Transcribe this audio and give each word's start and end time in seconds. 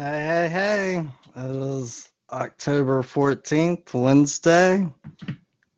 Hey, 0.00 0.24
hey, 0.24 0.48
hey. 0.48 1.44
It 1.44 1.56
is 1.56 2.08
October 2.32 3.02
14th, 3.02 3.92
Wednesday, 3.92 4.88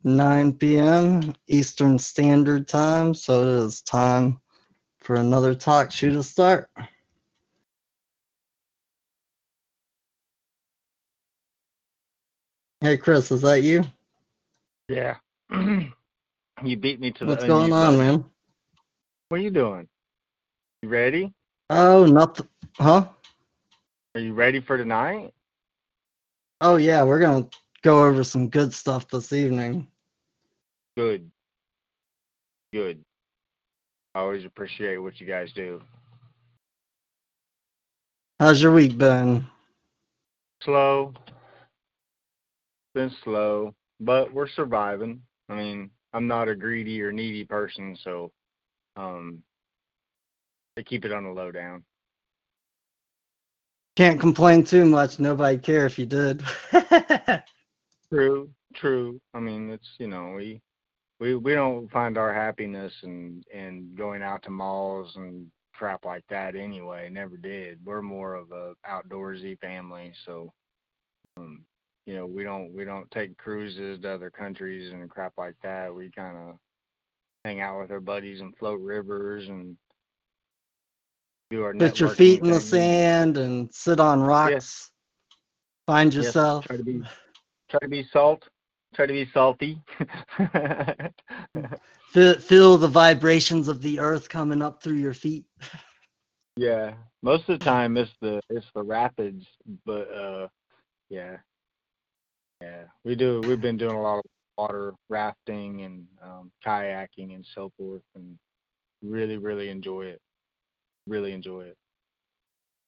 9 0.05 0.53
p.m. 0.53 1.35
Eastern 1.49 1.99
Standard 1.99 2.69
Time. 2.69 3.15
So 3.15 3.43
it 3.43 3.65
is 3.65 3.83
time 3.83 4.41
for 5.01 5.17
another 5.17 5.57
talk 5.57 5.91
shoe 5.91 6.13
to 6.13 6.23
start. 6.23 6.71
Hey, 12.81 12.97
Chris, 12.97 13.33
is 13.33 13.43
that 13.43 13.65
you? 13.65 13.83
Yeah. 14.89 15.17
you 15.51 16.77
beat 16.77 17.01
me 17.01 17.11
to 17.11 17.25
the 17.25 17.27
What's 17.27 17.45
going 17.45 17.73
on, 17.73 17.97
button. 17.97 17.99
man? 17.99 18.25
What 19.31 19.41
are 19.41 19.43
you 19.43 19.51
doing? 19.51 19.89
You 20.83 20.91
ready? 20.91 21.35
Oh, 21.71 22.07
nothing. 22.07 22.47
Huh? 22.79 23.09
Are 24.15 24.21
you 24.21 24.35
ready 24.35 24.61
for 24.61 24.77
tonight? 24.77 25.33
Oh, 26.61 26.77
yeah, 26.77 27.03
we're 27.03 27.19
going 27.19 27.45
to 27.45 27.51
go 27.83 28.05
over 28.05 28.23
some 28.23 28.49
good 28.49 28.75
stuff 28.75 29.09
this 29.09 29.33
evening. 29.33 29.87
Good. 30.97 31.31
Good. 32.75 33.03
I 34.15 34.21
always 34.21 34.45
appreciate 34.45 34.99
what 34.99 35.19
you 35.19 35.27
guys 35.27 35.53
do. 35.55 35.81
How's 38.39 38.61
your 38.61 38.73
week 38.73 38.99
been? 38.99 39.47
Slow. 40.63 41.15
Been 42.95 43.11
slow, 43.25 43.75
but 44.01 44.33
we're 44.33 44.49
surviving. 44.49 45.23
I 45.49 45.55
mean, 45.55 45.91
I'm 46.13 46.27
not 46.27 46.49
a 46.49 46.55
greedy 46.55 47.01
or 47.01 47.13
needy 47.13 47.45
person, 47.45 47.97
so 48.05 48.31
um 48.97 49.43
they 50.77 50.83
keep 50.83 51.07
it 51.07 51.13
on 51.13 51.25
the 51.25 51.31
low 51.31 51.51
down. 51.51 51.83
Can't 53.97 54.21
complain 54.21 54.65
too 54.65 54.85
much. 54.85 55.19
Nobody 55.19 55.59
care 55.59 55.85
if 55.87 55.99
you 55.99 56.07
did. 56.07 56.43
True, 58.13 58.51
true. 58.75 59.19
I 59.33 59.41
mean, 59.41 59.71
it's 59.71 59.89
you 59.99 60.07
know 60.07 60.35
we 60.37 60.61
we 61.19 61.35
we 61.35 61.55
don't 61.55 61.91
find 61.91 62.19
our 62.19 62.35
happiness 62.35 62.93
in 63.03 63.43
in 63.53 63.95
going 63.97 64.23
out 64.23 64.43
to 64.43 64.51
malls 64.51 65.17
and 65.17 65.47
crap 65.73 66.05
like 66.05 66.25
that 66.29 66.55
anyway. 66.55 67.09
Never 67.11 67.39
did. 67.39 67.79
We're 67.85 68.03
more 68.03 68.35
of 68.35 68.53
a 68.53 68.75
outdoorsy 68.87 69.59
family, 69.61 70.13
so 70.27 70.53
um, 71.39 71.65
you 72.05 72.15
know 72.15 72.27
we 72.27 72.45
don't 72.45 72.75
we 72.75 72.85
don't 72.85 73.11
take 73.11 73.39
cruises 73.39 74.01
to 74.03 74.13
other 74.13 74.31
countries 74.31 74.93
and 74.93 75.09
crap 75.09 75.33
like 75.39 75.57
that. 75.63 75.95
We 75.95 76.11
kind 76.11 76.37
of 76.37 76.57
hang 77.47 77.63
out 77.63 77.81
with 77.81 77.91
our 77.91 78.01
buddies 78.01 78.43
and 78.43 78.55
float 78.59 78.81
rivers 78.81 79.49
and 79.49 79.75
do 81.53 81.63
our 81.63 81.75
Put 81.75 82.01
your 82.01 82.09
feet 82.09 82.41
in 82.41 82.49
the 82.49 82.61
sand 82.61 83.37
and 83.37 83.73
sit 83.73 84.01
on 84.01 84.23
rocks. 84.23 84.91
Find 85.87 86.13
Yes, 86.13 86.25
yourself. 86.25 86.67
try 86.67 86.77
to 86.77 86.83
be 86.83 87.03
try 87.71 87.79
to 87.81 87.89
be 87.89 88.07
salt. 88.13 88.43
Try 88.95 89.07
to 89.07 89.13
be 89.13 89.31
salty. 89.33 89.81
Feel, 92.13 92.39
feel 92.41 92.77
the 92.77 92.89
vibrations 92.89 93.69
of 93.69 93.81
the 93.81 93.99
earth 93.99 94.29
coming 94.29 94.61
up 94.61 94.83
through 94.83 94.97
your 94.97 95.15
feet. 95.15 95.47
Yeah, 96.59 96.93
most 97.23 97.49
of 97.49 97.59
the 97.59 97.65
time 97.65 97.97
it's 97.97 98.13
the 98.21 98.39
it's 98.51 98.67
the 98.75 98.83
rapids, 98.83 99.47
but 99.87 100.13
uh, 100.13 100.49
yeah, 101.09 101.39
yeah, 102.61 102.83
we 103.05 103.15
do. 103.15 103.41
We've 103.47 103.63
been 103.63 103.79
doing 103.79 103.97
a 103.97 104.03
lot 104.03 104.19
of 104.19 104.25
water 104.59 104.93
rafting 105.09 105.83
and 105.85 106.07
um, 106.23 106.53
kayaking 106.63 107.35
and 107.35 107.47
so 107.55 107.73
forth, 107.79 108.03
and 108.15 108.39
really, 109.03 109.39
really 109.39 109.71
enjoy 109.71 110.03
it. 110.03 110.21
Really 111.07 111.33
enjoy 111.33 111.63
it. 111.63 111.77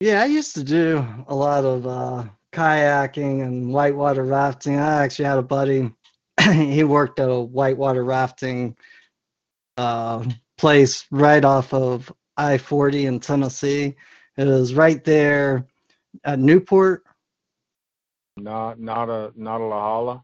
Yeah, 0.01 0.23
I 0.23 0.27
used 0.27 0.55
to 0.55 0.65
do 0.65 1.07
a 1.29 1.35
lot 1.35 1.65
of 1.65 1.87
uh, 1.87 2.25
kayaking 2.53 3.43
and 3.43 3.73
whitewater 3.73 4.25
rafting. 4.25 4.79
I 4.79 5.03
actually 5.03 5.27
had 5.27 5.39
a 5.39 5.43
buddy. 5.43 5.91
he 6.53 6.85
worked 6.85 7.21
at 7.21 7.29
a 7.29 7.41
whitewater 7.41 8.05
rafting 8.05 8.77
uh, 9.77 10.25
place 10.59 11.07
right 11.11 11.45
off 11.45 11.73
of 11.73 12.13
I 12.37 12.59
40 12.59 13.07
in 13.07 13.21
Tennessee. 13.21 13.95
It 14.37 14.45
was 14.45 14.75
right 14.75 15.03
there 15.05 15.67
at 16.25 16.39
Newport. 16.39 17.05
Not 18.37 18.81
not 18.81 19.09
a 19.09 19.33
not 19.37 19.61
a 19.61 19.65
lahala. 19.65 20.23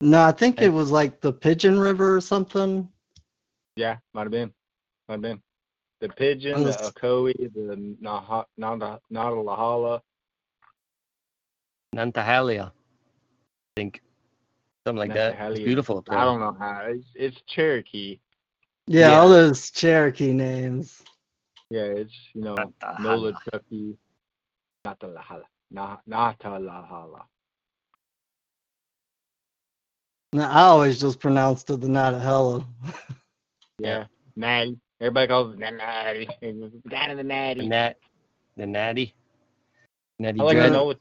No, 0.00 0.22
I 0.22 0.30
think 0.30 0.62
it 0.62 0.68
was 0.68 0.92
like 0.92 1.20
the 1.20 1.32
Pigeon 1.32 1.78
River 1.78 2.16
or 2.16 2.20
something. 2.20 2.88
Yeah, 3.74 3.96
might 4.14 4.22
have 4.22 4.30
been, 4.30 4.52
might 5.08 5.14
have 5.14 5.22
been. 5.22 5.42
The 6.00 6.08
pigeon, 6.10 6.58
the 6.62 6.70
Those- 6.70 6.92
Ocoee, 6.92 7.52
the 7.54 7.96
Naha, 8.02 8.44
Nada, 8.56 9.00
Nadalahala. 9.12 10.00
Nantahala. 11.94 12.66
I 12.68 12.70
think 13.76 14.02
something 14.86 14.98
like 14.98 15.14
that. 15.14 15.36
It's 15.52 15.58
beautiful. 15.60 15.98
up 15.98 16.04
I 16.10 16.24
don't 16.24 16.38
know 16.40 16.56
how. 16.58 16.82
It's, 16.86 17.06
it's 17.14 17.40
Cherokee. 17.46 18.20
Yeah, 18.86 19.10
Yeah. 19.10 19.18
all 19.18 19.28
those 19.28 19.70
Cherokee 19.70 20.32
names. 20.32 21.02
Yeah, 21.70 21.82
it's 21.82 22.14
you 22.32 22.42
know 22.42 22.54
Nantahala. 22.54 23.00
Nola 23.00 23.40
Chucky, 23.50 23.98
Natalahala, 24.86 25.44
Na- 25.70 25.98
Natalahala. 26.08 27.22
No, 30.34 30.42
I 30.44 30.60
always 30.62 31.00
just 31.00 31.18
pronounced 31.20 31.70
it 31.70 31.80
the 31.80 31.88
Natahella. 31.88 32.64
Yeah, 33.78 34.04
Natty. 34.36 34.78
Everybody 35.00 35.28
calls 35.28 35.54
it 35.54 35.58
Natty. 35.60 36.28
Down 36.90 37.10
in 37.10 37.16
the 37.16 37.22
The 37.22 37.24
Natty. 37.24 37.68
nat, 37.68 37.94
the 38.56 38.66
natty, 38.66 39.14
natty 40.18 40.40
I 40.40 40.44
like 40.44 40.56
dread. 40.56 40.66
to 40.66 40.70
know 40.72 40.94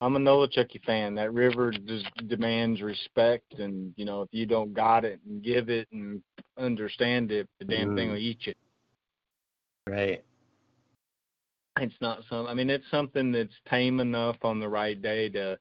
I'm 0.00 0.14
a 0.14 0.18
Nolichucky 0.18 0.82
fan. 0.84 1.14
That 1.14 1.32
river 1.32 1.72
just 1.72 2.06
demands 2.28 2.82
respect, 2.82 3.54
and 3.58 3.92
you 3.96 4.04
know 4.04 4.22
if 4.22 4.28
you 4.30 4.46
don't 4.46 4.72
got 4.74 5.04
it 5.04 5.20
and 5.26 5.42
give 5.42 5.68
it 5.70 5.88
and 5.90 6.22
understand 6.58 7.32
it, 7.32 7.48
the 7.58 7.64
damn 7.64 7.94
thing 7.96 8.08
Mm. 8.08 8.12
will 8.12 8.18
eat 8.18 8.46
you. 8.46 8.54
Right. 9.88 10.22
It's 11.80 11.94
not 12.00 12.22
some. 12.28 12.46
I 12.46 12.54
mean, 12.54 12.70
it's 12.70 12.88
something 12.90 13.32
that's 13.32 13.54
tame 13.68 14.00
enough 14.00 14.36
on 14.42 14.60
the 14.60 14.68
right 14.68 15.00
day 15.00 15.28
to 15.30 15.58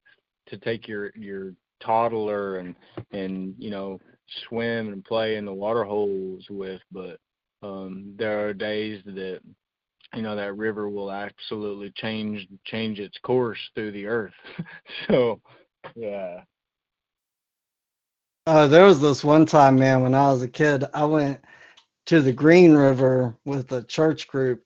to 0.48 0.58
take 0.58 0.88
your 0.88 1.12
your 1.16 1.54
toddler 1.82 2.58
and 2.58 2.76
and 3.12 3.56
you 3.58 3.70
know 3.70 4.00
swim 4.48 4.92
and 4.94 5.04
play 5.04 5.36
in 5.36 5.46
the 5.46 5.54
water 5.54 5.84
holes 5.84 6.46
with. 6.50 6.82
But 6.92 7.20
um, 7.64 8.14
there 8.18 8.48
are 8.48 8.54
days 8.54 9.02
that 9.06 9.40
you 10.16 10.22
know 10.22 10.36
that 10.36 10.58
river 10.58 10.90
will 10.90 11.12
absolutely 11.12 11.92
change 11.96 12.48
change 12.66 13.00
its 13.00 13.18
course 13.20 13.60
through 13.76 13.92
the 13.92 14.06
earth. 14.08 14.34
so 15.08 15.40
yeah, 15.96 16.42
Uh, 18.48 18.68
there 18.68 18.86
was 18.86 19.02
this 19.02 19.24
one 19.24 19.46
time, 19.46 19.78
man, 19.78 20.02
when 20.02 20.14
I 20.14 20.32
was 20.32 20.42
a 20.42 20.48
kid, 20.48 20.86
I 20.94 21.06
went 21.06 21.40
to 22.08 22.22
the 22.22 22.34
Green 22.34 22.74
River 22.74 23.36
with 23.46 23.72
a 23.72 23.84
church 23.84 24.28
group, 24.28 24.64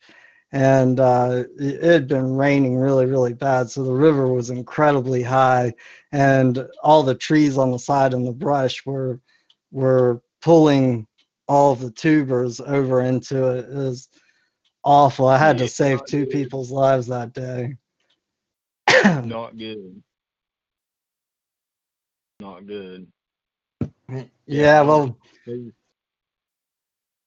and 0.51 0.99
uh, 0.99 1.43
it 1.59 1.75
it 1.75 1.91
had 1.91 2.07
been 2.07 2.35
raining 2.35 2.75
really, 2.77 3.05
really 3.05 3.33
bad. 3.33 3.69
So 3.69 3.83
the 3.83 3.93
river 3.93 4.27
was 4.27 4.49
incredibly 4.49 5.23
high, 5.23 5.73
and 6.11 6.67
all 6.83 7.03
the 7.03 7.15
trees 7.15 7.57
on 7.57 7.71
the 7.71 7.79
side 7.79 8.13
and 8.13 8.25
the 8.27 8.31
brush 8.33 8.85
were 8.85 9.19
were 9.71 10.21
pulling 10.41 11.07
all 11.47 11.75
the 11.75 11.91
tubers 11.91 12.59
over 12.59 13.01
into 13.01 13.47
it. 13.51 13.65
It 13.65 13.75
was 13.75 14.09
awful. 14.83 15.27
I 15.27 15.37
had 15.37 15.57
to 15.57 15.67
save 15.67 16.05
two 16.05 16.25
people's 16.25 16.71
lives 16.71 17.07
that 17.07 17.33
day. 17.33 17.75
not 19.03 19.57
good. 19.57 20.01
Not 22.39 22.65
good. 22.65 23.07
yeah, 24.45 24.81
well, 24.81 25.17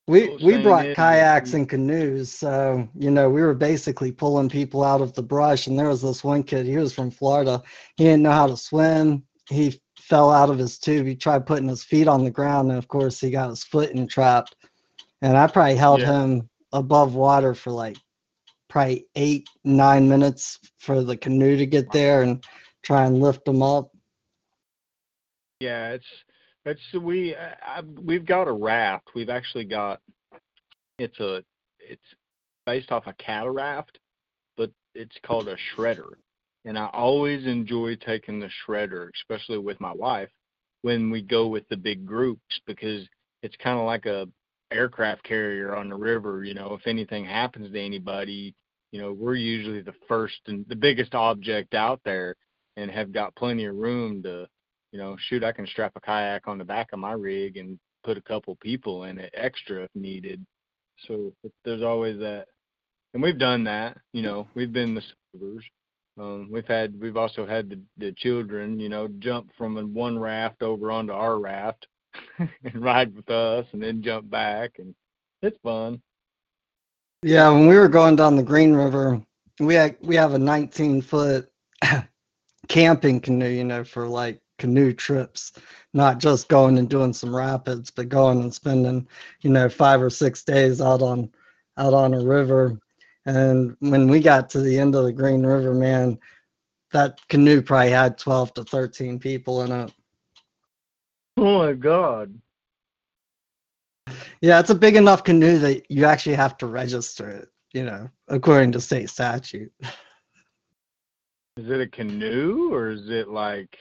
We 0.09 0.37
we 0.43 0.61
brought 0.63 0.95
kayaks 0.97 1.55
and 1.55 1.69
canoes, 1.69 2.33
so 2.33 2.89
you 2.99 3.11
know 3.11 3.31
we 3.31 3.41
were 3.41 3.55
basically 3.55 4.11
pulling 4.11 4.49
people 4.49 4.83
out 4.83 5.01
of 5.01 5.13
the 5.15 5.23
brush. 5.23 5.67
And 5.67 5.79
there 5.79 5.89
was 5.89 6.03
this 6.03 6.25
one 6.25 6.43
kid, 6.43 6.67
he 6.67 6.77
was 6.77 6.93
from 6.93 7.11
Florida. 7.11 7.63
He 7.97 8.05
didn't 8.05 8.23
know 8.23 8.33
how 8.33 8.47
to 8.49 8.57
swim. 8.57 9.23
He 9.49 9.81
fell 10.13 10.31
out 10.31 10.51
of 10.51 10.59
his 10.59 10.79
tube. 10.79 11.07
He 11.07 11.17
tried 11.17 11.47
putting 11.47 11.69
his 11.69 11.83
feet 11.83 12.07
on 12.07 12.23
the 12.23 12.31
ground, 12.31 12.69
and 12.69 12.77
of 12.77 12.87
course 12.87 13.19
he 13.19 13.31
got 13.31 13.49
his 13.49 13.65
foot 13.65 13.93
entrapped. 13.93 14.55
And 15.23 15.39
I 15.39 15.47
probably 15.47 15.75
held 15.77 16.01
Yeah. 16.01 16.25
him 16.25 16.51
above 16.71 17.15
water 17.15 17.55
for 17.55 17.71
like 17.71 17.97
probably 18.69 19.07
eight 19.17 19.49
nine 19.65 20.07
minutes 20.11 20.59
for 20.79 21.03
the 21.03 21.17
canoe 21.17 21.57
to 21.57 21.65
get 21.65 21.91
there 21.93 22.23
and 22.23 22.45
try 22.83 23.07
and 23.07 23.23
lift 23.23 23.49
him 23.49 23.63
up. 23.63 23.91
Yeah, 25.61 25.93
it's 25.93 26.05
it's 26.67 26.93
we 26.93 27.35
I, 27.35 27.81
we've 27.81 28.27
got 28.27 28.49
a 28.49 28.53
raft. 28.53 29.09
We've 29.15 29.31
actually 29.31 29.65
got 29.65 30.03
it's 30.99 31.21
a 31.21 31.43
it's 31.81 32.15
based 32.67 32.93
off 32.93 33.07
a 33.07 33.15
cataraft, 33.15 33.99
but 34.59 34.71
it's 34.95 35.17
called 35.25 35.49
a 35.49 35.57
shredder. 35.57 36.17
And 36.65 36.79
I 36.79 36.87
always 36.93 37.47
enjoy 37.47 37.97
taking 37.97 38.39
the 38.39 38.49
shredder, 38.67 39.09
especially 39.15 39.59
with 39.59 39.81
my 39.81 39.93
wife, 39.93 40.31
when 40.83 41.11
we 41.11 41.23
go 41.23 41.49
with 41.49 41.69
the 41.69 41.77
big 41.77 42.07
groups 42.07 42.61
because 42.67 43.07
it's 43.43 43.57
kind 43.57 43.79
of 43.79 43.85
like 43.85 44.07
a 44.07 44.29
aircraft 44.73 45.23
carrier 45.25 45.75
on 45.75 45.89
the 45.89 45.97
river. 45.97 46.45
You 46.45 46.55
know, 46.55 46.75
if 46.75 46.87
anything 46.87 47.25
happens 47.25 47.73
to 47.73 47.81
anybody, 47.81 48.55
you 48.91 49.01
know, 49.01 49.13
we're 49.13 49.35
usually 49.35 49.83
the 49.83 49.95
first 50.07 50.39
and 50.47 50.65
the 50.69 50.77
biggest 50.77 51.15
object 51.15 51.75
out 51.75 52.01
there 52.05 52.37
and 52.77 52.91
have 52.91 53.13
got 53.13 53.35
plenty 53.37 53.65
of 53.65 53.75
room 53.75 54.23
to, 54.23 54.47
you 54.93 54.99
know, 54.99 55.17
shoot, 55.29 55.45
I 55.45 55.53
can 55.53 55.67
strap 55.67 55.93
a 55.97 56.01
kayak 56.01 56.47
on 56.47 56.59
the 56.59 56.65
back 56.65 56.89
of 56.93 56.99
my 56.99 57.13
rig 57.13 57.57
and 57.57 57.79
put 58.05 58.19
a 58.19 58.23
couple 58.23 58.57
people 58.57 59.05
in 59.05 59.19
it 59.19 59.33
extra 59.35 59.85
if 59.85 59.91
needed. 59.95 60.45
So 61.07 61.33
there's 61.65 61.83
always 61.83 62.19
that. 62.21 62.47
And 63.15 63.23
we've 63.23 63.39
done 63.39 63.65
that, 63.65 63.99
you 64.13 64.23
know, 64.23 64.49
we've 64.55 64.73
been 64.73 64.95
the 64.95 65.03
servers. 65.33 65.65
Um, 66.19 66.49
we've 66.51 66.67
had, 66.67 66.99
we've 67.01 67.17
also 67.17 67.47
had 67.47 67.71
the, 67.71 67.81
the 67.97 68.13
children, 68.13 68.79
you 68.79 68.89
know, 68.89 69.09
jump 69.19 69.51
from 69.57 69.77
one 69.95 70.19
raft 70.19 70.63
over 70.63 70.91
onto 70.91 71.13
our 71.13 71.39
raft 71.39 71.87
and 72.39 72.51
ride 72.75 73.15
with 73.15 73.31
us 73.31 73.67
and 73.73 73.83
then 73.83 74.03
jump 74.03 74.29
back. 74.29 74.73
And 74.79 74.95
it's 75.41 75.59
fun. 75.63 76.03
Yeah, 77.23 77.51
when 77.51 77.67
we 77.67 77.77
were 77.77 77.89
going 77.89 78.17
down 78.17 78.37
the 78.37 78.43
Green 78.43 78.75
River, 78.75 79.23
we 79.61 79.75
had, 79.75 79.97
we 80.01 80.17
have 80.17 80.35
a 80.35 80.39
19 80.39 81.03
foot 81.03 81.51
camping 82.69 83.21
canoe, 83.21 83.49
you 83.49 83.65
know, 83.65 83.85
for 83.85 84.07
like 84.07 84.43
canoe 84.59 84.93
trips, 84.93 85.53
not 85.93 86.19
just 86.19 86.49
going 86.49 86.79
and 86.79 86.89
doing 86.89 87.13
some 87.13 87.35
rapids, 87.35 87.91
but 87.91 88.09
going 88.09 88.41
and 88.41 88.55
spending, 88.55 89.07
you 89.41 89.51
know, 89.51 89.69
five 89.69 90.01
or 90.01 90.11
six 90.11 90.45
days 90.45 90.81
out 90.81 91.03
on 91.03 91.31
out 91.79 91.95
on 91.95 92.15
a 92.15 92.21
river. 92.25 92.79
And 93.25 93.77
when 93.81 94.09
we 94.09 94.21
got 94.21 94.51
to 94.51 94.61
the 94.61 94.79
end 94.79 94.95
of 94.95 95.05
the 95.05 95.13
Green 95.13 95.45
River, 95.45 95.75
man, 95.75 96.19
that 96.93 97.21
canoe 97.29 97.63
probably 97.63 97.91
had 97.91 98.19
12 98.19 98.55
to 98.55 98.65
13 98.65 99.19
people 99.19 99.63
in 99.63 99.73
it. 99.73 99.93
Oh 101.37 101.59
my 101.59 101.73
God. 101.73 102.35
Yeah, 104.41 104.59
it's 104.59 104.71
a 104.71 104.75
big 104.75 104.97
enough 104.97 105.25
canoe 105.25 105.59
that 105.59 105.91
you 105.91 106.05
actually 106.05 106.35
have 106.35 106.57
to 106.59 106.67
register 106.67 107.29
it, 107.31 107.49
you 107.73 107.85
know, 107.85 108.11
according 108.29 108.73
to 108.73 108.81
state 108.81 109.09
statute. 109.09 109.73
Is 111.57 111.69
it 111.69 111.81
a 111.81 111.87
canoe 111.87 112.73
or 112.73 112.91
is 112.91 113.09
it 113.09 113.29
like 113.29 113.77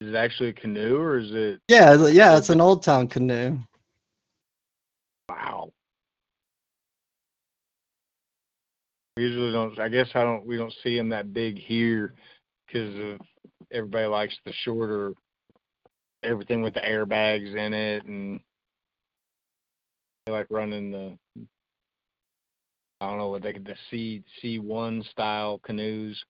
is 0.00 0.08
it 0.08 0.16
actually 0.16 0.50
a 0.50 0.52
canoe 0.52 0.98
or 0.98 1.16
is 1.18 1.32
it 1.32 1.60
Yeah, 1.68 2.08
yeah, 2.08 2.36
it's 2.36 2.50
an 2.50 2.60
old 2.60 2.82
town 2.82 3.08
canoe. 3.08 3.58
wow. 5.28 5.72
We 9.16 9.24
usually 9.24 9.52
don't 9.52 9.78
I 9.78 9.88
guess 9.88 10.08
I 10.14 10.22
don't 10.22 10.46
we 10.46 10.56
don't 10.56 10.74
see 10.82 10.96
them 10.96 11.10
that 11.10 11.32
big 11.32 11.58
here 11.58 12.14
because 12.66 13.18
everybody 13.70 14.06
likes 14.06 14.36
the 14.44 14.52
shorter 14.64 15.12
everything 16.22 16.62
with 16.62 16.74
the 16.74 16.80
airbags 16.80 17.54
in 17.54 17.74
it 17.74 18.04
and 18.04 18.40
they 20.24 20.32
like 20.32 20.46
running 20.50 20.90
the 20.90 21.18
I 23.00 23.08
don't 23.08 23.18
know 23.18 23.28
what 23.28 23.42
they 23.42 23.52
the 23.52 23.74
C 23.90 24.22
C 24.40 24.60
one 24.60 25.02
style 25.10 25.58
canoes. 25.58 26.24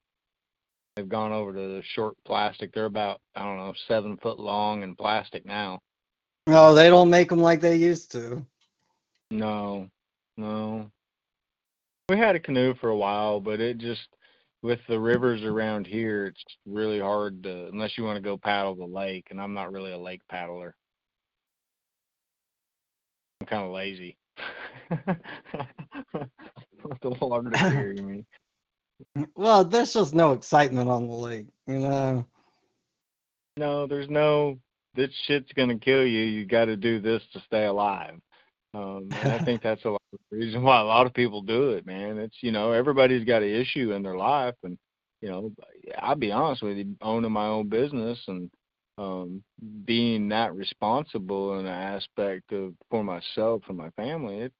They've 0.96 1.08
gone 1.08 1.32
over 1.32 1.52
to 1.52 1.58
the 1.58 1.82
short 1.94 2.17
plastic. 2.25 2.73
They're 2.73 2.87
about 2.87 3.20
I 3.37 3.44
don't 3.44 3.58
know 3.58 3.75
seven 3.87 4.17
foot 4.17 4.40
long 4.40 4.82
and 4.82 4.96
plastic 4.96 5.44
now. 5.44 5.81
No, 6.46 6.75
they 6.75 6.88
don't 6.88 7.11
make 7.11 7.29
them 7.29 7.40
like 7.40 7.61
they 7.61 7.76
used 7.76 8.11
to. 8.12 8.44
No, 9.31 9.88
no. 10.37 10.90
We 12.08 12.19
had 12.19 12.37
a 12.37 12.40
canoe 12.40 12.75
for 12.75 12.90
a 12.90 12.96
while, 12.96 13.40
but 13.40 13.60
it 13.60 13.78
just 13.78 14.08
with 14.62 14.81
the 14.88 14.99
rivers 14.99 15.43
around 15.43 15.87
here, 15.87 16.26
it's 16.26 16.44
really 16.66 17.00
hard 17.00 17.43
to 17.43 17.66
unless 17.69 17.99
you 17.99 18.04
want 18.04 18.16
to 18.16 18.22
go 18.22 18.37
paddle 18.37 18.75
the 18.75 18.84
lake, 18.84 19.28
and 19.31 19.40
I'm 19.40 19.54
not 19.54 19.72
really 19.72 19.93
a 19.93 19.99
lake 19.99 20.22
paddler. 20.28 20.75
I'm 23.41 23.46
kind 23.46 23.65
of 23.65 23.72
lazy. 23.72 24.17
the 27.00 27.08
longer 27.20 27.56
here, 27.56 27.93
you 27.93 28.03
mean? 28.03 28.27
Well, 29.34 29.65
there's 29.65 29.94
just 29.94 30.15
no 30.15 30.31
excitement 30.31 30.88
on 30.88 31.08
the 31.08 31.15
lake, 31.15 31.46
you 31.67 31.81
know. 31.81 32.24
No, 33.56 33.86
there's 33.86 34.08
no. 34.08 34.60
This 34.94 35.10
shit's 35.27 35.53
gonna 35.55 35.77
kill 35.77 36.06
you. 36.06 36.20
You 36.20 36.46
got 36.46 36.67
to 36.67 36.77
do 36.77 37.00
this 37.00 37.20
to 37.32 37.41
stay 37.41 37.65
alive. 37.65 38.20
Um, 38.74 39.08
I 39.12 39.38
think 39.44 39.62
that's 39.62 39.84
a 39.84 39.91
lot 39.91 40.02
of 40.12 40.19
the 40.31 40.36
reason 40.36 40.62
why 40.62 40.81
a 40.81 40.84
lot 40.84 41.06
of 41.06 41.14
people 41.14 41.43
do 41.43 41.70
it, 41.70 41.86
man. 41.86 42.19
It's 42.19 42.36
you 42.41 42.52
know 42.52 42.72
everybody's 42.72 43.24
got 43.24 43.43
an 43.43 43.55
issue 43.55 43.93
in 43.93 44.02
their 44.02 44.17
life, 44.17 44.55
and 44.62 44.79
you 45.20 45.29
know 45.29 45.52
I'll 45.98 46.14
be 46.17 46.32
honest 46.32 46.62
with 46.62 46.76
you, 46.76 46.96
owning 47.00 47.32
my 47.32 47.46
own 47.46 47.69
business 47.69 48.19
and 48.29 48.50
um, 48.98 49.43
being 49.84 50.29
that 50.29 50.55
responsible 50.55 51.58
in 51.58 51.67
an 51.67 51.72
aspect 51.72 52.52
of 52.52 52.74
for 52.91 53.02
myself 53.02 53.62
and 53.69 53.76
my 53.76 53.91
family, 53.91 54.38
it 54.38 54.52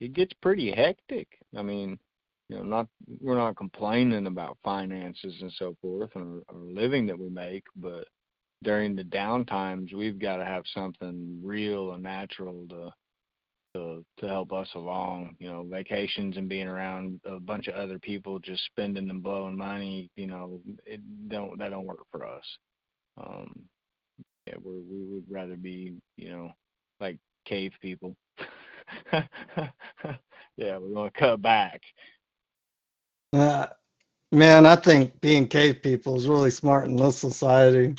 it 0.00 0.12
gets 0.14 0.32
pretty 0.42 0.72
hectic. 0.72 1.28
I 1.56 1.62
mean, 1.62 1.98
you 2.48 2.56
know, 2.56 2.62
not 2.62 2.88
we're 3.20 3.36
not 3.36 3.56
complaining 3.56 4.26
about 4.26 4.58
finances 4.64 5.34
and 5.40 5.52
so 5.58 5.76
forth 5.82 6.10
or, 6.14 6.42
or 6.48 6.60
living 6.60 7.06
that 7.06 7.18
we 7.18 7.28
make, 7.28 7.64
but 7.76 8.06
during 8.62 8.94
the 8.94 9.04
down 9.04 9.44
times, 9.46 9.92
we've 9.92 10.18
got 10.18 10.36
to 10.36 10.44
have 10.44 10.64
something 10.74 11.40
real 11.42 11.92
and 11.92 12.02
natural 12.02 12.66
to 12.68 12.92
to 13.74 14.04
to 14.18 14.26
help 14.28 14.52
us 14.52 14.68
along. 14.74 15.36
You 15.38 15.50
know, 15.50 15.66
vacations 15.68 16.36
and 16.36 16.48
being 16.48 16.66
around 16.66 17.20
a 17.24 17.40
bunch 17.40 17.68
of 17.68 17.74
other 17.74 17.98
people 17.98 18.38
just 18.38 18.64
spending 18.66 19.10
and 19.10 19.22
blowing 19.22 19.56
money. 19.56 20.10
You 20.16 20.26
know, 20.26 20.60
it 20.84 21.00
don't 21.28 21.58
that 21.58 21.70
don't 21.70 21.86
work 21.86 22.04
for 22.10 22.26
us. 22.26 22.44
Um, 23.20 23.52
yeah, 24.46 24.54
we 24.62 24.72
we 24.72 25.04
would 25.04 25.24
rather 25.28 25.56
be 25.56 25.94
you 26.16 26.30
know 26.30 26.52
like 27.00 27.18
cave 27.44 27.72
people. 27.80 28.16
yeah, 29.12 29.26
we're 30.56 30.94
going 30.94 31.10
to 31.10 31.18
cut 31.18 31.42
back. 31.42 31.80
Uh, 33.32 33.66
man, 34.32 34.66
I 34.66 34.76
think 34.76 35.20
being 35.20 35.46
cave 35.46 35.82
people 35.82 36.16
is 36.16 36.26
really 36.26 36.50
smart 36.50 36.86
in 36.86 36.96
this 36.96 37.18
society. 37.18 37.94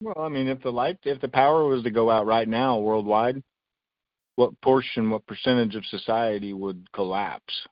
Well, 0.00 0.18
I 0.18 0.28
mean, 0.28 0.46
if 0.46 0.62
the 0.62 0.70
light, 0.70 0.98
if 1.04 1.20
the 1.20 1.28
power 1.28 1.64
was 1.64 1.82
to 1.82 1.90
go 1.90 2.08
out 2.08 2.26
right 2.26 2.48
now 2.48 2.78
worldwide, 2.78 3.42
what 4.38 4.58
portion, 4.60 5.10
what 5.10 5.26
percentage 5.26 5.74
of 5.74 5.84
society 5.86 6.52
would 6.52 6.86
collapse 6.92 7.66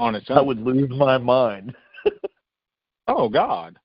on 0.00 0.16
its 0.16 0.28
own? 0.28 0.38
I 0.38 0.42
would 0.42 0.60
lose 0.60 0.90
my 0.90 1.18
mind. 1.18 1.72
oh 3.06 3.28
God, 3.28 3.78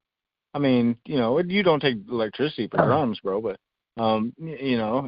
I 0.55 0.59
mean, 0.59 0.97
you 1.05 1.17
know, 1.17 1.37
you 1.37 1.61
don't 1.61 1.79
take 1.79 1.97
electricity 2.09 2.67
for 2.67 2.77
drums, 2.83 3.19
bro, 3.19 3.39
but 3.41 3.59
um, 4.01 4.33
you 4.39 4.75
know, 4.75 5.07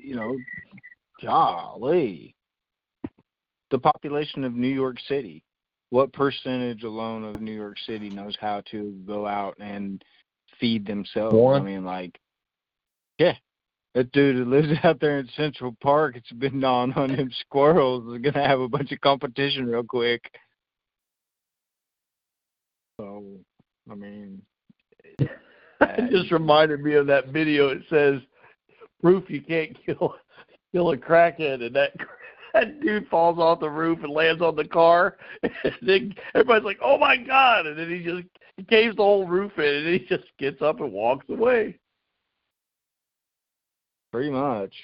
you 0.00 0.14
know, 0.14 0.38
golly, 1.20 2.32
the 3.72 3.78
population 3.80 4.44
of 4.44 4.54
New 4.54 4.68
York 4.68 4.98
City. 5.08 5.42
What 5.90 6.12
percentage 6.12 6.84
alone 6.84 7.24
of 7.24 7.40
New 7.40 7.54
York 7.54 7.76
City 7.86 8.08
knows 8.08 8.36
how 8.40 8.62
to 8.70 8.92
go 9.04 9.26
out 9.26 9.56
and 9.58 10.04
feed 10.60 10.86
themselves? 10.86 11.34
One. 11.34 11.60
I 11.60 11.64
mean, 11.64 11.84
like, 11.84 12.20
yeah, 13.18 13.34
that 13.94 14.12
dude 14.12 14.36
that 14.36 14.48
lives 14.48 14.68
out 14.84 15.00
there 15.00 15.18
in 15.18 15.28
Central 15.36 15.76
Park, 15.82 16.16
it's 16.16 16.30
been 16.32 16.60
gnawing 16.60 16.92
on 16.92 17.14
them 17.14 17.30
squirrels. 17.40 18.14
Is 18.14 18.22
gonna 18.22 18.46
have 18.46 18.60
a 18.60 18.68
bunch 18.68 18.92
of 18.92 19.00
competition 19.00 19.66
real 19.66 19.84
quick. 19.84 20.22
So, 23.00 23.24
I 23.90 23.94
mean, 23.94 24.42
it 25.18 26.10
just 26.10 26.32
reminded 26.32 26.82
me 26.82 26.94
of 26.94 27.06
that 27.06 27.28
video. 27.28 27.68
It 27.68 27.82
says 27.88 28.20
proof 29.00 29.24
you 29.28 29.40
can't 29.40 29.76
kill 29.84 30.16
kill 30.72 30.90
a 30.92 30.96
crackhead, 30.96 31.64
and 31.64 31.74
that 31.76 31.92
that 32.54 32.80
dude 32.80 33.08
falls 33.08 33.38
off 33.38 33.60
the 33.60 33.70
roof 33.70 34.00
and 34.02 34.12
lands 34.12 34.42
on 34.42 34.56
the 34.56 34.64
car. 34.64 35.16
And 35.42 35.74
then 35.82 36.14
everybody's 36.34 36.64
like, 36.64 36.78
"Oh 36.82 36.98
my 36.98 37.16
god!" 37.16 37.66
And 37.66 37.78
then 37.78 37.90
he 37.90 38.02
just 38.02 38.26
he 38.56 38.64
caves 38.64 38.96
the 38.96 39.02
whole 39.02 39.26
roof 39.26 39.52
in, 39.58 39.64
and 39.64 39.88
he 39.88 40.00
just 40.06 40.24
gets 40.38 40.60
up 40.62 40.80
and 40.80 40.92
walks 40.92 41.26
away. 41.28 41.78
Pretty 44.12 44.30
much. 44.30 44.74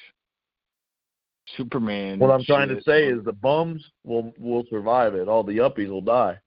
Superman. 1.57 2.19
What 2.19 2.31
I'm 2.31 2.45
trying 2.45 2.69
to 2.69 2.83
say 2.83 3.07
is 3.07 3.23
the 3.25 3.33
bums 3.33 3.85
will 4.02 4.33
will 4.38 4.64
survive 4.71 5.14
it. 5.14 5.28
All 5.28 5.43
the 5.43 5.59
uppies 5.59 5.88
will 5.88 6.00
die. 6.00 6.38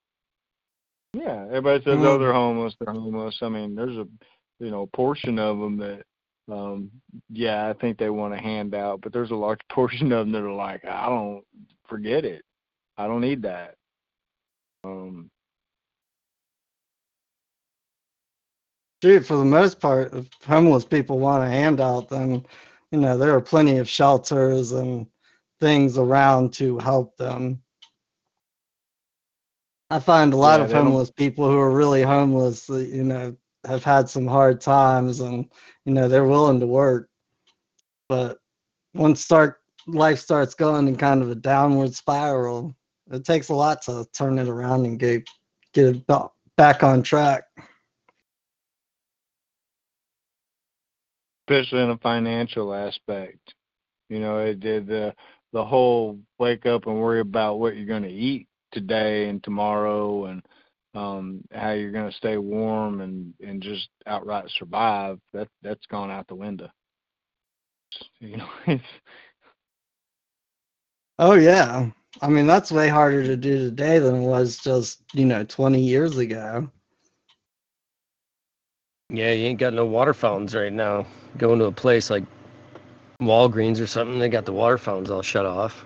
Yeah, 1.13 1.45
everybody 1.49 1.83
says, 1.83 1.97
Mhm. 1.99 2.05
"Oh, 2.05 2.17
they're 2.17 2.33
homeless. 2.33 2.75
They're 2.79 2.93
homeless." 2.93 3.41
I 3.41 3.49
mean, 3.49 3.75
there's 3.75 3.97
a 3.97 4.07
you 4.59 4.71
know 4.71 4.87
portion 4.87 5.37
of 5.39 5.59
them 5.59 5.77
that, 5.77 6.05
um, 6.51 6.91
yeah, 7.29 7.69
I 7.69 7.73
think 7.73 7.97
they 7.97 8.09
want 8.09 8.33
a 8.33 8.37
handout, 8.37 9.01
but 9.01 9.13
there's 9.13 9.31
a 9.31 9.35
large 9.35 9.61
portion 9.69 10.11
of 10.11 10.25
them 10.25 10.31
that 10.31 10.43
are 10.43 10.51
like, 10.51 10.83
"I 10.85 11.07
don't 11.07 11.45
forget 11.87 12.25
it. 12.25 12.43
I 12.97 13.07
don't 13.07 13.21
need 13.21 13.43
that." 13.43 13.75
Um, 14.83 15.29
Shoot, 19.03 19.27
for 19.27 19.37
the 19.37 19.45
most 19.45 19.79
part, 19.79 20.11
if 20.13 20.27
homeless 20.43 20.83
people 20.83 21.19
want 21.19 21.43
a 21.43 21.47
handout, 21.47 22.09
then 22.09 22.43
you 22.91 22.99
know 22.99 23.17
there 23.17 23.33
are 23.33 23.41
plenty 23.41 23.77
of 23.77 23.89
shelters 23.89 24.71
and 24.71 25.07
things 25.59 25.97
around 25.97 26.53
to 26.53 26.77
help 26.79 27.15
them. 27.17 27.61
I 29.89 29.99
find 29.99 30.33
a 30.33 30.37
lot 30.37 30.59
Yeah, 30.59 30.63
of 30.65 30.69
they 30.69 30.73
don't- 30.75 30.85
homeless 30.85 31.11
people 31.11 31.49
who 31.49 31.57
are 31.57 31.71
really 31.71 32.01
homeless, 32.03 32.69
uh, 32.69 32.77
you 32.77 33.03
know, 33.03 33.35
have 33.65 33.83
had 33.83 34.09
some 34.09 34.27
hard 34.27 34.59
times, 34.61 35.19
and 35.21 35.49
you 35.85 35.93
know 35.93 36.07
they're 36.07 36.25
willing 36.25 36.59
to 36.59 36.67
work. 36.67 37.09
But 38.09 38.37
once 38.93 39.21
start 39.23 39.59
life 39.87 40.19
starts 40.19 40.53
going 40.53 40.87
in 40.87 40.97
kind 40.97 41.21
of 41.21 41.29
a 41.31 41.35
downward 41.35 41.93
spiral, 41.95 42.75
it 43.11 43.23
takes 43.25 43.49
a 43.49 43.53
lot 43.55 43.81
to 43.83 44.05
turn 44.13 44.37
it 44.39 44.47
around 44.49 44.85
and 44.85 44.99
get 44.99 45.25
get 45.73 45.95
it 45.95 46.05
back 46.57 46.83
on 46.83 47.03
track. 47.03 47.43
Especially 51.47 51.83
in 51.83 51.89
a 51.91 51.97
financial 51.97 52.73
aspect. 52.73 53.53
You 54.09 54.19
know, 54.19 54.39
it 54.39 54.59
did 54.59 54.87
the 54.87 55.13
the 55.53 55.63
whole 55.65 56.19
wake 56.39 56.65
up 56.65 56.87
and 56.87 56.99
worry 56.99 57.19
about 57.21 57.59
what 57.59 57.75
you're 57.75 57.85
going 57.85 58.03
to 58.03 58.09
eat 58.09 58.47
today 58.71 59.29
and 59.29 59.43
tomorrow, 59.43 60.25
and 60.25 60.43
um, 60.95 61.41
how 61.53 61.71
you're 61.71 61.91
going 61.91 62.09
to 62.09 62.15
stay 62.17 62.37
warm 62.37 63.01
and 63.01 63.33
and 63.41 63.61
just 63.61 63.89
outright 64.07 64.49
survive. 64.49 65.19
That 65.33 65.47
that's 65.63 65.85
gone 65.87 66.11
out 66.11 66.27
the 66.27 66.35
window. 66.35 66.69
You 68.19 68.37
know, 68.37 68.49
it's 68.67 68.83
Oh 71.19 71.33
yeah. 71.35 71.91
I 72.21 72.27
mean 72.29 72.47
that's 72.47 72.71
way 72.71 72.89
harder 72.89 73.23
to 73.23 73.37
do 73.37 73.57
today 73.57 73.99
than 73.99 74.15
it 74.23 74.27
was 74.27 74.57
just, 74.57 75.03
you 75.13 75.25
know, 75.25 75.43
20 75.43 75.81
years 75.81 76.17
ago. 76.17 76.69
Yeah, 79.09 79.31
you 79.31 79.45
ain't 79.45 79.59
got 79.59 79.73
no 79.73 79.85
water 79.85 80.13
fountains 80.13 80.55
right 80.55 80.71
now. 80.73 81.05
Going 81.37 81.59
to 81.59 81.65
a 81.65 81.71
place 81.71 82.09
like 82.09 82.23
Walgreens 83.21 83.81
or 83.81 83.87
something, 83.87 84.19
they 84.19 84.29
got 84.29 84.45
the 84.45 84.53
water 84.53 84.77
fountains 84.77 85.09
all 85.09 85.21
shut 85.21 85.45
off. 85.45 85.85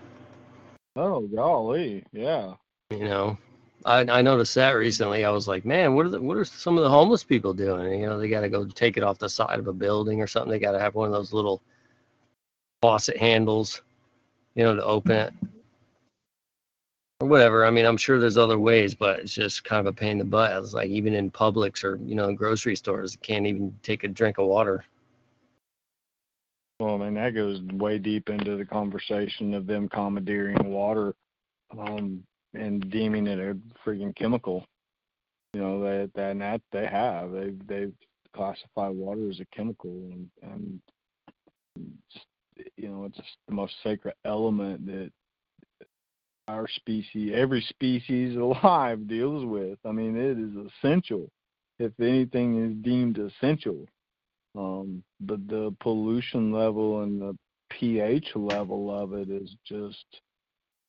oh 0.95 1.21
golly, 1.21 2.03
yeah. 2.11 2.53
You 2.89 3.05
know, 3.05 3.37
I 3.85 3.99
I 4.01 4.21
noticed 4.21 4.55
that 4.55 4.71
recently. 4.71 5.25
I 5.25 5.29
was 5.31 5.47
like, 5.47 5.65
man, 5.65 5.95
what 5.95 6.05
are 6.05 6.09
the, 6.09 6.21
what 6.21 6.37
are 6.37 6.45
some 6.45 6.77
of 6.77 6.83
the 6.83 6.89
homeless 6.89 7.23
people 7.23 7.53
doing? 7.53 8.01
You 8.01 8.07
know, 8.07 8.19
they 8.19 8.27
got 8.27 8.41
to 8.41 8.49
go 8.49 8.65
take 8.65 8.97
it 8.97 9.03
off 9.03 9.17
the 9.17 9.29
side 9.29 9.59
of 9.59 9.67
a 9.67 9.73
building 9.73 10.21
or 10.21 10.27
something. 10.27 10.51
They 10.51 10.59
got 10.59 10.73
to 10.73 10.79
have 10.79 10.95
one 10.95 11.07
of 11.07 11.13
those 11.13 11.33
little 11.33 11.61
faucet 12.81 13.17
handles, 13.17 13.81
you 14.55 14.63
know, 14.63 14.75
to 14.75 14.83
open 14.83 15.11
it 15.11 15.33
or 17.21 17.27
whatever. 17.27 17.65
I 17.65 17.71
mean, 17.71 17.85
I'm 17.85 17.97
sure 17.97 18.19
there's 18.19 18.37
other 18.37 18.59
ways, 18.59 18.95
but 18.95 19.19
it's 19.19 19.33
just 19.33 19.63
kind 19.63 19.79
of 19.79 19.85
a 19.85 19.95
pain 19.95 20.13
in 20.13 20.17
the 20.17 20.25
butt. 20.25 20.51
It's 20.51 20.73
like 20.73 20.89
even 20.89 21.13
in 21.13 21.31
Publix 21.31 21.83
or 21.83 21.97
you 21.97 22.15
know, 22.15 22.27
in 22.27 22.35
grocery 22.35 22.75
stores, 22.75 23.13
you 23.13 23.19
can't 23.19 23.45
even 23.45 23.73
take 23.83 24.03
a 24.03 24.07
drink 24.07 24.37
of 24.37 24.47
water. 24.47 24.83
Well, 26.81 26.95
I 26.95 26.97
mean 26.97 27.13
that 27.13 27.35
goes 27.35 27.61
way 27.73 27.99
deep 27.99 28.27
into 28.27 28.57
the 28.57 28.65
conversation 28.65 29.53
of 29.53 29.67
them 29.67 29.87
commandeering 29.87 30.71
water, 30.71 31.13
um, 31.77 32.23
and 32.55 32.89
deeming 32.89 33.27
it 33.27 33.37
a 33.37 33.55
freaking 33.87 34.15
chemical. 34.15 34.65
You 35.53 35.61
know 35.61 35.79
that 35.83 36.09
that 36.15 36.31
and 36.31 36.41
that 36.41 36.61
they 36.71 36.87
have 36.87 37.33
they 37.33 37.53
they've 37.67 37.93
classified 38.35 38.95
water 38.95 39.29
as 39.29 39.39
a 39.39 39.45
chemical 39.55 39.91
and 39.91 40.27
and 40.41 40.81
you 42.77 42.89
know 42.89 43.03
it's 43.05 43.19
the 43.47 43.53
most 43.53 43.75
sacred 43.83 44.15
element 44.25 44.83
that 44.87 45.11
our 46.47 46.67
species 46.67 47.31
every 47.35 47.61
species 47.69 48.35
alive 48.35 49.07
deals 49.07 49.45
with. 49.45 49.77
I 49.85 49.91
mean 49.91 50.17
it 50.17 50.39
is 50.39 50.71
essential. 50.81 51.29
If 51.77 51.91
anything 51.99 52.65
is 52.65 52.75
deemed 52.83 53.19
essential, 53.19 53.85
um, 54.55 55.03
but 55.19 55.47
the 55.47 55.75
pollution 55.79 56.51
level 56.51 57.03
and 57.03 57.21
the 57.21 57.37
pH 57.69 58.35
level 58.35 58.93
of 58.93 59.13
it 59.13 59.29
is 59.29 59.55
just 59.65 60.21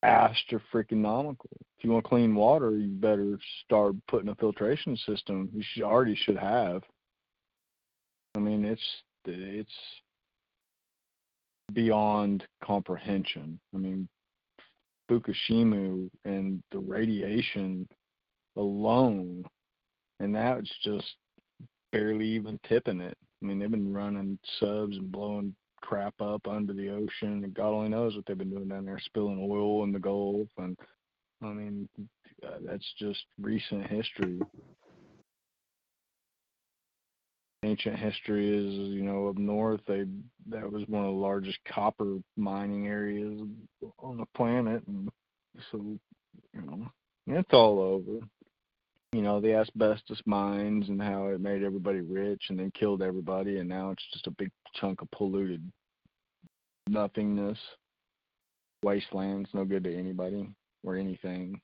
astronomical. 0.02 1.50
If 1.78 1.84
you 1.84 1.90
want 1.90 2.04
clean 2.04 2.34
water, 2.34 2.76
you 2.76 2.88
better 2.88 3.38
start 3.64 3.94
putting 4.08 4.30
a 4.30 4.34
filtration 4.34 4.96
system. 4.96 5.48
You 5.54 5.62
should 5.62 5.84
already 5.84 6.16
should 6.16 6.38
have. 6.38 6.82
I 8.34 8.40
mean, 8.40 8.64
it's 8.64 9.02
it's 9.24 9.72
beyond 11.72 12.44
comprehension. 12.64 13.60
I 13.74 13.78
mean, 13.78 14.08
Fukushima 15.10 16.08
and 16.24 16.62
the 16.72 16.78
radiation 16.78 17.88
alone, 18.56 19.44
and 20.20 20.34
that's 20.34 20.70
just 20.82 21.14
barely 21.92 22.26
even 22.26 22.58
tipping 22.68 23.00
it. 23.00 23.16
I 23.42 23.46
mean, 23.46 23.58
they've 23.58 23.70
been 23.70 23.92
running 23.92 24.38
subs 24.60 24.96
and 24.96 25.10
blowing 25.10 25.54
crap 25.80 26.14
up 26.20 26.46
under 26.46 26.72
the 26.72 26.90
ocean, 26.90 27.42
and 27.44 27.54
God 27.54 27.70
only 27.70 27.88
knows 27.88 28.14
what 28.14 28.24
they've 28.26 28.38
been 28.38 28.50
doing 28.50 28.68
down 28.68 28.84
there, 28.84 29.00
spilling 29.04 29.46
oil 29.50 29.82
in 29.82 29.92
the 29.92 29.98
Gulf, 29.98 30.48
and 30.58 30.76
I 31.42 31.46
mean, 31.46 31.88
uh, 32.46 32.58
that's 32.64 32.86
just 32.98 33.20
recent 33.40 33.86
history. 33.88 34.40
Ancient 37.64 37.98
history 37.98 38.48
is, 38.48 38.90
you 38.92 39.02
know, 39.02 39.28
up 39.28 39.38
north. 39.38 39.80
They 39.86 40.04
that 40.50 40.70
was 40.70 40.82
one 40.88 41.04
of 41.04 41.12
the 41.12 41.20
largest 41.20 41.58
copper 41.72 42.18
mining 42.36 42.86
areas 42.86 43.40
on 43.98 44.16
the 44.18 44.26
planet, 44.36 44.82
and 44.86 45.08
so 45.70 45.78
you 46.52 46.62
know, 46.62 46.86
it's 47.26 47.52
all 47.52 47.80
over 47.80 48.20
you 49.12 49.20
know, 49.20 49.40
the 49.40 49.54
asbestos 49.54 50.22
mines 50.24 50.88
and 50.88 51.00
how 51.00 51.26
it 51.26 51.40
made 51.40 51.62
everybody 51.62 52.00
rich 52.00 52.44
and 52.48 52.58
then 52.58 52.70
killed 52.70 53.02
everybody, 53.02 53.58
and 53.58 53.68
now 53.68 53.90
it's 53.90 54.04
just 54.12 54.26
a 54.26 54.30
big 54.32 54.50
chunk 54.74 55.02
of 55.02 55.10
polluted 55.10 55.62
nothingness, 56.88 57.58
wastelands, 58.82 59.48
no 59.52 59.64
good 59.64 59.84
to 59.84 59.94
anybody 59.94 60.48
or 60.82 60.96
anything. 60.96 61.60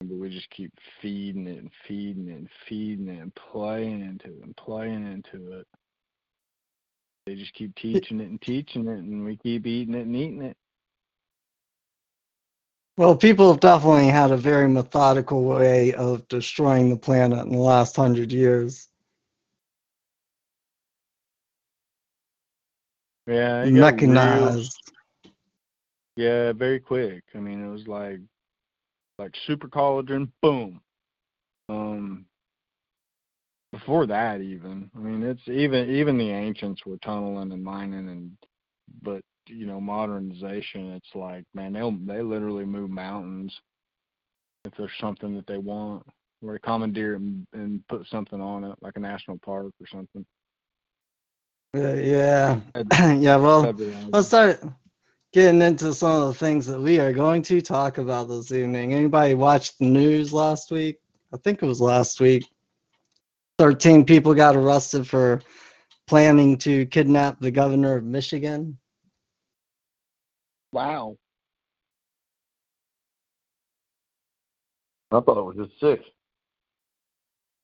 But 0.00 0.18
we 0.18 0.30
just 0.30 0.50
keep 0.50 0.72
feeding 1.00 1.46
it 1.46 1.58
and 1.58 1.70
feeding 1.86 2.28
it 2.28 2.38
and 2.38 2.48
feeding 2.68 3.08
it 3.08 3.20
and 3.20 3.34
playing 3.34 4.00
into 4.00 4.36
it 4.38 4.44
and 4.44 4.56
playing 4.56 5.06
into 5.06 5.58
it. 5.58 5.66
They 7.26 7.34
just 7.34 7.54
keep 7.54 7.74
teaching 7.76 8.20
it 8.20 8.28
and 8.28 8.40
teaching 8.40 8.86
it, 8.86 8.98
and 8.98 9.24
we 9.24 9.36
keep 9.36 9.66
eating 9.66 9.94
it 9.94 10.06
and 10.06 10.16
eating 10.16 10.42
it. 10.42 10.56
Well, 12.96 13.16
people 13.16 13.50
have 13.50 13.60
definitely 13.60 14.06
had 14.08 14.30
a 14.30 14.36
very 14.36 14.68
methodical 14.68 15.44
way 15.44 15.94
of 15.94 16.28
destroying 16.28 16.90
the 16.90 16.96
planet 16.96 17.44
in 17.44 17.52
the 17.52 17.58
last 17.58 17.96
hundred 17.96 18.30
years. 18.32 18.88
Yeah, 23.26 23.62
real- 24.36 24.62
Yeah, 26.16 26.52
very 26.52 26.78
quick. 26.78 27.24
I 27.34 27.38
mean, 27.38 27.64
it 27.64 27.70
was 27.70 27.88
like 27.88 28.20
like 29.18 29.34
super 29.46 29.68
collagen, 29.68 30.30
boom. 30.40 30.80
Um, 31.68 32.26
before 33.72 34.06
that, 34.06 34.40
even 34.40 34.90
I 34.94 34.98
mean, 35.00 35.22
it's 35.24 35.48
even 35.48 35.90
even 35.90 36.16
the 36.16 36.30
ancients 36.30 36.86
were 36.86 36.98
tunneling 36.98 37.52
and 37.52 37.64
mining, 37.64 38.08
and 38.08 38.36
but 39.02 39.22
you 39.46 39.66
know 39.66 39.80
modernization, 39.80 40.92
it's 40.92 41.14
like 41.14 41.44
man, 41.54 41.72
they'll 41.72 41.92
they 41.92 42.22
literally 42.22 42.64
move 42.64 42.90
mountains 42.90 43.60
if 44.64 44.72
there's 44.76 44.96
something 44.98 45.34
that 45.36 45.46
they 45.46 45.58
want, 45.58 46.06
or 46.42 46.52
they 46.52 46.58
commandeer 46.58 47.14
and, 47.16 47.46
and 47.52 47.86
put 47.88 48.06
something 48.06 48.40
on 48.40 48.64
it, 48.64 48.76
like 48.80 48.96
a 48.96 49.00
national 49.00 49.38
park 49.38 49.72
or 49.80 49.86
something. 49.86 50.24
Uh, 51.76 51.94
yeah, 51.94 52.60
yeah. 53.14 53.36
Well, 53.36 53.74
let's 54.12 54.28
start 54.28 54.62
getting 55.32 55.60
into 55.60 55.92
some 55.92 56.22
of 56.22 56.28
the 56.28 56.34
things 56.34 56.66
that 56.66 56.80
we 56.80 57.00
are 57.00 57.12
going 57.12 57.42
to 57.42 57.60
talk 57.60 57.98
about 57.98 58.28
this 58.28 58.52
evening. 58.52 58.94
Anybody 58.94 59.34
watch 59.34 59.76
the 59.78 59.86
news 59.86 60.32
last 60.32 60.70
week? 60.70 60.98
I 61.32 61.36
think 61.38 61.62
it 61.62 61.66
was 61.66 61.80
last 61.80 62.20
week. 62.20 62.46
13 63.58 64.04
people 64.04 64.34
got 64.34 64.56
arrested 64.56 65.06
for 65.06 65.42
planning 66.06 66.56
to 66.58 66.86
kidnap 66.86 67.40
the 67.40 67.50
governor 67.50 67.96
of 67.96 68.04
Michigan. 68.04 68.78
Wow. 70.74 71.16
I 75.12 75.20
thought 75.20 75.38
it 75.38 75.56
was 75.56 75.68
just 75.68 75.78
six. 75.78 76.04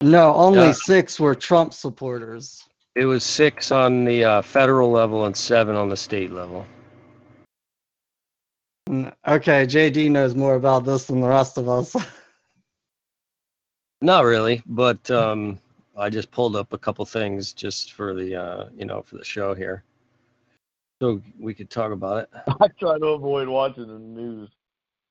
No, 0.00 0.32
only 0.36 0.68
Yeah. 0.68 0.72
six 0.72 1.18
were 1.18 1.34
Trump 1.34 1.74
supporters. 1.74 2.62
It 2.94 3.06
was 3.06 3.24
six 3.24 3.72
on 3.72 4.04
the 4.04 4.24
uh, 4.24 4.42
federal 4.42 4.92
level 4.92 5.24
and 5.26 5.36
seven 5.36 5.74
on 5.74 5.88
the 5.88 5.96
state 5.96 6.30
level. 6.30 6.64
Mm, 8.88 9.12
Okay, 9.26 9.66
JD 9.66 10.08
knows 10.08 10.36
more 10.36 10.54
about 10.54 10.84
this 10.84 11.06
than 11.06 11.20
the 11.20 11.28
rest 11.28 11.58
of 11.58 11.68
us. 11.68 11.96
Not 14.02 14.24
really, 14.24 14.62
but 14.66 15.10
um, 15.10 15.58
I 15.96 16.10
just 16.10 16.30
pulled 16.30 16.56
up 16.56 16.72
a 16.72 16.78
couple 16.78 17.04
things 17.04 17.52
just 17.52 17.92
for 17.92 18.14
the 18.14 18.34
uh, 18.36 18.68
you 18.74 18.84
know 18.84 19.02
for 19.02 19.16
the 19.18 19.24
show 19.24 19.54
here, 19.54 19.84
so 21.00 21.20
we 21.38 21.54
could 21.54 21.70
talk 21.70 21.92
about 21.92 22.24
it. 22.24 22.30
I 22.60 22.68
try 22.78 22.98
to 22.98 23.06
avoid 23.06 23.48
watching 23.48 23.86
the 23.88 23.98
news. 23.98 24.50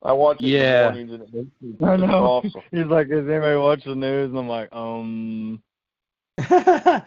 I 0.03 0.13
watch 0.13 0.43
it 0.43 0.45
Yeah. 0.47 0.53
in 0.53 0.71
the 0.71 0.79
mornings 0.79 1.11
and 1.13 1.23
it 1.23 1.33
makes 1.33 1.49
me 1.61 1.75
I 1.85 1.97
know. 1.97 2.23
awesome. 2.25 2.61
He's 2.71 2.85
like, 2.85 3.09
does 3.09 3.27
anybody 3.27 3.57
watch 3.57 3.83
the 3.83 3.95
news? 3.95 4.29
And 4.29 4.39
I'm 4.39 4.47
like, 4.47 4.69
um. 4.73 5.61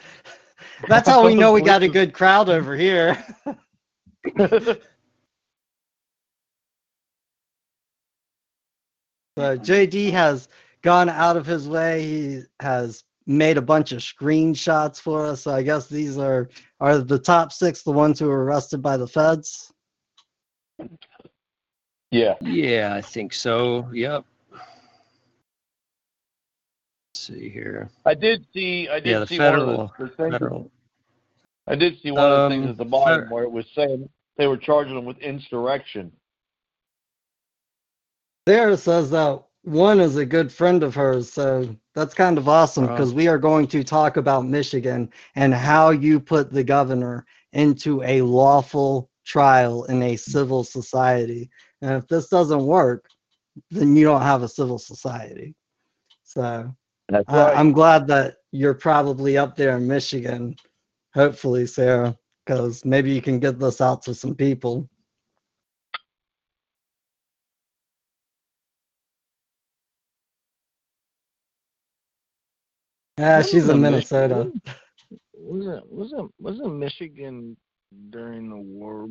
That's 0.88 1.08
how 1.08 1.26
we 1.26 1.34
know 1.34 1.52
we 1.52 1.62
got 1.62 1.82
a 1.82 1.88
good 1.88 2.12
crowd 2.12 2.48
over 2.50 2.76
here. 2.76 3.16
So 9.38 9.56
JD 9.58 10.10
has 10.12 10.48
gone 10.82 11.08
out 11.08 11.36
of 11.36 11.46
his 11.46 11.68
way. 11.68 12.02
He 12.02 12.42
has 12.60 13.04
made 13.26 13.56
a 13.56 13.62
bunch 13.62 13.92
of 13.92 14.00
screenshots 14.00 15.00
for 15.00 15.24
us. 15.24 15.42
So 15.42 15.52
I 15.54 15.62
guess 15.62 15.88
these 15.88 16.18
are 16.18 16.48
are 16.82 16.98
the 16.98 17.18
top 17.18 17.52
six 17.52 17.82
the 17.82 17.92
ones 17.92 18.18
who 18.18 18.26
were 18.26 18.44
arrested 18.44 18.82
by 18.82 18.96
the 18.96 19.06
feds. 19.06 19.72
Yeah. 22.10 22.34
Yeah, 22.40 22.92
I 22.94 23.00
think 23.00 23.32
so. 23.32 23.88
Yep. 23.92 24.24
Let's 24.52 24.64
see 27.14 27.48
here. 27.48 27.88
I 28.04 28.14
did 28.14 28.44
see. 28.52 28.88
I 28.88 28.98
did 28.98 29.06
Yeah, 29.10 29.18
the 29.20 29.26
see 29.28 29.38
one 29.38 29.52
federal- 29.52 29.80
of 29.82 29.90
the, 29.96 30.04
the 30.06 30.10
things. 30.10 30.32
Federal. 30.32 30.70
I 31.68 31.76
did 31.76 32.00
see 32.02 32.10
one 32.10 32.24
of 32.32 32.50
the 32.50 32.54
things 32.56 32.64
Um, 32.64 32.70
at 32.70 32.76
the 32.78 32.84
bottom 32.84 33.20
fed- 33.22 33.30
where 33.30 33.44
it 33.44 33.52
was 33.52 33.66
saying 33.76 34.08
they 34.36 34.48
were 34.48 34.56
charging 34.56 34.96
them 34.96 35.04
with 35.04 35.18
insurrection. 35.18 36.10
There 38.44 38.70
it 38.70 38.78
says 38.78 39.08
that 39.12 39.40
one 39.62 40.00
is 40.00 40.16
a 40.16 40.26
good 40.26 40.50
friend 40.52 40.82
of 40.82 40.96
hers, 40.96 41.32
so 41.32 41.76
that's 41.94 42.14
kind 42.14 42.38
of 42.38 42.48
awesome 42.48 42.86
Wow. 42.86 42.96
because 42.96 43.12
we 43.14 43.28
are 43.28 43.38
going 43.38 43.66
to 43.68 43.84
talk 43.84 44.16
about 44.16 44.46
Michigan 44.46 45.10
and 45.36 45.54
how 45.54 45.90
you 45.90 46.18
put 46.20 46.52
the 46.52 46.64
governor 46.64 47.26
into 47.52 48.02
a 48.02 48.22
lawful 48.22 49.10
trial 49.24 49.84
in 49.84 50.02
a 50.02 50.16
civil 50.16 50.64
society. 50.64 51.50
And 51.82 51.92
if 51.92 52.08
this 52.08 52.28
doesn't 52.28 52.64
work, 52.64 53.08
then 53.70 53.94
you 53.96 54.04
don't 54.06 54.22
have 54.22 54.42
a 54.42 54.48
civil 54.48 54.78
society. 54.78 55.54
So 56.24 56.74
That's 57.08 57.28
I, 57.28 57.52
I'm 57.52 57.72
glad 57.72 58.06
that 58.08 58.36
you're 58.52 58.74
probably 58.74 59.36
up 59.36 59.56
there 59.56 59.76
in 59.76 59.86
Michigan, 59.86 60.56
hopefully, 61.14 61.66
Sarah, 61.66 62.16
because 62.46 62.84
maybe 62.84 63.10
you 63.10 63.20
can 63.20 63.38
get 63.38 63.58
this 63.58 63.80
out 63.80 64.02
to 64.02 64.14
some 64.14 64.34
people. 64.34 64.88
Yeah, 73.18 73.42
she's 73.42 73.68
in 73.68 73.80
Minnesota. 73.80 74.50
Wasn't 75.34 75.92
wasn't 75.92 76.32
wasn't 76.38 76.76
Michigan 76.76 77.56
during 78.10 78.48
the 78.48 78.56
war 78.56 79.08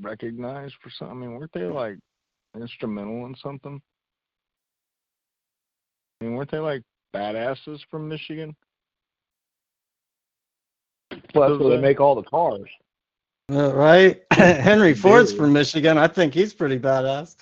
recognized 0.00 0.74
for 0.82 0.90
something? 0.90 1.16
I 1.16 1.20
mean, 1.20 1.34
weren't 1.38 1.52
they 1.52 1.64
like 1.64 1.98
instrumental 2.56 3.26
in 3.26 3.34
something? 3.36 3.80
I 6.20 6.24
mean, 6.24 6.34
weren't 6.34 6.50
they 6.50 6.58
like 6.58 6.82
badasses 7.14 7.80
from 7.90 8.08
Michigan? 8.08 8.54
well, 11.34 11.50
that's 11.50 11.62
where 11.62 11.76
they 11.76 11.82
make 11.82 12.00
all 12.00 12.14
the 12.14 12.22
cars. 12.22 12.68
Uh, 13.50 13.74
right? 13.74 14.22
Henry 14.32 14.94
Ford's 14.94 15.30
Dude. 15.30 15.40
from 15.40 15.52
Michigan. 15.52 15.98
I 15.98 16.08
think 16.08 16.32
he's 16.34 16.54
pretty 16.54 16.78
badass. 16.78 17.36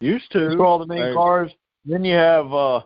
Used 0.00 0.30
to. 0.32 0.50
Those 0.50 0.60
all 0.60 0.78
the 0.78 0.86
main 0.86 1.00
Like, 1.00 1.14
cars. 1.14 1.52
Then 1.84 2.04
you 2.04 2.14
have 2.14 2.52
uh, 2.52 2.82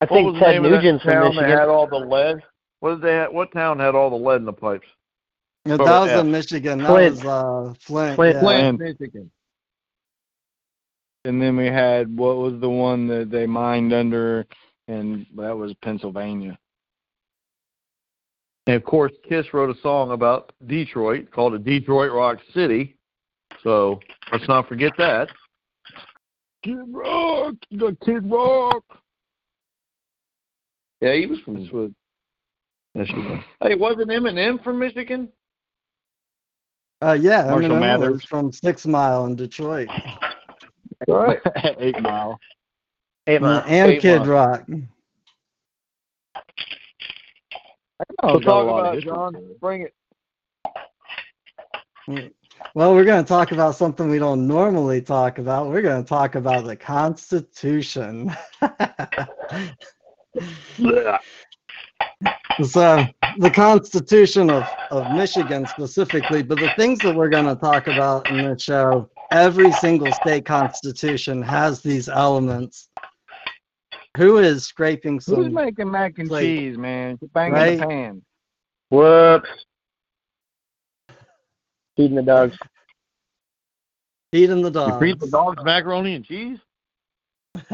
I 0.00 0.04
what 0.04 0.08
think 0.08 0.26
was 0.26 0.34
the 0.34 0.40
Ted 0.40 0.50
name 0.54 0.64
of 0.64 0.70
that 0.70 0.82
Nugent's 0.82 1.04
from 1.04 1.12
town 1.12 1.36
that 1.36 1.48
had 1.48 1.68
all 1.68 1.86
the 1.86 1.96
lead? 1.96 2.42
What 2.80 2.90
did 2.96 3.02
they? 3.02 3.14
Have, 3.14 3.32
what 3.32 3.52
town 3.52 3.78
had 3.78 3.94
all 3.94 4.10
the 4.10 4.16
lead 4.16 4.40
in 4.40 4.44
the 4.44 4.52
pipes? 4.52 4.86
Yeah, 5.64 5.78
that 5.78 5.84
was 5.84 6.10
F. 6.10 6.20
in 6.20 6.30
Michigan. 6.30 6.78
That 6.78 6.88
Flint. 6.88 7.24
was 7.24 7.24
uh, 7.24 7.74
Flint. 7.80 8.16
Flint. 8.16 8.34
yeah. 8.34 8.40
Flint, 8.40 8.78
Flint. 8.78 8.80
Michigan. 9.00 9.30
And 11.24 11.40
then 11.40 11.56
we 11.56 11.66
had 11.66 12.14
what 12.14 12.36
was 12.36 12.60
the 12.60 12.68
one 12.68 13.08
that 13.08 13.30
they 13.30 13.46
mined 13.46 13.94
under, 13.94 14.46
and 14.88 15.24
that 15.36 15.56
was 15.56 15.72
Pennsylvania. 15.82 16.58
And 18.66 18.76
of 18.76 18.84
course, 18.84 19.12
Kiss 19.26 19.52
wrote 19.52 19.74
a 19.74 19.80
song 19.80 20.12
about 20.12 20.52
Detroit 20.66 21.30
called 21.30 21.54
it 21.54 21.64
Detroit 21.64 22.12
Rock 22.12 22.38
City. 22.52 22.96
So 23.62 24.00
let's 24.32 24.48
not 24.48 24.68
forget 24.68 24.92
that. 24.98 25.28
Kid 26.62 26.78
Rock, 26.88 27.54
you 27.68 27.78
got 27.78 28.00
Kid 28.00 28.30
Rock. 28.30 28.84
Yeah, 31.04 31.14
he 31.16 31.26
was 31.26 31.38
from 31.40 31.56
Michigan. 32.94 33.44
Hey, 33.60 33.74
wasn't 33.74 34.08
Eminem 34.08 34.64
from 34.64 34.78
Michigan? 34.78 35.28
Uh, 37.02 37.18
yeah, 37.20 37.44
Marshall 37.44 37.72
Eminem 37.72 37.72
was 37.72 37.80
Mathers. 37.80 38.24
from 38.24 38.50
Six 38.50 38.86
Mile 38.86 39.26
in 39.26 39.36
Detroit. 39.36 39.90
Right. 41.06 41.40
Eight 41.78 42.00
Mile. 42.00 42.40
Hey, 43.26 43.36
Uh, 43.36 43.60
and 43.66 43.92
Eight 43.92 44.00
Kid 44.00 44.20
Mile. 44.20 44.28
Rock. 44.30 44.66
So 48.22 48.40
talk 48.40 48.64
about 48.64 48.98
John. 49.02 49.34
Bring 49.60 49.82
it. 49.82 49.94
Well, 52.74 52.94
we're 52.94 53.04
going 53.04 53.22
to 53.22 53.28
talk 53.28 53.52
about 53.52 53.76
something 53.76 54.08
we 54.08 54.18
don't 54.18 54.48
normally 54.48 55.02
talk 55.02 55.36
about. 55.36 55.68
We're 55.68 55.82
going 55.82 56.02
to 56.02 56.08
talk 56.08 56.34
about 56.34 56.64
the 56.64 56.76
Constitution. 56.76 58.34
so, 62.62 62.80
uh, 62.82 63.06
the 63.38 63.50
Constitution 63.50 64.50
of, 64.50 64.64
of 64.90 65.10
Michigan 65.12 65.66
specifically, 65.66 66.42
but 66.42 66.58
the 66.58 66.70
things 66.76 66.98
that 67.00 67.14
we're 67.14 67.28
going 67.28 67.46
to 67.46 67.56
talk 67.56 67.86
about 67.86 68.28
in 68.30 68.38
the 68.48 68.58
show, 68.58 69.08
every 69.32 69.72
single 69.72 70.12
state 70.12 70.44
constitution 70.46 71.42
has 71.42 71.80
these 71.82 72.08
elements. 72.08 72.88
Who 74.16 74.38
is 74.38 74.64
scraping 74.64 75.20
Who's 75.26 75.50
making 75.50 75.90
mac 75.90 76.18
and 76.18 76.30
like- 76.30 76.42
cheese, 76.44 76.78
man? 76.78 77.18
You're 77.20 77.28
banging 77.30 77.52
Right? 77.54 77.80
the 77.80 77.86
pan. 77.86 78.22
Whoops. 78.90 79.48
Feeding 81.96 82.16
the 82.16 82.22
dogs. 82.22 82.56
feeding 84.32 84.62
the 84.62 84.68
You 84.68 84.74
dogs? 84.74 85.00
feed 85.00 85.18
the 85.20 85.26
dogs 85.28 85.62
macaroni 85.64 86.14
and 86.14 86.24
cheese? 86.24 86.58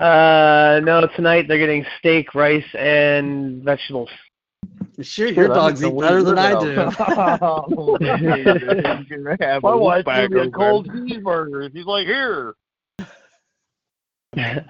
Uh, 0.00 0.80
no, 0.82 1.06
tonight 1.14 1.46
they're 1.46 1.58
getting 1.58 1.84
steak, 1.98 2.34
rice, 2.34 2.64
and 2.74 3.62
vegetables. 3.62 4.08
Shoot, 5.02 5.34
your 5.34 5.44
Shit, 5.46 5.50
I 5.50 5.54
dogs 5.54 5.84
eat 5.84 5.98
better 5.98 6.22
than 6.22 6.38
I 6.38 6.58
do. 6.58 6.70
You 8.00 9.04
can 9.04 9.60
My 9.62 9.74
wife 9.74 10.06
bag 10.06 10.30
gave 10.30 10.42
me 10.42 10.48
a 10.48 10.50
cold 10.50 10.86
them. 10.86 11.06
cheeseburger. 11.06 11.70
She's 11.72 11.84
like, 11.84 12.06
here. 12.06 12.54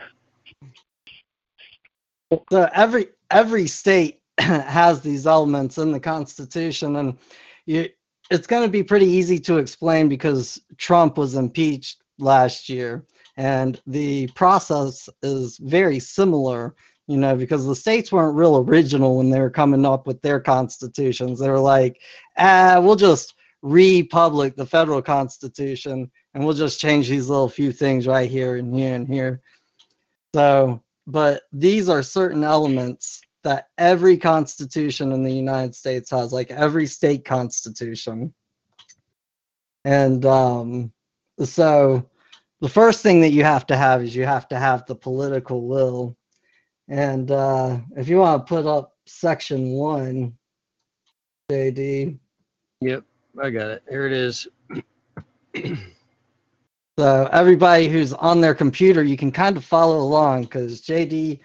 So 2.52 2.68
every 2.74 3.08
every 3.32 3.66
state 3.66 4.20
has 4.38 5.00
these 5.00 5.26
elements 5.26 5.78
in 5.78 5.90
the 5.90 5.98
Constitution, 5.98 6.94
and 6.94 7.18
you, 7.66 7.88
it's 8.30 8.46
going 8.46 8.62
to 8.62 8.68
be 8.68 8.84
pretty 8.84 9.06
easy 9.06 9.40
to 9.40 9.58
explain 9.58 10.08
because 10.08 10.60
Trump 10.76 11.18
was 11.18 11.34
impeached 11.34 12.04
last 12.20 12.68
year, 12.68 13.04
and 13.36 13.80
the 13.86 14.28
process 14.28 15.08
is 15.22 15.58
very 15.58 15.98
similar. 15.98 16.74
You 17.06 17.16
know, 17.16 17.34
because 17.34 17.66
the 17.66 17.74
states 17.74 18.12
weren't 18.12 18.36
real 18.36 18.58
original 18.58 19.16
when 19.16 19.30
they 19.30 19.40
were 19.40 19.50
coming 19.50 19.84
up 19.84 20.06
with 20.06 20.22
their 20.22 20.38
constitutions. 20.38 21.40
They 21.40 21.50
were 21.50 21.58
like, 21.58 22.00
ah, 22.38 22.78
we'll 22.80 22.94
just 22.94 23.34
republic 23.62 24.54
the 24.54 24.64
federal 24.64 25.02
constitution, 25.02 26.08
and 26.34 26.44
we'll 26.44 26.54
just 26.54 26.78
change 26.78 27.08
these 27.08 27.28
little 27.28 27.48
few 27.48 27.72
things 27.72 28.06
right 28.06 28.30
here 28.30 28.56
and 28.56 28.72
here 28.72 28.94
and 28.94 29.08
here. 29.08 29.40
So 30.36 30.80
but 31.10 31.42
these 31.52 31.88
are 31.88 32.02
certain 32.02 32.44
elements 32.44 33.20
that 33.42 33.68
every 33.78 34.16
constitution 34.16 35.12
in 35.12 35.24
the 35.24 35.32
United 35.32 35.74
States 35.74 36.10
has, 36.10 36.32
like 36.32 36.50
every 36.50 36.86
state 36.86 37.24
constitution. 37.24 38.32
And 39.84 40.24
um, 40.26 40.92
so 41.42 42.08
the 42.60 42.68
first 42.68 43.02
thing 43.02 43.20
that 43.20 43.32
you 43.32 43.44
have 43.44 43.66
to 43.66 43.76
have 43.76 44.02
is 44.02 44.14
you 44.14 44.24
have 44.24 44.48
to 44.48 44.58
have 44.58 44.86
the 44.86 44.94
political 44.94 45.66
will. 45.66 46.16
And 46.88 47.30
uh, 47.30 47.78
if 47.96 48.08
you 48.08 48.18
want 48.18 48.46
to 48.46 48.48
put 48.48 48.66
up 48.66 48.96
section 49.06 49.70
one, 49.70 50.36
JD, 51.50 52.18
Yep, 52.82 53.04
I 53.42 53.50
got 53.50 53.70
it. 53.70 53.82
Here 53.90 54.06
it 54.06 54.12
is. 54.12 54.48
so 56.98 57.28
everybody 57.30 57.88
who's 57.88 58.14
on 58.14 58.40
their 58.40 58.54
computer, 58.54 59.02
you 59.02 59.18
can 59.18 59.30
kind 59.30 59.58
of 59.58 59.64
follow 59.66 59.98
along 59.98 60.44
because 60.44 60.80
JD 60.80 61.40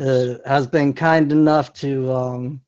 uh, 0.00 0.34
has 0.44 0.66
been 0.66 0.92
kind 0.92 1.30
enough 1.30 1.72
to 1.74 2.12
um, 2.12 2.60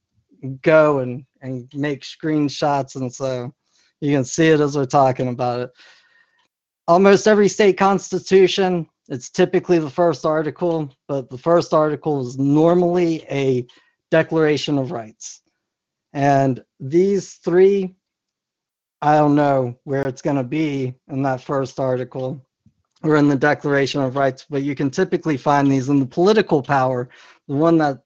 go 0.62 1.00
and, 1.00 1.24
and 1.42 1.68
make 1.74 2.02
screenshots, 2.02 2.94
and 2.94 3.12
so 3.12 3.52
you 4.00 4.14
can 4.14 4.24
see 4.24 4.46
it 4.46 4.60
as 4.60 4.76
we're 4.76 4.86
talking 4.86 5.26
about 5.28 5.60
it. 5.60 5.70
Almost 6.88 7.26
every 7.26 7.48
state 7.48 7.76
constitution, 7.76 8.88
it's 9.08 9.30
typically 9.30 9.78
the 9.78 9.90
first 9.90 10.24
article, 10.24 10.92
but 11.08 11.30
the 11.30 11.38
first 11.38 11.74
article 11.74 12.26
is 12.26 12.38
normally 12.38 13.24
a 13.30 13.66
Declaration 14.10 14.78
of 14.78 14.92
Rights. 14.92 15.42
And 16.12 16.62
these 16.80 17.34
three, 17.34 17.94
I 19.02 19.16
don't 19.16 19.34
know 19.34 19.76
where 19.84 20.02
it's 20.02 20.22
going 20.22 20.36
to 20.36 20.44
be 20.44 20.94
in 21.08 21.22
that 21.22 21.42
first 21.42 21.78
article 21.78 22.44
or 23.02 23.16
in 23.16 23.28
the 23.28 23.36
Declaration 23.36 24.00
of 24.00 24.16
Rights, 24.16 24.46
but 24.48 24.62
you 24.62 24.74
can 24.74 24.90
typically 24.90 25.36
find 25.36 25.70
these 25.70 25.88
in 25.88 26.00
the 26.00 26.06
political 26.06 26.62
power, 26.62 27.08
the 27.48 27.54
one 27.54 27.78
that 27.78 28.00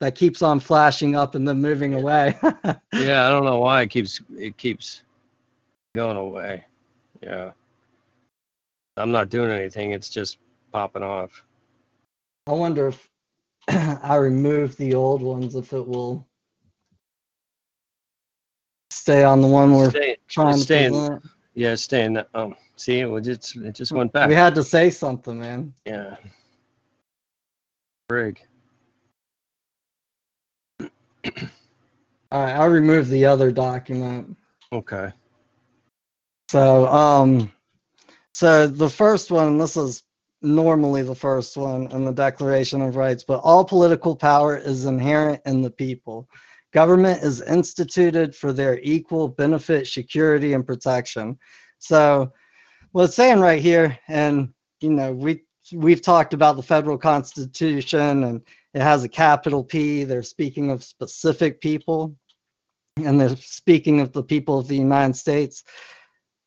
that 0.00 0.16
keeps 0.16 0.42
on 0.42 0.58
flashing 0.58 1.14
up 1.14 1.36
and 1.36 1.46
then 1.46 1.60
moving 1.60 1.94
away. 1.94 2.36
Yeah, 2.92 3.26
I 3.26 3.30
don't 3.30 3.44
know 3.44 3.58
why 3.58 3.82
it 3.82 3.88
keeps 3.88 4.20
it 4.36 4.56
keeps 4.56 5.02
going 5.94 6.16
away. 6.16 6.64
Yeah. 7.22 7.52
I'm 8.96 9.10
not 9.10 9.28
doing 9.30 9.50
anything. 9.50 9.92
It's 9.92 10.08
just 10.08 10.38
popping 10.72 11.02
off. 11.02 11.42
I 12.46 12.52
wonder 12.52 12.88
if 12.88 13.08
I 13.68 14.16
remove 14.16 14.76
the 14.76 14.94
old 14.94 15.22
ones 15.22 15.54
if 15.54 15.72
it 15.72 15.86
will 15.86 16.26
stay 18.90 19.24
on 19.24 19.40
the 19.40 19.46
one 19.48 19.74
we're 19.74 19.90
Stay, 19.90 20.16
trying 20.28 20.58
to 20.58 20.62
staying. 20.64 20.90
present. 20.92 21.22
yeah, 21.54 21.74
staying. 21.74 22.18
Um, 22.34 22.54
see, 22.76 23.00
it 23.00 23.06
was 23.06 23.24
just 23.24 23.56
it 23.56 23.74
just 23.74 23.92
went 23.92 24.12
back. 24.12 24.28
We 24.28 24.34
had 24.34 24.54
to 24.56 24.64
say 24.64 24.90
something, 24.90 25.40
man. 25.40 25.72
yeah. 25.86 26.16
Frig. 28.10 28.38
All 32.30 32.42
right, 32.42 32.56
I 32.56 32.64
removed 32.64 33.10
the 33.10 33.24
other 33.26 33.50
document. 33.52 34.36
Okay. 34.72 35.12
So, 36.50 36.86
um, 36.88 37.52
so 38.32 38.66
the 38.66 38.90
first 38.90 39.30
one, 39.30 39.58
this 39.58 39.76
is 39.76 40.02
normally 40.40 41.02
the 41.02 41.14
first 41.14 41.56
one 41.56 41.90
in 41.92 42.04
the 42.04 42.12
Declaration 42.12 42.82
of 42.82 42.96
Rights, 42.96 43.24
but 43.24 43.40
all 43.44 43.64
political 43.64 44.16
power 44.16 44.56
is 44.56 44.86
inherent 44.86 45.40
in 45.46 45.62
the 45.62 45.70
people. 45.70 46.28
Government 46.72 47.22
is 47.22 47.42
instituted 47.42 48.34
for 48.34 48.52
their 48.52 48.80
equal 48.80 49.28
benefit, 49.28 49.86
security, 49.86 50.54
and 50.54 50.66
protection. 50.66 51.38
So, 51.78 52.32
what 52.92 53.04
it's 53.04 53.14
saying 53.14 53.40
right 53.40 53.60
here, 53.60 53.98
and 54.08 54.52
you 54.80 54.90
know, 54.90 55.12
we 55.12 55.42
we've 55.72 56.02
talked 56.02 56.32
about 56.32 56.56
the 56.56 56.62
federal 56.62 56.98
constitution, 56.98 58.24
and 58.24 58.42
it 58.72 58.80
has 58.80 59.04
a 59.04 59.08
capital 59.08 59.62
P. 59.62 60.04
They're 60.04 60.22
speaking 60.22 60.70
of 60.70 60.82
specific 60.82 61.60
people, 61.60 62.16
and 62.96 63.20
they're 63.20 63.36
speaking 63.36 64.00
of 64.00 64.12
the 64.12 64.22
people 64.22 64.58
of 64.58 64.68
the 64.68 64.76
United 64.76 65.16
States 65.16 65.64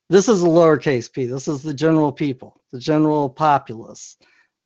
this 0.09 0.29
is 0.29 0.43
a 0.43 0.47
lowercase 0.47 1.11
p. 1.11 1.25
This 1.25 1.47
is 1.47 1.61
the 1.61 1.73
general 1.73 2.11
people, 2.11 2.61
the 2.71 2.79
general 2.79 3.29
populace. 3.29 4.17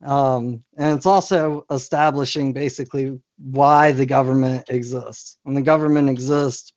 Um, 0.04 0.62
and 0.78 0.96
it's 0.96 1.06
also 1.06 1.64
establishing 1.70 2.52
basically 2.52 3.18
why 3.38 3.92
the 3.92 4.06
government 4.06 4.64
exists. 4.68 5.38
And 5.44 5.56
the 5.56 5.62
government 5.62 6.08
exists 6.08 6.72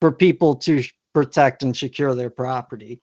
for 0.00 0.12
people 0.12 0.54
to 0.56 0.84
protect 1.12 1.62
and 1.62 1.76
secure 1.76 2.14
their 2.14 2.30
property. 2.30 3.00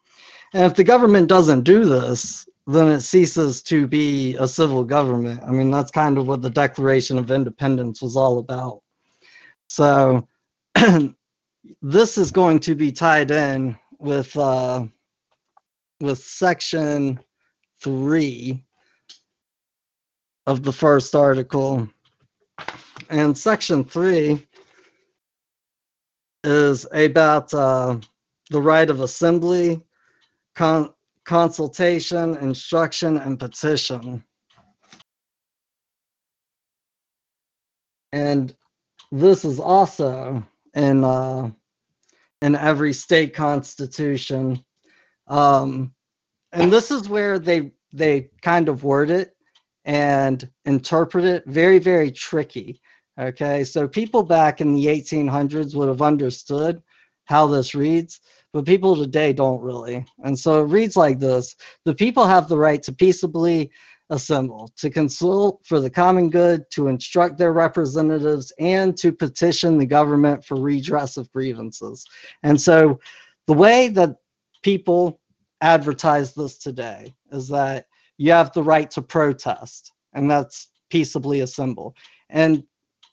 And 0.54 0.64
if 0.64 0.76
the 0.76 0.84
government 0.84 1.28
doesn't 1.28 1.64
do 1.64 1.86
this, 1.86 2.48
then 2.68 2.88
it 2.88 3.02
ceases 3.02 3.62
to 3.64 3.88
be 3.88 4.36
a 4.38 4.48
civil 4.48 4.84
government. 4.84 5.42
I 5.46 5.52
mean, 5.52 5.70
that's 5.70 5.92
kind 5.92 6.18
of 6.18 6.28
what 6.28 6.42
the 6.42 6.50
Declaration 6.50 7.18
of 7.18 7.30
Independence 7.30 8.02
was 8.02 8.16
all 8.16 8.40
about. 8.40 8.82
So 9.68 10.28
this 11.82 12.18
is 12.18 12.32
going 12.32 12.60
to 12.62 12.76
be 12.76 12.92
tied 12.92 13.32
in 13.32 13.78
with 14.00 14.36
uh, 14.38 14.86
with 16.00 16.20
section 16.20 17.20
three 17.82 18.64
of 20.48 20.64
the 20.64 20.74
first 20.74 21.16
article, 21.16 21.88
and 23.10 23.38
section 23.38 23.84
three 23.84 24.46
is 26.44 26.86
about 26.94 27.54
uh, 27.54 27.98
the 28.52 28.62
right 28.62 28.90
of 28.90 29.02
assembly, 29.02 29.82
con- 30.56 30.94
consultation, 31.24 32.38
instruction, 32.38 33.18
and 33.18 33.40
petition. 33.40 34.24
And 38.12 38.56
this 39.12 39.44
is 39.44 39.60
also 39.60 40.46
in 40.76 41.04
uh, 41.04 41.50
in 42.42 42.56
every 42.56 42.94
state 42.94 43.34
constitution. 43.34 44.64
Um, 45.28 45.94
and 46.52 46.72
this 46.72 46.92
is 46.92 47.10
where 47.10 47.40
they 47.40 47.72
they 47.92 48.30
kind 48.42 48.70
of 48.70 48.84
word 48.84 49.10
it 49.10 49.36
and 49.86 50.50
interpret 50.66 51.26
it 51.26 51.44
very 51.46 51.80
very 51.80 52.12
tricky. 52.12 52.82
Okay, 53.20 53.64
so 53.64 53.88
people 53.88 54.24
back 54.24 54.60
in 54.60 54.74
the 54.74 54.88
1800s 54.88 55.74
would 55.74 55.88
have 55.88 56.02
understood 56.02 56.82
how 57.26 57.48
this 57.48 57.74
reads, 57.74 58.20
but 58.52 58.66
people 58.66 58.96
today 58.96 59.32
don't 59.32 59.62
really. 59.62 60.06
And 60.26 60.38
so 60.38 60.62
it 60.64 60.68
reads 60.68 60.98
like 60.98 61.20
this: 61.20 61.56
The 61.86 61.96
people 61.96 62.26
have 62.26 62.48
the 62.48 62.58
right 62.58 62.84
to 62.84 62.94
peaceably 62.94 63.72
assemble, 64.10 64.72
to 64.78 64.90
consult 64.90 65.62
for 65.66 65.80
the 65.80 65.90
common 65.90 66.30
good, 66.30 66.64
to 66.72 66.88
instruct 66.88 67.38
their 67.38 67.54
representatives, 67.54 68.54
and 68.60 68.96
to 68.98 69.12
petition 69.12 69.78
the 69.78 69.86
government 69.86 70.44
for 70.46 70.56
redress 70.56 71.18
of 71.18 71.32
grievances. 71.32 72.06
And 72.44 72.60
so 72.60 73.00
the 73.48 73.54
way 73.54 73.88
that 73.90 74.16
people 74.62 75.20
advertise 75.62 76.34
this 76.34 76.58
today 76.58 77.16
is 77.32 77.48
that 77.48 77.88
you 78.18 78.32
have 78.32 78.54
the 78.54 78.64
right 78.64 78.90
to 78.92 79.02
protest, 79.02 79.92
and 80.14 80.30
that's 80.30 80.68
peaceably 80.90 81.42
assemble. 81.42 81.96
And 82.30 82.64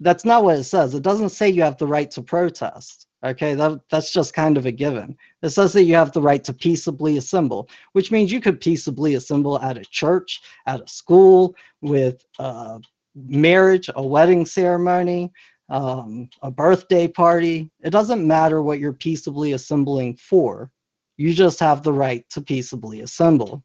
that's 0.00 0.24
not 0.24 0.44
what 0.44 0.58
it 0.58 0.64
says. 0.64 0.94
It 0.94 1.02
doesn't 1.02 1.30
say 1.30 1.48
you 1.48 1.62
have 1.62 1.78
the 1.78 1.86
right 1.86 2.10
to 2.12 2.22
protest. 2.22 3.06
Okay, 3.24 3.54
that, 3.54 3.80
that's 3.88 4.12
just 4.12 4.34
kind 4.34 4.56
of 4.56 4.66
a 4.66 4.72
given. 4.72 5.16
It 5.42 5.50
says 5.50 5.72
that 5.74 5.84
you 5.84 5.94
have 5.94 6.10
the 6.10 6.20
right 6.20 6.42
to 6.42 6.52
peaceably 6.52 7.18
assemble, 7.18 7.68
which 7.92 8.10
means 8.10 8.32
you 8.32 8.40
could 8.40 8.60
peaceably 8.60 9.14
assemble 9.14 9.60
at 9.60 9.78
a 9.78 9.84
church, 9.84 10.42
at 10.66 10.80
a 10.80 10.88
school, 10.88 11.54
with 11.82 12.26
a 12.40 12.80
marriage, 13.14 13.88
a 13.94 14.04
wedding 14.04 14.44
ceremony, 14.44 15.30
um, 15.68 16.28
a 16.42 16.50
birthday 16.50 17.06
party. 17.06 17.70
It 17.84 17.90
doesn't 17.90 18.26
matter 18.26 18.60
what 18.60 18.80
you're 18.80 18.92
peaceably 18.92 19.52
assembling 19.52 20.16
for. 20.16 20.68
You 21.16 21.32
just 21.32 21.60
have 21.60 21.84
the 21.84 21.92
right 21.92 22.28
to 22.30 22.40
peaceably 22.40 23.02
assemble. 23.02 23.62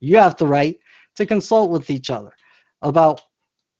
You 0.00 0.18
have 0.18 0.36
the 0.36 0.46
right 0.46 0.78
to 1.16 1.24
consult 1.24 1.70
with 1.70 1.88
each 1.88 2.10
other 2.10 2.32
about 2.82 3.22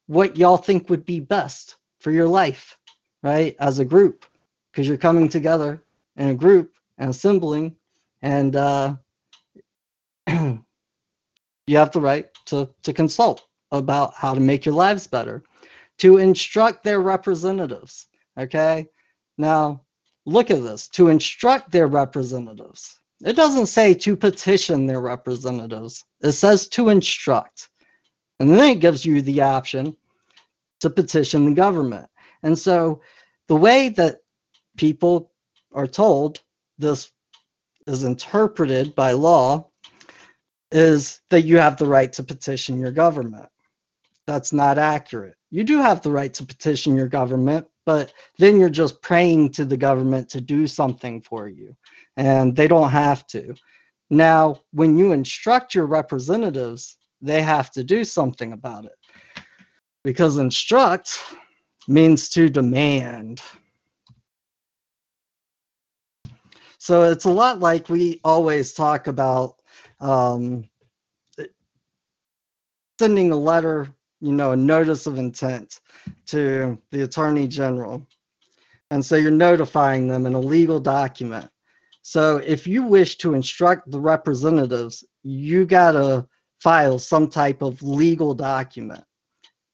what 0.07 0.39
y'all 0.39 0.57
think 0.57 0.89
would 0.89 1.05
be 1.05 1.21
best 1.21 1.77
for 2.01 2.11
your 2.11 2.27
life, 2.27 2.79
right? 3.23 3.55
As 3.61 3.81
a 3.81 3.85
group 3.85 4.25
because 4.79 4.87
you're 4.87 4.97
coming 4.97 5.29
together 5.29 5.83
in 6.19 6.29
a 6.29 6.35
group 6.35 6.73
and 6.99 7.11
assembling, 7.11 7.75
and 8.23 8.55
uh, 8.55 8.95
you 10.29 10.63
have 11.71 11.91
the 11.91 12.01
right 12.01 12.29
to, 12.45 12.71
to 12.85 12.93
consult 12.93 13.49
about 13.73 14.15
how 14.15 14.33
to 14.33 14.39
make 14.39 14.65
your 14.65 14.77
lives 14.77 15.09
better, 15.09 15.43
to 15.97 16.19
instruct 16.19 16.85
their 16.85 17.01
representatives. 17.01 18.07
Okay, 18.39 18.87
now 19.37 19.81
look 20.27 20.49
at 20.49 20.63
this 20.63 20.87
to 20.91 21.09
instruct 21.09 21.73
their 21.73 21.89
representatives. 21.89 23.01
It 23.25 23.35
doesn't 23.35 23.67
say 23.67 23.95
to 23.95 24.15
petition 24.15 24.87
their 24.87 25.01
representatives, 25.01 26.05
it 26.21 26.33
says 26.33 26.69
to 26.69 26.91
instruct. 26.91 27.69
And 28.39 28.49
then 28.49 28.77
it 28.77 28.79
gives 28.79 29.05
you 29.05 29.23
the 29.23 29.41
option 29.41 29.97
to 30.79 30.89
petition 30.89 31.47
the 31.47 31.51
government. 31.51 32.09
And 32.45 32.57
so 32.57 33.01
the 33.49 33.57
way 33.57 33.89
that 33.89 34.21
people 34.79 35.31
are 35.75 35.87
told 35.87 36.41
this 36.79 37.11
is 37.87 38.05
interpreted 38.05 38.95
by 38.95 39.13
law 39.13 39.69
is 40.73 41.21
that 41.31 41.43
you 41.43 41.59
have 41.59 41.77
the 41.77 41.87
right 41.87 42.13
to 42.15 42.23
petition 42.23 42.79
your 42.79 42.93
government. 42.93 43.49
That's 44.27 44.53
not 44.53 44.79
accurate. 44.79 45.35
You 45.51 45.65
do 45.65 45.79
have 45.81 46.03
the 46.03 46.11
right 46.11 46.33
to 46.35 46.45
petition 46.45 46.95
your 46.95 47.09
government, 47.09 47.67
but 47.87 48.13
then 48.39 48.61
you're 48.61 48.69
just 48.69 49.01
praying 49.01 49.53
to 49.53 49.65
the 49.65 49.77
government 49.77 50.29
to 50.31 50.41
do 50.41 50.67
something 50.67 51.23
for 51.23 51.49
you, 51.49 51.75
and 52.19 52.55
they 52.55 52.69
don't 52.69 52.91
have 52.91 53.27
to. 53.29 53.55
Now, 54.11 54.61
when 54.73 54.99
you 54.99 55.13
instruct 55.13 55.75
your 55.75 55.87
representatives, 55.87 56.97
they 57.23 57.43
have 57.43 57.71
to 57.73 57.83
do 57.83 58.05
something 58.05 58.53
about 58.53 58.85
it 58.85 58.93
because 60.05 60.37
instruct 60.37 61.19
means 61.89 62.29
to 62.31 62.49
demand. 62.51 63.41
So 66.79 67.03
it's 67.03 67.25
a 67.25 67.31
lot 67.31 67.59
like 67.61 67.89
we 67.89 68.21
always 68.25 68.73
talk 68.73 69.09
about 69.09 69.57
um, 70.01 70.65
sending 72.99 73.33
a 73.33 73.37
letter, 73.37 73.89
you 74.21 74.33
know, 74.33 74.53
a 74.53 74.57
notice 74.57 75.07
of 75.07 75.19
intent 75.19 75.81
to 76.27 76.81
the 76.91 77.03
attorney 77.03 77.49
general. 77.49 78.07
And 78.91 79.05
so 79.05 79.17
you're 79.17 79.31
notifying 79.31 80.09
them 80.09 80.25
in 80.25 80.35
a 80.35 80.41
legal 80.41 80.81
document. 80.81 81.51
So 82.03 82.39
if 82.39 82.67
you 82.67 82.85
wish 82.85 83.17
to 83.19 83.35
instruct 83.35 83.91
the 83.91 84.01
representatives, 84.01 85.05
you 85.23 85.67
got 85.67 85.93
to 85.93 86.27
file 86.61 86.99
some 86.99 87.29
type 87.29 87.61
of 87.61 87.83
legal 87.83 88.35
document. 88.35 89.05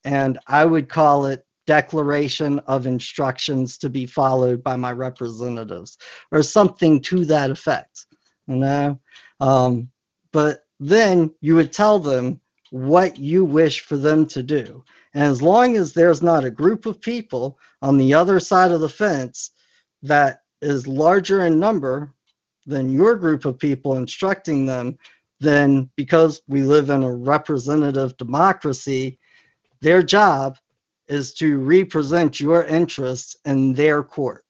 And 0.05 0.39
I 0.47 0.65
would 0.65 0.89
call 0.89 1.27
it 1.27 1.47
declaration 1.67 2.59
of 2.61 2.87
instructions 2.87 3.79
to 3.79 3.89
be 3.89 4.07
followed 4.07 4.63
by 4.63 4.77
my 4.77 4.93
representatives. 4.93 5.99
Or 6.31 6.43
something 6.43 7.01
to 7.03 7.25
that 7.27 7.51
effect 7.51 8.07
you 8.47 8.57
know? 8.57 8.99
Um, 9.41 9.91
but 10.33 10.65
then 10.81 11.33
you 11.41 11.55
would 11.57 11.73
tell 11.73 11.99
them 11.99 12.41
what 12.71 13.19
you 13.19 13.45
wish 13.45 13.81
for 13.81 13.97
them 13.97 14.27
to 14.27 14.43
do. 14.43 14.85
And 15.15 15.23
as 15.23 15.41
long 15.41 15.77
as 15.77 15.93
there's 15.93 16.23
not 16.23 16.45
a 16.45 16.51
group 16.51 16.87
of 16.87 17.01
people 17.01 17.59
on 17.83 17.99
the 17.99 18.13
other 18.15 18.41
side 18.41 18.73
of 18.73 18.81
the 18.81 18.89
fence 18.89 19.51
that 20.03 20.43
is 20.61 20.87
larger 20.87 21.47
in 21.47 21.61
number 21.61 22.13
than 22.67 22.93
your 22.93 23.15
group 23.15 23.45
of 23.45 23.59
people 23.59 23.97
instructing 23.97 24.67
them 24.67 24.99
then 25.41 25.91
because 25.97 26.41
we 26.49 26.63
live 26.63 26.89
in 26.89 27.03
a 27.03 27.15
representative 27.15 28.17
democracy 28.17 29.19
their 29.83 30.03
job 30.03 30.57
is 31.09 31.35
to 31.35 31.59
represent 31.59 32.41
your 32.41 32.65
interests 32.65 33.37
in 33.45 33.75
their 33.75 34.03
court. 34.03 34.45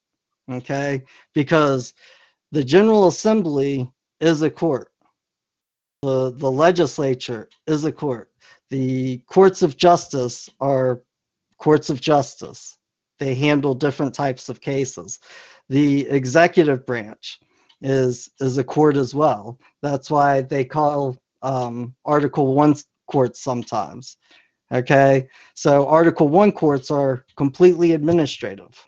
Okay? 0.50 1.02
Because 1.34 1.94
the 2.52 2.64
General 2.64 3.08
Assembly 3.08 3.88
is 4.20 4.42
a 4.42 4.50
court. 4.50 4.90
The, 6.02 6.32
the 6.36 6.50
legislature 6.50 7.48
is 7.66 7.84
a 7.84 7.92
court. 7.92 8.30
The 8.70 9.18
courts 9.26 9.62
of 9.62 9.76
justice 9.76 10.48
are 10.60 11.02
courts 11.58 11.90
of 11.90 12.00
justice. 12.00 12.76
They 13.18 13.34
handle 13.34 13.74
different 13.74 14.14
types 14.14 14.48
of 14.48 14.60
cases. 14.60 15.18
The 15.68 16.06
executive 16.08 16.84
branch 16.84 17.40
is 17.80 18.30
is 18.40 18.58
a 18.58 18.64
court 18.64 18.96
as 18.96 19.14
well. 19.14 19.58
That's 19.82 20.10
why 20.10 20.42
they 20.42 20.64
call 20.64 21.16
um, 21.42 21.94
Article 22.04 22.54
One 22.54 22.74
courts 23.10 23.40
sometimes. 23.40 24.16
Okay, 24.74 25.28
so 25.54 25.86
Article 25.86 26.26
One 26.26 26.50
courts 26.50 26.90
are 26.90 27.24
completely 27.36 27.92
administrative. 27.92 28.84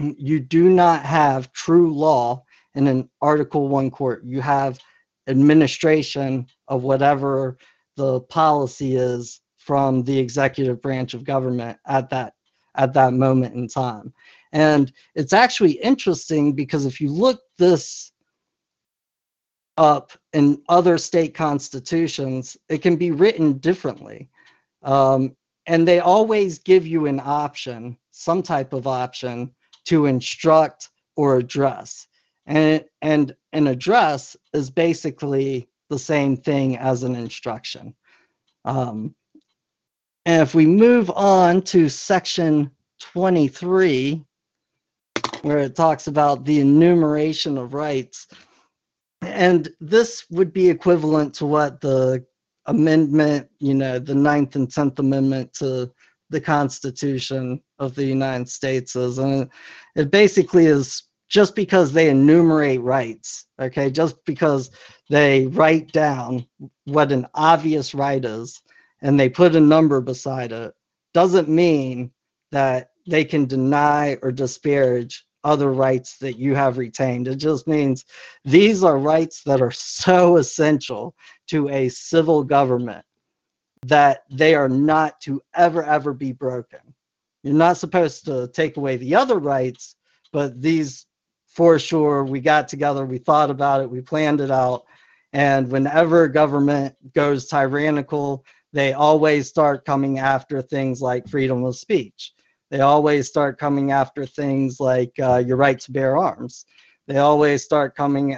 You 0.00 0.40
do 0.40 0.68
not 0.68 1.06
have 1.06 1.52
true 1.52 1.94
law 1.94 2.42
in 2.74 2.88
an 2.88 3.08
Article 3.22 3.68
One 3.68 3.88
court. 3.88 4.24
You 4.24 4.40
have 4.40 4.80
administration 5.28 6.48
of 6.66 6.82
whatever 6.82 7.56
the 7.96 8.20
policy 8.22 8.96
is 8.96 9.40
from 9.58 10.02
the 10.02 10.18
executive 10.18 10.82
branch 10.82 11.14
of 11.14 11.22
government 11.22 11.78
at 11.86 12.10
that 12.10 12.34
at 12.74 12.92
that 12.94 13.12
moment 13.12 13.54
in 13.54 13.68
time. 13.68 14.12
And 14.52 14.92
it's 15.14 15.32
actually 15.32 15.72
interesting 15.72 16.52
because 16.52 16.84
if 16.84 17.00
you 17.00 17.10
look 17.10 17.40
this 17.58 18.10
up 19.78 20.12
in 20.32 20.60
other 20.68 20.98
state 20.98 21.32
constitutions, 21.32 22.56
it 22.68 22.78
can 22.78 22.96
be 22.96 23.12
written 23.12 23.58
differently. 23.58 24.28
Um, 24.82 25.36
and 25.66 25.86
they 25.86 26.00
always 26.00 26.58
give 26.58 26.86
you 26.86 27.06
an 27.06 27.20
option, 27.22 27.96
some 28.12 28.42
type 28.42 28.72
of 28.72 28.86
option 28.86 29.52
to 29.86 30.06
instruct 30.06 30.90
or 31.16 31.36
address. 31.36 32.06
And, 32.46 32.84
and 33.02 33.34
an 33.52 33.66
address 33.66 34.36
is 34.52 34.70
basically 34.70 35.68
the 35.88 35.98
same 35.98 36.36
thing 36.36 36.76
as 36.76 37.02
an 37.02 37.14
instruction. 37.16 37.94
Um, 38.64 39.14
and 40.24 40.42
if 40.42 40.54
we 40.54 40.66
move 40.66 41.10
on 41.10 41.62
to 41.62 41.88
section 41.88 42.70
23, 43.00 44.24
where 45.42 45.58
it 45.58 45.76
talks 45.76 46.08
about 46.08 46.44
the 46.44 46.60
enumeration 46.60 47.56
of 47.58 47.74
rights, 47.74 48.26
and 49.22 49.68
this 49.80 50.24
would 50.30 50.52
be 50.52 50.68
equivalent 50.68 51.34
to 51.34 51.46
what 51.46 51.80
the 51.80 52.24
amendment, 52.66 53.48
you 53.58 53.74
know, 53.74 53.98
the 53.98 54.14
Ninth 54.14 54.56
and 54.56 54.70
Tenth 54.70 54.98
Amendment 54.98 55.52
to 55.54 55.90
the 56.30 56.40
Constitution 56.40 57.62
of 57.78 57.94
the 57.94 58.04
United 58.04 58.48
States 58.48 58.96
is. 58.96 59.18
And 59.18 59.48
it 59.94 60.10
basically 60.10 60.66
is 60.66 61.04
just 61.28 61.54
because 61.54 61.92
they 61.92 62.08
enumerate 62.08 62.80
rights, 62.82 63.46
okay, 63.60 63.90
just 63.90 64.16
because 64.24 64.70
they 65.10 65.46
write 65.48 65.92
down 65.92 66.46
what 66.84 67.12
an 67.12 67.26
obvious 67.34 67.94
right 67.94 68.24
is 68.24 68.60
and 69.02 69.18
they 69.18 69.28
put 69.28 69.56
a 69.56 69.60
number 69.60 70.00
beside 70.00 70.52
it, 70.52 70.74
doesn't 71.14 71.48
mean 71.48 72.10
that 72.52 72.90
they 73.06 73.24
can 73.24 73.46
deny 73.46 74.16
or 74.22 74.32
disparage 74.32 75.24
other 75.44 75.72
rights 75.72 76.16
that 76.18 76.36
you 76.38 76.54
have 76.56 76.76
retained. 76.76 77.28
It 77.28 77.36
just 77.36 77.68
means 77.68 78.04
these 78.44 78.82
are 78.82 78.98
rights 78.98 79.42
that 79.44 79.62
are 79.62 79.70
so 79.70 80.38
essential 80.38 81.14
to 81.48 81.68
a 81.68 81.88
civil 81.88 82.42
government 82.42 83.04
that 83.86 84.24
they 84.30 84.54
are 84.54 84.68
not 84.68 85.20
to 85.22 85.40
ever, 85.54 85.82
ever 85.84 86.12
be 86.12 86.32
broken. 86.32 86.80
You're 87.42 87.54
not 87.54 87.76
supposed 87.76 88.24
to 88.26 88.48
take 88.48 88.76
away 88.76 88.96
the 88.96 89.14
other 89.14 89.38
rights, 89.38 89.96
but 90.32 90.60
these 90.60 91.06
for 91.56 91.78
sure, 91.78 92.22
we 92.22 92.40
got 92.40 92.68
together, 92.68 93.06
we 93.06 93.16
thought 93.16 93.50
about 93.50 93.80
it, 93.80 93.88
we 93.88 94.02
planned 94.02 94.42
it 94.42 94.50
out. 94.50 94.84
And 95.32 95.70
whenever 95.70 96.28
government 96.28 96.94
goes 97.14 97.46
tyrannical, 97.46 98.44
they 98.74 98.92
always 98.92 99.48
start 99.48 99.86
coming 99.86 100.18
after 100.18 100.60
things 100.60 101.00
like 101.00 101.26
freedom 101.26 101.64
of 101.64 101.76
speech. 101.76 102.34
They 102.70 102.80
always 102.80 103.28
start 103.28 103.58
coming 103.58 103.90
after 103.90 104.26
things 104.26 104.80
like 104.80 105.12
uh, 105.18 105.38
your 105.46 105.56
right 105.56 105.80
to 105.80 105.92
bear 105.92 106.18
arms. 106.18 106.66
They 107.06 107.18
always 107.18 107.64
start 107.64 107.96
coming 107.96 108.36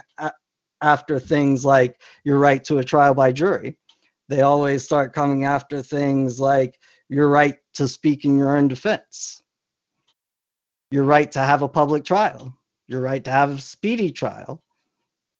after 0.82 1.18
things 1.18 1.64
like 1.64 2.00
your 2.24 2.38
right 2.38 2.62
to 2.64 2.78
a 2.78 2.84
trial 2.84 3.14
by 3.14 3.32
jury. 3.32 3.76
They 4.28 4.42
always 4.42 4.84
start 4.84 5.14
coming 5.14 5.44
after 5.44 5.82
things 5.82 6.38
like 6.38 6.78
your 7.08 7.28
right 7.28 7.56
to 7.74 7.88
speak 7.88 8.24
in 8.24 8.36
your 8.36 8.56
own 8.56 8.68
defense, 8.68 9.42
your 10.90 11.04
right 11.04 11.30
to 11.32 11.40
have 11.40 11.62
a 11.62 11.68
public 11.68 12.04
trial, 12.04 12.54
your 12.86 13.00
right 13.00 13.24
to 13.24 13.30
have 13.30 13.50
a 13.50 13.60
speedy 13.60 14.10
trial. 14.10 14.62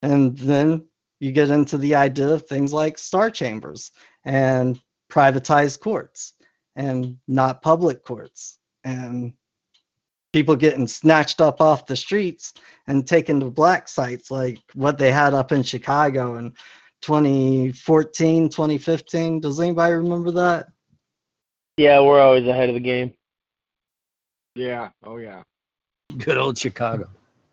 And 0.01 0.37
then 0.37 0.85
you 1.19 1.31
get 1.31 1.49
into 1.49 1.77
the 1.77 1.95
idea 1.95 2.29
of 2.29 2.47
things 2.47 2.73
like 2.73 2.97
star 2.97 3.29
chambers 3.29 3.91
and 4.25 4.79
privatized 5.11 5.79
courts 5.81 6.33
and 6.75 7.17
not 7.27 7.61
public 7.61 8.03
courts 8.03 8.59
and 8.83 9.33
people 10.33 10.55
getting 10.55 10.87
snatched 10.87 11.41
up 11.41 11.61
off 11.61 11.85
the 11.85 11.95
streets 11.95 12.53
and 12.87 13.07
taken 13.07 13.39
to 13.39 13.49
black 13.49 13.87
sites 13.87 14.29
like 14.31 14.59
what 14.73 14.97
they 14.97 15.11
had 15.11 15.33
up 15.33 15.51
in 15.51 15.63
Chicago 15.63 16.37
in 16.37 16.53
2014, 17.01 18.49
2015. 18.49 19.39
Does 19.39 19.59
anybody 19.59 19.93
remember 19.93 20.31
that? 20.31 20.67
Yeah, 21.77 21.99
we're 22.01 22.19
always 22.19 22.47
ahead 22.47 22.69
of 22.69 22.75
the 22.75 22.81
game. 22.81 23.13
Yeah. 24.55 24.89
Oh 25.03 25.17
yeah. 25.17 25.43
Good 26.17 26.37
old 26.37 26.57
Chicago. 26.57 27.09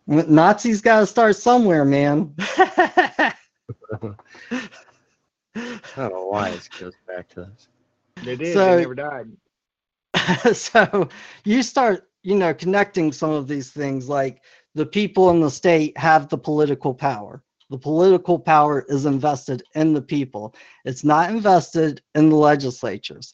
Nazis 0.07 0.81
got 0.81 1.01
to 1.01 1.05
start 1.05 1.35
somewhere, 1.35 1.85
man. 1.85 2.33
I 2.39 3.33
don't 5.95 6.13
know 6.13 6.27
why 6.27 6.49
it 6.49 6.69
goes 6.79 6.93
back 7.07 7.29
to 7.29 7.45
this. 7.45 7.67
They 8.23 8.35
did. 8.35 8.53
So- 8.53 8.75
they 8.75 8.81
never 8.81 8.95
died. 8.95 9.27
so 10.53 11.09
you 11.45 11.61
start 11.61 12.07
you 12.27 12.35
know 12.35 12.53
connecting 12.53 13.13
some 13.13 13.29
of 13.29 13.47
these 13.47 13.69
things 13.71 14.09
like 14.09 14.41
the 14.75 14.85
people 14.85 15.29
in 15.29 15.39
the 15.39 15.49
state 15.49 15.97
have 15.97 16.27
the 16.27 16.37
political 16.37 16.93
power. 16.93 17.41
The 17.69 17.77
political 17.77 18.37
power 18.37 18.85
is 18.89 19.05
invested 19.05 19.63
in 19.75 19.93
the 19.93 20.01
people. 20.01 20.53
It's 20.83 21.05
not 21.05 21.29
invested 21.29 22.01
in 22.15 22.29
the 22.29 22.35
legislatures. 22.35 23.33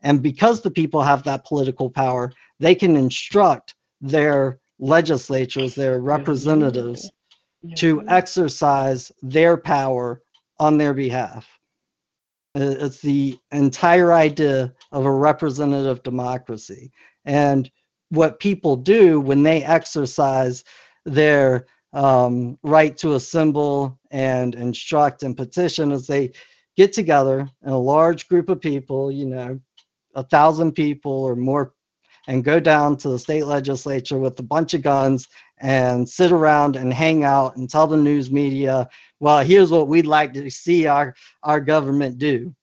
And 0.00 0.22
because 0.22 0.62
the 0.62 0.70
people 0.70 1.02
have 1.02 1.22
that 1.24 1.44
political 1.44 1.90
power 1.90 2.32
they 2.58 2.74
can 2.74 2.96
instruct 2.96 3.74
their 4.00 4.58
legislatures 4.78 5.74
their 5.74 6.00
representatives 6.00 7.10
to 7.76 8.02
exercise 8.08 9.12
their 9.20 9.58
power 9.58 10.22
on 10.58 10.78
their 10.78 10.94
behalf. 10.94 11.46
It's 12.54 13.00
the 13.00 13.38
entire 13.52 14.14
idea 14.14 14.72
of 14.92 15.04
a 15.04 15.12
representative 15.12 16.02
democracy. 16.02 16.90
And 17.26 17.70
what 18.10 18.40
people 18.40 18.76
do 18.76 19.20
when 19.20 19.42
they 19.42 19.64
exercise 19.64 20.64
their 21.04 21.66
um, 21.92 22.58
right 22.62 22.96
to 22.98 23.14
assemble 23.14 23.98
and 24.10 24.54
instruct 24.54 25.22
and 25.22 25.36
petition 25.36 25.90
is 25.92 26.06
they 26.06 26.32
get 26.76 26.92
together 26.92 27.48
in 27.64 27.70
a 27.70 27.78
large 27.78 28.28
group 28.28 28.48
of 28.48 28.60
people, 28.60 29.10
you 29.10 29.26
know, 29.26 29.60
a 30.14 30.22
thousand 30.24 30.72
people 30.72 31.12
or 31.12 31.36
more, 31.36 31.72
and 32.26 32.44
go 32.44 32.60
down 32.60 32.96
to 32.96 33.08
the 33.08 33.18
state 33.18 33.46
legislature 33.46 34.18
with 34.18 34.38
a 34.38 34.42
bunch 34.42 34.74
of 34.74 34.82
guns 34.82 35.28
and 35.58 36.08
sit 36.08 36.32
around 36.32 36.76
and 36.76 36.92
hang 36.92 37.24
out 37.24 37.56
and 37.56 37.68
tell 37.68 37.86
the 37.86 37.96
news 37.96 38.30
media, 38.30 38.88
well, 39.20 39.44
here's 39.44 39.70
what 39.70 39.88
we'd 39.88 40.06
like 40.06 40.32
to 40.32 40.50
see 40.50 40.86
our, 40.86 41.14
our 41.42 41.60
government 41.60 42.18
do. 42.18 42.54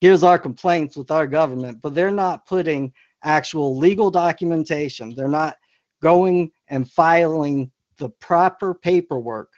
Here's 0.00 0.22
our 0.22 0.38
complaints 0.38 0.96
with 0.96 1.10
our 1.10 1.26
government, 1.26 1.80
but 1.80 1.94
they're 1.94 2.10
not 2.10 2.46
putting 2.46 2.92
actual 3.24 3.76
legal 3.76 4.10
documentation. 4.10 5.14
They're 5.14 5.28
not 5.28 5.56
going 6.02 6.52
and 6.68 6.90
filing 6.90 7.70
the 7.98 8.08
proper 8.08 8.74
paperwork 8.74 9.50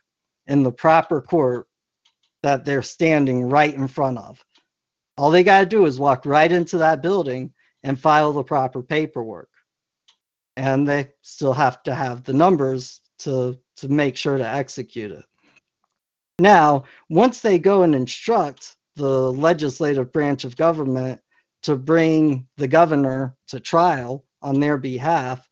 in 0.46 0.62
the 0.62 0.72
proper 0.72 1.20
court 1.20 1.66
that 2.42 2.64
they're 2.64 2.82
standing 2.82 3.48
right 3.48 3.74
in 3.74 3.88
front 3.88 4.18
of. 4.18 4.42
All 5.18 5.30
they 5.30 5.42
got 5.42 5.60
to 5.60 5.66
do 5.66 5.86
is 5.86 5.98
walk 5.98 6.26
right 6.26 6.50
into 6.50 6.78
that 6.78 7.02
building 7.02 7.52
and 7.82 7.98
file 7.98 8.32
the 8.32 8.44
proper 8.44 8.82
paperwork. 8.82 9.48
And 10.56 10.86
they 10.88 11.08
still 11.22 11.52
have 11.52 11.82
to 11.84 11.94
have 11.94 12.24
the 12.24 12.32
numbers 12.32 13.00
to, 13.20 13.58
to 13.78 13.88
make 13.88 14.16
sure 14.16 14.38
to 14.38 14.46
execute 14.46 15.10
it. 15.10 15.24
Now, 16.38 16.84
once 17.08 17.40
they 17.40 17.58
go 17.58 17.82
and 17.82 17.94
instruct 17.94 18.76
the 18.94 19.32
legislative 19.32 20.12
branch 20.12 20.44
of 20.44 20.56
government 20.56 21.20
to 21.66 21.74
bring 21.74 22.46
the 22.58 22.68
governor 22.68 23.34
to 23.48 23.58
trial 23.58 24.24
on 24.40 24.60
their 24.60 24.78
behalf, 24.78 25.48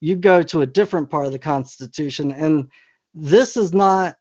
you 0.00 0.16
go 0.16 0.42
to 0.42 0.62
a 0.62 0.66
different 0.66 1.10
part 1.10 1.26
of 1.26 1.32
the 1.32 1.38
Constitution. 1.38 2.32
And 2.32 2.70
this 3.12 3.54
is 3.54 3.74
not 3.74 4.16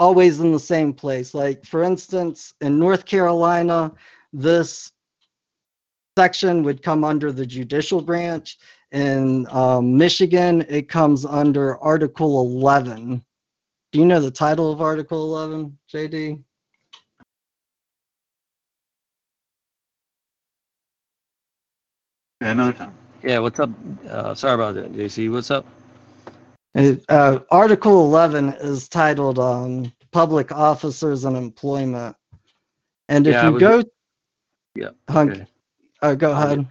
always 0.00 0.40
in 0.40 0.50
the 0.50 0.58
same 0.58 0.92
place. 0.92 1.32
Like, 1.32 1.64
for 1.64 1.84
instance, 1.84 2.54
in 2.60 2.76
North 2.76 3.04
Carolina, 3.04 3.92
this 4.32 4.90
section 6.18 6.64
would 6.64 6.82
come 6.82 7.04
under 7.04 7.30
the 7.30 7.46
judicial 7.46 8.00
branch. 8.00 8.58
In 8.90 9.46
um, 9.52 9.96
Michigan, 9.96 10.66
it 10.68 10.88
comes 10.88 11.24
under 11.24 11.78
Article 11.78 12.40
11. 12.40 13.24
Do 13.92 13.98
you 14.00 14.04
know 14.04 14.20
the 14.20 14.32
title 14.32 14.72
of 14.72 14.80
Article 14.80 15.22
11, 15.22 15.78
JD? 15.94 16.42
Another 22.50 22.72
time. 22.72 22.94
Yeah, 23.22 23.38
what's 23.40 23.58
up? 23.58 23.70
Uh, 24.08 24.34
sorry 24.34 24.54
about 24.54 24.74
that, 24.76 24.92
JC. 24.92 25.30
What's 25.30 25.50
up? 25.50 25.66
Uh, 27.08 27.38
Article 27.50 28.04
11 28.04 28.50
is 28.60 28.88
titled 28.88 29.38
um, 29.38 29.92
Public 30.12 30.52
Officers 30.52 31.24
and 31.24 31.36
Employment. 31.36 32.14
And 33.08 33.26
if 33.26 33.32
Yeah, 33.32 33.46
you 33.46 33.52
was- 33.52 33.60
go, 33.60 33.82
Yeah. 34.74 34.90
Hunk, 35.08 35.32
okay. 35.32 35.46
uh, 36.02 36.14
go 36.14 36.32
ahead. 36.32 36.66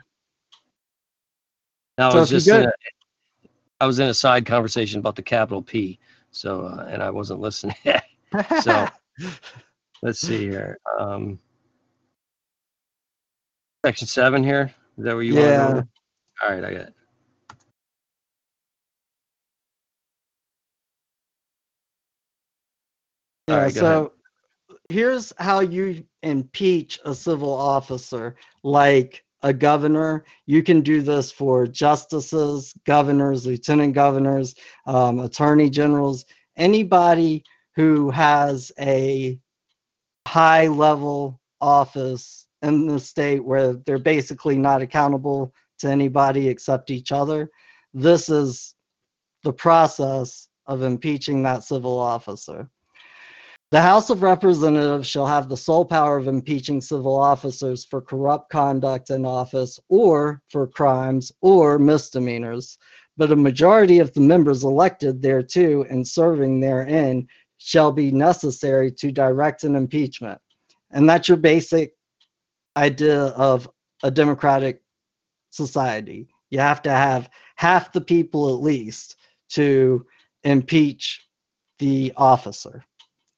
No, 1.97 2.11
So 2.11 2.17
I 2.17 2.19
was 2.19 2.29
just 2.29 2.47
in 2.47 2.63
go- 2.63 2.67
a, 2.67 2.71
I 3.81 3.87
was 3.87 3.99
in 3.99 4.07
a 4.07 4.13
side 4.13 4.45
conversation 4.45 4.99
about 4.99 5.15
the 5.15 5.23
capital 5.23 5.61
P. 5.61 5.99
So, 6.31 6.65
uh, 6.65 6.85
and 6.89 7.01
I 7.01 7.09
wasn't 7.09 7.39
listening. 7.39 7.75
So- 8.61 8.87
Let's 10.03 10.19
see 10.19 10.39
here. 10.45 10.77
Um, 10.99 11.39
section 13.83 14.07
seven 14.07 14.43
here. 14.43 14.73
Is 14.97 15.05
that 15.05 15.13
where 15.15 15.23
you 15.23 15.35
want 15.35 15.51
to 15.51 15.55
yeah. 15.55 15.59
go? 15.59 15.87
All 16.43 16.51
right, 16.51 16.63
I 16.63 16.71
got 16.71 16.81
it. 16.87 16.93
All 23.49 23.57
Yeah, 23.57 23.61
right, 23.61 23.73
go 23.73 23.81
ahead. 23.81 24.03
so 24.03 24.13
here's 24.89 25.33
how 25.37 25.59
you 25.61 26.03
impeach 26.23 26.99
a 27.05 27.13
civil 27.13 27.53
officer, 27.53 28.35
like 28.63 29.23
a 29.43 29.53
governor. 29.53 30.25
You 30.45 30.63
can 30.63 30.81
do 30.81 31.01
this 31.01 31.31
for 31.31 31.67
justices, 31.67 32.73
governors, 32.85 33.45
lieutenant 33.45 33.93
governors, 33.93 34.55
um, 34.87 35.19
attorney 35.19 35.69
generals, 35.69 36.25
anybody 36.57 37.43
who 37.75 38.09
has 38.11 38.71
a 38.79 39.39
high 40.27 40.67
level 40.67 41.39
office 41.61 42.44
in 42.61 42.87
the 42.87 42.99
state 42.99 43.43
where 43.43 43.73
they're 43.73 43.97
basically 43.97 44.57
not 44.57 44.81
accountable 44.81 45.53
to 45.79 45.89
anybody 45.89 46.47
except 46.47 46.89
each 46.89 47.11
other. 47.11 47.49
This 47.93 48.29
is 48.29 48.75
the 49.43 49.53
process 49.53 50.47
of 50.67 50.81
impeaching 50.81 51.43
that 51.43 51.63
civil 51.63 51.99
officer. 51.99 52.69
The 53.71 53.81
House 53.81 54.09
of 54.09 54.21
Representatives 54.21 55.07
shall 55.07 55.25
have 55.25 55.49
the 55.49 55.57
sole 55.57 55.85
power 55.85 56.17
of 56.17 56.27
impeaching 56.27 56.79
civil 56.81 57.15
officers 57.15 57.83
for 57.83 58.01
corrupt 58.01 58.49
conduct 58.49 59.09
in 59.09 59.25
office 59.25 59.79
or 59.89 60.41
for 60.49 60.67
crimes 60.67 61.31
or 61.41 61.77
misdemeanors. 61.77 62.77
But 63.17 63.31
a 63.31 63.35
majority 63.35 63.99
of 63.99 64.13
the 64.13 64.21
members 64.21 64.63
elected 64.63 65.21
thereto 65.21 65.83
and 65.83 66.07
serving 66.07 66.59
therein 66.59 67.27
shall 67.57 67.91
be 67.91 68.11
necessary 68.11 68.91
to 68.91 69.11
direct 69.11 69.63
an 69.63 69.75
impeachment. 69.75 70.39
And 70.91 71.09
that's 71.09 71.27
your 71.27 71.37
basic 71.37 71.93
idea 72.77 73.25
of 73.25 73.69
a 74.03 74.11
democratic 74.11 74.81
society. 75.51 76.27
You 76.49 76.59
have 76.59 76.81
to 76.83 76.91
have 76.91 77.29
half 77.55 77.91
the 77.91 78.01
people 78.01 78.53
at 78.53 78.61
least 78.61 79.15
to 79.49 80.05
impeach 80.43 81.25
the 81.79 82.13
officer. 82.17 82.83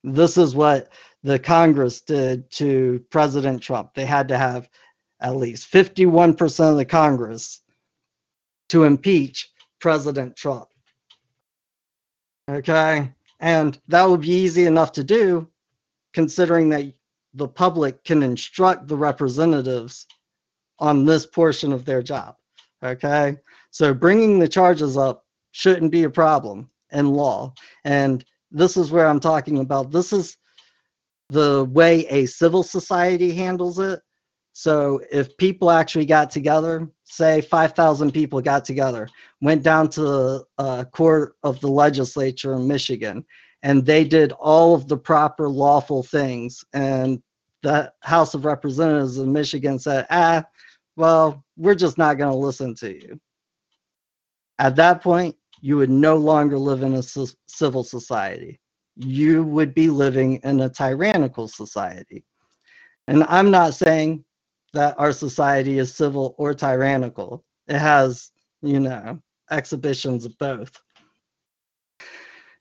This 0.04 0.38
is 0.38 0.56
what 0.56 0.90
the 1.24 1.40
Congress 1.40 2.02
did 2.02 2.50
to 2.52 3.04
President 3.10 3.62
Trump. 3.62 3.94
They 3.94 4.06
had 4.06 4.28
to 4.30 4.38
have 4.38 4.70
at 5.20 5.36
least 5.36 5.72
51% 5.72 6.72
of 6.72 6.78
the 6.78 6.86
Congress 6.86 7.62
to 8.70 8.84
impeach 8.84 9.50
President 9.80 10.36
Trump. 10.36 10.68
Okay? 12.50 13.12
And 13.40 13.80
that 13.88 14.10
would 14.10 14.22
be 14.22 14.32
easy 14.32 14.66
enough 14.66 14.92
to 14.94 15.04
do 15.04 15.48
considering 16.14 16.70
that 16.70 16.94
the 17.38 17.48
public 17.48 18.04
can 18.04 18.24
instruct 18.24 18.88
the 18.88 18.98
representatives 18.98 20.08
on 20.80 21.06
this 21.06 21.26
portion 21.26 21.72
of 21.72 21.86
their 21.86 22.02
job. 22.02 22.36
Okay? 22.84 23.38
So 23.72 23.94
bringing 23.94 24.40
the 24.40 24.48
charges 24.48 24.98
up 24.98 25.24
shouldn't 25.52 25.92
be 25.92 26.04
a 26.04 26.10
problem 26.10 26.70
in 26.92 27.12
law. 27.12 27.54
And 27.86 28.26
this 28.52 28.76
is 28.76 28.92
where 28.92 29.08
I'm 29.08 29.20
talking 29.20 29.60
about. 29.60 29.92
This 29.92 30.12
is 30.12 30.38
the 31.30 31.66
way 31.66 32.08
a 32.08 32.26
civil 32.26 32.64
society 32.64 33.34
handles 33.34 33.80
it. 33.80 34.02
So 34.54 35.02
if 35.12 35.38
people 35.38 35.70
actually 35.70 36.06
got 36.08 36.32
together, 36.32 36.90
say 37.04 37.42
5,000 37.42 38.12
people 38.12 38.42
got 38.42 38.66
together, 38.66 39.08
went 39.42 39.62
down 39.62 39.90
to 39.92 40.02
the 40.02 40.46
uh, 40.58 40.84
court 40.86 41.36
of 41.44 41.60
the 41.60 41.68
legislature 41.68 42.54
in 42.56 42.68
Michigan, 42.68 43.24
and 43.62 43.86
they 43.86 44.04
did 44.04 44.32
all 44.32 44.74
of 44.74 44.88
the 44.88 44.98
proper 44.98 45.50
lawful 45.50 46.02
things, 46.02 46.64
and 46.74 47.22
the 47.64 47.92
House 48.02 48.34
of 48.34 48.46
Representatives 48.46 49.18
in 49.18 49.32
Michigan 49.32 49.80
said, 49.80 50.06
ah, 50.10 50.44
well, 50.96 51.44
we're 51.56 51.76
just 51.76 51.98
not 51.98 52.18
going 52.18 52.32
to 52.32 52.38
listen 52.38 52.76
to 52.76 52.94
you. 52.94 53.20
At 54.60 54.76
that 54.78 55.02
point, 55.02 55.36
you 55.62 55.78
would 55.78 55.90
no 55.90 56.16
longer 56.16 56.58
live 56.58 56.84
in 56.84 56.96
a 56.96 57.04
civil 57.48 57.84
society. 57.84 58.60
You 58.96 59.44
would 59.44 59.74
be 59.74 59.90
living 59.90 60.40
in 60.44 60.62
a 60.62 60.70
tyrannical 60.70 61.48
society. 61.48 62.24
And 63.08 63.24
I'm 63.24 63.52
not 63.52 63.74
saying 63.74 64.24
that 64.74 64.96
our 65.00 65.12
society 65.12 65.80
is 65.80 65.94
civil 65.94 66.36
or 66.38 66.54
tyrannical. 66.54 67.44
It 67.68 67.80
has, 67.80 68.32
you 68.62 68.80
know, 68.80 69.22
exhibitions 69.50 70.26
of 70.26 70.38
both. 70.38 70.72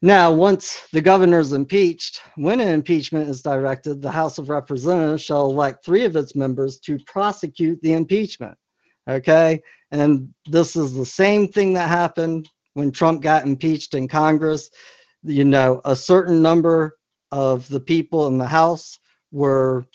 Now, 0.07 0.31
once 0.31 0.87
the 0.93 1.01
governor 1.01 1.41
is 1.41 1.53
impeached, 1.53 2.21
when 2.37 2.61
an 2.61 2.69
impeachment 2.69 3.29
is 3.29 3.43
directed, 3.43 4.01
the 4.01 4.09
House 4.13 4.39
of 4.39 4.49
Representatives 4.49 5.25
shall 5.25 5.47
elect 5.47 5.85
three 5.85 6.05
of 6.05 6.15
its 6.15 6.37
members 6.37 6.79
to 6.83 7.01
prosecute 7.09 7.83
the 7.83 7.95
impeachment. 7.95 8.57
Okay? 9.11 9.61
And 9.91 10.33
this 10.49 10.77
is 10.77 10.95
the 10.95 11.05
same 11.05 11.49
thing 11.49 11.73
that 11.73 11.89
happened 11.89 12.49
when 12.75 12.93
Trump 12.93 13.21
got 13.21 13.47
impeached 13.47 13.95
in 13.95 14.07
Congress. 14.07 14.71
You 15.25 15.45
know, 15.45 15.81
a 15.85 15.97
certain 15.97 16.41
number 16.41 16.99
of 17.33 17.67
the 17.67 17.81
people 17.81 18.29
in 18.29 18.39
the 18.39 18.47
House 18.47 19.01
were 19.33 19.87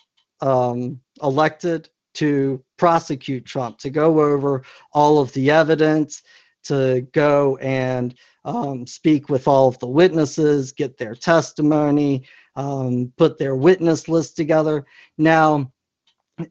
um, 0.41 0.99
elected 1.23 1.87
to 2.15 2.61
prosecute 2.77 3.45
Trump, 3.45 3.77
to 3.77 3.89
go 3.89 4.19
over 4.19 4.63
all 4.91 5.19
of 5.19 5.31
the 5.31 5.49
evidence, 5.51 6.21
to 6.63 7.07
go 7.13 7.55
and 7.61 8.13
um, 8.43 8.87
speak 8.87 9.29
with 9.29 9.47
all 9.47 9.67
of 9.67 9.79
the 9.79 9.87
witnesses, 9.87 10.71
get 10.71 10.97
their 10.97 11.15
testimony, 11.15 12.23
um, 12.55 13.11
put 13.17 13.37
their 13.37 13.55
witness 13.55 14.07
list 14.07 14.35
together. 14.35 14.85
Now, 15.17 15.71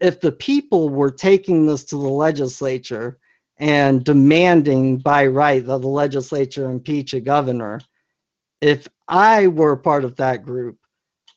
if 0.00 0.20
the 0.20 0.32
people 0.32 0.88
were 0.88 1.10
taking 1.10 1.66
this 1.66 1.84
to 1.84 1.96
the 1.96 2.08
legislature 2.08 3.18
and 3.58 4.04
demanding 4.04 4.98
by 4.98 5.26
right 5.26 5.64
that 5.66 5.80
the 5.80 5.88
legislature 5.88 6.70
impeach 6.70 7.12
a 7.12 7.20
governor, 7.20 7.80
if 8.60 8.86
I 9.08 9.48
were 9.48 9.76
part 9.76 10.04
of 10.04 10.16
that 10.16 10.44
group, 10.44 10.78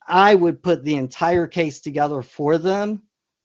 I 0.07 0.35
would 0.35 0.61
put 0.61 0.83
the 0.83 0.95
entire 0.95 1.47
case 1.47 1.79
together 1.79 2.21
for 2.21 2.57
them 2.57 3.01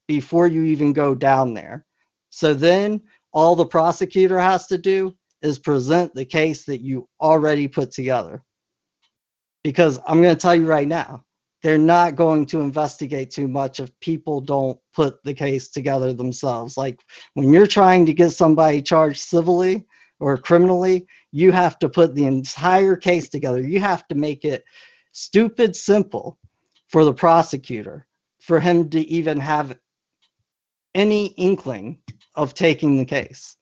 before 0.07 0.47
you 0.47 0.63
even 0.63 0.93
go 0.93 1.15
down 1.15 1.53
there. 1.53 1.85
So 2.29 2.53
then 2.53 3.01
all 3.31 3.55
the 3.55 3.65
prosecutor 3.65 4.39
has 4.39 4.67
to 4.67 4.77
do 4.77 5.15
is 5.41 5.59
present 5.59 6.13
the 6.13 6.25
case 6.25 6.65
that 6.65 6.81
you 6.81 7.07
already 7.21 7.67
put 7.67 7.91
together. 7.91 8.43
Because 9.63 9.99
I'm 10.07 10.21
going 10.21 10.35
to 10.35 10.41
tell 10.41 10.55
you 10.55 10.65
right 10.65 10.87
now, 10.87 11.23
they're 11.61 11.77
not 11.77 12.15
going 12.15 12.45
to 12.47 12.61
investigate 12.61 13.31
too 13.31 13.47
much 13.47 13.79
if 13.79 13.91
people 13.99 14.39
don't 14.39 14.79
put 14.93 15.21
the 15.23 15.33
case 15.33 15.69
together 15.69 16.13
themselves. 16.13 16.77
Like 16.77 16.99
when 17.33 17.51
you're 17.51 17.67
trying 17.67 18.05
to 18.05 18.13
get 18.13 18.31
somebody 18.31 18.81
charged 18.81 19.19
civilly 19.19 19.85
or 20.19 20.37
criminally, 20.37 21.05
you 21.31 21.51
have 21.51 21.77
to 21.79 21.89
put 21.89 22.15
the 22.15 22.25
entire 22.25 22.95
case 22.95 23.29
together. 23.29 23.61
You 23.61 23.79
have 23.81 24.07
to 24.07 24.15
make 24.15 24.45
it 24.45 24.63
stupid 25.11 25.75
simple 25.75 26.37
for 26.87 27.03
the 27.03 27.13
prosecutor 27.13 28.07
for 28.41 28.59
him 28.59 28.89
to 28.89 29.01
even 29.01 29.39
have 29.39 29.77
any 30.95 31.27
inkling 31.37 31.99
of 32.35 32.53
taking 32.53 32.97
the 32.97 33.05
case. 33.05 33.57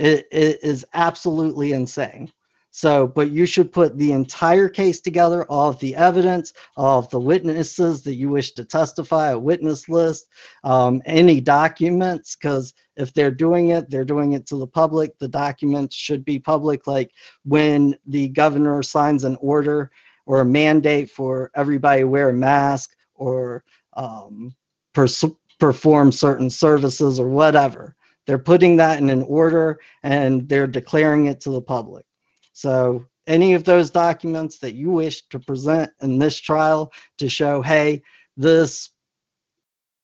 It, 0.00 0.26
it 0.32 0.58
is 0.62 0.86
absolutely 0.94 1.72
insane. 1.72 2.32
So, 2.70 3.06
but 3.06 3.30
you 3.30 3.46
should 3.46 3.72
put 3.72 3.98
the 3.98 4.12
entire 4.12 4.68
case 4.68 5.00
together, 5.00 5.44
all 5.46 5.68
of 5.68 5.78
the 5.80 5.94
evidence, 5.94 6.54
all 6.76 7.00
of 7.00 7.10
the 7.10 7.20
witnesses 7.20 8.02
that 8.04 8.14
you 8.14 8.30
wish 8.30 8.52
to 8.52 8.64
testify, 8.64 9.30
a 9.30 9.38
witness 9.38 9.88
list, 9.88 10.26
um, 10.64 11.02
any 11.04 11.40
documents, 11.40 12.36
because 12.36 12.72
if 12.96 13.12
they're 13.12 13.30
doing 13.30 13.70
it, 13.70 13.90
they're 13.90 14.04
doing 14.04 14.32
it 14.32 14.46
to 14.46 14.56
the 14.56 14.66
public. 14.66 15.18
The 15.18 15.28
documents 15.28 15.96
should 15.96 16.24
be 16.24 16.38
public, 16.38 16.86
like 16.86 17.10
when 17.44 17.96
the 18.06 18.28
governor 18.28 18.82
signs 18.82 19.24
an 19.24 19.36
order 19.40 19.90
or 20.24 20.40
a 20.40 20.46
mandate 20.46 21.10
for 21.10 21.50
everybody 21.56 22.04
wear 22.04 22.30
a 22.30 22.32
mask 22.32 22.90
or 23.16 23.64
um, 23.96 24.54
pers- 24.94 25.24
perform 25.58 26.12
certain 26.12 26.48
services 26.48 27.20
or 27.20 27.28
whatever. 27.28 27.96
They're 28.26 28.38
putting 28.38 28.76
that 28.76 28.98
in 28.98 29.10
an 29.10 29.22
order 29.22 29.80
and 30.02 30.48
they're 30.48 30.66
declaring 30.66 31.26
it 31.26 31.40
to 31.42 31.50
the 31.50 31.62
public. 31.62 32.04
So 32.52 33.06
any 33.26 33.54
of 33.54 33.64
those 33.64 33.90
documents 33.90 34.58
that 34.58 34.74
you 34.74 34.90
wish 34.90 35.22
to 35.28 35.38
present 35.38 35.90
in 36.02 36.18
this 36.18 36.38
trial 36.38 36.92
to 37.18 37.28
show, 37.28 37.62
hey, 37.62 38.02
this 38.36 38.90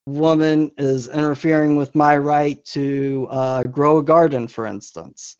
woman 0.06 0.70
is 0.78 1.08
interfering 1.08 1.76
with 1.76 1.94
my 1.94 2.16
right 2.16 2.64
to 2.66 3.26
uh, 3.30 3.62
grow 3.64 3.98
a 3.98 4.02
garden, 4.02 4.46
for 4.46 4.66
instance. 4.66 5.36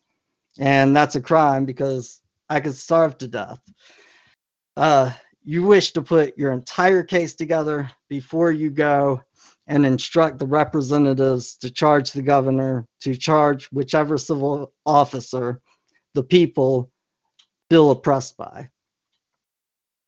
And 0.59 0.95
that's 0.95 1.15
a 1.15 1.21
crime 1.21 1.65
because 1.65 2.19
I 2.49 2.59
could 2.59 2.75
starve 2.75 3.17
to 3.19 3.27
death. 3.27 3.59
Uh, 4.75 5.11
you 5.43 5.63
wish 5.63 5.91
to 5.93 6.01
put 6.01 6.37
your 6.37 6.51
entire 6.51 7.03
case 7.03 7.33
together 7.33 7.89
before 8.09 8.51
you 8.51 8.69
go 8.69 9.21
and 9.67 9.85
instruct 9.85 10.39
the 10.39 10.45
representatives 10.45 11.55
to 11.55 11.69
charge 11.69 12.11
the 12.11 12.21
governor, 12.21 12.85
to 13.01 13.15
charge 13.15 13.65
whichever 13.65 14.17
civil 14.17 14.71
officer 14.85 15.61
the 16.13 16.23
people 16.23 16.89
feel 17.69 17.91
oppressed 17.91 18.37
by. 18.37 18.69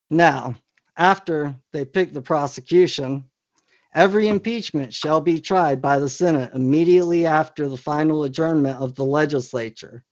Now, 0.09 0.55
after 0.97 1.55
they 1.71 1.85
pick 1.85 2.13
the 2.13 2.21
prosecution, 2.21 3.25
every 3.93 4.27
impeachment 4.27 4.93
shall 4.93 5.21
be 5.21 5.39
tried 5.39 5.81
by 5.81 5.99
the 5.99 6.09
Senate 6.09 6.51
immediately 6.53 7.25
after 7.25 7.67
the 7.67 7.77
final 7.77 8.23
adjournment 8.23 8.79
of 8.79 8.95
the 8.95 9.05
legislature. 9.05 10.03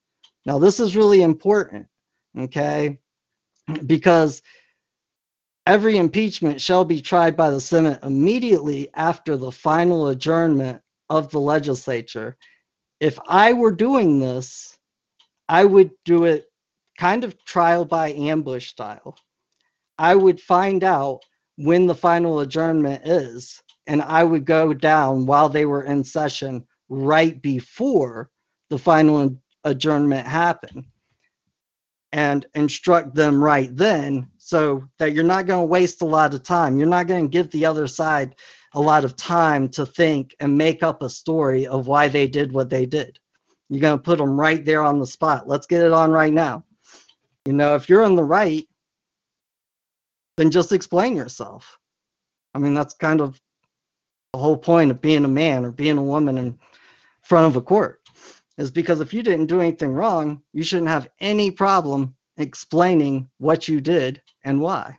Now, 0.45 0.59
this 0.59 0.79
is 0.79 0.95
really 0.95 1.23
important, 1.23 1.87
okay? 2.37 2.99
Because 3.85 4.41
every 5.67 5.97
impeachment 5.97 6.61
shall 6.61 6.85
be 6.85 7.01
tried 7.01 7.35
by 7.35 7.49
the 7.49 7.59
Senate 7.59 7.99
immediately 8.01 8.89
after 8.93 9.35
the 9.35 9.51
final 9.51 10.07
adjournment 10.07 10.81
of 11.09 11.29
the 11.29 11.39
legislature. 11.39 12.37
If 13.01 13.19
I 13.27 13.51
were 13.51 13.73
doing 13.73 14.17
this, 14.17 14.77
I 15.49 15.65
would 15.65 15.91
do 16.05 16.23
it 16.23 16.45
kind 16.97 17.25
of 17.25 17.43
trial 17.43 17.83
by 17.83 18.13
ambush 18.13 18.69
style. 18.69 19.17
I 19.99 20.15
would 20.15 20.39
find 20.39 20.85
out 20.85 21.19
when 21.57 21.85
the 21.85 21.95
final 21.95 22.39
adjournment 22.39 23.05
is, 23.05 23.61
and 23.87 24.01
I 24.01 24.23
would 24.23 24.45
go 24.45 24.73
down 24.73 25.25
while 25.25 25.49
they 25.49 25.65
were 25.65 25.83
in 25.83 26.01
session 26.01 26.65
right 26.87 27.41
before 27.41 28.29
the 28.69 28.79
final 28.79 29.37
adjournment 29.65 30.27
happened 30.27 30.85
and 32.13 32.45
instruct 32.55 33.15
them 33.15 33.43
right 33.43 33.75
then 33.75 34.29
so 34.47 34.81
that 34.97 35.11
you're 35.11 35.25
not 35.25 35.45
going 35.45 35.59
to 35.59 35.67
waste 35.67 36.01
a 36.01 36.05
lot 36.05 36.33
of 36.33 36.41
time. 36.41 36.77
You're 36.77 36.87
not 36.87 37.07
going 37.07 37.25
to 37.25 37.29
give 37.29 37.51
the 37.51 37.65
other 37.65 37.85
side 37.85 38.33
a 38.75 38.79
lot 38.79 39.03
of 39.03 39.17
time 39.17 39.67
to 39.67 39.85
think 39.85 40.33
and 40.39 40.57
make 40.57 40.83
up 40.83 41.01
a 41.01 41.09
story 41.09 41.67
of 41.67 41.87
why 41.87 42.07
they 42.07 42.27
did 42.27 42.53
what 42.53 42.69
they 42.69 42.85
did. 42.85 43.19
You're 43.67 43.81
going 43.81 43.97
to 43.97 44.01
put 44.01 44.19
them 44.19 44.39
right 44.39 44.63
there 44.63 44.83
on 44.83 44.99
the 44.99 45.05
spot. 45.05 45.49
Let's 45.49 45.67
get 45.67 45.81
it 45.83 45.91
on 45.91 46.11
right 46.11 46.31
now. 46.31 46.63
You 47.45 47.51
know, 47.51 47.75
if 47.75 47.89
you're 47.89 48.05
in 48.05 48.15
the 48.15 48.23
right, 48.23 48.65
then 50.37 50.49
just 50.49 50.71
explain 50.71 51.17
yourself. 51.17 51.77
I 52.53 52.59
mean, 52.59 52.73
that's 52.73 52.93
kind 52.93 53.19
of 53.19 53.41
the 54.31 54.39
whole 54.39 54.57
point 54.57 54.91
of 54.91 55.01
being 55.01 55.25
a 55.25 55.27
man 55.27 55.65
or 55.65 55.71
being 55.71 55.97
a 55.97 56.03
woman 56.03 56.37
in 56.37 56.57
front 57.21 57.47
of 57.47 57.57
a 57.57 57.61
court 57.61 57.99
is 58.57 58.71
because 58.71 59.01
if 59.01 59.13
you 59.13 59.23
didn't 59.23 59.47
do 59.47 59.59
anything 59.59 59.91
wrong, 59.91 60.41
you 60.53 60.63
shouldn't 60.63 60.87
have 60.87 61.09
any 61.19 61.51
problem 61.51 62.15
explaining 62.37 63.27
what 63.39 63.67
you 63.67 63.81
did 63.81 64.21
and 64.47 64.61
why. 64.61 64.97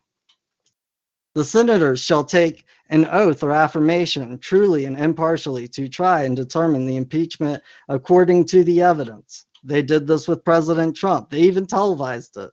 The 1.35 1.45
senators 1.45 2.01
shall 2.01 2.25
take 2.25 2.65
an 2.91 3.07
oath 3.07 3.43
or 3.43 3.53
affirmation 3.53 4.39
truly 4.39 4.85
and 4.85 4.99
impartially 4.99 5.67
to 5.69 5.89
try 5.89 6.25
and 6.25 6.37
determine 6.37 6.87
the 6.87 6.97
impeachment 6.97 7.63
according 7.89 8.45
to 8.47 8.63
the 8.65 8.83
evidence. 8.83 9.47
They 9.65 9.83
did 9.83 10.07
this 10.07 10.29
with 10.29 10.45
President 10.45 10.97
Trump. 10.97 11.31
They 11.31 11.41
even 11.41 11.67
televised 11.67 12.37
it. 12.37 12.51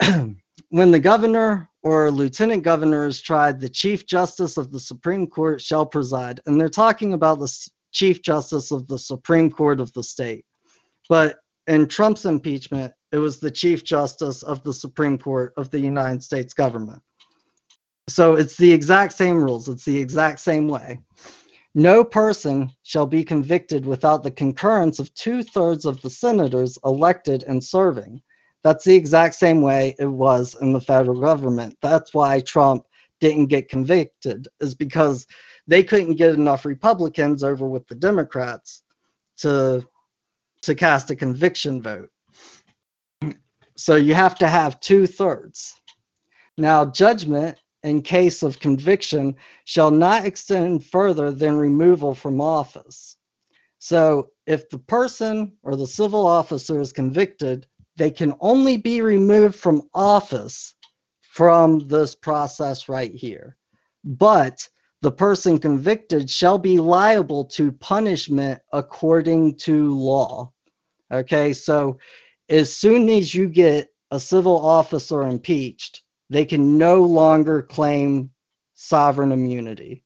when 0.68 0.90
the 0.90 1.00
governor 1.00 1.68
or 1.82 2.10
lieutenant 2.10 2.62
governor 2.62 3.06
is 3.06 3.20
tried, 3.20 3.60
the 3.60 3.68
chief 3.68 4.06
justice 4.06 4.56
of 4.56 4.70
the 4.70 4.80
Supreme 4.80 5.26
Court 5.26 5.60
shall 5.60 5.86
preside. 5.86 6.40
And 6.46 6.60
they're 6.60 6.68
talking 6.68 7.12
about 7.12 7.38
the 7.38 7.52
Chief 7.92 8.22
Justice 8.22 8.72
of 8.72 8.88
the 8.88 8.98
Supreme 8.98 9.50
Court 9.50 9.80
of 9.80 9.92
the 9.92 10.02
state. 10.02 10.44
But 11.08 11.38
in 11.68 11.86
Trump's 11.86 12.24
impeachment, 12.24 12.92
it 13.14 13.18
was 13.18 13.38
the 13.38 13.50
Chief 13.50 13.84
Justice 13.84 14.42
of 14.42 14.64
the 14.64 14.72
Supreme 14.72 15.16
Court 15.16 15.54
of 15.56 15.70
the 15.70 15.78
United 15.78 16.20
States 16.20 16.52
government. 16.52 17.00
So 18.08 18.34
it's 18.34 18.56
the 18.56 18.72
exact 18.72 19.12
same 19.12 19.36
rules, 19.36 19.68
it's 19.68 19.84
the 19.84 19.96
exact 19.96 20.40
same 20.40 20.66
way. 20.66 20.98
No 21.76 22.02
person 22.02 22.72
shall 22.82 23.06
be 23.06 23.22
convicted 23.22 23.86
without 23.86 24.24
the 24.24 24.32
concurrence 24.32 24.98
of 24.98 25.14
two 25.14 25.44
thirds 25.44 25.84
of 25.84 26.02
the 26.02 26.10
senators 26.10 26.76
elected 26.84 27.44
and 27.44 27.62
serving. 27.62 28.20
That's 28.64 28.84
the 28.84 28.96
exact 28.96 29.36
same 29.36 29.62
way 29.62 29.94
it 30.00 30.06
was 30.06 30.56
in 30.60 30.72
the 30.72 30.80
federal 30.80 31.20
government. 31.20 31.78
That's 31.82 32.14
why 32.14 32.40
Trump 32.40 32.84
didn't 33.20 33.46
get 33.46 33.68
convicted, 33.68 34.48
is 34.58 34.74
because 34.74 35.24
they 35.68 35.84
couldn't 35.84 36.16
get 36.16 36.34
enough 36.34 36.64
Republicans 36.64 37.44
over 37.44 37.68
with 37.68 37.86
the 37.86 37.94
Democrats 37.94 38.82
to 39.36 39.86
to 40.62 40.74
cast 40.74 41.10
a 41.10 41.16
conviction 41.16 41.80
vote. 41.80 42.10
So 43.76 43.96
you 43.96 44.14
have 44.14 44.36
to 44.36 44.48
have 44.48 44.80
two 44.80 45.06
thirds. 45.06 45.74
Now, 46.56 46.84
judgment 46.84 47.58
in 47.82 48.00
case 48.02 48.42
of 48.42 48.60
conviction 48.60 49.36
shall 49.64 49.90
not 49.90 50.24
extend 50.24 50.86
further 50.86 51.30
than 51.30 51.56
removal 51.56 52.14
from 52.14 52.40
office. 52.40 53.16
So 53.78 54.30
if 54.46 54.70
the 54.70 54.78
person 54.78 55.52
or 55.62 55.76
the 55.76 55.86
civil 55.86 56.26
officer 56.26 56.80
is 56.80 56.92
convicted, 56.92 57.66
they 57.96 58.10
can 58.10 58.34
only 58.40 58.76
be 58.76 59.02
removed 59.02 59.56
from 59.56 59.88
office 59.92 60.74
from 61.20 61.86
this 61.88 62.14
process 62.14 62.88
right 62.88 63.14
here. 63.14 63.56
But 64.04 64.66
the 65.02 65.12
person 65.12 65.58
convicted 65.58 66.30
shall 66.30 66.56
be 66.56 66.78
liable 66.78 67.44
to 67.46 67.72
punishment 67.72 68.60
according 68.72 69.56
to 69.56 69.94
law. 69.94 70.50
Okay, 71.12 71.52
so 71.52 71.98
as 72.48 72.74
soon 72.74 73.08
as 73.08 73.34
you 73.34 73.48
get 73.48 73.88
a 74.10 74.20
civil 74.20 74.64
officer 74.64 75.22
impeached, 75.22 76.02
they 76.30 76.44
can 76.44 76.78
no 76.78 77.02
longer 77.02 77.62
claim 77.62 78.30
sovereign 78.74 79.32
immunity. 79.32 80.02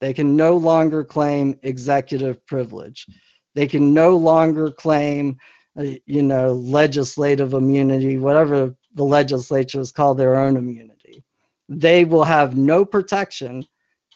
They 0.00 0.12
can 0.12 0.36
no 0.36 0.56
longer 0.56 1.04
claim 1.04 1.58
executive 1.62 2.44
privilege. 2.46 3.06
They 3.54 3.66
can 3.66 3.94
no 3.94 4.16
longer 4.16 4.70
claim, 4.70 5.38
uh, 5.78 5.84
you 6.04 6.22
know, 6.22 6.52
legislative 6.52 7.54
immunity, 7.54 8.18
whatever 8.18 8.74
the 8.94 9.04
legislatures 9.04 9.92
call 9.92 10.14
their 10.14 10.36
own 10.36 10.56
immunity. 10.56 11.24
They 11.68 12.04
will 12.04 12.24
have 12.24 12.56
no 12.56 12.84
protection 12.84 13.64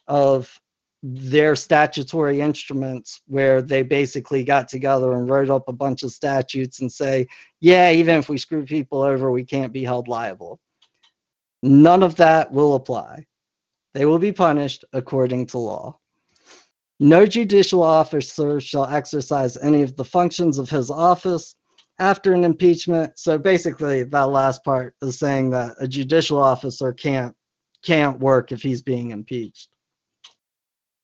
of 0.06 0.59
their 1.02 1.56
statutory 1.56 2.40
instruments 2.40 3.22
where 3.26 3.62
they 3.62 3.82
basically 3.82 4.44
got 4.44 4.68
together 4.68 5.12
and 5.12 5.30
wrote 5.30 5.48
up 5.48 5.68
a 5.68 5.72
bunch 5.72 6.02
of 6.02 6.12
statutes 6.12 6.80
and 6.80 6.92
say, 6.92 7.26
yeah, 7.60 7.90
even 7.90 8.16
if 8.16 8.28
we 8.28 8.36
screw 8.36 8.64
people 8.64 9.00
over, 9.02 9.30
we 9.30 9.44
can't 9.44 9.72
be 9.72 9.84
held 9.84 10.08
liable. 10.08 10.60
None 11.62 12.02
of 12.02 12.16
that 12.16 12.52
will 12.52 12.74
apply. 12.74 13.26
They 13.94 14.04
will 14.06 14.18
be 14.18 14.32
punished 14.32 14.84
according 14.92 15.46
to 15.46 15.58
law. 15.58 15.98
No 17.00 17.24
judicial 17.26 17.82
officer 17.82 18.60
shall 18.60 18.84
exercise 18.84 19.56
any 19.56 19.82
of 19.82 19.96
the 19.96 20.04
functions 20.04 20.58
of 20.58 20.68
his 20.68 20.90
office 20.90 21.54
after 21.98 22.34
an 22.34 22.44
impeachment. 22.44 23.18
So 23.18 23.38
basically, 23.38 24.02
that 24.02 24.28
last 24.28 24.62
part 24.64 24.94
is 25.00 25.18
saying 25.18 25.50
that 25.50 25.76
a 25.80 25.88
judicial 25.88 26.38
officer 26.42 26.92
can't 26.92 27.34
can't 27.82 28.18
work 28.18 28.52
if 28.52 28.60
he's 28.62 28.82
being 28.82 29.10
impeached. 29.10 29.68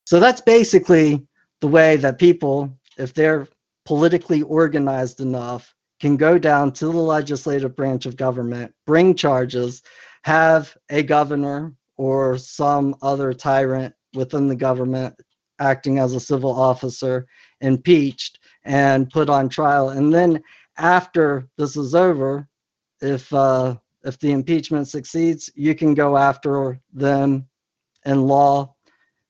So 0.07 0.21
that's 0.21 0.41
basically 0.41 1.27
the 1.61 1.67
way 1.67 1.97
that 1.97 2.19
people, 2.19 2.73
if 2.97 3.13
they're 3.13 3.49
politically 3.85 4.43
organized 4.43 5.21
enough, 5.21 5.75
can 6.01 6.17
go 6.17 6.39
down 6.39 6.73
to 6.75 6.87
the 6.87 6.97
legislative 6.97 7.75
branch 7.75 8.07
of 8.07 8.17
government, 8.17 8.73
bring 8.87 9.17
charges, 9.17 9.83
have 10.23 10.77
a 10.91 11.03
governor 11.03 11.73
or 11.97 12.39
some 12.39 12.95
other 13.03 13.33
tyrant 13.33 13.93
within 14.15 14.47
the 14.47 14.55
government 14.55 15.15
acting 15.59 15.99
as 15.99 16.13
a 16.13 16.21
civil 16.21 16.53
officer 16.53 17.27
impeached 17.61 18.39
and 18.65 19.11
put 19.11 19.29
on 19.29 19.49
trial. 19.49 19.89
And 19.91 20.15
then 20.15 20.41
after 20.77 21.49
this 21.59 21.77
is 21.77 21.97
over, 21.97 22.47
if 23.01 23.33
uh, 23.33 23.75
if 24.05 24.21
the 24.21 24.31
impeachment 24.31 24.87
succeeds, 24.87 25.51
you 25.57 25.75
can 25.75 25.95
go 25.95 26.17
after 26.17 26.79
them 26.93 27.49
in 28.05 28.23
law 28.29 28.76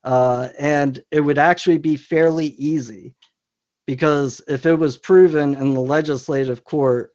uh, 0.07 0.49
and 0.59 1.03
it 1.11 1.21
would 1.21 1.37
actually 1.37 1.79
be 1.79 1.97
fairly 1.97 2.47
easy 2.59 3.13
because 3.87 4.41
if 4.49 4.65
it 4.65 4.77
was 4.77 4.97
proven 4.97 5.55
in 5.55 5.75
the 5.75 5.81
legislative 5.81 6.65
court 6.65 7.13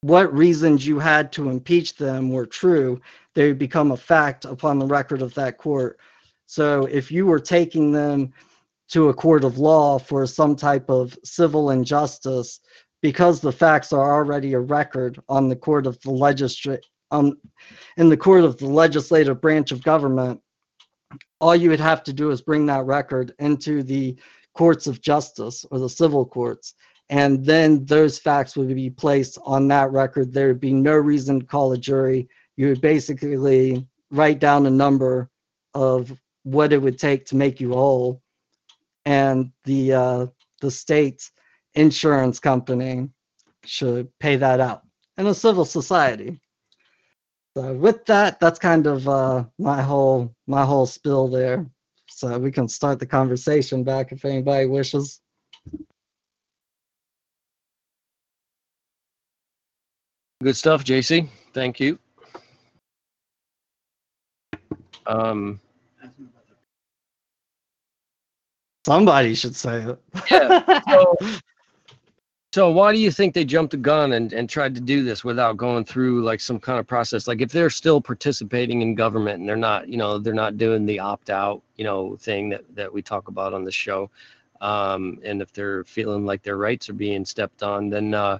what 0.00 0.32
reasons 0.32 0.86
you 0.86 0.98
had 0.98 1.32
to 1.32 1.50
impeach 1.50 1.96
them 1.96 2.30
were 2.30 2.46
true, 2.46 3.00
they 3.34 3.52
become 3.52 3.90
a 3.90 3.96
fact 3.96 4.44
upon 4.44 4.78
the 4.78 4.86
record 4.86 5.20
of 5.20 5.34
that 5.34 5.58
court. 5.58 5.98
So 6.46 6.86
if 6.86 7.10
you 7.10 7.26
were 7.26 7.40
taking 7.40 7.90
them 7.90 8.32
to 8.90 9.08
a 9.08 9.14
court 9.14 9.42
of 9.42 9.58
law 9.58 9.98
for 9.98 10.24
some 10.26 10.54
type 10.54 10.88
of 10.88 11.18
civil 11.24 11.70
injustice, 11.70 12.60
because 13.02 13.40
the 13.40 13.50
facts 13.50 13.92
are 13.92 14.14
already 14.14 14.52
a 14.52 14.60
record 14.60 15.20
on 15.28 15.48
the 15.48 15.56
court 15.56 15.86
of 15.86 16.00
the 16.02 16.10
legislate 16.10 16.86
um, 17.10 17.38
in 17.96 18.08
the 18.08 18.16
court 18.16 18.44
of 18.44 18.56
the 18.58 18.66
legislative 18.66 19.40
branch 19.40 19.72
of 19.72 19.82
government, 19.82 20.40
all 21.40 21.54
you 21.54 21.70
would 21.70 21.80
have 21.80 22.02
to 22.04 22.12
do 22.12 22.30
is 22.30 22.40
bring 22.40 22.66
that 22.66 22.84
record 22.84 23.32
into 23.38 23.82
the 23.82 24.16
courts 24.54 24.86
of 24.86 25.00
justice 25.00 25.64
or 25.70 25.78
the 25.78 25.88
civil 25.88 26.24
courts 26.24 26.74
and 27.08 27.44
then 27.44 27.84
those 27.84 28.18
facts 28.18 28.56
would 28.56 28.74
be 28.74 28.90
placed 28.90 29.38
on 29.44 29.68
that 29.68 29.92
record. 29.92 30.32
There 30.32 30.48
would 30.48 30.60
be 30.60 30.72
no 30.72 30.94
reason 30.94 31.40
to 31.40 31.46
call 31.46 31.72
a 31.72 31.78
jury. 31.78 32.28
You 32.56 32.68
would 32.68 32.80
basically 32.80 33.86
write 34.10 34.40
down 34.40 34.66
a 34.66 34.70
number 34.70 35.30
of 35.74 36.12
what 36.42 36.72
it 36.72 36.82
would 36.82 36.98
take 36.98 37.26
to 37.26 37.36
make 37.36 37.60
you 37.60 37.72
whole, 37.72 38.22
and 39.04 39.52
the 39.64 39.92
uh, 39.92 40.26
the 40.60 40.70
state's 40.70 41.30
insurance 41.74 42.40
company 42.40 43.08
should 43.64 44.08
pay 44.18 44.36
that 44.36 44.60
out 44.60 44.82
in 45.18 45.26
a 45.26 45.34
civil 45.34 45.64
society. 45.64 46.40
So 47.56 47.72
with 47.72 48.04
that, 48.04 48.38
that's 48.38 48.58
kind 48.58 48.86
of 48.86 49.08
uh, 49.08 49.44
my 49.58 49.80
whole 49.80 50.34
my 50.46 50.62
whole 50.66 50.84
spill 50.84 51.26
there. 51.26 51.64
So 52.10 52.38
we 52.38 52.52
can 52.52 52.68
start 52.68 52.98
the 52.98 53.06
conversation 53.06 53.82
back 53.82 54.12
if 54.12 54.26
anybody 54.26 54.66
wishes. 54.66 55.22
Good 60.42 60.54
stuff, 60.54 60.84
JC. 60.84 61.30
Thank 61.54 61.80
you. 61.80 61.98
Um, 65.06 65.58
Somebody 68.84 69.34
should 69.34 69.56
say 69.56 69.80
it. 69.82 69.98
Yeah. 70.30 70.62
So, 70.90 71.16
so 72.56 72.70
why 72.70 72.90
do 72.90 72.98
you 72.98 73.10
think 73.10 73.34
they 73.34 73.44
jumped 73.44 73.72
the 73.72 73.76
gun 73.76 74.14
and, 74.14 74.32
and 74.32 74.48
tried 74.48 74.74
to 74.74 74.80
do 74.80 75.04
this 75.04 75.22
without 75.22 75.58
going 75.58 75.84
through 75.84 76.22
like 76.22 76.40
some 76.40 76.58
kind 76.58 76.80
of 76.80 76.86
process? 76.86 77.28
Like 77.28 77.42
if 77.42 77.52
they're 77.52 77.68
still 77.68 78.00
participating 78.00 78.80
in 78.80 78.94
government 78.94 79.40
and 79.40 79.46
they're 79.46 79.56
not, 79.56 79.90
you 79.90 79.98
know, 79.98 80.16
they're 80.16 80.32
not 80.32 80.56
doing 80.56 80.86
the 80.86 80.98
opt 80.98 81.28
out, 81.28 81.60
you 81.76 81.84
know, 81.84 82.16
thing 82.16 82.48
that, 82.48 82.62
that 82.74 82.90
we 82.90 83.02
talk 83.02 83.28
about 83.28 83.52
on 83.52 83.62
the 83.62 83.70
show. 83.70 84.10
Um, 84.62 85.18
and 85.22 85.42
if 85.42 85.52
they're 85.52 85.84
feeling 85.84 86.24
like 86.24 86.42
their 86.42 86.56
rights 86.56 86.88
are 86.88 86.94
being 86.94 87.26
stepped 87.26 87.62
on, 87.62 87.90
then, 87.90 88.14
uh, 88.14 88.38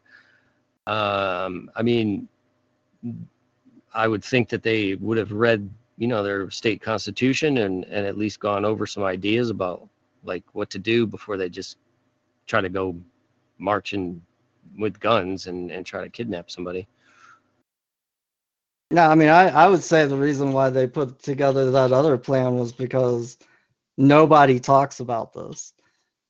um, 0.87 1.71
I 1.77 1.83
mean, 1.83 2.27
I 3.93 4.09
would 4.09 4.25
think 4.25 4.49
that 4.49 4.63
they 4.63 4.95
would 4.95 5.19
have 5.19 5.33
read, 5.33 5.69
you 5.99 6.07
know, 6.07 6.23
their 6.23 6.51
state 6.51 6.81
constitution 6.81 7.59
and, 7.59 7.85
and 7.85 8.07
at 8.07 8.17
least 8.17 8.41
gone 8.41 8.65
over 8.65 8.87
some 8.87 9.03
ideas 9.03 9.51
about 9.51 9.87
like 10.25 10.45
what 10.55 10.71
to 10.71 10.79
do 10.79 11.07
before 11.07 11.37
they 11.37 11.51
just 11.51 11.77
try 12.47 12.63
to 12.63 12.71
go 12.71 12.97
marching 13.59 14.23
with 14.79 15.01
guns 15.01 15.47
and, 15.47 15.71
and 15.71 15.87
try 15.87 16.03
to 16.03 16.11
kidnap 16.11 16.51
somebody. 16.51 16.87
No, 18.91 19.03
I 19.03 19.15
mean, 19.15 19.29
I, 19.29 19.49
I 19.49 19.69
would 19.69 19.83
say 19.83 20.07
the 20.07 20.17
reason 20.17 20.53
why 20.53 20.71
they 20.71 20.87
put 20.87 21.19
together 21.21 21.71
that 21.71 21.93
other 21.93 22.17
plan 22.17 22.55
was 22.57 22.73
because 22.73 23.37
nobody 23.97 24.61
talks 24.61 25.01
about 25.01 25.33
this. 25.33 25.73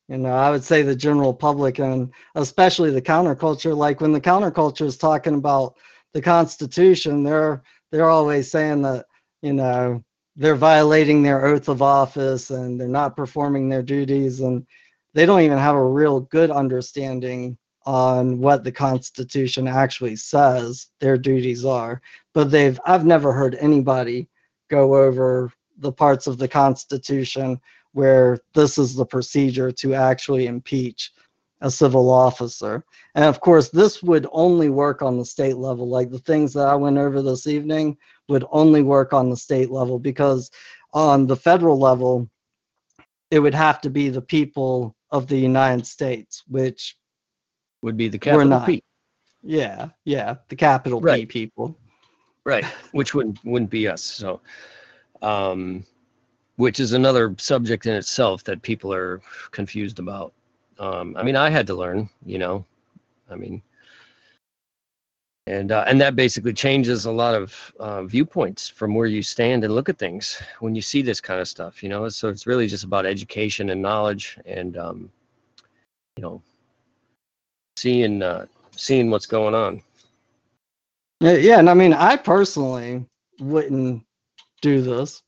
You 0.09 0.19
know, 0.19 0.33
I 0.33 0.51
would 0.51 0.65
say 0.65 0.83
the 0.83 0.95
general 0.95 1.35
public 1.35 1.81
and 1.81 2.11
especially 2.37 2.91
the 2.91 3.03
counterculture, 3.03 3.77
like 3.77 4.01
when 4.01 4.13
the 4.13 4.21
counterculture 4.21 4.87
is 4.87 4.97
talking 4.97 5.35
about 5.35 5.77
the 6.15 6.23
Constitution, 6.23 7.25
they're 7.25 7.63
they're 7.91 8.09
always 8.11 8.51
saying 8.51 8.83
that, 8.83 9.07
you 9.43 9.53
know, 9.53 10.03
they're 10.37 10.57
violating 10.57 11.23
their 11.23 11.45
oath 11.47 11.69
of 11.69 11.83
office 11.83 12.51
and 12.51 12.81
they're 12.81 12.89
not 12.89 13.17
performing 13.17 13.69
their 13.69 13.83
duties 13.83 14.41
and 14.41 14.67
they 15.17 15.25
don't 15.25 15.41
even 15.41 15.59
have 15.59 15.75
a 15.75 15.85
real 15.85 16.21
good 16.21 16.51
understanding 16.51 17.57
on 17.87 18.39
what 18.39 18.63
the 18.63 18.73
constitution 18.73 19.67
actually 19.67 20.15
says 20.15 20.89
their 21.01 21.17
duties 21.17 21.65
are 21.65 22.01
but 22.35 22.51
they've 22.51 22.79
i've 22.85 23.07
never 23.07 23.33
heard 23.33 23.57
anybody 23.57 24.29
go 24.69 24.95
over 24.95 25.51
the 25.79 25.93
parts 25.93 26.27
of 26.27 26.39
the 26.39 26.49
constitution 26.49 27.61
where 27.93 28.39
this 28.55 28.77
is 28.77 28.95
the 28.95 29.07
procedure 29.07 29.73
to 29.73 29.95
actually 29.95 30.47
impeach 30.47 31.13
a 31.63 31.71
civil 31.71 32.11
officer. 32.11 32.85
And 33.15 33.25
of 33.25 33.41
course, 33.41 33.71
this 33.71 34.03
would 34.03 34.27
only 34.33 34.69
work 34.69 35.01
on 35.01 35.17
the 35.17 35.25
state 35.25 35.57
level. 35.57 35.89
Like 35.89 36.11
the 36.11 36.19
things 36.19 36.53
that 36.53 36.69
I 36.69 36.75
went 36.75 36.99
over 36.99 37.23
this 37.23 37.47
evening 37.47 37.97
would 38.29 38.45
only 38.51 38.83
work 38.83 39.15
on 39.15 39.31
the 39.31 39.37
state 39.37 39.71
level 39.71 39.99
because 39.99 40.51
on 40.93 41.27
the 41.27 41.37
federal 41.37 41.79
level, 41.79 42.29
it 43.31 43.39
would 43.39 43.55
have 43.55 43.81
to 43.81 43.91
be 43.91 44.09
the 44.09 44.21
people 44.21 44.95
of 45.11 45.27
the 45.27 45.37
United 45.37 45.87
States, 45.87 46.43
which 46.49 46.97
would 47.83 47.97
be 47.97 48.09
the 48.09 48.19
capital 48.19 48.47
not. 48.47 48.67
P. 48.67 48.83
Yeah, 49.43 49.89
yeah, 50.05 50.37
the 50.49 50.57
capital 50.57 51.01
P 51.01 51.27
people. 51.27 51.77
Right, 52.45 52.65
which 52.93 53.15
wouldn't 53.15 53.39
wouldn't 53.45 53.71
be 53.71 53.89
us. 53.89 54.03
So, 54.03 54.41
um, 55.23 55.85
which 56.57 56.81
is 56.81 56.93
another 56.93 57.35
subject 57.39 57.87
in 57.87 57.95
itself 57.95 58.45
that 58.45 58.63
people 58.63 58.93
are 58.93 59.21
confused 59.51 59.99
about. 59.99 60.33
Um, 60.79 61.17
I 61.17 61.23
mean, 61.23 61.37
I 61.37 61.51
had 61.51 61.67
to 61.69 61.75
learn, 61.75 62.09
you 62.25 62.39
know. 62.39 62.65
I 63.31 63.35
mean, 63.35 63.63
and 65.47 65.71
uh, 65.71 65.85
and 65.87 66.01
that 66.01 66.17
basically 66.17 66.53
changes 66.53 67.07
a 67.07 67.11
lot 67.11 67.35
of 67.35 67.73
uh, 67.79 68.03
viewpoints 68.03 68.69
from 68.69 68.95
where 68.95 69.07
you 69.07 69.23
stand 69.23 69.65
and 69.65 69.75
look 69.75 69.89
at 69.89 69.99
things 69.99 70.43
when 70.61 70.75
you 70.75 70.83
see 70.83 71.03
this 71.03 71.21
kind 71.21 71.41
of 71.41 71.47
stuff, 71.47 71.83
you 71.83 71.89
know. 71.89 72.09
So 72.09 72.29
it's 72.29 72.47
really 72.47 72.67
just 72.67 72.85
about 72.85 73.07
education 73.07 73.71
and 73.71 73.81
knowledge, 73.81 74.39
and 74.45 74.77
um, 74.77 75.11
you 76.17 76.23
know, 76.23 76.43
seeing 77.77 78.23
uh, 78.23 78.47
seeing 78.73 79.11
what's 79.11 79.27
going 79.27 79.55
on. 79.55 79.83
Yeah, 81.21 81.59
and 81.59 81.71
I 81.71 81.75
mean, 81.75 81.93
I 81.93 82.17
personally 82.17 83.05
wouldn't 83.39 84.05
do 84.61 84.83
this. 84.83 85.23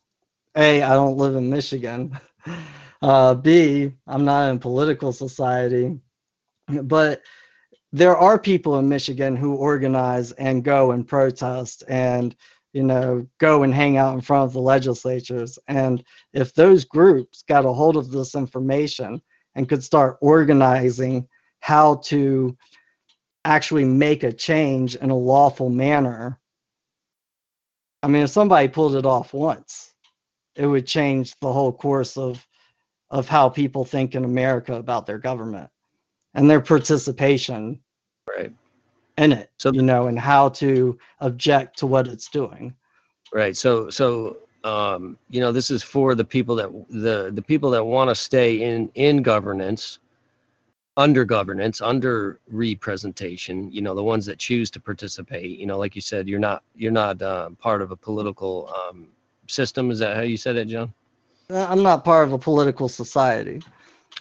A, 0.57 0.83
I 0.83 0.95
don't 0.95 1.17
live 1.17 1.37
in 1.37 1.49
Michigan. 1.49 2.19
Uh, 3.01 3.33
B, 3.33 3.93
I'm 4.09 4.25
not 4.25 4.51
in 4.51 4.59
political 4.59 5.13
society. 5.13 6.01
But 6.69 7.23
there 7.93 8.17
are 8.17 8.39
people 8.39 8.79
in 8.79 8.89
Michigan 8.89 9.37
who 9.37 9.55
organize 9.55 10.33
and 10.33 10.65
go 10.65 10.91
and 10.91 11.09
protest 11.09 11.85
and, 11.89 12.37
you 12.73 12.83
know, 12.83 13.27
go 13.39 13.63
and 13.63 13.75
hang 13.75 13.97
out 13.97 14.15
in 14.15 14.21
front 14.21 14.45
of 14.45 14.53
the 14.53 14.61
legislatures. 14.61 15.59
And 15.69 16.05
if 16.33 16.53
those 16.55 16.85
groups 16.85 17.43
got 17.49 17.65
a 17.65 17.73
hold 17.73 17.97
of 17.97 18.11
this 18.11 18.35
information 18.35 19.23
and 19.55 19.69
could 19.69 19.83
start 19.83 20.19
organizing 20.21 21.27
how 21.61 21.97
to 21.97 22.57
actually 23.45 23.85
make 23.85 24.23
a 24.23 24.33
change 24.33 24.97
in 24.97 25.11
a 25.11 25.17
lawful 25.17 25.71
manner, 25.71 26.39
I 28.03 28.09
mean, 28.09 28.23
if 28.23 28.31
somebody 28.31 28.69
pulled 28.69 28.97
it 28.97 29.07
off 29.07 29.33
once, 29.33 29.95
it 30.57 30.67
would 30.67 30.87
change 30.87 31.35
the 31.41 31.53
whole 31.53 31.73
course 31.73 32.17
of 32.17 32.45
of 33.11 33.27
how 33.27 33.49
people 33.49 33.87
think 33.87 34.15
in 34.15 34.25
America 34.25 34.75
about 34.75 35.07
their 35.07 35.17
government 35.17 35.71
and 36.39 36.49
their 36.49 36.61
participation 36.61 37.81
Right. 38.29 38.53
in 39.17 39.33
it. 39.33 39.51
So- 39.59 39.73
you 39.73 39.83
know, 39.83 40.07
and 40.07 40.19
how 40.19 40.49
to 40.51 40.97
object 41.21 41.79
to 41.81 41.87
what 41.87 42.07
it's 42.07 42.29
doing. 42.29 42.75
Right. 43.33 43.57
So 43.57 43.91
so 43.91 44.39
um, 44.65 45.19
you 45.29 45.41
know 45.41 45.53
this 45.53 45.71
is 45.71 45.83
for 45.83 46.15
the 46.15 46.25
people 46.25 46.55
that 46.57 46.71
the 46.89 47.31
the 47.35 47.43
people 47.43 47.71
that 47.71 47.85
want 47.85 48.09
to 48.09 48.15
stay 48.15 48.63
in 48.63 48.89
in 48.95 49.23
governance, 49.23 49.99
under 50.97 51.25
governance, 51.25 51.81
under 51.81 52.39
representation. 52.51 53.71
You 53.73 53.83
know 53.83 53.95
the 53.95 54.03
ones 54.03 54.25
that 54.27 54.39
choose 54.39 54.71
to 54.71 54.81
participate. 54.81 55.59
You 55.59 55.67
know, 55.67 55.79
like 55.79 55.95
you 55.95 56.01
said, 56.01 56.29
you're 56.29 56.39
not 56.39 56.63
you're 56.77 56.93
not 57.05 57.21
uh, 57.21 57.51
part 57.59 57.83
of 57.83 57.91
a 57.91 57.97
political 57.97 58.73
um, 58.79 59.09
system. 59.49 59.91
Is 59.91 59.99
that 59.99 60.17
how 60.17 60.23
you 60.23 60.37
said 60.37 60.57
it, 60.57 60.69
John? 60.69 60.93
Uh, 61.51 61.67
I'm 61.69 61.83
not 61.83 62.05
part 62.05 62.27
of 62.27 62.33
a 62.33 62.39
political 62.39 62.89
society. 62.89 63.63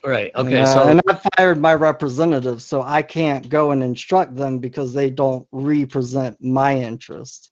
Right. 0.03 0.31
And, 0.35 0.47
Okay. 0.47 0.61
uh, 0.61 0.65
So 0.65 0.87
and 0.87 1.01
I 1.09 1.19
fired 1.35 1.59
my 1.59 1.73
representatives, 1.73 2.63
so 2.65 2.81
I 2.81 3.01
can't 3.01 3.49
go 3.49 3.71
and 3.71 3.83
instruct 3.83 4.35
them 4.35 4.59
because 4.59 4.93
they 4.93 5.09
don't 5.09 5.47
represent 5.51 6.37
my 6.41 6.77
interest. 6.77 7.51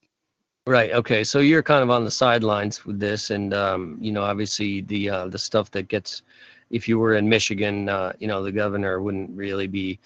Right. 0.67 0.91
Okay. 0.91 1.23
So 1.23 1.39
you're 1.39 1.63
kind 1.63 1.83
of 1.83 1.89
on 1.89 2.03
the 2.05 2.11
sidelines 2.11 2.85
with 2.85 2.99
this, 2.99 3.29
and 3.29 3.53
um, 3.53 3.97
you 3.99 4.11
know, 4.11 4.23
obviously 4.23 4.81
the 4.81 5.09
uh, 5.09 5.27
the 5.27 5.37
stuff 5.37 5.69
that 5.71 5.87
gets, 5.87 6.23
if 6.71 6.87
you 6.87 6.97
were 6.97 7.15
in 7.15 7.29
Michigan, 7.29 7.89
uh, 7.89 8.13
you 8.19 8.27
know, 8.27 8.43
the 8.43 8.51
governor 8.51 8.99
wouldn't 9.01 9.29
really 9.35 9.67
be 9.67 9.99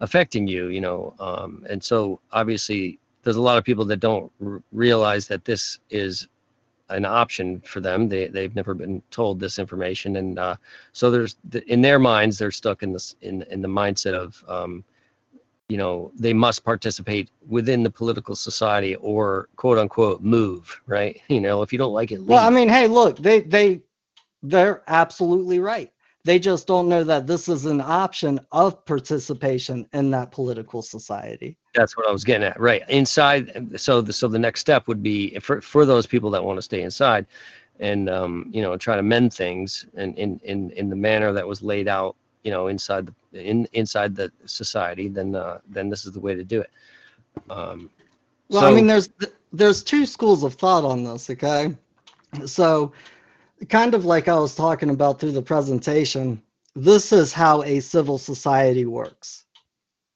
affecting 0.00 0.46
you, 0.48 0.68
you 0.68 0.80
know, 0.80 1.14
um, 1.20 1.64
and 1.68 1.82
so 1.82 2.18
obviously 2.32 2.98
there's 3.22 3.36
a 3.36 3.42
lot 3.42 3.58
of 3.58 3.64
people 3.64 3.84
that 3.84 4.00
don't 4.00 4.32
r- 4.44 4.62
realize 4.72 5.28
that 5.28 5.44
this 5.44 5.78
is 5.90 6.26
an 6.90 7.04
option 7.04 7.60
for 7.60 7.80
them. 7.80 8.08
They 8.08 8.28
they've 8.28 8.54
never 8.54 8.74
been 8.74 9.02
told 9.10 9.40
this 9.40 9.58
information, 9.58 10.16
and 10.16 10.38
uh, 10.38 10.56
so 10.92 11.10
there's 11.10 11.36
th- 11.50 11.64
in 11.64 11.80
their 11.80 11.98
minds 11.98 12.38
they're 12.38 12.50
stuck 12.50 12.82
in 12.82 12.92
this 12.92 13.16
in 13.22 13.42
in 13.50 13.62
the 13.62 13.68
mindset 13.68 14.14
of 14.14 14.44
um, 14.48 14.84
you 15.68 15.76
know 15.76 16.10
they 16.18 16.32
must 16.32 16.64
participate 16.64 17.30
within 17.48 17.82
the 17.82 17.90
political 17.90 18.34
society 18.34 18.96
or 18.96 19.48
quote 19.56 19.78
unquote 19.78 20.20
move 20.20 20.80
right 20.86 21.20
you 21.28 21.40
know 21.40 21.62
if 21.62 21.72
you 21.72 21.78
don't 21.78 21.92
like 21.92 22.12
it 22.12 22.20
leave. 22.20 22.28
Well, 22.28 22.46
I 22.46 22.50
mean, 22.50 22.68
hey, 22.68 22.86
look, 22.86 23.16
they 23.18 23.40
they 23.40 23.80
they're 24.42 24.82
absolutely 24.88 25.60
right. 25.60 25.90
They 26.24 26.38
just 26.38 26.66
don't 26.66 26.88
know 26.88 27.02
that 27.04 27.26
this 27.26 27.48
is 27.48 27.64
an 27.66 27.80
option 27.80 28.40
of 28.52 28.84
participation 28.84 29.86
in 29.92 30.10
that 30.10 30.30
political 30.32 30.82
society. 30.82 31.56
that's 31.74 31.96
what 31.96 32.06
i 32.08 32.12
was 32.12 32.24
getting 32.24 32.46
at 32.46 32.58
right 32.60 32.82
inside 32.88 33.42
so 33.80 34.00
the 34.00 34.12
so 34.12 34.26
the 34.28 34.38
next 34.38 34.60
step 34.60 34.88
would 34.88 35.02
be 35.02 35.38
for 35.40 35.60
for 35.60 35.86
those 35.86 36.06
people 36.06 36.30
that 36.30 36.42
want 36.42 36.56
to 36.58 36.62
stay 36.62 36.82
inside 36.82 37.26
and 37.78 38.08
um 38.10 38.48
you 38.52 38.60
know 38.62 38.76
try 38.76 38.96
to 38.96 39.02
mend 39.02 39.32
things 39.32 39.86
and 39.94 40.16
in 40.18 40.40
in 40.44 40.70
in 40.72 40.90
the 40.90 40.96
manner 40.96 41.32
that 41.32 41.46
was 41.46 41.62
laid 41.62 41.86
out 41.88 42.16
you 42.42 42.50
know 42.50 42.66
inside 42.68 43.06
the 43.06 43.14
in 43.50 43.66
inside 43.72 44.14
the 44.16 44.30
society 44.46 45.08
then 45.08 45.34
uh 45.34 45.58
then 45.68 45.88
this 45.88 46.04
is 46.06 46.12
the 46.12 46.20
way 46.20 46.34
to 46.34 46.44
do 46.44 46.60
it 46.60 46.70
um 47.50 47.88
Well, 48.48 48.64
I 48.64 48.72
mean, 48.74 48.86
there's 48.86 49.08
there's 49.52 49.82
two 49.82 50.06
schools 50.06 50.42
of 50.42 50.54
thought 50.54 50.84
on 50.84 51.04
this. 51.04 51.30
Okay, 51.30 51.74
so 52.46 52.92
kind 53.68 53.94
of 53.94 54.04
like 54.04 54.28
I 54.28 54.38
was 54.38 54.54
talking 54.54 54.90
about 54.90 55.20
through 55.20 55.32
the 55.32 55.42
presentation, 55.42 56.42
this 56.74 57.12
is 57.12 57.32
how 57.32 57.62
a 57.62 57.80
civil 57.80 58.18
society 58.18 58.86
works. 58.86 59.44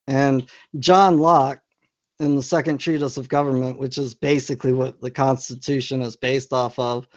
And 0.06 0.48
John 0.78 1.18
Locke, 1.18 1.60
in 2.20 2.36
the 2.36 2.42
Second 2.42 2.78
Treatise 2.78 3.16
of 3.16 3.28
Government, 3.28 3.78
which 3.78 3.98
is 3.98 4.14
basically 4.14 4.72
what 4.72 5.00
the 5.00 5.10
Constitution 5.10 6.00
is 6.00 6.14
based 6.14 6.52
off 6.52 6.78
of, 6.78 7.08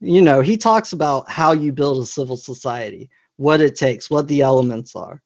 you 0.00 0.20
know, 0.20 0.40
he 0.40 0.56
talks 0.56 0.92
about 0.92 1.30
how 1.30 1.52
you 1.52 1.72
build 1.72 2.02
a 2.02 2.06
civil 2.06 2.36
society, 2.36 3.08
what 3.36 3.60
it 3.60 3.76
takes, 3.76 4.10
what 4.10 4.26
the 4.26 4.40
elements 4.40 4.96
are. 4.96 5.22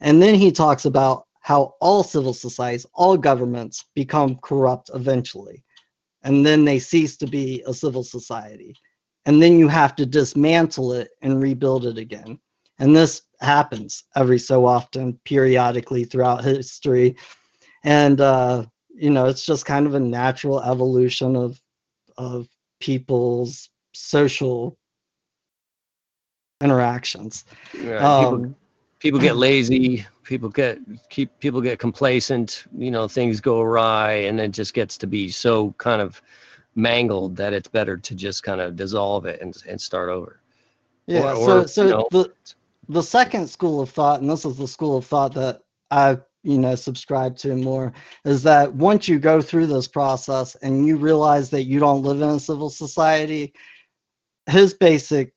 And 0.00 0.22
then 0.22 0.36
he 0.36 0.52
talks 0.52 0.84
about 0.84 1.26
how 1.40 1.74
all 1.80 2.04
civil 2.04 2.32
societies, 2.32 2.86
all 2.94 3.16
governments 3.16 3.84
become 3.96 4.36
corrupt 4.42 4.90
eventually. 4.94 5.64
And 6.22 6.46
then 6.46 6.64
they 6.64 6.78
cease 6.78 7.16
to 7.16 7.26
be 7.26 7.64
a 7.66 7.74
civil 7.74 8.04
society. 8.04 8.76
And 9.26 9.40
then 9.40 9.58
you 9.58 9.68
have 9.68 9.94
to 9.96 10.06
dismantle 10.06 10.92
it 10.94 11.10
and 11.22 11.42
rebuild 11.42 11.86
it 11.86 11.98
again. 11.98 12.38
And 12.78 12.94
this 12.96 13.22
happens 13.40 14.04
every 14.16 14.38
so 14.38 14.66
often, 14.66 15.18
periodically 15.24 16.04
throughout 16.04 16.44
history. 16.44 17.16
And, 17.84 18.20
uh, 18.20 18.64
you 18.94 19.10
know, 19.10 19.26
it's 19.26 19.46
just 19.46 19.64
kind 19.66 19.86
of 19.86 19.94
a 19.94 20.00
natural 20.00 20.60
evolution 20.62 21.36
of, 21.36 21.60
of 22.18 22.48
people's 22.80 23.68
social 23.92 24.76
interactions. 26.60 27.44
yeah, 27.74 28.18
people, 28.18 28.38
Um, 28.38 28.56
people 28.98 29.20
get 29.20 29.36
lazy 29.36 30.06
people 30.22 30.48
get 30.48 30.78
keep 31.10 31.36
people 31.40 31.60
get 31.60 31.78
complacent 31.80 32.64
you 32.78 32.90
know 32.90 33.08
things 33.08 33.40
go 33.40 33.60
awry 33.60 34.12
and 34.12 34.40
it 34.40 34.52
just 34.52 34.72
gets 34.72 34.96
to 34.96 35.06
be 35.06 35.28
so 35.28 35.74
kind 35.78 36.00
of 36.00 36.22
mangled 36.74 37.36
that 37.36 37.52
it's 37.52 37.68
better 37.68 37.96
to 37.96 38.14
just 38.14 38.42
kind 38.42 38.60
of 38.60 38.76
dissolve 38.76 39.26
it 39.26 39.40
and, 39.42 39.56
and 39.68 39.80
start 39.80 40.08
over 40.08 40.40
Yeah. 41.06 41.34
Or- 41.34 41.46
so 41.46 41.66
so 41.66 41.84
you 41.84 41.90
know- 41.90 42.08
the 42.10 42.32
the 42.88 43.02
second 43.02 43.48
school 43.48 43.80
of 43.80 43.90
thought, 43.90 44.20
and 44.20 44.28
this 44.28 44.44
is 44.44 44.56
the 44.56 44.66
school 44.66 44.96
of 44.96 45.06
thought 45.06 45.34
that 45.34 45.62
I 45.90 46.18
you 46.42 46.58
know 46.58 46.74
subscribe 46.74 47.36
to 47.38 47.54
more, 47.54 47.92
is 48.24 48.42
that 48.42 48.72
once 48.74 49.06
you 49.08 49.18
go 49.20 49.40
through 49.40 49.68
this 49.68 49.86
process 49.86 50.56
and 50.56 50.86
you 50.86 50.96
realize 50.96 51.48
that 51.50 51.64
you 51.64 51.78
don't 51.78 52.02
live 52.02 52.20
in 52.20 52.28
a 52.30 52.40
civil 52.40 52.70
society, 52.70 53.52
his 54.46 54.74
basic 54.74 55.32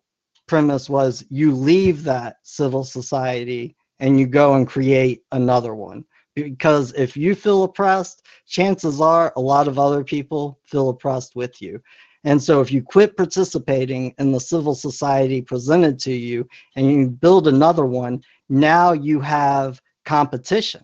premise 0.47 0.89
was 0.89 1.23
you 1.29 1.53
leave 1.53 2.03
that 2.03 2.37
civil 2.43 2.83
society 2.83 3.75
and 3.99 4.19
you 4.19 4.25
go 4.27 4.55
and 4.55 4.67
create 4.67 5.23
another 5.31 5.75
one. 5.75 6.03
Because 6.35 6.91
if 6.93 7.15
you 7.15 7.33
feel 7.33 7.63
oppressed, 7.63 8.23
chances 8.47 8.99
are 8.99 9.31
a 9.35 9.41
lot 9.41 9.67
of 9.67 9.79
other 9.79 10.03
people 10.03 10.59
feel 10.65 10.89
oppressed 10.89 11.35
with 11.35 11.61
you. 11.61 11.81
And 12.25 12.41
so 12.41 12.59
if 12.59 12.71
you 12.71 12.81
quit 12.81 13.15
participating 13.15 14.13
in 14.17 14.31
the 14.31 14.39
civil 14.39 14.75
society 14.75 15.41
presented 15.41 15.99
to 15.99 16.11
you 16.11 16.47
and 16.75 16.91
you 16.91 17.07
build 17.09 17.47
another 17.47 17.85
one, 17.85 18.21
now 18.49 18.91
you 18.93 19.19
have 19.21 19.79
competition, 20.05 20.83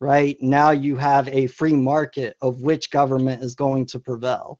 right? 0.00 0.36
Now 0.40 0.70
you 0.70 0.96
have 0.96 1.28
a 1.28 1.46
free 1.46 1.72
market 1.74 2.36
of 2.42 2.60
which 2.60 2.90
government 2.90 3.42
is 3.42 3.54
going 3.54 3.86
to 3.86 3.98
prevail. 3.98 4.58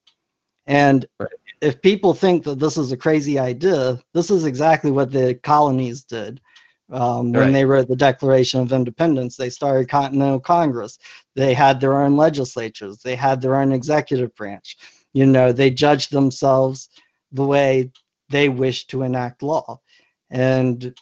And 0.66 1.06
Right. 1.20 1.30
if 1.60 1.80
people 1.82 2.14
think 2.14 2.44
that 2.44 2.58
this 2.58 2.76
is 2.78 2.92
a 2.92 2.96
crazy 2.96 3.38
idea, 3.38 4.00
this 4.14 4.30
is 4.30 4.44
exactly 4.44 4.90
what 4.90 5.12
the 5.12 5.34
colonies 5.42 6.02
did. 6.02 6.40
Um, 6.92 7.32
when 7.32 7.46
Right. 7.48 7.52
they 7.52 7.64
wrote 7.64 7.88
the 7.88 7.96
Declaration 7.96 8.60
of 8.60 8.72
Independence, 8.72 9.36
they 9.36 9.50
started 9.50 9.88
Continental 9.88 10.40
Congress. 10.40 10.98
They 11.34 11.54
had 11.54 11.80
their 11.80 12.00
own 12.02 12.16
legislatures. 12.16 12.98
They 12.98 13.16
had 13.16 13.40
their 13.40 13.56
own 13.56 13.72
executive 13.72 14.34
branch 14.36 14.76
you 15.14 15.26
know 15.26 15.52
they 15.52 15.70
judged 15.70 16.12
themselves 16.12 16.88
the 17.32 17.44
way 17.44 17.90
they 18.30 18.48
wished 18.48 18.90
to 18.90 19.02
enact 19.02 19.42
law 19.42 19.80
and 20.30 20.96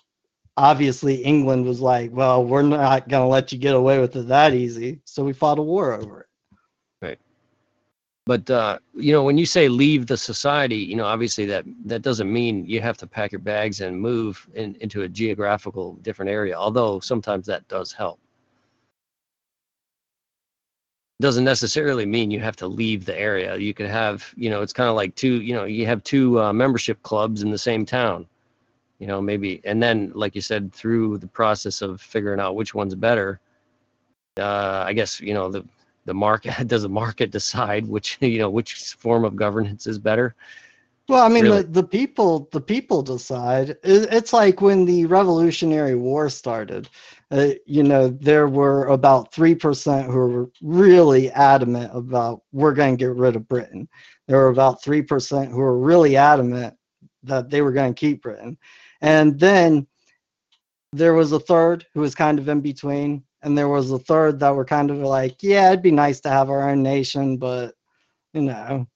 obviously 0.57 1.16
england 1.24 1.64
was 1.64 1.80
like 1.80 2.11
well 2.12 2.45
we're 2.45 2.62
not 2.62 3.09
going 3.09 3.22
to 3.22 3.28
let 3.28 3.53
you 3.53 3.59
get 3.59 3.74
away 3.74 3.99
with 4.01 4.16
it 4.16 4.28
that 4.28 4.55
easy 4.55 5.01
so 5.05 5.24
we 5.24 5.32
fought 5.32 5.59
a 5.59 5.62
war 5.62 5.95
over 5.95 6.22
it 6.22 6.26
but 8.27 8.49
uh, 8.51 8.79
you 8.95 9.12
know 9.12 9.23
when 9.23 9.39
you 9.39 9.47
say 9.47 9.68
leave 9.68 10.07
the 10.07 10.16
society 10.16 10.77
you 10.77 10.97
know 10.97 11.05
obviously 11.05 11.45
that 11.47 11.64
that 11.85 12.03
doesn't 12.03 12.33
mean 12.33 12.64
you 12.66 12.81
have 12.81 12.97
to 12.97 13.07
pack 13.07 13.33
your 13.33 13.41
bags 13.41 13.81
and 13.81 13.99
move 13.99 14.47
in, 14.55 14.77
into 14.81 15.03
a 15.03 15.09
geographical 15.09 15.95
different 16.03 16.31
area 16.31 16.57
although 16.57 17.01
sometimes 17.01 17.47
that 17.47 17.66
does 17.68 17.93
help. 17.93 18.18
Doesn't 21.21 21.45
necessarily 21.45 22.07
mean 22.07 22.31
you 22.31 22.41
have 22.41 22.57
to 22.57 22.66
leave 22.66 23.05
the 23.05 23.18
area. 23.18 23.55
You 23.57 23.75
could 23.75 23.91
have 23.91 24.33
you 24.37 24.49
know 24.51 24.62
it's 24.62 24.73
kind 24.73 24.89
of 24.89 24.97
like 24.97 25.14
two 25.14 25.43
you 25.43 25.55
know 25.55 25.64
you 25.64 25.87
have 25.87 26.03
two 26.03 26.41
uh, 26.41 26.53
membership 26.53 27.03
clubs 27.03 27.43
in 27.43 27.51
the 27.51 27.59
same 27.59 27.85
town 27.85 28.27
you 29.01 29.07
know 29.07 29.21
maybe 29.21 29.61
and 29.64 29.83
then 29.83 30.12
like 30.14 30.35
you 30.37 30.41
said 30.41 30.73
through 30.73 31.18
the 31.18 31.27
process 31.27 31.83
of 31.83 32.01
figuring 32.01 32.39
out 32.39 32.55
which 32.55 32.75
one's 32.75 32.95
better 32.95 33.41
uh, 34.39 34.85
i 34.87 34.93
guess 34.93 35.21
you 35.21 35.35
know 35.35 35.51
the 35.51 35.64
the 36.05 36.15
market 36.15 36.67
does 36.69 36.83
the 36.83 36.89
market 36.89 37.31
decide 37.31 37.87
which 37.87 38.19
you 38.21 38.39
know 38.39 38.51
which 38.51 38.75
form 38.99 39.25
of 39.25 39.37
governance 39.37 39.87
is 39.87 39.99
better? 39.99 40.35
Well 41.09 41.23
i 41.23 41.29
mean 41.29 41.45
Really? 41.45 41.63
the, 41.63 41.69
the 41.69 41.83
people 41.83 42.49
the 42.53 42.61
people 42.61 43.03
decide. 43.03 43.77
It's 43.83 44.33
like 44.33 44.61
when 44.61 44.85
the 44.85 45.07
revolutionary 45.07 45.95
war 45.95 46.29
started. 46.31 46.89
Uh, 47.33 47.51
you 47.65 47.83
know 47.85 48.09
there 48.09 48.49
were 48.49 48.87
about 48.89 49.33
3% 49.33 50.07
who 50.07 50.13
were 50.13 50.51
really 50.63 51.31
adamant 51.31 51.91
about 51.95 52.43
we're 52.53 52.75
going 52.75 52.97
to 52.97 53.05
get 53.05 53.15
rid 53.15 53.37
of 53.37 53.47
britain. 53.49 53.89
There 54.27 54.39
were 54.39 54.49
about 54.49 54.83
3% 54.83 55.49
who 55.49 55.57
were 55.57 55.79
really 55.79 56.17
adamant 56.17 56.75
that 57.23 57.49
they 57.49 57.63
were 57.63 57.73
going 57.73 57.95
to 57.95 58.01
keep 58.01 58.23
britain. 58.23 58.59
And 59.01 59.39
then 59.39 59.87
there 60.93 61.15
was 61.15 61.31
a 61.33 61.39
third 61.41 61.87
who 61.95 62.01
was 62.01 62.15
kind 62.17 62.39
of 62.41 62.49
in 62.49 62.61
between 62.61 63.23
and 63.43 63.57
there 63.57 63.68
was 63.68 63.91
a 63.91 63.99
third 63.99 64.38
that 64.41 64.55
were 64.55 64.64
kind 64.64 64.91
of 64.91 64.99
like 64.99 65.43
yeah 65.43 65.68
it'd 65.68 65.82
be 65.82 65.91
nice 65.91 66.20
to 66.20 66.28
have 66.28 66.51
our 66.51 66.68
own 66.70 66.82
nation 66.82 67.36
but 67.36 67.74
you 68.32 68.43
know 68.43 68.86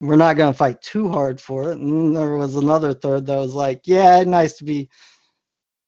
we're 0.00 0.16
not 0.16 0.36
going 0.36 0.52
to 0.52 0.56
fight 0.56 0.82
too 0.82 1.08
hard 1.08 1.40
for 1.40 1.72
it. 1.72 1.78
And 1.78 2.14
there 2.14 2.36
was 2.36 2.56
another 2.56 2.92
third 2.92 3.24
that 3.26 3.36
was 3.36 3.54
like 3.54 3.82
yeah 3.84 4.22
nice 4.24 4.54
to 4.58 4.64
be 4.64 4.88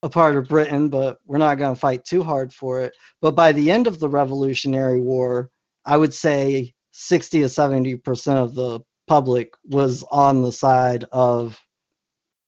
a 0.03 0.09
part 0.09 0.36
of 0.36 0.49
britain 0.49 0.89
but 0.89 1.18
we're 1.26 1.39
not 1.39 1.59
going 1.59 1.74
to 1.74 1.80
fight 1.80 2.05
too 2.05 2.22
hard 2.22 2.53
for 2.53 2.82
it. 2.82 2.93
But 3.20 3.32
by 3.32 3.53
the 3.53 3.70
end 3.70 3.86
of 3.86 3.99
the 3.99 4.09
revolutionary 4.09 5.01
war 5.01 5.51
i 5.84 5.97
would 5.97 6.14
say 6.14 6.74
60 6.93 7.41
to 7.43 7.49
70 7.49 7.97
percent 7.97 8.39
of 8.39 8.55
the 8.55 8.80
public 9.07 9.55
was 9.64 10.05
on 10.11 10.43
the 10.43 10.53
side 10.53 11.05
of 11.12 11.59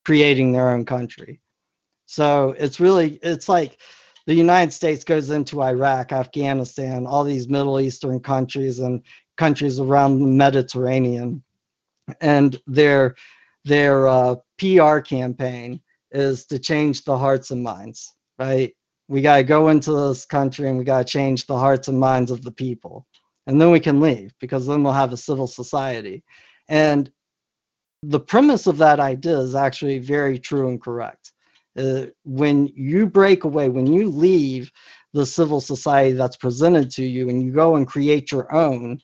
creating 0.05 0.53
their 0.53 0.71
own 0.71 0.85
country. 0.85 1.41
So 2.07 2.55
it's 2.59 2.81
really 2.81 3.19
it's 3.23 3.49
like 3.49 3.79
the 4.27 4.35
united 4.35 4.73
states 4.73 5.05
goes 5.05 5.31
into 5.31 5.63
iraq 5.63 6.13
afghanistan 6.13 7.07
all 7.07 7.25
these 7.25 7.49
middle 7.49 7.81
eastern 7.81 8.21
countries 8.21 8.79
and 8.79 9.03
countries 9.41 9.81
around 9.81 10.21
the 10.21 10.27
mediterranean. 10.27 11.43
And 12.21 12.61
their 12.67 13.17
their 13.65 14.07
uh, 14.07 14.37
pr 14.59 14.99
campaign 15.01 15.81
is 16.13 16.45
to 16.47 16.59
change 16.59 17.05
the 17.05 17.17
hearts 17.17 17.51
and 17.51 17.63
minds 17.63 18.13
right? 18.39 18.75
We 19.09 19.21
got 19.21 19.37
to 19.37 19.43
go 19.43 19.69
into 19.69 19.93
this 19.93 20.25
country 20.25 20.69
and 20.69 20.79
we 20.79 20.85
got 20.85 21.07
to 21.07 21.13
change 21.13 21.47
the 21.47 21.59
hearts 21.59 21.89
and 21.89 22.01
minds 22.01 22.31
of 22.31 22.43
the 22.43 22.51
people. 22.51 23.07
And 23.47 23.61
then 23.61 23.71
we 23.71 23.81
can 23.81 24.01
leave 24.01 24.33
because 24.41 24.67
then 24.67 24.83
we'll 24.83 24.95
have 24.95 25.13
a 25.13 25.17
civil 25.17 25.47
society. 25.47 26.23
And 26.69 27.11
the 28.03 28.21
premise 28.21 28.67
of 28.67 28.79
that 28.79 28.99
idea 28.99 29.39
is 29.39 29.55
actually 29.55 29.99
very 29.99 30.39
true 30.39 30.69
and 30.69 30.81
correct 30.81 31.33
uh, 31.81 32.07
when 32.25 32.69
you 32.75 33.07
break 33.07 33.45
away 33.45 33.69
when 33.69 33.87
you 33.87 34.09
leave 34.09 34.71
the 35.13 35.27
civil 35.27 35.61
society 35.61 36.13
that's 36.13 36.37
presented 36.37 36.91
to 36.91 37.05
you 37.05 37.29
and 37.29 37.43
you 37.43 37.53
go 37.53 37.77
and 37.77 37.87
create 37.87 38.31
your 38.31 38.53
own 38.55 39.01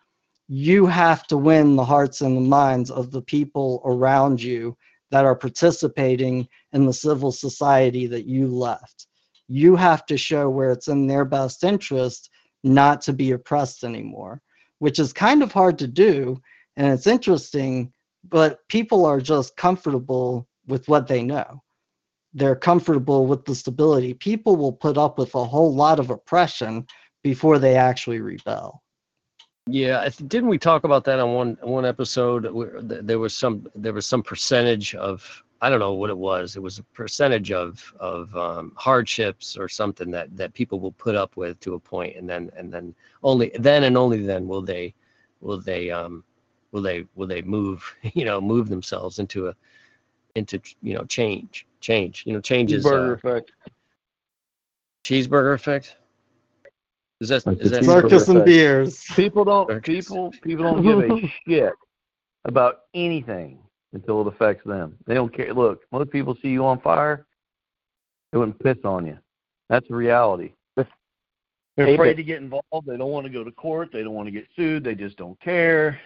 you 0.49 0.87
have 0.87 1.27
to 1.27 1.37
win 1.37 1.74
the 1.74 1.85
hearts 1.85 2.20
and 2.20 2.37
the 2.37 2.41
minds 2.41 2.91
of 2.91 3.11
the 3.11 3.22
people 3.22 3.83
around 3.85 4.41
you 4.41 4.77
that 5.11 5.24
are 5.24 5.35
participating 5.35 6.49
in 6.72 6.87
the 6.87 6.93
civil 6.93 7.33
society 7.33 8.07
that 8.07 8.27
you 8.27 8.47
left. 8.49 9.07
You 9.49 9.77
have 9.77 10.07
to 10.07 10.16
show 10.16 10.49
where 10.49 10.70
it's 10.70 10.89
in 10.89 11.07
their 11.07 11.24
best 11.24 11.64
interest 11.64 12.31
not 12.64 13.01
to 13.03 13.12
be 13.12 13.33
oppressed 13.33 13.85
anymore, 13.85 14.41
which 14.79 14.99
is 14.99 15.12
kind 15.12 15.43
of 15.43 15.53
hard 15.53 15.79
to 15.79 15.87
do. 15.87 16.41
And 16.77 16.93
it's 16.93 17.07
interesting, 17.07 17.93
but 18.29 18.59
people 18.68 19.05
are 19.07 19.20
just 19.20 19.57
comfortable 19.57 20.49
with 20.66 20.89
what 20.89 21.07
they 21.07 21.22
know. 21.22 21.62
They're 22.37 22.55
comfortable 22.55 23.26
with 23.26 23.47
the 23.47 23.55
stability. 23.55 24.12
People 24.12 24.57
will 24.57 24.72
put 24.72 24.99
up 24.99 25.16
with 25.16 25.34
a 25.34 25.45
whole 25.45 25.74
lot 25.74 25.99
of 25.99 26.11
oppression 26.11 26.87
before 27.22 27.59
they 27.59 27.76
actually 27.76 28.20
rebel. 28.20 28.82
Yeah, 29.66 30.07
didn't 30.28 30.51
we 30.51 30.59
talk 30.59 30.84
about 30.84 31.03
that 31.05 31.18
on 31.18 31.34
one 31.34 31.59
one 31.62 31.87
episode? 31.87 32.45
Where 32.53 32.82
th- 32.82 33.01
there 33.05 33.18
was 33.18 33.34
some 33.34 33.66
there 33.74 33.95
was 33.95 34.07
some 34.07 34.22
percentage 34.22 34.95
of 34.95 35.43
I 35.62 35.70
don't 35.70 35.80
know 35.80 35.95
what 35.95 36.11
it 36.11 36.18
was. 36.18 36.57
It 36.57 36.62
was 36.62 36.78
a 36.78 36.82
percentage 36.82 37.51
of 37.53 37.82
of 37.99 38.37
um, 38.37 38.72
hardships 38.76 39.57
or 39.57 39.66
something 39.68 40.11
that 40.11 40.37
that 40.37 40.53
people 40.53 40.78
will 40.78 40.93
put 40.93 41.14
up 41.14 41.37
with 41.39 41.59
to 41.61 41.74
a 41.74 41.80
point, 41.80 42.16
and 42.16 42.28
then 42.28 42.51
and 42.55 42.70
then 42.70 42.95
only 43.22 43.51
then 43.59 43.84
and 43.84 43.97
only 43.97 44.24
then 44.24 44.47
will 44.47 44.62
they 44.62 44.95
will 45.41 45.61
they 45.61 45.91
um 45.91 46.22
will 46.70 46.82
they 46.82 47.07
will 47.14 47.26
they 47.26 47.41
move 47.43 47.82
you 48.14 48.26
know 48.26 48.41
move 48.41 48.68
themselves 48.68 49.18
into 49.18 49.49
a 49.49 49.55
into 50.37 50.61
you 50.82 50.95
know 50.95 51.05
change 51.07 51.66
change 51.87 52.24
you 52.26 52.32
know 52.32 52.41
changes 52.41 52.82
Burger 52.82 53.12
uh, 53.12 53.14
effect. 53.14 53.53
cheeseburger 55.05 55.55
effect. 55.55 55.97
Is 57.20 57.28
that 57.30 57.47
Like 57.47 57.59
is 57.61 57.70
that 57.70 57.84
Circus 57.84 58.28
and 58.28 58.39
effect. 58.39 58.47
beers. 58.47 59.05
People 59.14 59.45
don't 59.45 59.68
Circus. 59.68 59.87
people 60.07 60.32
people 60.43 60.64
don't 60.64 60.82
give 60.82 60.99
a 61.11 61.32
shit 61.49 61.72
about 62.45 62.80
anything 62.95 63.59
until 63.93 64.20
it 64.20 64.26
affects 64.26 64.64
them. 64.66 64.97
They 65.07 65.14
don't 65.14 65.32
care. 65.34 65.55
Look, 65.55 65.82
most 65.93 66.11
people 66.11 66.37
see 66.43 66.49
you 66.49 66.66
on 66.66 66.80
fire, 66.80 67.24
they 68.32 68.39
wouldn't 68.39 68.59
piss 68.62 68.78
on 68.84 69.07
you. 69.07 69.16
That's 69.70 69.87
the 69.89 69.95
reality. 69.95 70.53
They're 70.76 71.95
afraid 71.95 72.14
to 72.16 72.22
get 72.24 72.43
involved. 72.43 72.87
They 72.87 72.97
don't 72.97 73.11
want 73.11 73.26
to 73.26 73.32
go 73.32 73.45
to 73.45 73.51
court. 73.53 73.91
They 73.93 74.03
don't 74.03 74.14
want 74.14 74.26
to 74.26 74.32
get 74.32 74.47
sued. 74.57 74.84
They 74.84 74.95
just 74.95 75.16
don't 75.16 75.39
care. 75.41 76.01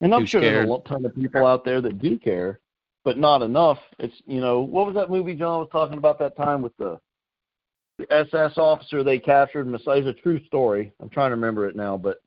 And 0.00 0.14
I'm 0.14 0.22
Too 0.22 0.26
sure 0.26 0.40
there's 0.40 0.66
a 0.68 0.70
lot- 0.70 0.84
ton 0.84 1.04
of 1.04 1.14
people 1.14 1.44
out 1.46 1.64
there 1.64 1.80
that 1.80 1.98
do 2.00 2.18
care, 2.18 2.60
but 3.08 3.16
not 3.16 3.40
enough. 3.40 3.78
It's 3.98 4.14
you 4.26 4.38
know 4.38 4.60
what 4.60 4.84
was 4.84 4.94
that 4.94 5.08
movie 5.08 5.34
John 5.34 5.60
was 5.60 5.70
talking 5.72 5.96
about 5.96 6.18
that 6.18 6.36
time 6.36 6.60
with 6.60 6.76
the, 6.76 7.00
SS 8.10 8.58
officer 8.58 9.02
they 9.02 9.18
captured. 9.18 9.66
It's 9.66 9.86
a 9.86 10.12
true 10.12 10.44
story. 10.44 10.92
I'm 11.00 11.08
trying 11.08 11.30
to 11.30 11.36
remember 11.36 11.66
it 11.66 11.74
now, 11.74 11.96
but 11.96 12.18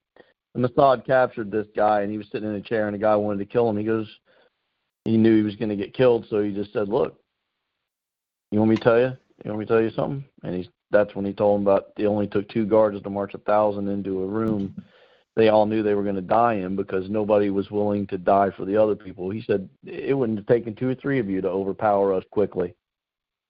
Mossad 0.58 1.06
captured 1.06 1.52
this 1.52 1.68
guy 1.76 2.02
and 2.02 2.12
he 2.12 2.18
was 2.18 2.26
sitting 2.32 2.50
in 2.50 2.56
a 2.56 2.62
chair 2.62 2.88
and 2.88 2.96
the 2.96 3.00
guy 3.00 3.16
wanted 3.16 3.38
to 3.38 3.46
kill 3.46 3.70
him. 3.70 3.78
He 3.78 3.84
goes, 3.84 4.10
he 5.06 5.18
knew 5.18 5.38
he 5.38 5.44
was 5.44 5.56
going 5.56 5.70
to 5.70 5.76
get 5.76 5.94
killed, 5.94 6.26
so 6.32 6.42
he 6.42 6.52
just 6.52 6.74
said, 6.74 6.90
"Look, 6.90 7.16
you 8.50 8.58
want 8.58 8.72
me 8.72 8.78
to 8.78 8.84
tell 8.84 9.00
you? 9.00 9.14
You 9.46 9.52
want 9.52 9.60
me 9.60 9.66
to 9.68 9.72
tell 9.72 9.84
you 9.84 9.92
something?" 9.92 10.26
And 10.42 10.56
he's 10.56 10.68
that's 10.90 11.14
when 11.14 11.26
he 11.26 11.32
told 11.32 11.62
him 11.62 11.68
about 11.68 11.96
they 11.96 12.08
only 12.08 12.26
took 12.26 12.50
two 12.50 12.66
guards 12.66 13.00
to 13.00 13.10
march 13.12 13.36
a 13.36 13.38
thousand 13.38 13.88
into 13.88 14.24
a 14.24 14.28
room. 14.28 14.76
They 15.36 15.50
all 15.50 15.66
knew 15.66 15.82
they 15.82 15.94
were 15.94 16.04
going 16.04 16.16
to 16.16 16.22
die 16.22 16.56
in 16.56 16.76
because 16.76 17.10
nobody 17.10 17.50
was 17.50 17.72
willing 17.72 18.06
to 18.08 18.18
die 18.18 18.50
for 18.56 18.66
the 18.66 18.76
other 18.76 18.96
people. 18.96 19.30
He 19.30 19.42
said 19.42 19.70
it 19.86 20.18
wouldn't 20.18 20.40
have 20.40 20.48
taken 20.48 20.76
two 20.76 20.90
or 20.90 20.96
three 20.96 21.20
of 21.20 21.30
you 21.30 21.42
to 21.42 21.48
overpower 21.48 22.14
us 22.14 22.26
quickly. 22.32 22.76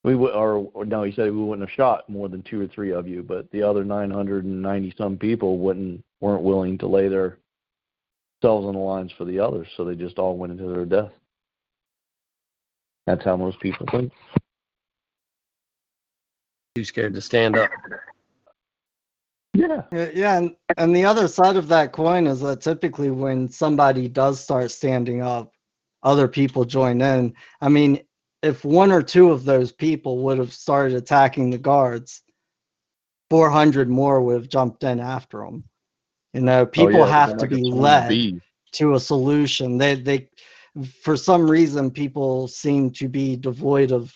We 0.04 0.16
would, 0.16 0.34
or, 0.34 0.70
or 0.74 0.86
no, 0.86 1.04
he 1.04 1.12
said 1.12 1.26
we 1.26 1.44
wouldn't 1.44 1.68
have 1.68 1.76
shot 1.76 2.10
more 2.10 2.30
than 2.30 2.44
two 2.44 2.62
or 2.62 2.68
three 2.68 2.92
of 2.92 3.08
you, 3.08 3.24
but 3.24 3.50
the 3.52 3.64
other 3.64 3.84
990 3.84 4.94
some 4.98 5.18
people 5.18 5.58
wouldn't 5.60 6.04
weren't 6.22 6.44
willing 6.44 6.78
to 6.80 6.88
lay 6.88 7.08
their 7.08 7.38
selves 8.42 8.66
on 8.66 8.74
the 8.74 8.80
lines 8.80 9.12
for 9.18 9.26
the 9.26 9.40
others, 9.40 9.68
so 9.76 9.84
they 9.84 9.96
just 9.96 10.18
all 10.18 10.38
went 10.38 10.52
into 10.52 10.68
their 10.68 10.86
death. 10.86 11.12
That's 13.08 13.24
how 13.24 13.38
most 13.38 13.60
people 13.60 13.86
think. 13.92 14.12
too 16.76 16.86
scared 16.86 17.14
to 17.14 17.22
stand 17.22 17.58
up? 17.58 17.70
Yeah. 19.54 19.82
Yeah, 19.91 20.38
and, 20.38 20.56
and 20.78 20.95
the 20.95 21.06
other 21.06 21.28
side 21.28 21.58
of 21.58 21.68
that 21.68 21.91
coin 21.91 22.28
is 22.28 22.39
that 22.41 22.62
typically 22.62 23.12
when 23.12 23.49
somebody 23.49 24.08
does 24.08 24.39
start 24.39 24.72
standing 24.72 25.22
up, 25.22 25.54
other 26.04 26.28
people 26.28 26.66
join 26.66 27.02
in. 27.02 27.34
I 27.60 27.70
mean, 27.70 28.02
if 28.41 28.66
one 28.66 28.91
or 28.91 29.04
two 29.04 29.32
of 29.32 29.43
those 29.43 29.72
people 29.72 30.20
would 30.20 30.38
have 30.38 30.54
started 30.54 30.95
attacking 30.97 31.49
the 31.49 31.58
guards, 31.58 32.24
400 33.30 33.89
more 33.89 34.22
would 34.22 34.36
have 34.36 34.49
jumped 34.49 34.84
in 34.84 34.99
after 34.99 35.39
them. 35.39 35.64
You 36.34 36.41
know, 36.41 36.66
people 36.66 37.04
Oh, 37.04 37.06
yeah, 37.06 37.12
have 37.12 37.38
to 37.38 37.47
be 37.47 37.64
led 37.64 38.41
to 38.74 38.95
a 38.95 38.99
solution. 38.99 39.78
They 39.78 39.95
they 39.95 40.30
for 41.02 41.18
some 41.18 41.49
reason 41.49 41.91
people 41.91 42.47
seem 42.47 42.91
to 42.91 43.10
be 43.10 43.36
devoid 43.36 43.91
of 43.91 44.14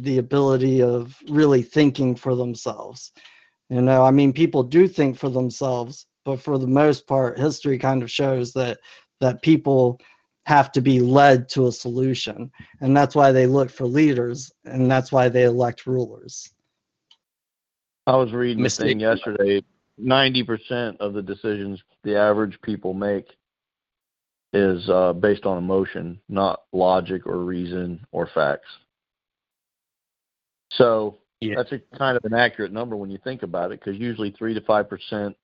the 0.00 0.18
ability 0.18 0.82
of 0.82 1.16
really 1.28 1.62
thinking 1.62 2.16
for 2.16 2.34
themselves. 2.34 3.12
You 3.70 3.80
know, 3.80 4.04
I 4.04 4.10
mean 4.10 4.32
people 4.32 4.62
do 4.62 4.86
think 4.86 5.16
for 5.18 5.30
themselves, 5.30 6.06
but 6.24 6.40
for 6.40 6.58
the 6.58 6.66
most 6.66 7.06
part 7.06 7.38
history 7.38 7.78
kind 7.78 8.02
of 8.02 8.10
shows 8.10 8.52
that 8.52 8.78
that 9.20 9.42
people 9.42 10.00
have 10.46 10.70
to 10.72 10.80
be 10.80 11.00
led 11.00 11.48
to 11.48 11.68
a 11.68 11.72
solution. 11.72 12.50
And 12.80 12.94
that's 12.96 13.14
why 13.14 13.32
they 13.32 13.46
look 13.46 13.70
for 13.70 13.86
leaders 13.86 14.52
and 14.64 14.90
that's 14.90 15.10
why 15.10 15.28
they 15.28 15.44
elect 15.44 15.86
rulers. 15.86 16.50
I 18.06 18.16
was 18.16 18.32
reading 18.32 18.60
a 18.60 18.64
Mistake. 18.64 18.88
thing 18.88 19.00
yesterday. 19.00 19.62
Ninety 19.96 20.42
percent 20.42 21.00
of 21.00 21.14
the 21.14 21.22
decisions 21.22 21.82
the 22.02 22.16
average 22.16 22.60
people 22.62 22.92
make 22.92 23.26
is 24.52 24.88
uh, 24.88 25.12
based 25.14 25.46
on 25.46 25.58
emotion, 25.58 26.20
not 26.28 26.62
logic 26.72 27.26
or 27.26 27.38
reason 27.38 28.04
or 28.12 28.28
facts. 28.34 28.68
So 30.72 31.18
Yeah. 31.40 31.56
that's 31.56 31.72
a 31.72 31.80
kind 31.98 32.16
of 32.16 32.24
an 32.24 32.32
accurate 32.34 32.72
number 32.72 32.96
when 32.96 33.10
you 33.10 33.18
think 33.22 33.42
about 33.42 33.72
it, 33.72 33.80
because 33.80 33.98
usually 34.00 34.30
three 34.30 34.54
to 34.54 34.60
five 34.62 34.88
percent 34.88 35.36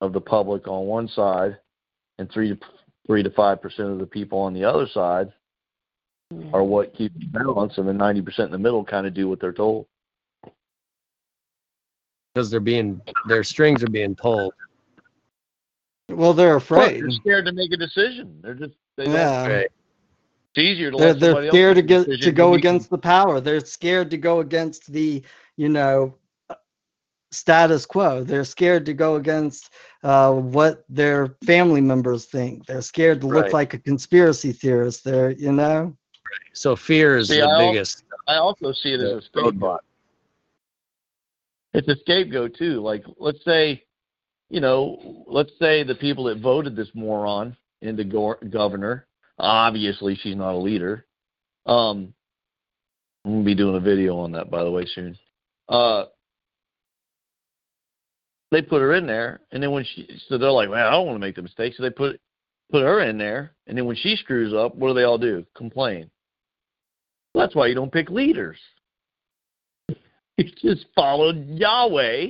of 0.00 0.12
the 0.12 0.20
public 0.20 0.68
on 0.68 0.86
one 0.86 1.08
side, 1.08 1.58
and 2.18 2.30
three 2.30 2.50
to 2.50 2.58
three 3.06 3.22
to 3.22 3.30
five 3.30 3.62
percent 3.62 3.88
of 3.90 3.98
the 3.98 4.06
people 4.06 4.38
on 4.38 4.52
the 4.54 4.64
other 4.64 4.86
side 4.86 5.32
are 6.52 6.62
what 6.62 6.94
keep 6.94 7.12
the 7.18 7.26
balance, 7.26 7.78
and 7.78 7.88
the 7.88 7.92
ninety 7.92 8.20
percent 8.20 8.46
in 8.46 8.52
the 8.52 8.58
middle 8.58 8.84
kind 8.84 9.06
of 9.06 9.14
do 9.14 9.28
what 9.28 9.40
they're 9.40 9.52
told. 9.52 9.86
because 12.34 12.50
they're 12.50 12.60
being 12.60 13.00
their 13.26 13.42
strings 13.42 13.82
are 13.82 13.88
being 13.90 14.14
pulled. 14.14 14.52
Well, 16.10 16.32
they're 16.34 16.54
But 16.58 16.62
afraid. 16.62 17.02
they're 17.02 17.10
scared 17.10 17.44
to 17.46 17.52
make 17.52 17.72
a 17.72 17.76
decision. 17.76 18.38
They're 18.42 18.54
just 18.54 18.74
they 18.96 19.04
don't 19.04 19.14
Yeah. 19.14 19.46
Right. 19.46 19.72
It's 20.58 20.78
easier 20.78 20.90
to 20.90 20.98
they're, 20.98 21.14
let 21.14 21.20
they're 21.20 21.36
scared 21.48 21.76
to 21.76 21.82
else 21.82 21.84
make 21.84 21.84
get 21.84 22.20
to 22.20 22.32
go 22.32 22.54
when 22.54 22.62
you 22.62 22.62
against 22.62 22.90
the 22.90 22.98
power 22.98 23.40
they're 23.40 23.60
scared 23.60 24.10
to 24.10 24.18
go 24.18 24.40
against 24.40 24.92
the 24.92 25.22
you 25.56 25.68
know 25.68 26.14
uh, 26.50 26.54
status 27.32 27.86
quo 27.86 28.24
they're 28.24 28.44
scared 28.44 28.86
to 28.86 28.94
go 28.94 29.16
against 29.16 29.70
uh, 30.02 30.32
what 30.32 30.84
their 30.88 31.28
family 31.46 31.80
members 31.80 32.26
think 32.26 32.66
they're 32.66 32.82
scared 32.82 33.20
to 33.20 33.26
look 33.28 33.52
Right. 33.52 33.52
like 33.52 33.74
a 33.74 33.78
conspiracy 33.78 34.52
theorist 34.52 35.04
they're 35.04 35.30
you 35.32 35.52
know 35.52 35.96
So 36.54 36.76
fear 36.76 37.16
is 37.16 37.34
See, 37.34 37.40
the 37.40 37.48
I 37.48 37.48
biggest. 37.48 38.04
Can, 38.10 38.18
I 38.28 38.36
also 38.38 38.72
see 38.72 38.92
it 38.92 39.00
as 39.00 39.12
a 39.12 39.22
scapegoat. 39.22 39.80
It's 41.74 41.88
a 41.88 41.96
scapegoat 41.96 42.56
too. 42.56 42.80
Like 42.82 43.04
let's 43.18 43.44
say, 43.44 43.84
you 44.50 44.60
know, 44.60 45.24
let's 45.28 45.52
say 45.60 45.84
the 45.84 45.96
people 45.96 46.24
that 46.26 46.38
voted 46.40 46.76
this 46.76 46.94
moron 46.94 47.56
into 47.82 48.04
go- 48.04 48.38
governor. 48.50 49.07
Obviously, 49.38 50.16
she's 50.16 50.36
not 50.36 50.54
a 50.54 50.58
leader. 50.58 51.06
Um, 51.66 52.14
I'm 53.24 53.32
gonna 53.32 53.44
be 53.44 53.54
doing 53.54 53.76
a 53.76 53.80
video 53.80 54.18
on 54.18 54.32
that, 54.32 54.50
by 54.50 54.64
the 54.64 54.70
way, 54.70 54.86
soon. 54.86 55.16
Uh, 55.68 56.04
they 58.50 58.62
put 58.62 58.80
her 58.80 58.94
in 58.94 59.06
there, 59.06 59.40
and 59.52 59.62
then 59.62 59.70
when 59.72 59.84
she, 59.84 60.08
so 60.28 60.38
they're 60.38 60.50
like, 60.50 60.70
"Man, 60.70 60.86
I 60.86 60.90
don't 60.90 61.06
want 61.06 61.16
to 61.16 61.26
make 61.26 61.36
the 61.36 61.42
mistake," 61.42 61.74
so 61.74 61.82
they 61.82 61.90
put 61.90 62.20
put 62.70 62.82
her 62.82 63.00
in 63.00 63.18
there, 63.18 63.54
and 63.66 63.76
then 63.76 63.86
when 63.86 63.96
she 63.96 64.16
screws 64.16 64.54
up, 64.54 64.74
what 64.74 64.88
do 64.88 64.94
they 64.94 65.04
all 65.04 65.18
do? 65.18 65.44
Complain. 65.54 66.10
That's 67.34 67.54
why 67.54 67.66
you 67.66 67.74
don't 67.74 67.92
pick 67.92 68.10
leaders. 68.10 68.58
You 70.38 70.44
just 70.62 70.86
follow 70.94 71.32
Yahweh 71.32 72.28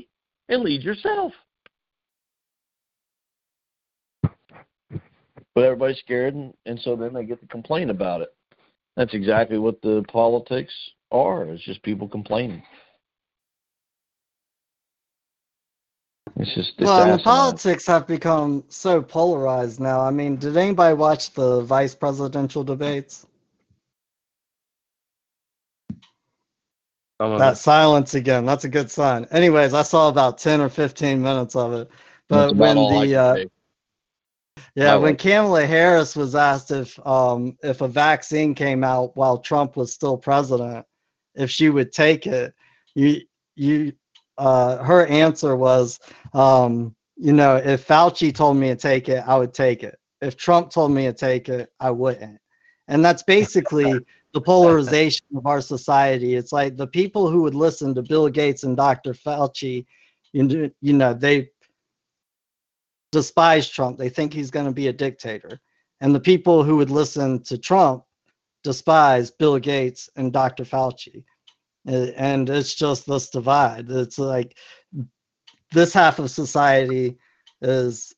and 0.49 0.63
lead 0.63 0.83
yourself. 0.83 1.35
But 5.55 5.65
everybody's 5.65 5.99
scared, 5.99 6.35
and, 6.35 6.55
and 6.67 6.81
so 6.81 6.95
then 6.97 7.13
they 7.13 7.25
get 7.25 7.41
to 7.41 7.47
complain 7.47 7.91
about 7.91 8.21
it. 8.21 8.29
That's 8.97 9.15
exactly 9.15 9.59
what 9.59 9.81
the 9.83 10.05
politics 10.09 10.73
are. 11.11 11.45
It's 11.45 11.65
just 11.65 11.83
people 11.83 12.09
complaining. 12.09 12.63
It's 16.37 16.55
just 16.55 16.73
it's 16.79 16.87
well 16.87 17.03
and 17.03 17.19
the 17.19 17.23
politics 17.23 17.87
have 17.87 18.07
become 18.07 18.63
so 18.69 19.03
polarized 19.03 19.81
now 19.81 20.01
i 20.01 20.11
mean 20.11 20.37
did 20.37 20.57
anybody 20.57 20.95
watch 20.95 21.33
the 21.33 21.63
vice 21.63 21.95
presidential 21.95 22.63
debates 22.63 23.27
that 27.19 27.55
it. 27.55 27.57
silence 27.57 28.15
again 28.15 28.47
that's 28.47 28.65
a 28.65 28.69
good 28.69 28.91
sign 28.91 29.27
anyways 29.33 29.75
i 29.75 29.83
saw 29.83 30.09
about 30.09 30.39
10 30.39 30.61
or 30.61 30.69
15 30.69 31.21
minutes 31.21 31.57
of 31.57 31.73
it 31.73 31.91
but 32.29 32.55
when 32.55 32.77
the 32.77 33.17
uh, 33.17 33.35
say. 33.35 33.49
Yeah, 34.75 34.97
when 34.97 35.17
Kamala 35.17 35.67
Harris 35.67 36.15
was 36.17 36.35
asked 36.35 36.71
if 36.71 36.99
um 37.07 37.57
if 37.63 37.81
a 37.81 37.89
vaccine 37.89 38.55
came 38.55 38.85
out 38.85 39.17
while 39.17 39.39
Trump 39.39 39.77
was 39.77 39.93
still 39.93 40.17
president, 40.17 40.87
if 41.35 41.51
she 41.51 41.71
would 41.71 41.93
take 41.93 42.27
it, 42.27 42.55
you 42.95 43.21
you 43.57 43.93
uh, 44.39 44.83
her 44.85 45.05
answer 45.07 45.57
was, 45.57 45.99
um, 46.33 46.95
you 47.17 47.33
know, 47.33 47.57
if 47.57 47.87
Fauci 47.87 48.33
told 48.33 48.57
me 48.57 48.69
to 48.69 48.77
take 48.77 49.09
it, 49.09 49.25
I 49.27 49.37
would 49.37 49.53
take 49.53 49.83
it. 49.83 49.99
If 50.21 50.37
Trump 50.37 50.71
told 50.71 50.93
me 50.93 51.05
to 51.07 51.13
take 51.13 51.49
it, 51.49 51.71
I 51.81 51.91
wouldn't. 51.91 52.39
And 52.87 53.05
that's 53.05 53.25
basically 53.25 54.07
the 54.33 54.41
polarization 54.41 55.27
of 55.37 55.47
our 55.47 55.61
society. 55.61 56.37
It's 56.37 56.53
like 56.53 56.77
the 56.77 56.87
people 56.87 57.29
who 57.29 57.43
would 57.43 57.55
listen 57.55 57.95
to 57.95 58.03
Bill 58.03 58.29
Gates 58.29 58.63
and 58.63 58.77
Dr. 58.77 59.13
Fauci, 59.13 59.85
you, 60.33 60.71
you 60.81 60.93
know, 60.93 61.13
they 61.13 61.51
despise 63.13 63.69
Trump. 63.69 63.99
They 63.99 64.09
think 64.09 64.33
he's 64.33 64.51
going 64.51 64.67
to 64.67 64.73
be 64.73 64.89
a 64.89 64.93
dictator. 64.93 65.61
And 66.01 66.15
the 66.15 66.21
people 66.21 66.63
who 66.63 66.77
would 66.77 66.91
listen 66.91 67.43
to 67.45 67.59
Trump 67.59 68.05
despise 68.63 69.31
Bill 69.31 69.59
Gates 69.59 70.11
and 70.17 70.33
Dr. 70.33 70.65
Fauci. 70.65 71.25
And 71.87 72.49
it's 72.51 72.75
just 72.75 73.07
this 73.07 73.31
divide. 73.31 73.91
It's 73.91 74.19
like 74.19 74.57
this 75.73 75.93
half 75.93 76.19
of 76.19 76.31
society 76.31 77.19
is 77.63 78.15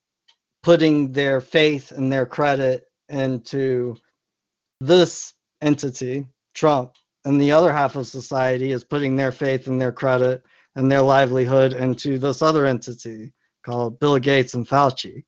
putting 0.63 1.13
their 1.13 1.41
faith 1.41 1.93
and 1.93 2.13
their 2.13 2.27
credit 2.27 2.85
into 3.09 3.97
this 4.81 5.35
entity, 5.63 6.27
Trump, 6.55 6.95
and 7.25 7.41
the 7.41 7.53
other 7.53 7.73
half 7.73 7.97
of 7.97 8.07
society 8.07 8.73
is 8.73 8.85
putting 8.85 9.17
their 9.17 9.33
faith 9.33 9.67
and 9.67 9.81
their 9.81 9.93
credit 9.93 10.43
and 10.77 10.91
their 10.91 11.03
livelihood 11.03 11.73
into 11.73 12.19
this 12.19 12.43
other 12.43 12.67
entity 12.67 13.33
called 13.65 13.99
Bill 14.01 14.19
Gates 14.19 14.55
and 14.55 14.69
Fauci. 14.69 15.25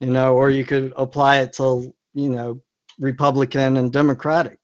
You 0.00 0.10
know, 0.10 0.34
or 0.34 0.50
you 0.50 0.64
could 0.64 0.92
apply 0.96 1.38
it 1.40 1.52
to, 1.54 1.94
you 2.14 2.28
know, 2.28 2.60
Republican 2.98 3.76
and 3.76 3.92
Democratic. 3.92 4.58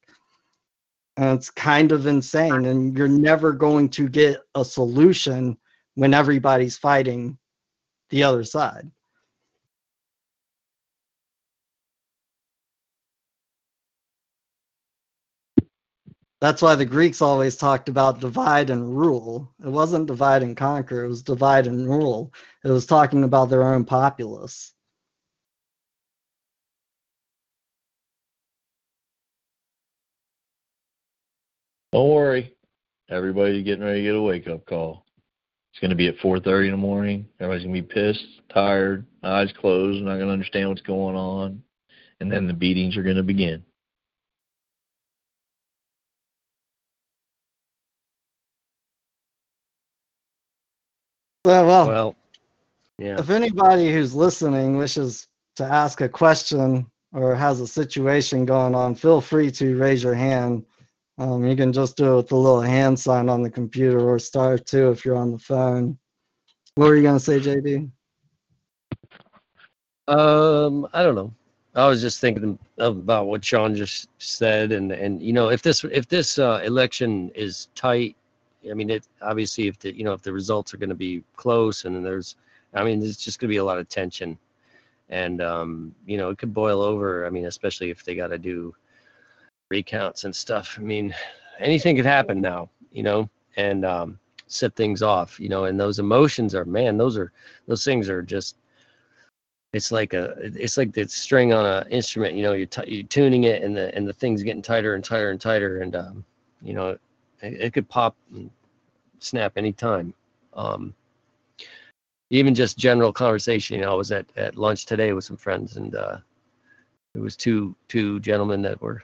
And 1.17 1.39
it's 1.39 1.51
kind 1.51 1.93
of 1.93 2.07
insane. 2.07 2.67
And 2.67 2.97
you're 2.97 3.09
never 3.09 3.53
going 3.53 3.89
to 3.91 4.09
get 4.09 4.41
a 4.55 4.65
solution 4.65 5.57
when 5.95 6.15
everybody's 6.15 6.77
fighting 6.77 7.39
the 8.11 8.23
other 8.23 8.45
side. 8.45 8.91
That's 16.41 16.63
why 16.63 16.77
the 16.77 16.85
Greeks 16.85 17.21
always 17.21 17.57
talked 17.57 17.89
about 17.89 18.21
divide 18.21 18.71
and 18.71 18.97
rule. 18.97 19.53
It 19.65 19.69
wasn't 19.69 20.07
divide 20.07 20.43
and 20.43 20.57
conquer, 20.57 21.05
it 21.05 21.09
was 21.09 21.23
divide 21.23 21.67
and 21.67 21.89
rule. 21.89 22.33
It 22.65 22.71
was 22.71 22.87
talking 22.87 23.25
about 23.25 23.51
their 23.51 23.65
own 23.65 23.85
populace. 23.85 24.73
Don't 31.93 32.11
worry. 32.11 32.55
Everybody's 33.11 33.65
getting 33.65 33.85
ready 33.85 34.01
to 34.01 34.05
get 34.05 34.15
a 34.15 34.23
wake 34.23 34.47
up 34.47 34.67
call. 34.67 35.07
It's 35.73 35.81
going 35.81 35.91
to 35.91 35.97
be 35.97 36.09
at 36.09 36.19
4:30 36.19 36.67
in 36.67 36.71
the 36.73 36.77
morning. 36.77 37.29
Everybody's 37.41 37.65
going 37.65 37.75
to 37.75 37.83
be 37.83 37.95
pissed, 37.95 38.27
tired, 38.53 39.07
eyes 39.23 39.53
closed, 39.53 40.03
not 40.03 40.17
going 40.17 40.27
to 40.27 40.33
understand 40.33 40.69
what's 40.69 40.83
going 40.83 41.17
on, 41.17 41.63
and 42.21 42.31
then 42.31 42.47
the 42.47 42.53
beatings 42.53 42.97
are 42.97 43.03
going 43.03 43.17
to 43.17 43.23
begin. 43.23 43.65
Well, 51.49 51.65
well, 51.65 51.89
Well, 51.89 52.17
yeah. 52.99 53.19
if 53.19 53.31
anybody 53.31 53.91
who's 53.91 54.15
listening 54.15 54.77
wishes 54.77 55.29
to 55.57 55.65
ask 55.65 56.03
a 56.03 56.09
question 56.09 56.85
or 57.15 57.35
has 57.35 57.63
a 57.63 57.67
situation 57.67 58.45
going 58.45 58.75
on, 58.75 58.95
feel 58.95 59.23
free 59.23 59.51
to 59.53 59.79
raise 59.79 60.03
your 60.03 60.13
hand. 60.13 60.67
Um, 61.17 61.47
you 61.47 61.57
can 61.57 61.73
just 61.73 61.97
do 61.97 62.13
it 62.13 62.17
with 62.17 62.29
the 62.29 62.37
little 62.37 62.61
hand 62.61 63.01
sign 63.01 63.31
on 63.31 63.41
the 63.43 63.49
computer 63.49 63.99
or 63.99 64.19
star 64.19 64.59
two 64.59 64.91
if 64.91 65.07
you're 65.07 65.17
on 65.17 65.33
the 65.33 65.39
phone. 65.39 65.97
What 66.75 66.89
were 66.89 66.97
you 66.97 67.03
going 67.03 67.19
to 67.19 67.25
say, 67.25 67.41
JD? 67.41 67.91
Um, 70.07 70.87
I 70.93 71.03
don't 71.03 71.15
know. 71.15 71.33
I 71.75 71.89
was 71.89 72.03
just 72.03 72.21
thinking 72.21 72.59
about 72.77 73.27
what 73.27 73.43
Sean 73.43 73.75
just 73.75 74.11
said, 74.19 74.73
and 74.73 74.93
and 74.93 75.23
you 75.23 75.33
know, 75.33 75.49
if 75.49 75.63
this 75.63 75.83
if 75.85 76.09
this 76.09 76.39
uh, 76.39 76.61
election 76.63 77.31
is 77.35 77.69
tight, 77.75 78.17
I 78.71 78.75
mean, 78.75 78.91
it 78.91 79.07
obviously 79.23 79.69
if 79.69 79.79
the 79.79 79.97
you 79.97 80.05
know 80.05 80.13
if 80.13 80.23
the 80.23 80.33
results 80.33 80.73
are 80.75 80.79
going 80.79 80.89
to 80.89 80.95
be 80.95 81.23
close, 81.37 81.85
and 81.85 82.05
there's, 82.05 82.37
I 82.75 82.85
mean, 82.85 83.01
there's 83.01 83.17
just 83.17 83.39
going 83.39 83.49
to 83.49 83.53
be 83.53 83.59
a 83.59 83.65
lot 83.65 83.79
of 83.79 83.89
tension, 83.89 84.39
and 85.09 85.41
um, 85.41 85.95
you 86.07 86.17
know, 86.17 86.31
it 86.31 86.39
could 86.39 86.55
boil 86.55 86.83
over. 86.83 87.27
I 87.27 87.31
mean, 87.31 87.47
especially 87.47 87.91
if 87.91 88.05
they 88.05 88.15
got 88.15 88.29
to 88.29 88.39
do 88.39 88.75
recounts 89.71 90.25
and 90.25 90.35
stuff. 90.35 90.77
I 90.79 90.83
mean, 90.83 91.15
anything 91.59 91.97
could 91.97 92.07
happen 92.07 92.41
now, 92.41 92.71
you 92.93 93.03
know, 93.03 93.29
and 93.57 93.85
um, 93.85 94.19
set 94.47 94.75
things 94.77 95.03
off, 95.03 95.39
you 95.39 95.49
know, 95.49 95.65
and 95.65 95.79
those 95.79 95.99
emotions 95.99 96.55
are, 96.55 96.65
man, 96.65 96.97
those 96.97 97.17
are 97.17 97.33
those 97.67 97.85
things 97.85 98.09
are 98.09 98.23
just 98.23 98.57
it's 99.73 99.93
like 99.93 100.15
a 100.15 100.35
it's 100.41 100.77
like 100.77 100.93
the 100.93 101.07
string 101.09 101.53
on 101.53 101.67
an 101.67 101.87
instrument 101.91 102.35
you 102.35 102.43
know 102.43 102.53
you're, 102.55 102.67
t- 102.67 102.83
you're 102.87 103.07
tuning 103.07 103.45
it 103.45 103.63
and 103.63 103.77
the 103.77 103.95
and 103.95 104.09
the 104.09 104.13
thing's 104.13 104.43
getting 104.43 104.63
tighter 104.63 104.95
and 104.95 105.05
tighter 105.05 105.31
and 105.31 105.41
tighter 105.41 105.83
and 105.83 105.95
um, 105.95 106.25
you 106.63 106.73
know 106.73 106.97
it, 107.43 107.61
it, 107.61 107.73
could 107.75 107.89
pop 107.89 108.17
and 108.35 108.51
snap 109.21 109.57
anytime. 109.57 110.15
Um, 110.55 110.95
even 112.31 112.55
just 112.55 112.77
general 112.77 113.13
conversation 113.13 113.77
you 113.77 113.83
know 113.83 113.93
i 113.93 113.95
was 113.95 114.13
at 114.13 114.27
at 114.37 114.57
lunch 114.57 114.85
today 114.85 115.13
with 115.13 115.25
some 115.25 115.37
friends 115.37 115.77
and 115.77 115.95
uh, 115.95 116.19
it 117.15 117.21
was 117.21 117.37
two 117.37 117.75
two 117.89 118.21
gentlemen 118.21 118.61
that 118.61 118.81
were 118.83 119.03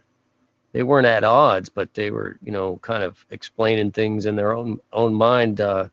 they 0.72 0.82
weren't 0.82 1.06
at 1.06 1.24
odds 1.24 1.68
but 1.68 1.92
they 1.94 2.10
were 2.10 2.38
you 2.42 2.52
know 2.52 2.76
kind 2.82 3.02
of 3.02 3.24
explaining 3.30 3.90
things 3.90 4.26
in 4.26 4.36
their 4.36 4.52
own 4.52 4.78
own 4.92 5.14
mind 5.14 5.60
uh, 5.60 5.88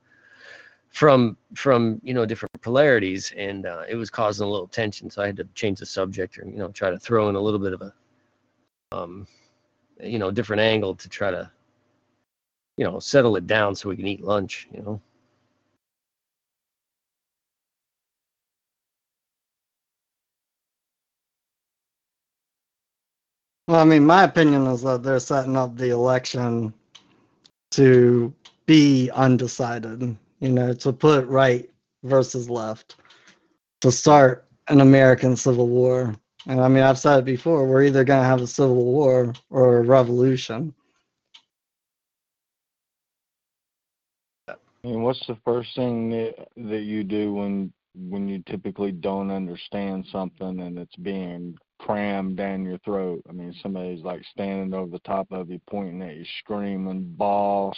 from 0.90 1.38
from 1.56 2.00
you 2.04 2.14
know 2.14 2.26
different 2.26 2.62
polarities. 2.62 3.34
And 3.38 3.66
uh, 3.66 3.84
it 3.88 3.96
was 3.96 4.10
causing 4.10 4.46
a 4.46 4.50
little 4.50 4.68
tension 4.68 5.10
so 5.10 5.22
i 5.22 5.28
had 5.28 5.38
to 5.38 5.48
change 5.56 5.80
the 5.80 5.86
subject 5.86 6.38
or 6.38 6.46
you 6.46 6.58
know 6.58 6.70
try 6.70 6.90
to 6.90 7.00
throw 7.00 7.30
in 7.30 7.36
a 7.36 7.40
little 7.40 7.60
bit 7.60 7.74
of 7.74 7.82
a 7.82 7.94
um 8.92 9.26
you 10.02 10.20
know 10.20 10.32
different 10.32 10.62
angle 10.62 10.96
to 10.96 11.08
try 11.08 11.32
to 11.32 11.50
you 12.82 12.88
know 12.88 13.00
settle 13.00 13.38
it 13.38 13.48
down 13.48 13.76
so 13.76 13.90
we 13.90 13.96
can 13.96 14.08
eat 14.08 14.24
lunch 14.24 14.68
you 14.74 14.82
know 14.82 15.02
Well, 23.68 23.80
I 23.80 23.86
mean, 23.86 24.06
my 24.06 24.24
opinion 24.26 24.68
is 24.68 24.82
that 24.82 25.04
they're 25.04 25.20
setting 25.20 25.56
up 25.56 25.78
the 25.78 25.92
election 25.92 26.74
to 27.72 28.34
be 28.66 29.10
undecided 29.12 30.18
you 30.42 30.50
know, 30.50 30.74
to 30.74 30.92
put 30.94 31.26
right 31.28 31.70
versus 32.04 32.50
left, 32.50 32.98
to 33.82 33.92
start 33.92 34.46
an 34.70 34.82
American 34.82 35.36
Civil 35.38 35.68
War. 35.70 36.16
And 36.48 36.60
I 36.62 36.68
mean, 36.68 36.84
I've 36.84 37.00
said 37.00 37.20
it 37.20 37.26
before, 37.26 37.66
we're 37.68 37.84
either 37.84 38.04
going 38.04 38.22
to 38.22 38.28
have 38.28 38.42
a 38.42 38.48
civil 38.48 38.84
war 38.84 39.34
or 39.52 39.78
a 39.78 39.84
revolution. 39.84 40.74
Mean, 44.84 45.04
what's 45.04 45.26
the 45.28 45.38
first 45.46 45.76
thing 45.76 46.10
that, 46.10 46.48
that 46.58 46.82
you 46.82 47.04
do 47.04 47.34
when 47.34 47.74
when 47.94 48.28
you 48.28 48.42
typically 48.48 48.92
don't 48.92 49.30
understand 49.30 50.06
something 50.12 50.62
and 50.62 50.80
it's 50.80 50.96
being 50.98 51.56
crammed 51.80 52.38
down 52.38 52.64
your 52.66 52.80
throat? 52.80 53.22
I 53.30 53.34
mean, 53.34 53.54
somebody's 53.62 54.04
like 54.04 54.24
standing 54.32 54.74
over 54.74 54.92
the 54.92 55.00
top 55.00 55.28
of 55.32 55.50
you, 55.50 55.60
pointing 55.70 56.02
at 56.02 56.16
you, 56.16 56.26
screaming, 56.40 57.14
boss, 57.18 57.78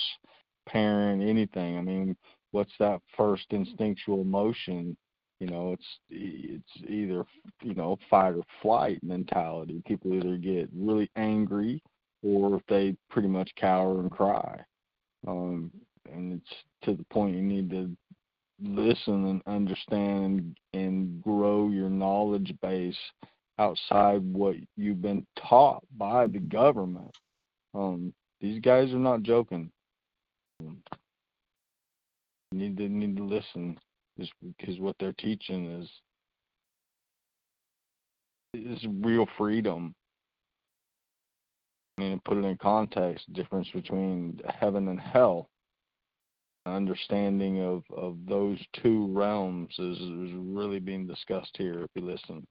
parent, 0.68 1.22
anything. 1.22 1.78
I 1.78 1.82
mean, 1.82 2.16
what's 2.52 2.72
that 2.80 3.02
first 3.18 3.48
instinctual 3.50 4.24
motion 4.24 4.96
you 5.40 5.48
know 5.48 5.74
it's 5.74 6.00
it's 6.10 6.90
either 6.90 7.26
you 7.62 7.74
know 7.74 7.98
fight 8.10 8.34
or 8.36 8.44
flight 8.62 9.00
mentality 9.04 9.82
people 9.86 10.14
either 10.14 10.38
get 10.38 10.70
really 10.74 11.10
angry 11.18 11.82
or 12.22 12.62
they 12.70 12.96
pretty 13.10 13.28
much 13.28 13.52
cower 13.56 14.00
and 14.00 14.12
cry 14.12 14.64
um 15.28 15.70
and 16.14 16.34
it's 16.34 16.54
to 16.84 16.94
the 16.96 17.06
point 17.12 17.36
you 17.36 17.42
need 17.42 17.70
to 17.70 17.96
listen 18.62 19.26
and 19.28 19.42
understand 19.48 20.56
and 20.74 21.22
grow 21.22 21.70
your 21.70 21.90
knowledge 21.90 22.54
base 22.62 22.98
outside 23.60 24.22
what 24.24 24.56
you've 24.78 25.02
been 25.02 25.26
taught 25.48 25.84
by 25.98 26.28
the 26.28 26.40
government 26.40 27.12
um 27.76 28.14
these 28.42 28.60
guys 28.62 28.92
are 28.92 28.98
not 28.98 29.22
joking 29.24 29.70
You 32.54 32.60
need 32.60 32.78
to 32.78 32.88
need 32.88 33.18
to 33.18 33.24
listen 33.24 33.80
is 34.18 34.30
because 34.58 34.80
what 34.80 34.96
they're 35.00 35.14
teaching 35.14 35.82
is 35.82 35.90
is 38.54 38.86
real 39.02 39.28
freedom. 39.38 39.96
I 41.98 42.02
mean, 42.02 42.22
put 42.26 42.38
it 42.38 42.46
in 42.46 42.58
context, 42.58 43.32
difference 43.34 43.68
between 43.74 44.40
heaven 44.48 44.88
and 44.88 45.00
hell. 45.00 45.50
Understanding 46.66 47.62
of, 47.62 47.84
of 47.96 48.18
those 48.26 48.60
two 48.72 49.08
realms 49.08 49.76
is, 49.78 49.98
is 50.00 50.32
really 50.34 50.80
being 50.80 51.06
discussed 51.06 51.58
here 51.58 51.84
if 51.84 51.90
you 51.96 52.04
listen. 52.06 52.46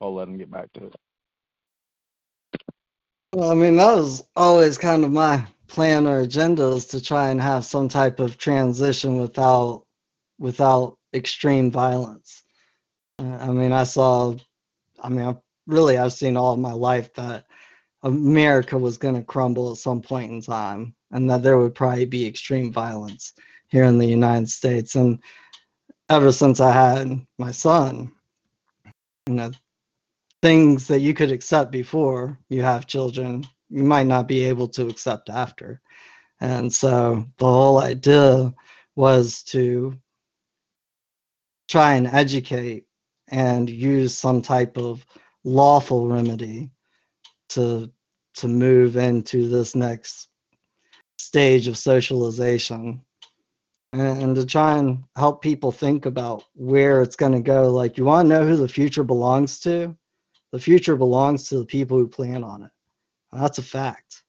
I'll 0.00 0.14
let 0.14 0.28
him 0.28 0.38
get 0.38 0.50
back 0.50 0.72
to 0.74 0.86
it. 0.86 0.94
Well, 3.34 3.50
I 3.50 3.54
mean, 3.54 3.76
that 3.76 3.96
was 3.96 4.24
always 4.36 4.78
kind 4.78 5.04
of 5.04 5.10
my 5.10 5.44
plan 5.66 6.06
or 6.06 6.20
agenda 6.20 6.68
is 6.68 6.86
to 6.86 7.02
try 7.02 7.30
and 7.30 7.40
have 7.40 7.64
some 7.64 7.88
type 7.88 8.20
of 8.20 8.38
transition 8.38 9.18
without 9.18 9.84
without 10.38 10.96
extreme 11.12 11.70
violence. 11.70 12.42
Uh, 13.18 13.36
I 13.40 13.46
mean, 13.48 13.72
I 13.72 13.84
saw, 13.84 14.34
I 15.02 15.08
mean, 15.08 15.26
I, 15.26 15.36
really, 15.66 15.98
I've 15.98 16.12
seen 16.12 16.36
all 16.36 16.56
my 16.56 16.72
life 16.72 17.12
that 17.14 17.46
America 18.02 18.76
was 18.76 18.98
going 18.98 19.14
to 19.14 19.22
crumble 19.22 19.72
at 19.72 19.78
some 19.78 20.02
point 20.02 20.30
in 20.30 20.42
time, 20.42 20.94
and 21.14 21.30
that 21.30 21.42
there 21.42 21.56
would 21.58 21.74
probably 21.74 22.04
be 22.04 22.26
extreme 22.26 22.72
violence 22.72 23.32
here 23.68 23.84
in 23.84 23.98
the 23.98 24.06
United 24.06 24.50
States. 24.50 24.96
And 24.96 25.20
ever 26.10 26.32
since 26.32 26.60
I 26.60 26.72
had 26.72 27.24
my 27.38 27.52
son, 27.52 28.12
you 29.28 29.34
know, 29.34 29.52
things 30.42 30.86
that 30.88 31.00
you 31.00 31.14
could 31.14 31.30
accept 31.30 31.70
before 31.70 32.38
you 32.50 32.62
have 32.62 32.86
children, 32.86 33.46
you 33.70 33.84
might 33.84 34.06
not 34.06 34.28
be 34.28 34.44
able 34.44 34.68
to 34.68 34.88
accept 34.88 35.30
after. 35.30 35.80
And 36.40 36.70
so 36.72 37.24
the 37.38 37.46
whole 37.46 37.78
idea 37.78 38.52
was 38.96 39.42
to 39.44 39.96
try 41.68 41.94
and 41.94 42.08
educate 42.08 42.84
and 43.28 43.70
use 43.70 44.16
some 44.16 44.42
type 44.42 44.76
of 44.76 45.06
lawful 45.44 46.08
remedy 46.08 46.70
to 47.50 47.90
to 48.34 48.48
move 48.48 48.96
into 48.96 49.48
this 49.48 49.76
next 49.76 50.28
stage 51.24 51.68
of 51.68 51.78
socialization 51.78 53.00
and, 53.92 54.22
and 54.22 54.36
to 54.36 54.44
try 54.44 54.78
and 54.78 55.04
help 55.16 55.40
people 55.40 55.72
think 55.72 56.06
about 56.06 56.44
where 56.54 57.00
it's 57.02 57.16
going 57.16 57.32
to 57.32 57.40
go. 57.40 57.70
Like 57.70 57.96
you 57.96 58.04
want 58.04 58.28
to 58.28 58.34
know 58.34 58.46
who 58.46 58.56
the 58.56 58.68
future 58.68 59.04
belongs 59.04 59.60
to? 59.60 59.96
The 60.52 60.58
future 60.58 60.96
belongs 60.96 61.48
to 61.48 61.58
the 61.58 61.64
people 61.64 61.96
who 61.98 62.06
plan 62.06 62.44
on 62.44 62.64
it. 62.64 62.70
That's 63.32 63.58
a 63.58 63.62
fact 63.62 64.23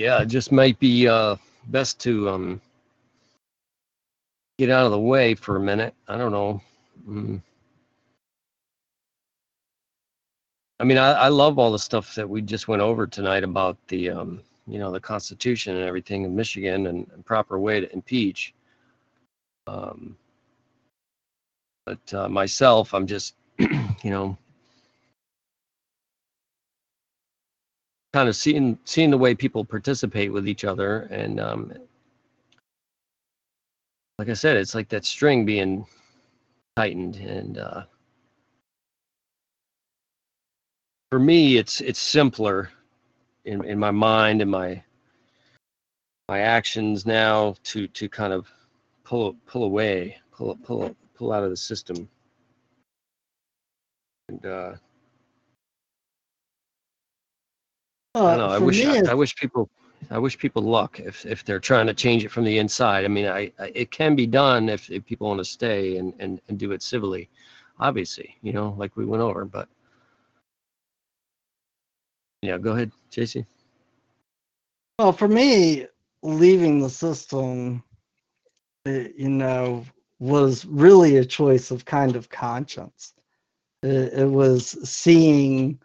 Yeah, 0.00 0.22
it 0.22 0.28
just 0.28 0.50
might 0.50 0.78
be 0.78 1.06
uh, 1.06 1.36
best 1.66 2.00
to 2.00 2.30
um, 2.30 2.60
get 4.58 4.70
out 4.70 4.86
of 4.86 4.92
the 4.92 4.98
way 4.98 5.34
for 5.34 5.56
a 5.56 5.60
minute. 5.60 5.94
I 6.08 6.16
don't 6.16 6.32
know. 6.32 6.62
Mm. 7.06 7.42
I 10.80 10.84
mean, 10.84 10.96
I, 10.96 11.12
I 11.12 11.28
love 11.28 11.58
all 11.58 11.70
the 11.70 11.78
stuff 11.78 12.14
that 12.14 12.26
we 12.26 12.40
just 12.40 12.66
went 12.66 12.80
over 12.80 13.06
tonight 13.06 13.44
about 13.44 13.76
the, 13.88 14.08
um, 14.08 14.40
you 14.66 14.78
know, 14.78 14.90
the 14.90 15.00
Constitution 15.00 15.76
and 15.76 15.84
everything 15.84 16.24
in 16.24 16.34
Michigan 16.34 16.86
and, 16.86 17.06
and 17.12 17.26
proper 17.26 17.58
way 17.58 17.80
to 17.80 17.92
impeach. 17.92 18.54
Um, 19.66 20.16
but 21.84 22.14
uh, 22.14 22.26
myself, 22.30 22.94
I'm 22.94 23.06
just, 23.06 23.34
you 23.58 23.78
know, 24.04 24.38
kind 28.12 28.28
of 28.28 28.36
seeing 28.36 28.78
seeing 28.84 29.10
the 29.10 29.18
way 29.18 29.34
people 29.34 29.64
participate 29.64 30.32
with 30.32 30.48
each 30.48 30.64
other 30.64 31.02
and 31.10 31.40
um, 31.40 31.72
like 34.18 34.28
i 34.28 34.32
said 34.32 34.56
it's 34.56 34.74
like 34.74 34.88
that 34.88 35.04
string 35.04 35.44
being 35.44 35.86
tightened 36.76 37.16
and 37.16 37.58
uh, 37.58 37.82
for 41.10 41.18
me 41.18 41.56
it's 41.56 41.80
it's 41.80 42.00
simpler 42.00 42.70
in 43.44 43.64
in 43.64 43.78
my 43.78 43.90
mind 43.90 44.40
and 44.42 44.50
my 44.50 44.82
my 46.28 46.40
actions 46.40 47.06
now 47.06 47.54
to 47.64 47.88
to 47.88 48.08
kind 48.08 48.32
of 48.32 48.48
pull 49.04 49.34
pull 49.46 49.64
away 49.64 50.16
pull 50.30 50.56
pull 50.56 50.94
pull 51.14 51.32
out 51.32 51.42
of 51.42 51.50
the 51.50 51.56
system. 51.56 52.08
And 54.28 54.46
uh 54.46 54.72
I 58.14 58.18
uh, 58.18 58.36
know. 58.36 58.46
I 58.46 58.58
wish 58.58 58.84
I, 58.84 59.10
I, 59.10 59.14
wish 59.14 59.36
people 59.36 59.70
I 60.10 60.18
wish 60.18 60.36
people 60.36 60.62
luck 60.62 60.98
if 60.98 61.24
if 61.24 61.44
they're 61.44 61.60
trying 61.60 61.86
to 61.86 61.94
change 61.94 62.24
it 62.24 62.30
from 62.30 62.44
the 62.44 62.58
inside. 62.58 63.04
I 63.04 63.08
mean, 63.08 63.26
I, 63.26 63.52
I 63.58 63.72
it 63.74 63.90
can 63.90 64.16
be 64.16 64.26
done 64.26 64.68
if, 64.68 64.90
if 64.90 65.04
people 65.04 65.28
want 65.28 65.38
to 65.38 65.44
stay 65.44 65.96
and, 65.96 66.12
and 66.18 66.40
and 66.48 66.58
do 66.58 66.72
it 66.72 66.82
civilly, 66.82 67.28
obviously. 67.78 68.36
You 68.42 68.52
know, 68.52 68.74
like 68.76 68.96
we 68.96 69.04
went 69.04 69.22
over. 69.22 69.44
But 69.44 69.68
yeah, 72.42 72.58
go 72.58 72.72
ahead, 72.72 72.90
JC. 73.12 73.46
Well, 74.98 75.12
for 75.12 75.28
me, 75.28 75.86
leaving 76.22 76.80
the 76.80 76.90
system, 76.90 77.82
it, 78.84 79.14
you 79.16 79.30
know, 79.30 79.84
was 80.18 80.64
really 80.66 81.18
a 81.18 81.24
choice 81.24 81.70
of 81.70 81.84
kind 81.84 82.16
of 82.16 82.28
conscience. 82.28 83.14
It, 83.82 84.12
it 84.14 84.28
was 84.28 84.76
seeing 84.88 85.78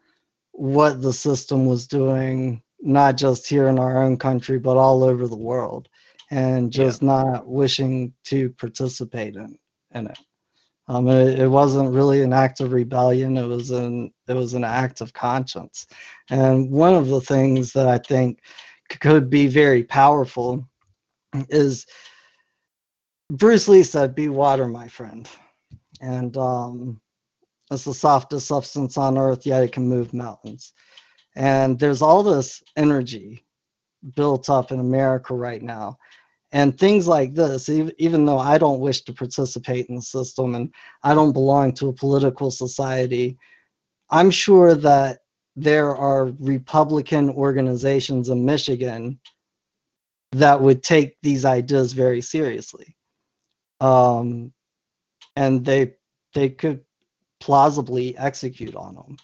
what 0.56 1.02
the 1.02 1.14
system 1.14 1.66
was 1.66 1.86
doing, 1.86 2.62
not 2.80 3.18
just 3.18 3.48
here 3.48 3.68
in 3.68 3.78
our 3.78 4.02
own 4.04 4.18
country, 4.18 4.58
but 4.58 4.78
all 4.78 5.04
over 5.04 5.28
the 5.28 5.36
world, 5.36 5.90
and 6.32 6.72
just 6.72 7.02
yeah. 7.02 7.08
not 7.08 7.48
wishing 7.48 8.14
to 8.26 8.50
participate 8.52 9.36
in, 9.36 9.58
in 9.94 10.08
it. 10.08 10.18
Um, 10.88 11.08
it, 11.08 11.40
it, 11.40 11.48
wasn't 11.48 11.94
really 11.94 12.22
an 12.22 12.32
act 12.32 12.62
of 12.62 12.72
rebellion. 12.72 13.38
It 13.38 13.48
was 13.48 13.72
an 13.72 14.14
it 14.28 14.34
was 14.34 14.54
an 14.54 14.64
act 14.64 15.02
of 15.02 15.14
conscience, 15.14 15.88
and 16.30 16.70
one 16.70 16.94
of 16.94 17.08
the 17.08 17.22
things 17.22 17.74
that 17.74 17.88
I 17.88 17.98
think 17.98 18.40
could 19.02 19.30
be 19.30 19.48
very 19.48 19.84
powerful 19.84 20.68
is 21.50 21.88
Bruce 23.32 23.68
Lee 23.68 23.84
said, 23.84 24.14
"Be 24.14 24.30
water, 24.30 24.68
my 24.68 24.88
friend," 24.88 25.28
and 26.02 26.38
um, 26.38 27.02
it's 27.76 27.84
the 27.84 27.94
softest 27.94 28.48
substance 28.48 28.98
on 28.98 29.18
earth, 29.18 29.46
yet 29.46 29.64
it 29.64 29.72
can 29.72 29.88
move 29.88 30.14
mountains. 30.14 30.74
And 31.36 31.78
there's 31.78 32.02
all 32.02 32.24
this 32.24 32.64
energy 32.76 33.46
built 34.16 34.50
up 34.50 34.72
in 34.72 34.80
America 34.80 35.34
right 35.34 35.62
now. 35.62 35.98
And 36.52 36.78
things 36.78 37.08
like 37.08 37.34
this, 37.34 37.70
even 37.70 38.26
though 38.26 38.40
I 38.40 38.58
don't 38.58 38.80
wish 38.80 39.02
to 39.02 39.14
participate 39.14 39.88
in 39.88 39.96
the 39.96 40.02
system 40.02 40.56
and 40.56 40.74
I 41.04 41.14
don't 41.14 41.34
belong 41.34 41.74
to 41.74 41.90
a 41.90 41.94
political 41.94 42.50
society, 42.50 43.38
I'm 44.10 44.32
sure 44.32 44.76
that 44.76 45.20
there 45.56 45.96
are 45.96 46.32
Republican 46.40 47.30
organizations 47.30 48.30
in 48.30 48.46
Michigan 48.46 49.20
that 50.32 50.62
would 50.62 50.84
take 50.84 51.18
these 51.22 51.46
ideas 51.46 51.94
very 51.94 52.22
seriously. 52.22 52.96
Um, 53.82 54.54
and 55.36 55.66
they 55.66 55.96
they 56.34 56.50
could 56.50 56.82
plausibly 57.40 58.18
execute 58.18 58.76
on 58.76 58.96
them. 58.96 59.18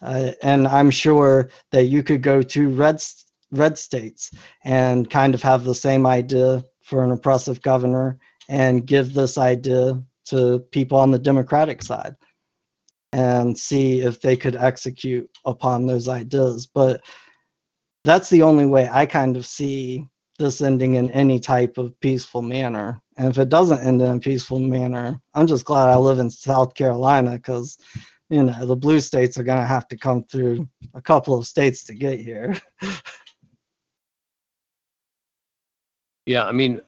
Uh, 0.00 0.32
and 0.42 0.68
I'm 0.68 0.90
sure 0.90 1.50
that 1.72 1.84
you 1.84 2.02
could 2.02 2.22
go 2.22 2.42
to 2.42 2.68
red 2.70 3.02
red 3.50 3.78
states 3.78 4.30
and 4.64 5.08
kind 5.08 5.34
of 5.34 5.42
have 5.42 5.64
the 5.64 5.74
same 5.74 6.06
idea 6.06 6.62
for 6.82 7.02
an 7.02 7.10
oppressive 7.10 7.62
governor 7.62 8.18
and 8.48 8.86
give 8.86 9.14
this 9.14 9.38
idea 9.38 10.02
to 10.26 10.58
people 10.70 10.98
on 10.98 11.10
the 11.10 11.18
Democratic 11.18 11.82
side 11.82 12.14
and 13.12 13.58
see 13.58 14.00
if 14.00 14.20
they 14.20 14.36
could 14.36 14.56
execute 14.56 15.28
upon 15.44 15.86
those 15.86 16.08
ideas. 16.08 16.66
But 16.66 17.00
that's 18.04 18.28
the 18.30 18.42
only 18.42 18.66
way 18.66 18.88
I 18.90 19.06
kind 19.06 19.36
of 19.36 19.46
see 19.46 20.06
this 20.38 20.60
ending 20.60 20.94
in 20.94 21.10
any 21.10 21.40
type 21.40 21.78
of 21.78 21.98
peaceful 22.00 22.42
manner. 22.42 23.00
And 23.18 23.28
if 23.28 23.38
it 23.38 23.48
doesn't 23.48 23.80
end 23.80 24.00
in 24.00 24.16
a 24.16 24.20
peaceful 24.20 24.60
manner, 24.60 25.20
I'm 25.34 25.48
just 25.48 25.64
glad 25.64 25.88
I 25.88 25.96
live 25.96 26.20
in 26.20 26.30
South 26.30 26.74
Carolina 26.74 27.32
because, 27.32 27.76
you 28.30 28.44
know, 28.44 28.64
the 28.64 28.76
blue 28.76 29.00
states 29.00 29.36
are 29.36 29.42
going 29.42 29.58
to 29.58 29.66
have 29.66 29.88
to 29.88 29.96
come 29.96 30.22
through 30.22 30.68
a 30.94 31.02
couple 31.02 31.36
of 31.36 31.44
states 31.44 31.82
to 31.84 31.94
get 31.94 32.20
here. 32.20 32.56
yeah, 36.26 36.44
I 36.44 36.52
mean, 36.52 36.80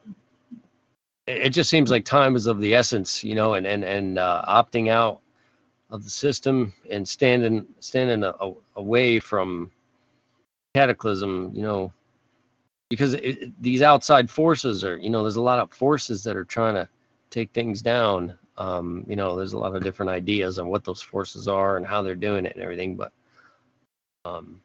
it 1.27 1.51
just 1.51 1.69
seems 1.69 1.91
like 1.91 2.05
time 2.05 2.37
is 2.37 2.47
of 2.47 2.61
the 2.61 2.77
essence, 2.77 3.25
you 3.25 3.35
know, 3.35 3.55
and 3.55 3.67
and 3.67 3.85
and 3.85 4.19
uh, 4.19 4.45
opting 4.49 4.89
out 4.89 5.21
of 5.91 6.05
the 6.05 6.11
system 6.11 6.73
and 6.91 7.09
standing 7.09 7.67
standing 7.81 8.23
a, 8.23 8.31
a, 8.41 8.53
away 8.77 9.19
from 9.19 9.71
cataclysm, 10.75 11.51
you 11.55 11.63
know, 11.63 11.93
because 12.91 13.15
it, 13.15 13.51
these 13.63 13.81
outside 13.81 14.29
forces 14.29 14.85
are, 14.85 14.99
you 14.99 15.09
know, 15.09 15.23
there's 15.23 15.37
a 15.37 15.41
lot 15.41 15.61
of 15.61 15.73
forces 15.73 16.23
that 16.25 16.37
are 16.37 16.45
trying 16.45 16.75
to 16.75 16.87
take 17.31 17.51
things 17.53 17.81
down. 17.81 18.37
Um, 18.59 19.07
you 19.09 19.17
know, 19.17 19.37
there's 19.37 19.55
a 19.55 19.59
lot 19.59 19.75
of 19.75 19.83
different 19.83 20.11
ideas 20.11 20.59
on 20.59 20.69
what 20.69 20.85
those 20.85 21.01
forces 21.01 21.49
are 21.49 21.79
and 21.79 21.87
how 21.87 22.03
they're 22.03 22.15
doing 22.15 22.45
it 22.45 22.55
and 22.55 22.63
everything, 22.63 22.97
but 22.97 23.13
um, 24.27 24.61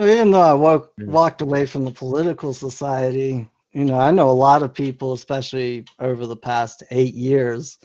even 0.00 0.30
though 0.30 0.40
I 0.40 0.52
walk, 0.52 0.92
walked 0.98 1.40
away 1.40 1.64
from 1.64 1.84
the 1.86 1.90
political 1.90 2.52
society, 2.52 3.48
you 3.72 3.84
know, 3.84 3.98
I 3.98 4.10
know 4.10 4.28
a 4.28 4.32
lot 4.32 4.62
of 4.62 4.74
people, 4.74 5.14
especially 5.14 5.86
over 6.00 6.26
the 6.26 6.36
past 6.36 6.82
eight 6.90 7.14
years, 7.14 7.78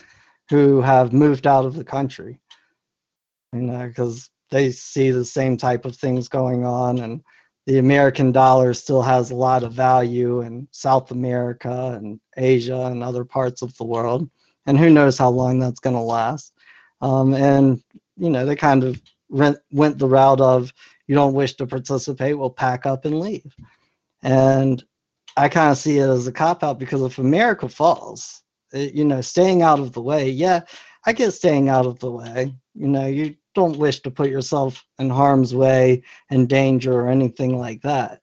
who 0.50 0.82
have 0.82 1.14
moved 1.14 1.48
out 1.48 1.66
of 1.66 1.76
the 1.76 1.86
country. 1.86 2.40
You 3.54 3.62
know, 3.62 3.88
because 3.88 4.30
they 4.52 4.72
see 4.72 5.12
the 5.12 5.26
same 5.26 5.58
type 5.58 5.86
of 5.86 5.96
things 5.96 6.28
going 6.28 6.66
on, 6.66 7.00
and 7.00 7.22
the 7.66 7.78
American 7.78 8.32
dollar 8.32 8.74
still 8.74 9.02
has 9.02 9.32
a 9.32 9.36
lot 9.36 9.64
of 9.64 9.74
value 9.74 10.42
in 10.42 10.68
South 10.72 11.12
America 11.12 11.98
and 11.98 12.20
Asia 12.38 12.88
and 12.88 13.04
other 13.04 13.24
parts 13.24 13.62
of 13.62 13.76
the 13.78 13.84
world. 13.84 14.30
And 14.66 14.78
who 14.78 14.90
knows 14.90 15.18
how 15.18 15.30
long 15.30 15.60
that's 15.60 15.80
going 15.80 15.96
to 15.96 16.02
last. 16.02 16.54
Um, 17.02 17.34
and, 17.34 17.82
you 18.18 18.30
know, 18.30 18.46
they 18.46 18.56
kind 18.56 18.84
of 18.84 19.02
went, 19.30 19.58
went 19.72 19.98
the 19.98 20.08
route 20.08 20.42
of 20.42 20.74
you 21.08 21.16
don't 21.16 21.34
wish 21.34 21.56
to 21.56 21.68
participate, 21.68 22.38
we'll 22.38 22.50
pack 22.50 22.86
up 22.86 23.06
and 23.06 23.20
leave. 23.20 23.56
And 24.24 24.84
I 25.38 25.50
kind 25.50 25.72
of 25.72 25.78
see 25.78 25.98
it 25.98 26.08
as 26.08 26.28
a 26.28 26.32
cop 26.32 26.64
out 26.64 26.80
because 26.80 27.02
if 27.02 27.18
America 27.18 27.70
falls, 27.70 28.42
it, 28.74 28.94
you 28.94 29.04
know, 29.04 29.22
staying 29.22 29.62
out 29.62 29.80
of 29.80 29.94
the 29.94 30.02
way, 30.02 30.30
yeah, 30.30 30.62
I 31.06 31.14
get 31.14 31.32
staying 31.32 31.70
out 31.70 31.86
of 31.86 32.00
the 32.00 32.12
way. 32.12 32.54
You 32.76 32.88
know, 32.88 33.08
you 33.08 33.36
don't 33.54 33.78
wish 33.78 34.00
to 34.02 34.12
put 34.12 34.30
yourself 34.30 34.86
in 35.00 35.10
harm's 35.10 35.54
way 35.56 36.04
and 36.30 36.48
danger 36.48 36.94
or 36.94 37.10
anything 37.10 37.58
like 37.58 37.82
that. 37.82 38.22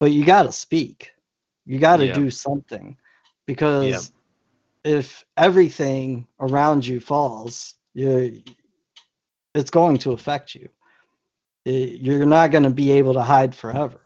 But 0.00 0.12
you 0.12 0.24
got 0.24 0.42
to 0.44 0.52
speak. 0.52 1.10
You 1.64 1.78
got 1.78 1.96
to 1.96 2.06
Yeah. 2.06 2.14
do 2.14 2.30
something 2.30 2.96
because 3.46 4.12
Yeah. 4.84 4.92
if 4.98 5.24
everything 5.36 6.26
around 6.40 6.86
you 6.86 7.00
falls, 7.00 7.74
you 7.94 8.42
it's 9.54 9.70
going 9.70 9.96
to 9.98 10.12
affect 10.12 10.54
you. 10.54 10.68
You're 11.64 12.26
not 12.26 12.50
going 12.50 12.64
to 12.64 12.70
be 12.70 12.92
able 12.92 13.14
to 13.14 13.22
hide 13.22 13.54
forever. 13.54 14.00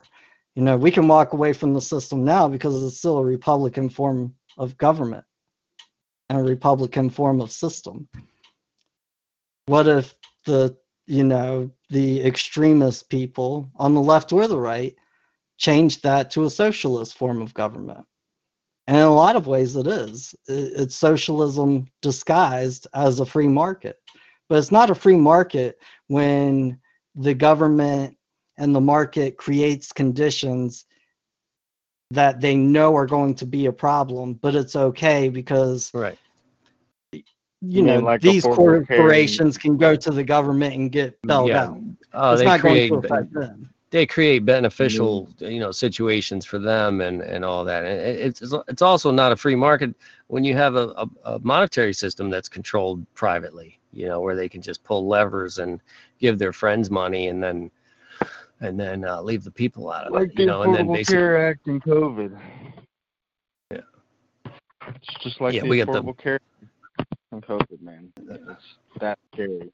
You 0.55 0.63
know, 0.63 0.77
we 0.77 0.91
can 0.91 1.09
walk 1.09 1.33
away 1.33 1.53
from 1.53 1.75
the 1.75 1.81
system 1.81 2.25
now 2.25 2.49
because 2.49 2.83
it's 2.83 2.99
still 2.99 3.19
a 3.19 3.25
Republican 3.25 3.89
form 3.91 4.35
of 4.59 4.77
government 4.79 5.25
and 6.29 6.39
a 6.39 6.43
Republican 6.43 7.11
form 7.11 7.41
of 7.41 7.51
system. 7.51 8.09
What 9.67 9.87
if 9.89 10.15
the, 10.45 10.77
you 11.07 11.25
know, 11.25 11.71
the 11.91 12.23
extremist 12.25 13.09
people 13.09 13.71
on 13.77 13.95
the 13.95 14.01
left 14.01 14.33
or 14.33 14.47
the 14.47 14.59
right 14.59 14.95
change 15.59 16.01
that 16.03 16.31
to 16.33 16.45
a 16.45 16.51
socialist 16.51 17.17
form 17.17 17.43
of 17.43 17.55
government? 17.55 18.05
And 18.87 18.97
in 18.97 19.05
a 19.05 19.15
lot 19.15 19.37
of 19.37 19.47
ways, 19.47 19.77
it 19.77 19.87
is. 19.87 20.35
It's 20.49 20.97
socialism 20.97 21.87
disguised 22.03 22.89
as 22.95 23.21
a 23.21 23.27
free 23.27 23.49
market. 23.49 24.01
But 24.49 24.59
it's 24.59 24.73
not 24.73 24.91
a 24.91 24.97
free 24.97 25.17
market 25.17 25.79
when 26.09 26.81
the 27.15 27.35
government 27.35 28.17
and 28.59 28.75
the 28.75 28.81
market 28.81 29.37
creates 29.37 29.93
conditions 29.93 30.87
that 32.11 32.41
they 32.41 32.57
know 32.57 32.97
are 32.97 33.07
going 33.07 33.35
to 33.37 33.47
be 33.47 33.67
a 33.67 33.73
problem, 33.73 34.35
but 34.35 34.57
it's 34.57 34.75
okay 34.75 35.29
because 35.29 35.91
Right. 35.95 36.19
You 37.63 37.79
You 37.79 37.83
know 37.83 37.99
like 38.01 38.21
these 38.21 38.43
corporations 38.45 39.59
can 39.59 39.77
go 39.77 39.95
to 39.97 40.11
the 40.11 40.25
government 40.25 40.75
and 40.75 40.91
get 40.91 41.21
bailed 41.23 41.49
Yeah. 41.49 41.65
out. 41.65 41.79
Oh, 42.15 42.33
it's 42.33 42.41
they 42.41 42.47
not 42.47 42.61
create 42.61 42.89
going 42.91 43.03
to 43.03 43.07
affect 43.09 43.33
them. 43.35 43.69
they 43.91 44.07
create 44.07 44.45
beneficial 44.45 45.29
you 45.39 45.61
know 45.61 45.71
situations 45.71 46.45
for 46.47 46.59
them 46.59 47.01
and 47.03 47.21
and 47.23 47.45
all 47.45 47.65
that. 47.65 47.85
And 47.85 48.01
it's 48.01 48.41
it's- 48.43 48.63
it's 48.69 48.83
also 48.83 49.11
not 49.11 49.33
a 49.33 49.37
free 49.37 49.57
market 49.57 49.95
when 50.29 50.43
you 50.45 50.57
have 50.57 50.75
a, 50.77 50.89
a, 50.97 51.09
a 51.25 51.39
monetary 51.41 51.93
system 51.93 52.31
that's 52.31 52.49
controlled 52.49 53.05
privately. 53.15 53.79
You 53.93 54.07
know, 54.07 54.21
where 54.21 54.37
they 54.37 54.49
can 54.49 54.63
just 54.63 54.83
pull 54.85 55.07
levers 55.09 55.59
and 55.59 55.81
give 56.21 56.39
their 56.39 56.53
friends 56.53 56.91
money 56.91 57.27
and 57.29 57.43
then 57.43 57.71
and 58.61 58.79
then 58.79 59.05
uh, 59.05 59.21
leave 59.21 59.43
the 59.45 59.51
people 59.51 59.91
out 59.91 60.07
of 60.07 60.13
Like 60.13 60.29
it. 60.31 60.37
the 60.37 60.43
You 60.43 60.47
know, 60.49 60.63
and 60.63 60.75
then 60.75 60.87
Affordable 60.87 60.95
basically 60.95 61.17
Care 61.17 61.49
Act 61.49 61.67
and 61.67 61.83
COVID. 61.83 62.39
Yeah. 63.73 63.81
It's 64.87 65.15
just 65.23 65.41
like 65.41 65.55
Yeah, 65.55 65.63
the 65.63 65.69
we 65.69 65.83
got 65.83 65.93
the- 65.93 66.13
Care 66.15 66.39
And 67.33 67.43
COVID, 67.45 67.81
man. 67.81 68.13
It's 68.17 68.77
that 68.99 69.19
scary. 69.33 69.71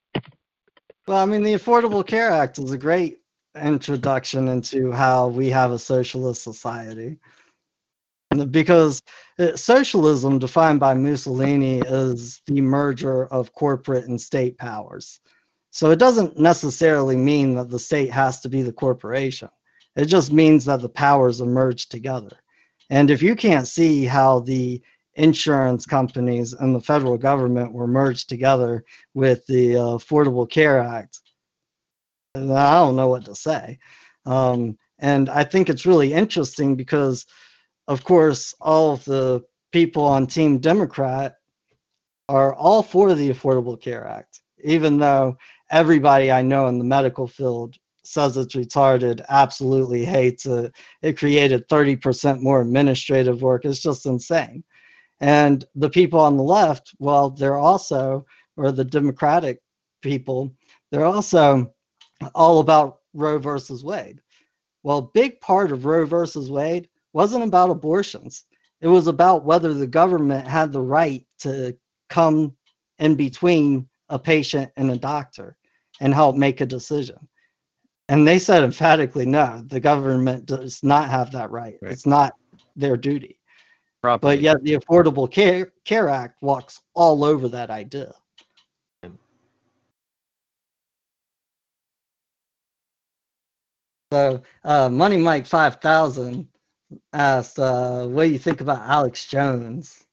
Well, 1.06 1.18
I 1.18 1.24
mean, 1.24 1.42
the 1.42 1.54
Affordable 1.54 2.06
Care 2.06 2.30
Act 2.30 2.58
is 2.58 2.72
a 2.72 2.78
great 2.78 3.18
introduction 3.60 4.48
into 4.48 4.92
how 4.92 5.28
we 5.28 5.48
have 5.50 5.70
a 5.72 5.78
socialist 5.78 6.42
society. 6.42 7.16
Because 8.50 9.00
uh, 9.38 9.56
socialism, 9.56 10.38
defined 10.38 10.80
by 10.80 10.94
Mussolini, 10.94 11.78
is 11.78 12.42
the 12.46 12.60
merger 12.60 13.26
of 13.26 13.52
corporate 13.52 14.06
and 14.06 14.20
state 14.20 14.58
powers. 14.58 15.20
So 15.70 15.90
it 15.90 15.98
doesn't 15.98 16.38
necessarily 16.38 17.16
mean 17.16 17.54
that 17.54 17.70
the 17.70 17.78
state 17.78 18.10
has 18.10 18.40
to 18.40 18.48
be 18.48 18.62
the 18.62 18.72
corporation. 18.72 19.48
It 19.94 20.06
just 20.06 20.32
means 20.32 20.64
that 20.66 20.82
the 20.82 20.88
powers 20.88 21.40
are 21.40 21.46
merged 21.46 21.90
together. 21.90 22.36
And 22.90 23.10
if 23.10 23.22
you 23.22 23.34
can't 23.36 23.66
see 23.66 24.04
how 24.04 24.40
the 24.40 24.82
insurance 25.16 25.86
companies 25.86 26.52
and 26.52 26.74
the 26.74 26.80
federal 26.80 27.18
government 27.18 27.72
were 27.72 27.86
merged 27.86 28.28
together 28.28 28.84
with 29.14 29.44
the 29.46 29.76
uh, 29.76 29.80
Affordable 29.80 30.48
Care 30.48 30.78
Act, 30.78 31.20
then 32.34 32.50
I 32.50 32.74
don't 32.74 32.96
know 32.96 33.08
what 33.08 33.24
to 33.24 33.34
say. 33.34 33.78
Um, 34.26 34.78
and 34.98 35.28
I 35.28 35.44
think 35.44 35.68
it's 35.68 35.86
really 35.86 36.12
interesting 36.12 36.74
because, 36.74 37.26
of 37.88 38.04
course, 38.04 38.54
all 38.60 38.92
of 38.92 39.04
the 39.04 39.42
people 39.72 40.04
on 40.04 40.26
Team 40.26 40.58
Democrat 40.58 41.36
are 42.28 42.54
all 42.54 42.82
for 42.82 43.14
the 43.14 43.30
Affordable 43.30 43.80
Care 43.80 44.06
Act, 44.06 44.40
even 44.64 44.98
though 44.98 45.36
everybody 45.70 46.30
I 46.30 46.42
know 46.42 46.66
in 46.66 46.78
the 46.78 46.84
medical 46.84 47.26
field 47.26 47.76
says 48.04 48.36
it's 48.36 48.54
retarded, 48.54 49.24
absolutely 49.28 50.04
hates 50.04 50.46
it. 50.46 50.72
It 51.02 51.18
created 51.18 51.68
30% 51.68 52.40
more 52.40 52.60
administrative 52.60 53.42
work. 53.42 53.64
It's 53.64 53.80
just 53.80 54.06
insane. 54.06 54.62
And 55.20 55.64
the 55.74 55.90
people 55.90 56.20
on 56.20 56.36
the 56.36 56.42
left, 56.42 56.94
well, 56.98 57.30
they're 57.30 57.56
also, 57.56 58.26
or 58.56 58.72
the 58.72 58.84
Democratic 58.84 59.62
people, 60.02 60.54
they're 60.90 61.06
also 61.06 61.72
all 62.34 62.60
about 62.60 62.98
Roe 63.14 63.38
versus 63.38 63.82
Wade. 63.82 64.20
Well, 64.82 64.98
a 64.98 65.10
big 65.14 65.40
part 65.40 65.72
of 65.72 65.84
Roe 65.84 66.06
versus 66.06 66.50
Wade 66.50 66.88
wasn't 67.12 67.44
about 67.44 67.70
abortions. 67.70 68.44
It 68.80 68.88
was 68.88 69.06
about 69.06 69.44
whether 69.44 69.72
the 69.72 69.86
government 69.86 70.46
had 70.46 70.72
the 70.72 70.82
right 70.82 71.24
to 71.40 71.76
come 72.10 72.54
in 72.98 73.14
between 73.14 73.88
a 74.08 74.18
patient 74.18 74.70
and 74.76 74.90
a 74.90 74.96
doctor 74.96 75.56
and 76.00 76.14
help 76.14 76.36
make 76.36 76.60
a 76.60 76.66
decision. 76.66 77.16
And 78.08 78.28
they 78.28 78.38
said 78.38 78.62
emphatically, 78.62 79.26
no, 79.26 79.64
the 79.66 79.80
government 79.80 80.46
does 80.46 80.82
not 80.82 81.10
have 81.10 81.32
that 81.32 81.50
right. 81.50 81.76
Right. 81.82 81.90
It's 81.90 82.06
not 82.06 82.34
their 82.76 82.96
duty. 82.96 83.35
Properly. 84.06 84.36
But 84.36 84.42
yet 84.42 84.62
the 84.62 84.74
Affordable 84.74 85.30
Care, 85.30 85.72
Care 85.84 86.08
Act 86.08 86.40
walks 86.40 86.80
all 86.94 87.24
over 87.24 87.48
that 87.48 87.70
idea. 87.70 88.12
So 94.12 94.40
uh, 94.62 94.88
Money 94.88 95.16
Mike 95.16 95.46
5000 95.46 96.46
asked, 97.12 97.58
uh, 97.58 98.06
what 98.06 98.24
do 98.24 98.30
you 98.30 98.38
think 98.38 98.60
about 98.60 98.82
Alex 98.82 99.26
Jones? 99.26 100.04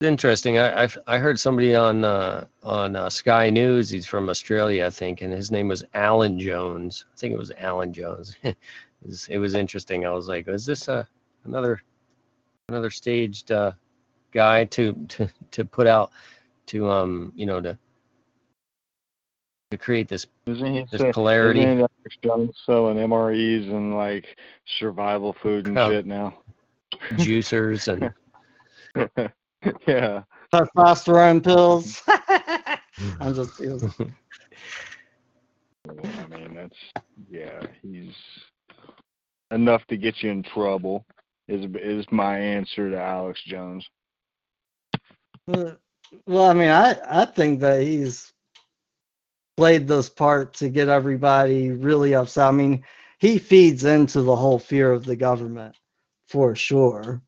Interesting. 0.00 0.58
I, 0.58 0.84
I 0.84 0.88
I 1.06 1.18
heard 1.18 1.38
somebody 1.38 1.74
on 1.74 2.04
uh, 2.04 2.46
on 2.62 2.96
uh, 2.96 3.08
Sky 3.08 3.48
News. 3.48 3.88
He's 3.88 4.06
from 4.06 4.28
Australia, 4.28 4.86
I 4.86 4.90
think, 4.90 5.22
and 5.22 5.32
his 5.32 5.50
name 5.50 5.68
was 5.68 5.84
Alan 5.94 6.38
Jones. 6.38 7.06
I 7.12 7.16
think 7.16 7.32
it 7.32 7.38
was 7.38 7.52
Alan 7.58 7.92
Jones. 7.92 8.36
it, 9.04 9.08
was, 9.08 9.28
it 9.28 9.38
was 9.38 9.54
interesting. 9.54 10.06
I 10.06 10.10
was 10.10 10.28
like, 10.28 10.48
is 10.48 10.66
this 10.66 10.88
a 10.88 11.06
another 11.44 11.82
another 12.68 12.90
staged 12.90 13.52
uh, 13.52 13.72
guy 14.32 14.64
to 14.66 14.92
to 15.08 15.28
to 15.52 15.64
put 15.64 15.86
out 15.86 16.10
to 16.66 16.90
um 16.90 17.32
you 17.36 17.46
know 17.46 17.60
to 17.60 17.76
to 19.70 19.78
create 19.78 20.08
this 20.08 20.26
Isn't 20.46 20.90
this 20.90 21.00
say- 21.00 21.12
polarity? 21.12 21.60
Isn't 21.60 21.88
he 22.10 22.18
selling 22.66 22.96
MREs 22.98 23.70
and 23.70 23.94
like 23.96 24.36
survival 24.78 25.32
food 25.32 25.66
and 25.66 25.78
Oh. 25.78 25.90
shit 25.90 26.06
now? 26.06 26.38
juicers 27.14 27.88
and 27.92 28.12
yeah. 29.88 30.22
Testosterone 30.52 31.42
pills. 31.42 32.00
I'm 33.20 33.34
just 33.34 33.58
teasing. 33.58 33.92
I 35.88 36.26
mean, 36.28 36.54
that's 36.54 36.76
yeah. 37.28 37.60
He's 37.82 38.14
enough 39.54 39.86
to 39.86 39.96
get 39.96 40.22
you 40.22 40.30
in 40.30 40.42
trouble. 40.42 41.06
Is 41.48 41.66
is 41.74 42.06
my 42.10 42.38
answer 42.38 42.90
to 42.90 42.98
Alex 42.98 43.42
Jones. 43.46 43.86
Uh, 45.52 45.72
Well, 46.26 46.44
I 46.50 46.54
mean, 46.54 46.70
I, 46.70 46.96
I 47.22 47.24
think 47.24 47.60
that 47.60 47.82
he's 47.82 48.32
played 49.56 49.86
this 49.86 50.08
part 50.08 50.54
to 50.54 50.68
get 50.68 50.88
everybody 50.88 51.70
really 51.70 52.14
upset. 52.14 52.48
I 52.48 52.50
mean, 52.52 52.84
he 53.18 53.38
feeds 53.38 53.84
into 53.84 54.22
the 54.22 54.36
whole 54.36 54.58
fear 54.58 54.92
of 54.92 55.04
the 55.04 55.16
government 55.16 55.76
for 56.28 56.54
sure. 56.56 57.22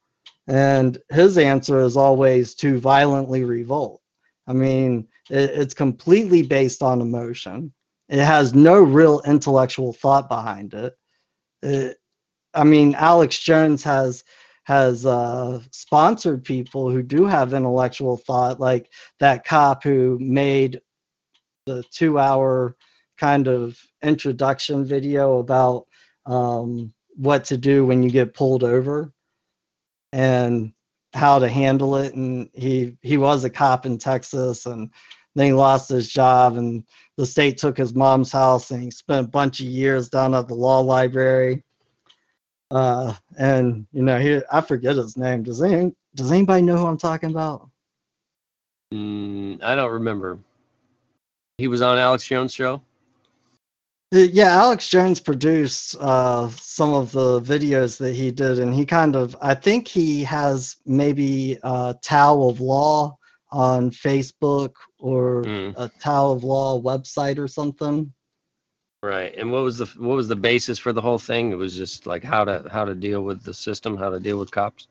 And 0.49 0.99
his 1.11 1.39
answer 1.39 1.81
is 1.81 1.97
always 1.97 2.55
to 2.57 2.79
violently 2.81 3.45
revolt. 3.45 4.01
I 4.47 4.53
mean, 4.53 5.09
it, 5.29 5.51
it's 5.51 5.75
completely 5.75 6.43
based 6.43 6.83
on 6.83 7.01
emotion. 7.01 7.73
It 8.09 8.25
has 8.25 8.55
no 8.55 8.81
real 8.81 9.21
intellectual 9.27 9.93
thought 9.93 10.29
behind 10.29 10.75
it. 10.75 10.97
it. 11.63 11.99
I 12.57 12.65
mean, 12.65 12.95
Alex 12.95 13.39
Jones 13.39 13.85
has 13.85 14.25
has 14.65 15.07
uh, 15.07 15.61
sponsored 15.71 16.43
people 16.43 16.91
who 16.91 17.03
do 17.03 17.25
have 17.27 17.55
intellectual 17.55 18.17
thought, 18.17 18.59
like 18.59 18.91
that 19.21 19.45
cop 19.45 19.85
who 19.85 20.19
made 20.21 20.81
the 21.67 21.85
two-hour 21.93 22.75
kind 23.17 23.47
of 23.47 23.79
introduction 24.03 24.85
video 24.85 25.39
about 25.39 25.87
um, 26.25 26.93
what 27.15 27.45
to 27.45 27.57
do 27.57 27.87
when 27.87 28.03
you 28.03 28.11
get 28.11 28.35
pulled 28.35 28.65
over 28.65 29.13
and 30.13 30.73
how 31.15 31.39
to 31.39 31.49
handle 31.49 31.97
it. 31.97 32.15
And 32.15 32.49
he 32.55 32.97
he 33.03 33.19
was 33.19 33.45
a 33.45 33.51
cop 33.51 33.87
in 33.87 33.99
Texas, 33.99 34.67
and 34.67 34.91
then 35.35 35.47
he 35.47 35.53
lost 35.53 35.91
his 35.91 36.09
job, 36.09 36.57
and 36.57 36.85
the 37.19 37.27
state 37.27 37.59
took 37.59 37.77
his 37.77 37.95
mom's 37.95 38.33
house, 38.33 38.71
and 38.71 38.83
he 38.83 38.91
spent 38.91 39.27
a 39.27 39.31
bunch 39.31 39.61
of 39.61 39.67
years 39.67 40.09
down 40.09 40.35
at 40.35 40.49
the 40.49 40.55
law 40.55 40.81
library 40.81 41.63
uh, 42.71 43.15
and 43.39 43.87
you 43.93 44.03
know, 44.03 44.19
he 44.19 44.41
I 44.53 44.61
forget 44.61 44.97
his 44.97 45.17
name. 45.17 45.43
Does 45.43 45.63
any 45.63 45.93
does 46.15 46.33
anybody 46.33 46.63
know 46.63 46.77
who 46.77 46.87
I'm 46.87 46.99
talking 46.99 47.31
about? 47.31 47.69
Mm, 48.93 49.63
I 49.63 49.75
don't 49.75 49.93
remember. 49.93 50.39
He 51.59 51.69
was 51.69 51.83
on 51.83 51.99
Alex 51.99 52.27
Jones' 52.27 52.53
show. 52.55 52.83
Uh, 54.15 54.19
Yeah, 54.19 54.51
Alex 54.51 54.89
Jones 54.89 55.21
produced 55.21 55.97
uh, 56.01 56.49
some 56.51 56.95
of 56.95 57.13
the 57.13 57.41
videos 57.41 57.99
that 57.99 58.15
he 58.15 58.31
did, 58.31 58.59
and 58.59 58.75
he 58.75 58.85
kind 58.87 59.17
of, 59.17 59.37
I 59.41 59.55
think 59.55 59.89
he 59.89 60.23
has 60.25 60.77
maybe 60.87 61.59
a 61.63 61.95
Tao 62.03 62.43
of 62.43 62.61
Law 62.61 63.19
on 63.51 63.91
Facebook 63.91 64.75
or 64.99 65.43
Mm. 65.45 65.75
a 65.77 65.91
Tao 66.01 66.33
of 66.33 66.45
Law 66.45 66.81
website 66.81 67.39
or 67.39 67.49
something. 67.49 68.13
Right. 69.03 69.35
And 69.37 69.53
what 69.53 69.63
was 69.63 69.79
the 69.79 69.87
what 69.99 70.17
was 70.17 70.29
the 70.29 70.37
basis 70.37 70.79
for 70.79 70.93
the 70.93 71.01
whole 71.01 71.19
thing? 71.19 71.53
It 71.53 71.57
was 71.57 71.77
just 71.77 72.07
like 72.07 72.25
how 72.25 72.45
to 72.45 72.69
how 72.71 72.85
to 72.85 72.95
deal 72.95 73.23
with 73.23 73.43
the 73.45 73.55
system, 73.55 73.97
how 73.97 74.11
to 74.11 74.19
deal 74.21 74.39
with 74.39 74.51
cops. 74.51 74.89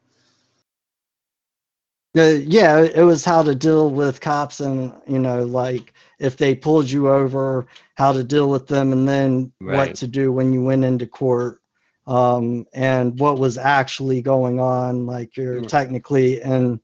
Uh, 2.17 2.39
yeah, 2.47 2.79
it 2.81 3.03
was 3.03 3.25
how 3.25 3.43
to 3.43 3.53
deal 3.53 3.89
with 3.89 4.21
cops 4.21 4.61
and, 4.61 4.93
you 5.05 5.19
know, 5.19 5.43
like 5.43 5.93
if 6.19 6.37
they 6.37 6.55
pulled 6.55 6.89
you 6.89 7.09
over, 7.09 7.67
how 7.95 8.13
to 8.13 8.23
deal 8.23 8.49
with 8.49 8.67
them, 8.67 8.93
and 8.93 9.07
then 9.07 9.51
Right. 9.59 9.75
what 9.75 9.95
to 9.95 10.07
do 10.07 10.31
when 10.31 10.53
you 10.53 10.63
went 10.63 10.85
into 10.85 11.05
court, 11.05 11.59
um, 12.07 12.65
and 12.73 13.19
what 13.19 13.37
was 13.37 13.57
actually 13.57 14.21
going 14.21 14.59
on. 14.59 15.05
Like 15.05 15.35
you're 15.35 15.61
Mm. 15.61 15.67
technically 15.67 16.41
in 16.41 16.79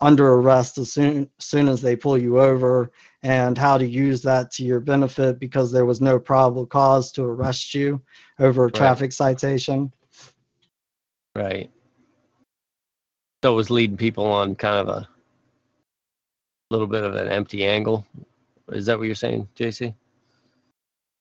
under 0.00 0.34
arrest 0.34 0.78
as 0.78 0.92
soon, 0.92 1.30
soon 1.38 1.68
as 1.68 1.80
they 1.80 1.96
pull 1.96 2.18
you 2.18 2.38
over, 2.40 2.90
and 3.22 3.58
how 3.58 3.76
to 3.78 3.86
use 3.86 4.22
that 4.22 4.50
to 4.52 4.64
your 4.64 4.80
benefit 4.80 5.38
because 5.38 5.72
there 5.72 5.84
was 5.86 6.00
no 6.00 6.18
probable 6.18 6.66
cause 6.66 7.10
to 7.12 7.24
arrest 7.24 7.74
you 7.74 8.00
over 8.38 8.62
a 8.64 8.66
Right. 8.66 8.74
traffic 8.74 9.12
citation. 9.12 9.92
Right. 11.34 11.70
So 13.42 13.52
it 13.52 13.56
was 13.56 13.70
leading 13.70 13.96
people 13.96 14.24
on 14.26 14.54
kind 14.56 14.76
of 14.76 14.88
a 14.88 15.08
little 16.70 16.86
bit 16.86 17.04
of 17.04 17.14
an 17.14 17.28
empty 17.28 17.64
angle. 17.64 18.06
Is 18.72 18.86
that 18.86 18.98
what 18.98 19.06
you're 19.06 19.14
saying, 19.14 19.48
JC? 19.56 19.94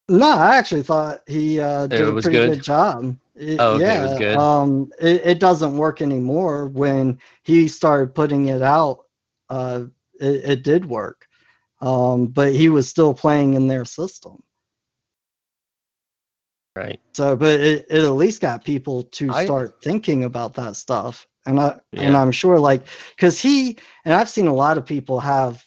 No, 0.10 0.30
I 0.30 0.56
actually 0.56 0.84
thought 0.84 1.22
he 1.28 1.60
uh, 1.60 1.84
It 1.86 1.90
did 1.90 2.02
a 2.08 2.22
pretty 2.22 2.38
good? 2.38 2.50
good, 2.56 2.64
job. 2.64 3.18
It- 3.36 3.60
Oh, 3.60 3.74
okay, 3.76 3.84
it 3.84 3.88
yeah, 3.88 4.02
was 4.10 4.20
good. 4.20 4.36
Um, 4.38 4.92
it, 5.00 5.22
it 5.26 5.40
doesn't 5.40 5.78
work 5.78 6.02
anymore. 6.02 6.68
When 6.68 7.20
he 7.44 7.68
started 7.68 8.16
putting 8.16 8.48
it 8.48 8.62
out, 8.62 9.06
uh, 9.50 9.84
it, 10.20 10.50
it 10.50 10.64
did 10.64 10.86
work, 10.86 11.27
um, 11.82 12.28
but 12.28 12.54
he 12.54 12.70
was 12.70 12.88
still 12.88 13.14
playing 13.14 13.54
in 13.54 13.68
their 13.68 13.86
system. 13.86 14.42
Right. 16.76 17.00
So, 17.14 17.36
but 17.36 17.60
it, 17.60 17.88
it 17.90 18.04
at 18.04 18.12
least 18.12 18.42
got 18.42 18.64
people 18.64 19.04
to 19.04 19.32
I- 19.32 19.46
start 19.46 19.82
thinking 19.82 20.24
about 20.26 20.54
that 20.56 20.76
stuff. 20.76 21.28
And 21.46 21.60
I 21.62 21.80
and 21.94 22.16
I'm 22.18 22.32
sure 22.32 22.60
like 22.60 22.84
because 23.16 23.40
he 23.40 23.78
and 24.04 24.14
I've 24.14 24.30
seen 24.30 24.48
a 24.48 24.54
lot 24.54 24.78
of 24.78 24.86
people 24.86 25.18
have 25.22 25.64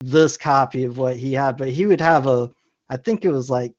this 0.00 0.36
copy 0.36 0.84
of 0.84 0.98
what 0.98 1.16
he 1.16 1.32
had, 1.32 1.56
but 1.56 1.68
he 1.68 1.86
would 1.86 2.00
have 2.00 2.28
a 2.28 2.50
I 2.88 2.96
think 2.96 3.24
it 3.24 3.32
was 3.32 3.50
like 3.50 3.74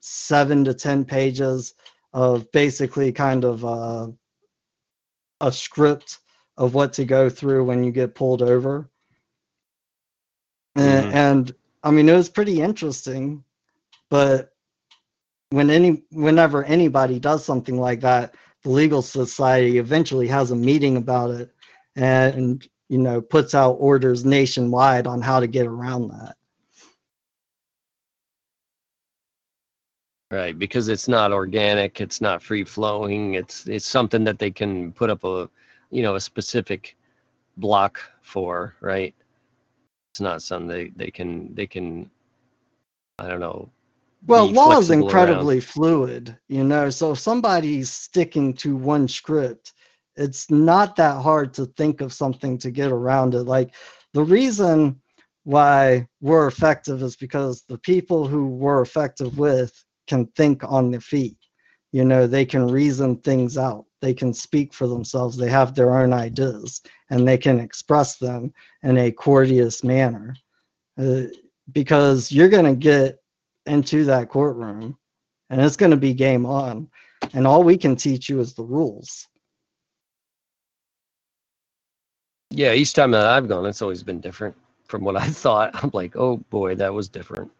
seven 0.00 0.64
to 0.64 0.72
ten 0.72 1.04
pages 1.04 1.74
of 2.14 2.50
basically 2.52 3.12
kind 3.12 3.44
of 3.44 3.64
uh, 3.64 4.08
a 5.42 5.52
script 5.52 6.20
of 6.56 6.72
what 6.72 6.94
to 6.94 7.04
go 7.04 7.28
through 7.28 7.64
when 7.64 7.84
you 7.84 7.92
get 7.92 8.14
pulled 8.14 8.40
over. 8.40 8.90
And, 10.76 11.06
Mhm. 11.06 11.14
and 11.14 11.54
I 11.82 11.90
mean, 11.90 12.08
it 12.08 12.14
was 12.16 12.28
pretty 12.28 12.60
interesting, 12.60 13.44
but 14.10 14.52
when 15.50 15.70
any 15.70 16.02
whenever 16.10 16.64
anybody 16.64 17.18
does 17.18 17.44
something 17.44 17.80
like 17.80 18.00
that, 18.00 18.34
the 18.62 18.70
legal 18.70 19.02
society 19.02 19.78
eventually 19.78 20.28
has 20.28 20.50
a 20.50 20.56
meeting 20.56 20.96
about 20.96 21.30
it 21.30 21.52
and 21.96 22.68
you 22.88 22.98
know 22.98 23.20
puts 23.20 23.54
out 23.54 23.72
orders 23.74 24.24
nationwide 24.24 25.06
on 25.06 25.22
how 25.22 25.40
to 25.40 25.46
get 25.46 25.66
around 25.66 26.08
that. 26.08 26.36
Right. 30.30 30.58
Because 30.58 30.88
it's 30.88 31.08
not 31.08 31.32
organic, 31.32 32.00
it's 32.00 32.20
not 32.20 32.42
free 32.42 32.64
flowing. 32.64 33.34
It's 33.34 33.66
it's 33.68 33.86
something 33.86 34.24
that 34.24 34.38
they 34.38 34.50
can 34.50 34.92
put 34.92 35.10
up 35.10 35.24
a 35.24 35.48
you 35.90 36.02
know, 36.02 36.16
a 36.16 36.20
specific 36.20 36.96
block 37.58 38.00
for, 38.22 38.74
right? 38.80 39.14
It's 40.16 40.20
not 40.22 40.40
something 40.40 40.66
they, 40.66 40.88
they 40.96 41.10
can 41.10 41.54
they 41.54 41.66
can 41.66 42.10
I 43.18 43.28
don't 43.28 43.38
know. 43.38 43.68
Well, 44.26 44.46
law 44.46 44.70
is 44.78 44.86
flexible 44.86 45.08
around. 45.08 45.18
incredibly 45.18 45.60
fluid, 45.60 46.38
you 46.48 46.64
know. 46.64 46.88
So 46.88 47.12
if 47.12 47.18
somebody's 47.18 47.90
sticking 47.90 48.54
to 48.54 48.74
one 48.76 49.08
script, 49.08 49.74
it's 50.16 50.50
not 50.50 50.96
that 50.96 51.20
hard 51.20 51.52
to 51.54 51.66
think 51.66 52.00
of 52.00 52.14
something 52.14 52.56
to 52.56 52.70
get 52.70 52.90
around 52.90 53.34
it. 53.34 53.42
Like 53.42 53.74
the 54.14 54.24
reason 54.24 54.98
why 55.44 56.08
we're 56.22 56.46
effective 56.46 57.02
is 57.02 57.14
because 57.14 57.64
the 57.68 57.76
people 57.76 58.26
who 58.26 58.46
we're 58.46 58.80
effective 58.80 59.36
with 59.36 59.84
can 60.06 60.28
think 60.28 60.62
on 60.64 60.90
their 60.90 61.02
feet. 61.02 61.36
You 61.92 62.06
know, 62.06 62.26
they 62.26 62.46
can 62.46 62.68
reason 62.68 63.18
things 63.18 63.58
out. 63.58 63.84
They 64.02 64.14
can 64.14 64.34
speak 64.34 64.74
for 64.74 64.86
themselves. 64.86 65.36
They 65.36 65.50
have 65.50 65.74
their 65.74 65.98
own 65.98 66.12
ideas 66.12 66.82
and 67.10 67.26
they 67.26 67.38
can 67.38 67.60
express 67.60 68.16
them 68.18 68.52
in 68.82 68.98
a 68.98 69.12
courteous 69.12 69.84
manner. 69.84 70.36
Uh, 70.98 71.24
because 71.72 72.32
you're 72.32 72.48
going 72.48 72.64
to 72.66 72.76
get 72.76 73.18
into 73.66 74.04
that 74.04 74.28
courtroom 74.28 74.96
and 75.50 75.60
it's 75.60 75.76
going 75.76 75.90
to 75.90 75.96
be 75.96 76.14
game 76.14 76.46
on 76.46 76.88
and 77.34 77.46
all 77.46 77.62
we 77.64 77.76
can 77.78 77.96
teach 77.96 78.28
you 78.28 78.40
is 78.40 78.54
the 78.54 78.62
rules 78.64 79.28
Yeah, 82.50 82.72
each 82.74 82.94
time 82.94 83.12
that 83.12 83.26
I've 83.26 83.48
gone, 83.48 83.66
it's 83.66 83.82
always 83.82 84.02
been 84.02 84.20
different 84.20 84.56
from 84.88 85.04
what 85.04 85.16
I 85.16 85.28
thought. 85.30 85.82
I'm 85.84 85.90
like, 85.94 86.16
oh 86.16 86.38
boy, 86.50 86.76
that 86.76 86.94
was 86.94 87.08
different. 87.08 87.50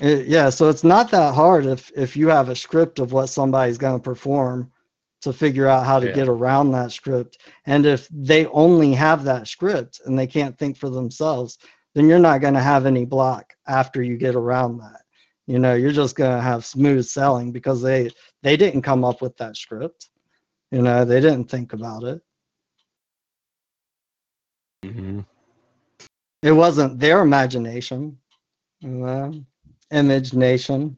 It- 0.00 0.28
yeah 0.28 0.50
so 0.50 0.68
it's 0.70 0.84
not 0.84 1.10
that 1.12 1.34
hard 1.34 1.66
if 1.66 1.92
if 1.96 2.16
you 2.16 2.28
have 2.28 2.48
a 2.50 2.56
script 2.56 2.98
of 3.00 3.12
what 3.12 3.28
somebody's 3.28 3.78
going 3.78 3.98
to 3.98 4.02
perform 4.04 4.70
to 5.24 5.32
figure 5.32 5.68
out 5.68 5.86
how 5.86 6.00
to 6.00 6.08
Yeah. 6.08 6.14
get 6.14 6.28
around 6.28 6.72
that 6.72 6.92
script. 6.92 7.38
And 7.66 7.86
if 7.86 8.08
they 8.10 8.46
only 8.46 8.92
have 8.94 9.24
that 9.24 9.48
script 9.48 10.00
and 10.06 10.18
they 10.18 10.26
can't 10.28 10.58
think 10.58 10.76
for 10.78 10.90
themselves 10.90 11.58
then 11.94 12.08
you're 12.08 12.18
not 12.18 12.40
going 12.40 12.54
to 12.54 12.60
have 12.60 12.86
any 12.86 13.04
block 13.04 13.52
after 13.68 14.02
you 14.02 14.16
get 14.16 14.34
around 14.34 14.78
that. 14.78 15.02
You 15.46 15.58
know 15.58 15.74
you're 15.74 15.92
just 15.92 16.16
going 16.16 16.34
to 16.36 16.42
have 16.42 16.64
smooth 16.64 17.04
selling 17.04 17.52
because 17.52 17.82
they 17.82 18.10
they 18.42 18.56
didn't 18.56 18.82
come 18.82 19.04
up 19.04 19.22
with 19.22 19.36
that 19.38 19.56
script. 19.56 20.10
You 20.70 20.82
know 20.82 21.04
they 21.04 21.20
didn't 21.20 21.50
think 21.50 21.72
about 21.72 22.04
it. 22.04 22.22
Mm-hmm. 24.84 25.20
it 26.42 26.52
wasn't 26.52 26.98
their 27.00 27.20
imagination 27.22 28.18
you 28.80 28.90
know 28.90 29.32
image 29.92 30.34
nation 30.34 30.96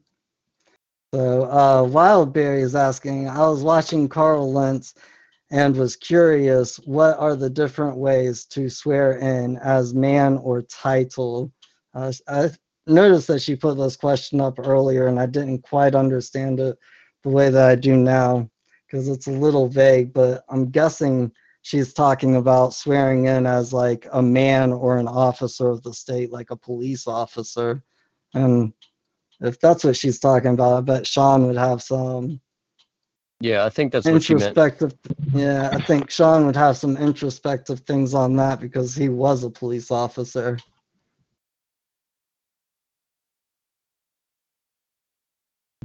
so 1.13 1.43
uh 1.43 1.83
wildberry 1.83 2.61
is 2.61 2.75
asking 2.75 3.27
i 3.27 3.39
was 3.39 3.63
watching 3.63 4.07
Karl 4.07 4.51
Lentz 4.51 4.93
and 5.51 5.75
was 5.75 5.95
curious 5.95 6.77
what 6.85 7.17
are 7.17 7.35
the 7.35 7.49
different 7.49 7.97
ways 7.97 8.45
to 8.45 8.69
swear 8.69 9.13
in 9.13 9.57
as 9.57 9.93
man 9.93 10.37
or 10.37 10.61
title 10.63 11.51
uh, 11.93 12.11
i 12.27 12.49
noticed 12.85 13.27
that 13.27 13.41
she 13.41 13.55
put 13.55 13.77
this 13.77 13.95
question 13.95 14.41
up 14.41 14.59
earlier 14.59 15.07
and 15.07 15.19
i 15.19 15.25
didn't 15.25 15.59
quite 15.59 15.95
understand 15.95 16.59
it 16.59 16.77
the 17.23 17.29
way 17.29 17.49
that 17.49 17.69
i 17.69 17.75
do 17.75 17.95
now 17.95 18.49
because 18.85 19.07
it's 19.09 19.27
a 19.27 19.31
little 19.31 19.67
vague 19.67 20.13
but 20.13 20.43
i'm 20.49 20.69
guessing 20.69 21.31
she's 21.67 21.91
talking 21.91 22.37
about 22.37 22.73
swearing 22.73 23.25
in 23.25 23.45
as 23.45 23.73
like 23.73 24.07
a 24.13 24.21
man 24.21 24.71
or 24.71 24.97
an 24.97 25.07
officer 25.07 25.67
of 25.67 25.83
the 25.83 25.93
state, 25.93 26.31
like 26.31 26.49
a 26.49 26.55
police 26.55 27.07
officer. 27.07 27.83
And 28.33 28.71
if 29.41 29.59
that's 29.59 29.83
what 29.83 29.95
she's 29.95 30.19
talking 30.19 30.51
about, 30.53 30.77
I 30.77 30.81
bet 30.81 31.07
Sean 31.07 31.47
would 31.47 31.57
have 31.57 31.81
some 31.83 32.41
Yeah, 33.39 33.65
I 33.65 33.69
think 33.69 33.91
that's 33.91 34.05
what 34.05 34.23
she 34.23 34.33
meant. 34.33 34.57
introspective. 34.57 34.95
Yeah, 35.33 35.69
I 35.73 35.79
think 35.79 36.09
Sean 36.09 36.45
would 36.45 36.55
have 36.55 36.77
some 36.77 36.97
introspective 36.97 37.81
things 37.81 38.13
on 38.13 38.35
that 38.37 38.59
because 38.59 38.95
he 38.95 39.09
was 39.09 39.43
a 39.43 39.49
police 39.49 39.91
officer. 39.91 40.57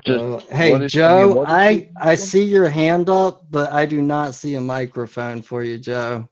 Just 0.05 0.19
So, 0.19 0.39
hey, 0.51 0.71
what 0.73 0.83
is- 0.83 0.93
Joe, 0.93 1.27
mean, 1.29 1.37
what 1.37 1.49
is 1.49 1.55
I, 1.55 1.91
I 1.97 2.15
see 2.17 2.45
your 2.45 2.69
hand 2.69 3.09
up, 3.09 3.45
but 3.51 3.71
I 3.73 3.87
do 3.87 4.01
not 4.03 4.35
see 4.35 4.55
a 4.55 4.61
microphone 4.61 5.43
for 5.43 5.63
you, 5.63 5.79
Joe. 5.79 6.29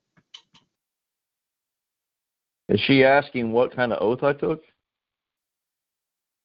is 2.68 2.80
she 2.80 3.05
asking 3.05 3.52
what 3.52 3.74
kind 3.74 3.92
of 3.92 4.01
oath 4.02 4.22
I 4.22 4.32
took? 4.32 4.62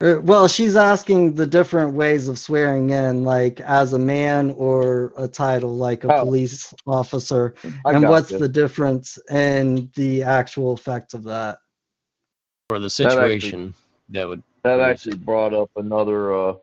Uh, 0.02 0.20
Well, 0.22 0.48
she's 0.48 0.76
asking 0.76 1.36
the 1.36 1.48
different 1.48 1.94
ways 1.94 2.28
of 2.28 2.38
swearing 2.38 2.90
in, 2.90 3.24
like 3.24 3.62
as 3.62 3.94
a 3.94 4.00
man 4.00 4.54
or 4.58 5.14
a 5.18 5.28
title, 5.28 5.76
like 5.76 6.04
a 6.04 6.14
Oh. 6.14 6.26
police 6.26 6.74
officer. 6.86 7.56
I 7.86 7.94
and 7.94 8.08
what's 8.08 8.30
gotcha. 8.30 8.40
the 8.40 8.50
difference 8.50 9.18
in 9.30 9.90
the 9.96 10.24
actual 10.24 10.74
effects 10.74 11.14
of 11.14 11.24
that? 11.24 11.60
For 12.70 12.80
the 12.80 12.90
situation 12.90 13.74
that 14.10 14.28
would 14.28 14.44
That 14.64 14.82
actually 14.82 15.18
brought 15.18 15.54
up 15.54 15.70
another 15.76 16.34
uh, 16.36 16.54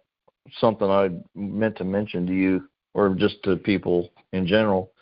something 0.58 0.90
I 0.90 1.10
meant 1.34 1.76
to 1.76 1.84
mention 1.84 2.26
to 2.26 2.34
you, 2.34 2.68
or 2.94 3.14
just 3.14 3.42
to 3.44 3.56
people 3.56 4.10
in 4.32 4.46
general. 4.46 4.92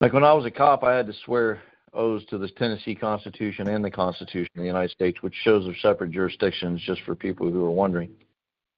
Like 0.00 0.12
when 0.12 0.24
I 0.24 0.32
was 0.32 0.46
a 0.46 0.50
cop, 0.50 0.84
I 0.84 0.94
had 0.94 1.08
to 1.08 1.12
swear 1.12 1.60
oaths 1.94 2.24
to 2.30 2.38
the 2.38 2.48
Tennessee 2.48 2.94
Constitution 2.94 3.68
and 3.68 3.84
the 3.84 3.90
Constitution 3.90 4.50
of 4.56 4.60
the 4.60 4.66
United 4.66 4.90
States, 4.90 5.22
which 5.22 5.34
shows 5.42 5.64
they're 5.64 5.74
separate 5.80 6.10
jurisdictions. 6.10 6.80
Just 6.86 7.02
for 7.02 7.14
people 7.14 7.50
who 7.50 7.64
are 7.64 7.70
wondering, 7.70 8.10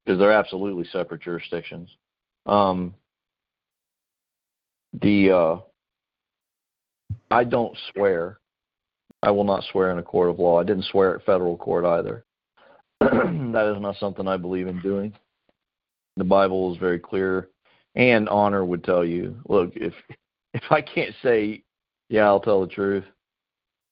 because 0.04 0.18
they're 0.18 0.32
absolutely 0.32 0.84
separate 0.92 1.22
jurisdictions. 1.22 1.88
Um, 2.46 2.94
the 5.00 5.30
uh, 5.30 5.56
I 7.30 7.44
don't 7.44 7.76
swear. 7.92 8.38
I 9.22 9.30
will 9.30 9.44
not 9.44 9.64
swear 9.70 9.90
in 9.90 9.98
a 9.98 10.02
court 10.02 10.30
of 10.30 10.38
law. 10.38 10.58
I 10.58 10.64
didn't 10.64 10.86
swear 10.86 11.14
at 11.14 11.24
federal 11.24 11.56
court 11.56 11.84
either. 11.84 12.24
that 13.00 13.72
is 13.74 13.80
not 13.80 13.96
something 13.96 14.26
I 14.26 14.36
believe 14.36 14.66
in 14.66 14.80
doing. 14.80 15.12
The 16.16 16.24
Bible 16.24 16.72
is 16.72 16.78
very 16.78 16.98
clear, 16.98 17.48
and 17.94 18.28
honor 18.28 18.64
would 18.64 18.84
tell 18.84 19.04
you, 19.04 19.36
look, 19.48 19.72
if 19.76 19.94
if 20.54 20.62
I 20.70 20.80
can't 20.80 21.14
say, 21.22 21.62
yeah, 22.10 22.24
I'll 22.24 22.40
tell 22.40 22.60
the 22.60 22.66
truth, 22.66 23.04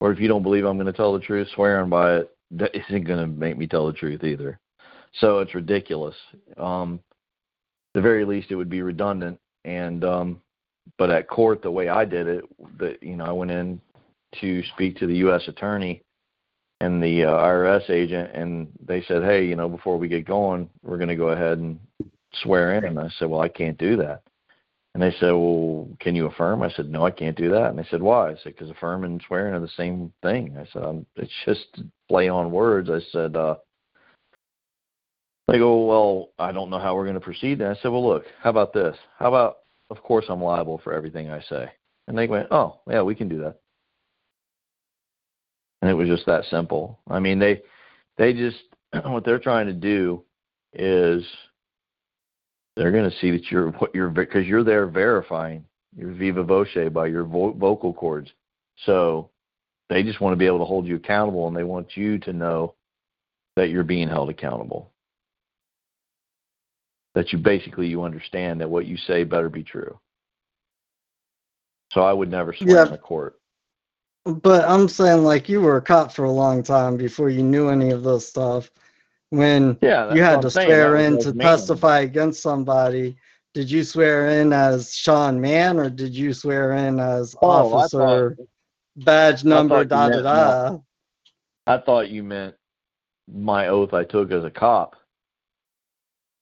or 0.00 0.12
if 0.12 0.20
you 0.20 0.28
don't 0.28 0.42
believe 0.42 0.64
I'm 0.64 0.76
going 0.76 0.86
to 0.86 0.92
tell 0.92 1.14
the 1.14 1.20
truth, 1.20 1.48
swearing 1.54 1.88
by 1.88 2.16
it, 2.16 2.30
that 2.50 2.74
isn't 2.74 3.04
going 3.04 3.20
to 3.20 3.26
make 3.26 3.56
me 3.56 3.66
tell 3.66 3.86
the 3.86 3.92
truth 3.92 4.24
either. 4.24 4.58
So 5.20 5.38
it's 5.38 5.54
ridiculous. 5.54 6.16
Um, 6.56 7.00
the 7.94 8.02
very 8.02 8.24
least, 8.24 8.50
it 8.50 8.56
would 8.56 8.68
be 8.68 8.82
redundant. 8.82 9.38
And 9.64 10.04
um, 10.04 10.42
but 10.98 11.10
at 11.10 11.28
court, 11.28 11.62
the 11.62 11.70
way 11.70 11.88
I 11.88 12.04
did 12.04 12.26
it, 12.26 12.44
that 12.78 13.02
you 13.02 13.16
know, 13.16 13.24
I 13.24 13.32
went 13.32 13.50
in 13.50 13.80
to 14.40 14.62
speak 14.74 14.96
to 14.98 15.06
the 15.06 15.16
U.S. 15.16 15.42
attorney 15.46 16.02
and 16.80 17.02
the 17.02 17.24
uh, 17.24 17.30
IRS 17.30 17.88
agent, 17.90 18.30
and 18.34 18.68
they 18.84 19.02
said, 19.02 19.22
"Hey, 19.22 19.44
you 19.44 19.56
know, 19.56 19.68
before 19.68 19.96
we 19.96 20.08
get 20.08 20.26
going, 20.26 20.68
we're 20.82 20.96
going 20.96 21.08
to 21.08 21.16
go 21.16 21.28
ahead 21.28 21.58
and 21.58 21.78
swear 22.42 22.74
in." 22.74 22.84
And 22.84 22.98
I 22.98 23.08
said, 23.18 23.28
"Well, 23.28 23.40
I 23.40 23.48
can't 23.48 23.78
do 23.78 23.96
that." 23.96 24.22
And 24.98 25.12
they 25.12 25.16
said, 25.18 25.30
"Well, 25.30 25.88
can 26.00 26.16
you 26.16 26.26
affirm?" 26.26 26.60
I 26.60 26.70
said, 26.70 26.90
"No, 26.90 27.06
I 27.06 27.12
can't 27.12 27.36
do 27.36 27.52
that." 27.52 27.70
And 27.70 27.78
they 27.78 27.84
said, 27.88 28.02
"Why?" 28.02 28.30
I 28.30 28.34
said, 28.34 28.56
"Because 28.56 28.68
affirm 28.68 29.04
and 29.04 29.22
swearing 29.22 29.54
are 29.54 29.60
the 29.60 29.68
same 29.68 30.12
thing." 30.22 30.56
I 30.58 30.66
said, 30.72 30.82
um, 30.82 31.06
"It's 31.14 31.32
just 31.44 31.82
play 32.08 32.28
on 32.28 32.50
words." 32.50 32.90
I 32.90 32.98
said, 33.12 33.36
uh, 33.36 33.58
"They 35.46 35.58
go, 35.58 35.86
well, 35.86 36.30
I 36.40 36.50
don't 36.50 36.68
know 36.68 36.80
how 36.80 36.96
we're 36.96 37.04
going 37.04 37.14
to 37.14 37.20
proceed." 37.20 37.60
And 37.60 37.70
I 37.70 37.80
said, 37.80 37.92
"Well, 37.92 38.04
look, 38.04 38.24
how 38.42 38.50
about 38.50 38.72
this? 38.72 38.96
How 39.20 39.28
about, 39.28 39.58
of 39.90 40.02
course, 40.02 40.24
I'm 40.28 40.42
liable 40.42 40.78
for 40.78 40.92
everything 40.92 41.30
I 41.30 41.42
say." 41.42 41.70
And 42.08 42.18
they 42.18 42.26
went, 42.26 42.48
"Oh, 42.50 42.80
yeah, 42.90 43.02
we 43.02 43.14
can 43.14 43.28
do 43.28 43.38
that." 43.42 43.60
and 45.80 45.88
it 45.88 45.94
was 45.94 46.08
just 46.08 46.26
that 46.26 46.44
simple. 46.46 46.98
I 47.08 47.20
mean, 47.20 47.38
they 47.38 47.62
they 48.16 48.32
just 48.32 48.64
what 49.04 49.24
they're 49.24 49.38
trying 49.38 49.68
to 49.68 49.72
do 49.72 50.24
is 50.72 51.24
they're 52.78 52.92
going 52.92 53.10
to 53.10 53.16
see 53.18 53.32
that 53.32 53.50
you're 53.50 53.70
what 53.72 53.94
you're 53.94 54.08
because 54.08 54.46
you're 54.46 54.62
there 54.62 54.86
verifying 54.86 55.64
your 55.96 56.12
viva 56.12 56.44
voce 56.44 56.68
by 56.92 57.06
your 57.06 57.24
vo- 57.24 57.52
vocal 57.52 57.92
cords. 57.92 58.30
So 58.86 59.30
they 59.90 60.04
just 60.04 60.20
want 60.20 60.32
to 60.32 60.36
be 60.36 60.46
able 60.46 60.60
to 60.60 60.64
hold 60.64 60.86
you 60.86 60.96
accountable, 60.96 61.48
and 61.48 61.56
they 61.56 61.64
want 61.64 61.96
you 61.96 62.18
to 62.20 62.32
know 62.32 62.74
that 63.56 63.70
you're 63.70 63.82
being 63.82 64.08
held 64.08 64.30
accountable. 64.30 64.92
That 67.16 67.32
you 67.32 67.38
basically 67.38 67.88
you 67.88 68.04
understand 68.04 68.60
that 68.60 68.70
what 68.70 68.86
you 68.86 68.96
say 68.96 69.24
better 69.24 69.48
be 69.48 69.64
true. 69.64 69.98
So 71.90 72.02
I 72.02 72.12
would 72.12 72.30
never 72.30 72.54
swear 72.54 72.76
Yeah. 72.76 72.86
in 72.86 72.92
a 72.92 72.98
court. 72.98 73.40
But 74.24 74.68
I'm 74.68 74.88
saying, 74.88 75.24
like, 75.24 75.48
you 75.48 75.62
were 75.62 75.78
a 75.78 75.82
cop 75.82 76.12
for 76.12 76.26
a 76.26 76.30
long 76.30 76.62
time 76.62 76.96
before 76.96 77.30
you 77.30 77.42
knew 77.42 77.70
any 77.70 77.90
of 77.90 78.04
this 78.04 78.28
stuff. 78.28 78.70
When 79.30 79.76
Yeah, 79.82 80.14
you 80.14 80.22
had 80.22 80.40
to 80.42 80.50
swear 80.50 80.96
in 80.96 81.18
to 81.20 81.34
man. 81.34 81.46
testify 81.46 82.00
against 82.00 82.40
somebody, 82.42 83.16
did 83.54 83.70
you 83.70 83.84
swear 83.84 84.40
in 84.40 84.52
as 84.52 84.94
Sean 84.94 85.40
Mann 85.40 85.78
or 85.78 85.90
did 85.90 86.14
you 86.14 86.32
swear 86.32 86.72
in 86.74 86.98
as 86.98 87.34
Oh, 87.42 87.50
I 87.50 87.52
thought- 87.62 87.72
officer, 87.94 88.36
badge 88.96 89.44
number, 89.44 89.84
da 89.84 90.08
da 90.08 90.22
da? 90.22 90.78
I 91.66 91.78
thought 91.78 92.08
you 92.08 92.22
meant 92.24 92.54
my 93.30 93.68
oath 93.68 93.92
I 93.92 94.04
took 94.04 94.30
as 94.32 94.44
a 94.44 94.50
cop. 94.50 94.96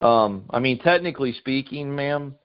Um, 0.01 0.45
I 0.51 0.61
mean, 0.61 0.79
technically 0.79 1.33
speaking, 1.33 1.95
ma'am, 1.95 2.37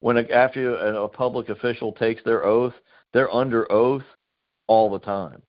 when 0.00 0.16
a, 0.16 0.22
after 0.30 0.74
a, 0.76 1.02
a 1.04 1.08
public 1.08 1.50
official 1.50 1.92
takes 1.92 2.22
their 2.22 2.44
oath, 2.46 2.74
they're 3.12 3.32
under 3.34 3.70
oath 3.70 4.04
all 4.68 4.88
the 4.90 5.00
time. 5.00 5.42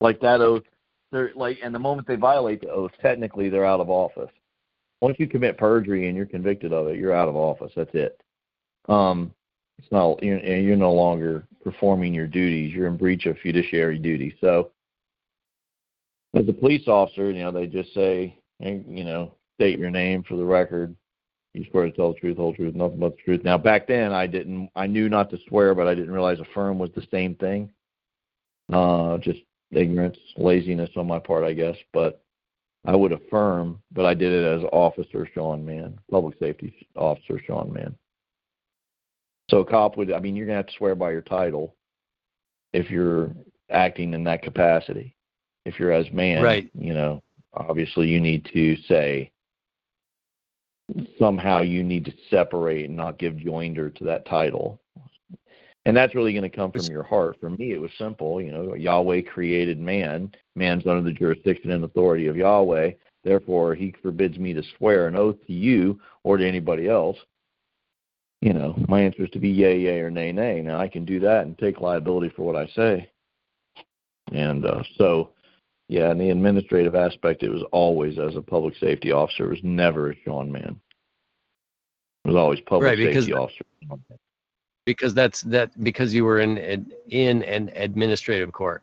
Like 0.00 0.20
that 0.20 0.40
oath, 0.40 0.64
they're 1.12 1.32
like, 1.34 1.58
and 1.62 1.74
the 1.74 1.78
moment 1.78 2.06
they 2.06 2.16
violate 2.16 2.60
the 2.60 2.70
oath, 2.70 2.92
technically 3.00 3.48
they're 3.48 3.64
out 3.64 3.80
of 3.80 3.90
office. 3.90 4.30
Once 5.00 5.16
you 5.18 5.26
commit 5.26 5.56
perjury 5.56 6.08
and 6.08 6.16
you're 6.16 6.26
convicted 6.26 6.72
of 6.72 6.88
it, 6.88 6.98
you're 6.98 7.14
out 7.14 7.28
of 7.28 7.36
office. 7.36 7.72
That's 7.74 7.94
it. 7.94 8.20
Um, 8.88 9.32
it's 9.78 9.90
not 9.90 10.22
you're, 10.22 10.38
you're 10.38 10.76
no 10.76 10.92
longer 10.92 11.46
performing 11.64 12.12
your 12.12 12.26
duties. 12.26 12.74
You're 12.74 12.86
in 12.86 12.96
breach 12.96 13.26
of 13.26 13.38
fiduciary 13.38 13.98
duty. 13.98 14.36
So, 14.40 14.70
as 16.34 16.48
a 16.48 16.52
police 16.52 16.86
officer, 16.86 17.30
you 17.30 17.42
know, 17.42 17.50
they 17.50 17.66
just 17.66 17.92
say, 17.94 18.38
you 18.60 19.04
know, 19.04 19.34
state 19.56 19.78
your 19.78 19.90
name 19.90 20.22
for 20.22 20.36
the 20.36 20.44
record. 20.44 20.94
You 21.54 21.64
swear 21.70 21.86
to 21.86 21.92
tell 21.92 22.12
the 22.12 22.20
truth, 22.20 22.36
whole 22.36 22.54
truth, 22.54 22.74
nothing 22.76 23.00
but 23.00 23.16
the 23.16 23.22
truth. 23.22 23.42
Now, 23.42 23.58
back 23.58 23.88
then, 23.88 24.12
I 24.12 24.26
didn't, 24.26 24.70
I 24.76 24.86
knew 24.86 25.08
not 25.08 25.30
to 25.30 25.38
swear, 25.48 25.74
but 25.74 25.88
I 25.88 25.94
didn't 25.94 26.12
realize 26.12 26.38
affirm 26.38 26.78
was 26.78 26.90
the 26.94 27.06
same 27.10 27.34
thing. 27.34 27.70
Uh, 28.72 29.18
just 29.18 29.40
ignorance, 29.72 30.18
laziness 30.36 30.90
on 30.96 31.06
my 31.06 31.18
part, 31.18 31.44
I 31.44 31.52
guess. 31.52 31.76
But 31.92 32.22
I 32.84 32.96
would 32.96 33.12
affirm, 33.12 33.80
but 33.92 34.06
I 34.06 34.14
did 34.14 34.32
it 34.32 34.44
as 34.44 34.64
Officer 34.72 35.28
Sean 35.34 35.64
Mann, 35.64 35.98
Public 36.10 36.38
Safety 36.38 36.86
Officer 36.96 37.40
Sean 37.46 37.72
Mann. 37.72 37.94
So, 39.50 39.58
a 39.58 39.64
cop 39.64 39.96
would, 39.96 40.12
I 40.12 40.20
mean, 40.20 40.36
you're 40.36 40.46
gonna 40.46 40.58
have 40.58 40.66
to 40.66 40.72
swear 40.76 40.94
by 40.94 41.10
your 41.10 41.22
title 41.22 41.74
if 42.72 42.90
you're 42.90 43.32
acting 43.68 44.14
in 44.14 44.24
that 44.24 44.42
capacity 44.42 45.16
if 45.64 45.78
you're 45.78 45.92
as 45.92 46.10
man, 46.12 46.42
Right. 46.42 46.70
you 46.74 46.94
know, 46.94 47.22
obviously 47.54 48.08
you 48.08 48.20
need 48.20 48.44
to 48.46 48.76
say 48.88 49.30
somehow 51.18 51.60
you 51.60 51.84
need 51.84 52.04
to 52.06 52.12
separate 52.28 52.86
and 52.86 52.96
not 52.96 53.18
give 53.18 53.34
joinder 53.34 53.94
to 53.96 54.04
that 54.04 54.26
title. 54.26 54.80
And 55.86 55.96
that's 55.96 56.14
really 56.14 56.32
going 56.32 56.42
to 56.42 56.54
come 56.54 56.70
from 56.70 56.84
your 56.86 57.02
heart. 57.02 57.38
For 57.40 57.50
me, 57.50 57.72
it 57.72 57.80
was 57.80 57.90
simple. 57.96 58.40
You 58.40 58.52
know, 58.52 58.74
Yahweh 58.74 59.22
created 59.22 59.78
man. 59.78 60.30
Man's 60.54 60.86
under 60.86 61.02
the 61.02 61.12
jurisdiction 61.12 61.70
and 61.70 61.84
authority 61.84 62.26
of 62.26 62.36
Yahweh. 62.36 62.92
Therefore, 63.24 63.74
he 63.74 63.94
forbids 64.02 64.38
me 64.38 64.52
to 64.54 64.62
swear 64.76 65.06
an 65.06 65.16
oath 65.16 65.36
to 65.46 65.52
you 65.52 65.98
or 66.22 66.36
to 66.36 66.46
anybody 66.46 66.88
else. 66.88 67.16
You 68.40 68.54
know, 68.54 68.74
my 68.88 69.00
answer 69.00 69.24
is 69.24 69.30
to 69.30 69.38
be 69.38 69.50
yay, 69.50 69.78
yay, 69.78 70.00
or 70.00 70.10
nay, 70.10 70.32
nay. 70.32 70.62
Now, 70.62 70.80
I 70.80 70.88
can 70.88 71.04
do 71.04 71.20
that 71.20 71.44
and 71.44 71.58
take 71.58 71.80
liability 71.80 72.32
for 72.34 72.42
what 72.42 72.56
I 72.56 72.66
say. 72.68 73.10
And 74.32 74.64
uh, 74.64 74.82
so, 74.96 75.30
yeah, 75.88 76.10
in 76.10 76.18
the 76.18 76.30
administrative 76.30 76.94
aspect, 76.94 77.42
it 77.42 77.50
was 77.50 77.64
always 77.72 78.18
as 78.18 78.36
a 78.36 78.42
public 78.42 78.76
safety 78.76 79.12
officer. 79.12 79.46
It 79.46 79.50
was 79.50 79.64
never 79.64 80.10
a 80.10 80.16
Sean 80.24 80.50
Mann. 80.50 80.80
It 82.24 82.28
was 82.28 82.36
always 82.36 82.60
public 82.60 82.98
Right, 82.98 83.14
safety 83.14 83.34
officer. 83.34 83.64
Because 84.86 85.14
that's 85.14 85.42
that 85.42 85.70
because 85.82 86.14
you 86.14 86.24
were 86.24 86.40
in 86.40 86.58
ad- 86.58 86.92
in 87.10 87.42
an 87.44 87.70
administrative 87.74 88.52
court, 88.52 88.82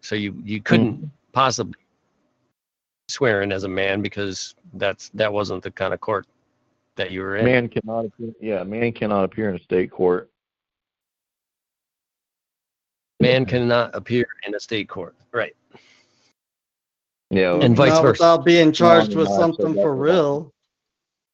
so 0.00 0.14
you 0.14 0.34
you 0.44 0.60
couldn't 0.60 1.10
possibly 1.32 1.78
swear 3.08 3.42
in 3.42 3.52
as 3.52 3.64
a 3.64 3.68
man 3.68 4.02
because 4.02 4.54
that's 4.74 5.08
that 5.10 5.32
wasn't 5.32 5.62
the 5.62 5.70
kind 5.70 5.94
of 5.94 6.00
court 6.00 6.26
that 6.96 7.10
you 7.10 7.22
were 7.22 7.36
in. 7.36 7.44
Man 7.44 7.68
cannot 7.68 8.06
appear. 8.06 8.32
Yeah, 8.40 8.62
man 8.64 8.92
cannot 8.92 9.24
appear 9.24 9.48
in 9.50 9.56
a 9.56 9.62
state 9.62 9.90
court. 9.90 10.28
Man 13.20 13.46
cannot 13.46 13.94
appear 13.94 14.26
in 14.46 14.54
a 14.54 14.60
state 14.60 14.88
court. 14.88 15.16
Right. 15.32 15.54
Yeah, 17.30 17.60
And 17.60 17.76
vice 17.76 17.90
Not 17.90 18.02
versa. 18.02 18.12
without 18.12 18.44
being 18.44 18.72
charged 18.72 19.12
No, 19.12 19.20
with 19.20 19.28
no, 19.28 19.36
something 19.36 19.74
for 19.74 19.94
real. 19.94 20.50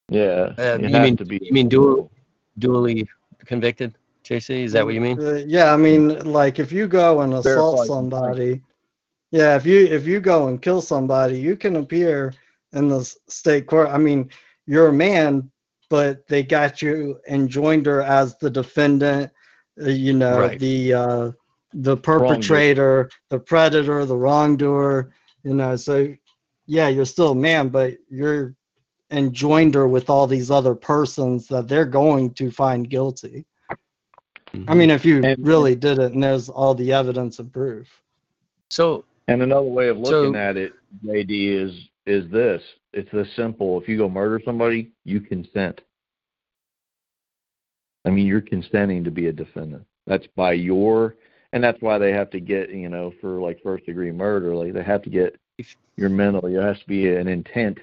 yeah. 0.08 0.54
Uh, 0.58 0.78
it 0.80 0.90
you 0.90 0.98
mean 1.00 1.16
to 1.16 1.24
be. 1.24 1.38
you 1.40 1.52
mean 1.52 1.68
dual 1.68 2.10
dually 2.58 3.06
convicted? 3.44 3.96
JC, 4.24 4.64
is 4.64 4.72
that 4.72 4.84
what 4.84 4.94
you 4.94 5.00
mean? 5.00 5.18
Uh, 5.20 5.34
yeah, 5.46 5.72
I 5.72 5.76
mean, 5.76 6.18
like 6.24 6.58
if 6.58 6.72
you 6.72 6.86
go 6.88 7.20
and 7.20 7.34
assault 7.34 7.76
Verified 7.76 7.86
somebody, 7.86 8.62
yeah, 9.30 9.56
if 9.56 9.66
you 9.66 9.86
if 9.86 10.06
you 10.06 10.20
go 10.20 10.48
and 10.48 10.62
kill 10.62 10.80
somebody, 10.80 11.38
you 11.38 11.56
can 11.56 11.76
appear 11.76 12.32
in 12.72 12.88
the 12.88 13.04
state 13.28 13.66
court. 13.66 13.88
I 13.88 13.98
mean, 13.98 14.30
you're 14.66 14.88
a 14.88 14.92
man, 14.92 15.50
but 15.90 16.26
they 16.26 16.42
got 16.42 16.80
you 16.80 17.20
in 17.28 17.48
joinder 17.48 18.04
as 18.04 18.36
the 18.38 18.50
defendant, 18.50 19.30
uh, 19.82 19.90
you 19.90 20.14
know, 20.14 20.38
Right. 20.38 20.58
the 20.58 20.94
uh, 20.94 21.32
the 21.74 21.96
perpetrator, 21.96 23.10
the 23.30 23.38
predator, 23.38 24.06
the 24.06 24.16
wrongdoer, 24.16 25.12
you 25.42 25.54
know. 25.54 25.76
So, 25.76 26.14
yeah, 26.66 26.88
you're 26.88 27.04
still 27.04 27.32
a 27.32 27.36
man, 27.36 27.68
but 27.68 27.94
you're 28.08 28.54
in 29.10 29.30
joinder 29.32 29.88
with 29.88 30.10
all 30.10 30.26
these 30.26 30.50
other 30.50 30.74
persons 30.74 31.46
that 31.48 31.68
they're 31.68 31.84
going 31.84 32.32
to 32.34 32.50
find 32.50 32.88
guilty. 32.88 33.44
I 33.68 33.76
mm-hmm. 34.56 34.78
mean, 34.78 34.90
if 34.90 35.04
you 35.04 35.22
And- 35.24 35.44
really 35.46 35.74
did 35.74 35.98
it 35.98 36.12
and 36.12 36.22
there's 36.22 36.48
all 36.48 36.74
the 36.74 36.92
evidence 36.92 37.38
and 37.38 37.52
proof. 37.52 37.88
so 38.70 39.04
And 39.28 39.42
another 39.42 39.62
way 39.66 39.88
of 39.88 39.98
looking 39.98 40.34
So- 40.34 40.38
at 40.38 40.56
it, 40.56 40.72
JD, 41.04 41.48
is 41.48 41.88
is 42.06 42.28
this. 42.30 42.62
It's 42.92 43.10
this 43.12 43.32
simple. 43.34 43.80
If 43.80 43.88
you 43.88 43.96
go 43.96 44.08
murder 44.10 44.38
somebody, 44.44 44.92
you 45.04 45.20
consent. 45.20 45.80
I 48.04 48.10
mean, 48.10 48.26
you're 48.26 48.42
consenting 48.42 49.02
to 49.04 49.10
be 49.10 49.28
a 49.28 49.32
defendant. 49.32 49.86
That's 50.06 50.26
by 50.36 50.52
your, 50.52 51.16
and 51.54 51.64
that's 51.64 51.80
why 51.80 51.96
they 51.96 52.12
have 52.12 52.28
to 52.30 52.40
get, 52.40 52.68
you 52.70 52.90
know, 52.90 53.10
for 53.22 53.40
like 53.40 53.62
first 53.62 53.86
degree 53.86 54.12
murder, 54.12 54.54
like 54.54 54.74
they 54.74 54.82
have 54.82 55.02
to 55.02 55.10
get 55.10 55.38
your 55.96 56.10
mental. 56.10 56.44
It 56.46 56.60
has 56.60 56.78
to 56.80 56.86
be 56.86 57.08
an 57.08 57.26
intent. 57.26 57.78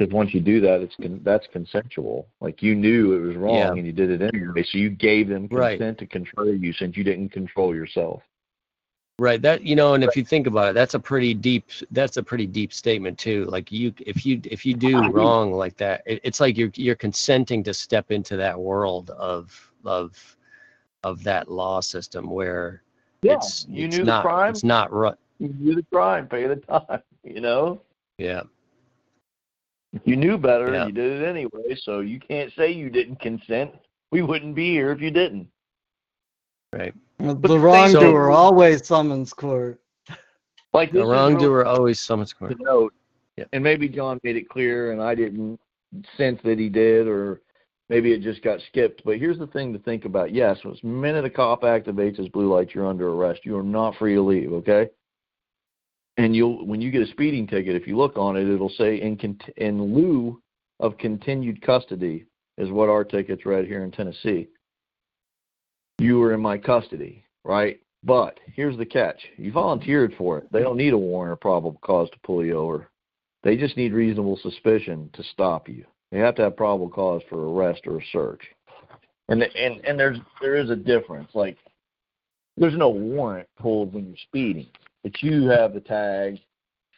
Because 0.00 0.14
once 0.14 0.32
you 0.32 0.40
do 0.40 0.62
that, 0.62 0.80
it's 0.80 0.94
con- 0.96 1.20
that's 1.22 1.46
consensual. 1.52 2.26
Like 2.40 2.62
you 2.62 2.74
knew 2.74 3.12
it 3.12 3.20
was 3.20 3.36
wrong 3.36 3.54
Yeah. 3.56 3.72
and 3.72 3.84
you 3.84 3.92
did 3.92 4.10
it 4.10 4.22
anyway, 4.34 4.62
so 4.62 4.78
you 4.78 4.88
gave 4.88 5.28
them 5.28 5.46
Right. 5.50 5.78
consent 5.78 5.98
to 5.98 6.06
control 6.06 6.54
you 6.54 6.72
since 6.72 6.96
you 6.96 7.04
didn't 7.04 7.28
control 7.28 7.74
yourself. 7.74 8.22
Right. 9.18 9.42
That 9.42 9.62
you 9.62 9.76
know, 9.76 9.92
and 9.92 10.02
if 10.02 10.16
you 10.16 10.24
think 10.24 10.46
about 10.46 10.70
it, 10.70 10.72
that's 10.74 10.94
a 10.94 10.98
pretty 10.98 11.34
deep. 11.34 11.66
That's 11.90 12.16
a 12.16 12.22
pretty 12.22 12.46
deep 12.46 12.72
statement 12.72 13.18
too. 13.18 13.44
Like 13.50 13.70
you, 13.70 13.92
if 13.98 14.24
you 14.24 14.40
if 14.44 14.64
you 14.64 14.72
do 14.72 15.10
wrong 15.10 15.52
like 15.52 15.76
that, 15.76 16.00
it, 16.06 16.18
it's 16.24 16.40
like 16.40 16.56
you're 16.56 16.72
you're 16.76 16.94
consenting 16.94 17.62
to 17.64 17.74
step 17.74 18.10
into 18.10 18.38
that 18.38 18.58
world 18.58 19.10
of 19.10 19.70
of 19.84 20.38
of 21.04 21.22
that 21.24 21.50
law 21.50 21.80
system 21.80 22.30
where 22.30 22.82
it's 23.22 23.66
you 23.68 23.84
it's 23.88 23.98
knew 23.98 24.04
not 24.04 24.22
the 24.22 24.28
crime. 24.30 24.50
it's 24.50 24.64
not 24.64 24.90
right. 24.90 25.16
You 25.38 25.48
do 25.48 25.74
the 25.74 25.82
crime, 25.92 26.26
pay 26.26 26.46
the 26.46 26.56
time. 26.88 27.02
You 27.22 27.42
know, 27.42 27.82
Yeah. 28.16 28.44
You 30.04 30.16
knew 30.16 30.38
better. 30.38 30.72
Yeah. 30.72 30.86
You 30.86 30.92
did 30.92 31.20
it 31.22 31.24
anyway, 31.26 31.74
so 31.82 32.00
you 32.00 32.20
can't 32.20 32.52
say 32.54 32.70
you 32.70 32.90
didn't 32.90 33.20
consent. 33.20 33.72
We 34.12 34.22
wouldn't 34.22 34.54
be 34.54 34.70
here 34.70 34.90
if 34.92 35.00
you 35.00 35.10
didn't. 35.10 35.48
Right. 36.72 36.94
The 37.18 37.34
the 37.34 37.58
wrongdoer 37.58 38.30
so- 38.30 38.36
always 38.36 38.86
summons 38.86 39.32
court. 39.32 39.80
Like 40.72 40.90
The 40.92 40.98
this 40.98 41.02
is 41.04 41.08
real 41.10 41.18
wrongdoer 41.18 41.64
always 41.66 41.98
summons 41.98 42.32
court. 42.32 42.56
to 42.56 42.62
note, 42.62 42.94
Yeah. 43.36 43.44
and 43.52 43.62
maybe 43.64 43.88
John 43.88 44.20
made 44.22 44.36
it 44.36 44.48
clear, 44.48 44.92
and 44.92 45.02
I 45.02 45.16
didn't 45.16 45.58
sense 46.16 46.40
that 46.44 46.60
he 46.60 46.68
did, 46.68 47.08
or 47.08 47.40
maybe 47.88 48.12
it 48.12 48.20
just 48.22 48.40
got 48.42 48.60
skipped. 48.68 49.02
But 49.04 49.18
here's 49.18 49.38
the 49.38 49.48
thing 49.48 49.72
to 49.72 49.80
think 49.80 50.04
about: 50.04 50.32
yes, 50.32 50.60
the 50.62 50.76
minute 50.86 51.24
a 51.24 51.30
cop 51.30 51.62
activates 51.62 52.16
his 52.18 52.28
blue 52.28 52.52
light, 52.54 52.72
you're 52.72 52.86
under 52.86 53.08
arrest. 53.08 53.44
You 53.44 53.58
are 53.58 53.64
not 53.64 53.96
free 53.96 54.14
to 54.14 54.22
leave. 54.22 54.52
Okay. 54.52 54.88
And 56.20 56.36
you'll 56.36 56.66
when 56.66 56.82
you 56.82 56.90
get 56.90 57.00
a 57.00 57.06
speeding 57.06 57.46
ticket, 57.46 57.74
if 57.74 57.86
you 57.86 57.96
look 57.96 58.18
on 58.18 58.36
it, 58.36 58.46
it'll 58.46 58.68
say 58.68 59.00
in 59.00 59.16
cont- 59.16 59.48
in 59.56 59.82
lieu 59.82 60.38
of 60.78 60.98
continued 60.98 61.62
custody 61.62 62.26
is 62.58 62.70
what 62.70 62.90
our 62.90 63.04
tickets 63.04 63.46
read 63.46 63.64
here 63.64 63.84
in 63.84 63.90
Tennessee. 63.90 64.48
You 65.98 66.18
were 66.18 66.34
in 66.34 66.40
my 66.40 66.58
custody, 66.58 67.24
right? 67.42 67.80
But 68.04 68.38
here's 68.54 68.76
the 68.76 68.84
catch. 68.84 69.18
You 69.38 69.50
volunteered 69.50 70.14
for 70.18 70.36
it. 70.36 70.52
They 70.52 70.60
don't 70.60 70.76
need 70.76 70.92
a 70.92 70.98
warrant 70.98 71.32
or 71.32 71.36
probable 71.36 71.78
cause 71.80 72.10
to 72.10 72.18
pull 72.22 72.44
you 72.44 72.58
over. 72.58 72.90
They 73.42 73.56
just 73.56 73.78
need 73.78 73.94
reasonable 73.94 74.38
suspicion 74.42 75.08
to 75.14 75.22
stop 75.22 75.70
you. 75.70 75.86
They 76.12 76.18
have 76.18 76.34
to 76.34 76.42
have 76.42 76.56
probable 76.56 76.90
cause 76.90 77.22
for 77.30 77.50
arrest 77.50 77.86
or 77.86 77.98
a 77.98 78.04
search. 78.12 78.42
And 79.30 79.42
and 79.42 79.82
and 79.86 79.98
there's 79.98 80.18
there 80.42 80.56
is 80.56 80.68
a 80.68 80.76
difference. 80.76 81.30
Like 81.32 81.56
there's 82.58 82.76
no 82.76 82.90
warrant 82.90 83.48
pulled 83.58 83.94
when 83.94 84.06
you're 84.06 84.16
speeding. 84.28 84.66
But 85.02 85.22
you 85.22 85.48
have 85.48 85.74
the 85.74 85.80
tag 85.80 86.38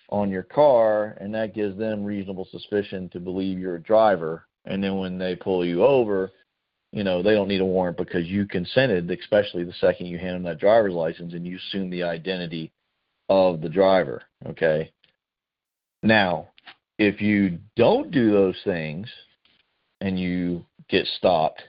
on 0.08 0.30
your 0.30 0.42
car 0.42 1.16
and 1.20 1.34
that 1.34 1.54
gives 1.54 1.78
them 1.78 2.04
reasonable 2.04 2.46
suspicion 2.50 3.08
to 3.10 3.20
believe 3.20 3.58
you're 3.58 3.76
a 3.76 3.82
driver. 3.82 4.46
And 4.64 4.82
then 4.82 4.98
when 4.98 5.18
they 5.18 5.36
pull 5.36 5.64
you 5.64 5.84
over, 5.84 6.30
you 6.92 7.04
know, 7.04 7.22
they 7.22 7.32
don't 7.32 7.48
need 7.48 7.62
a 7.62 7.64
warrant 7.64 7.96
because 7.96 8.26
you 8.26 8.46
consented, 8.46 9.10
especially 9.10 9.64
the 9.64 9.72
second 9.74 10.06
you 10.06 10.18
hand 10.18 10.36
them 10.36 10.42
that 10.44 10.60
driver's 10.60 10.92
license 10.92 11.32
and 11.32 11.46
you 11.46 11.56
assume 11.56 11.88
the 11.90 12.02
identity 12.02 12.70
of 13.28 13.60
the 13.60 13.68
driver. 13.68 14.22
Okay. 14.46 14.92
Now, 16.02 16.48
if 16.98 17.20
you 17.20 17.58
don't 17.76 18.10
do 18.10 18.30
those 18.30 18.56
things 18.64 19.08
and 20.00 20.18
you 20.18 20.64
get 20.88 21.06
stopped 21.06 21.62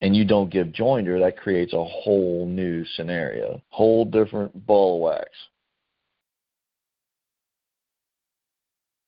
and 0.00 0.14
you 0.14 0.24
don't 0.24 0.50
give 0.50 0.68
joinder, 0.68 1.20
that 1.20 1.38
creates 1.38 1.72
a 1.72 1.84
whole 1.84 2.46
new 2.46 2.84
scenario, 2.84 3.62
whole 3.68 4.04
different 4.04 4.66
ball 4.66 5.00
wax. 5.00 5.30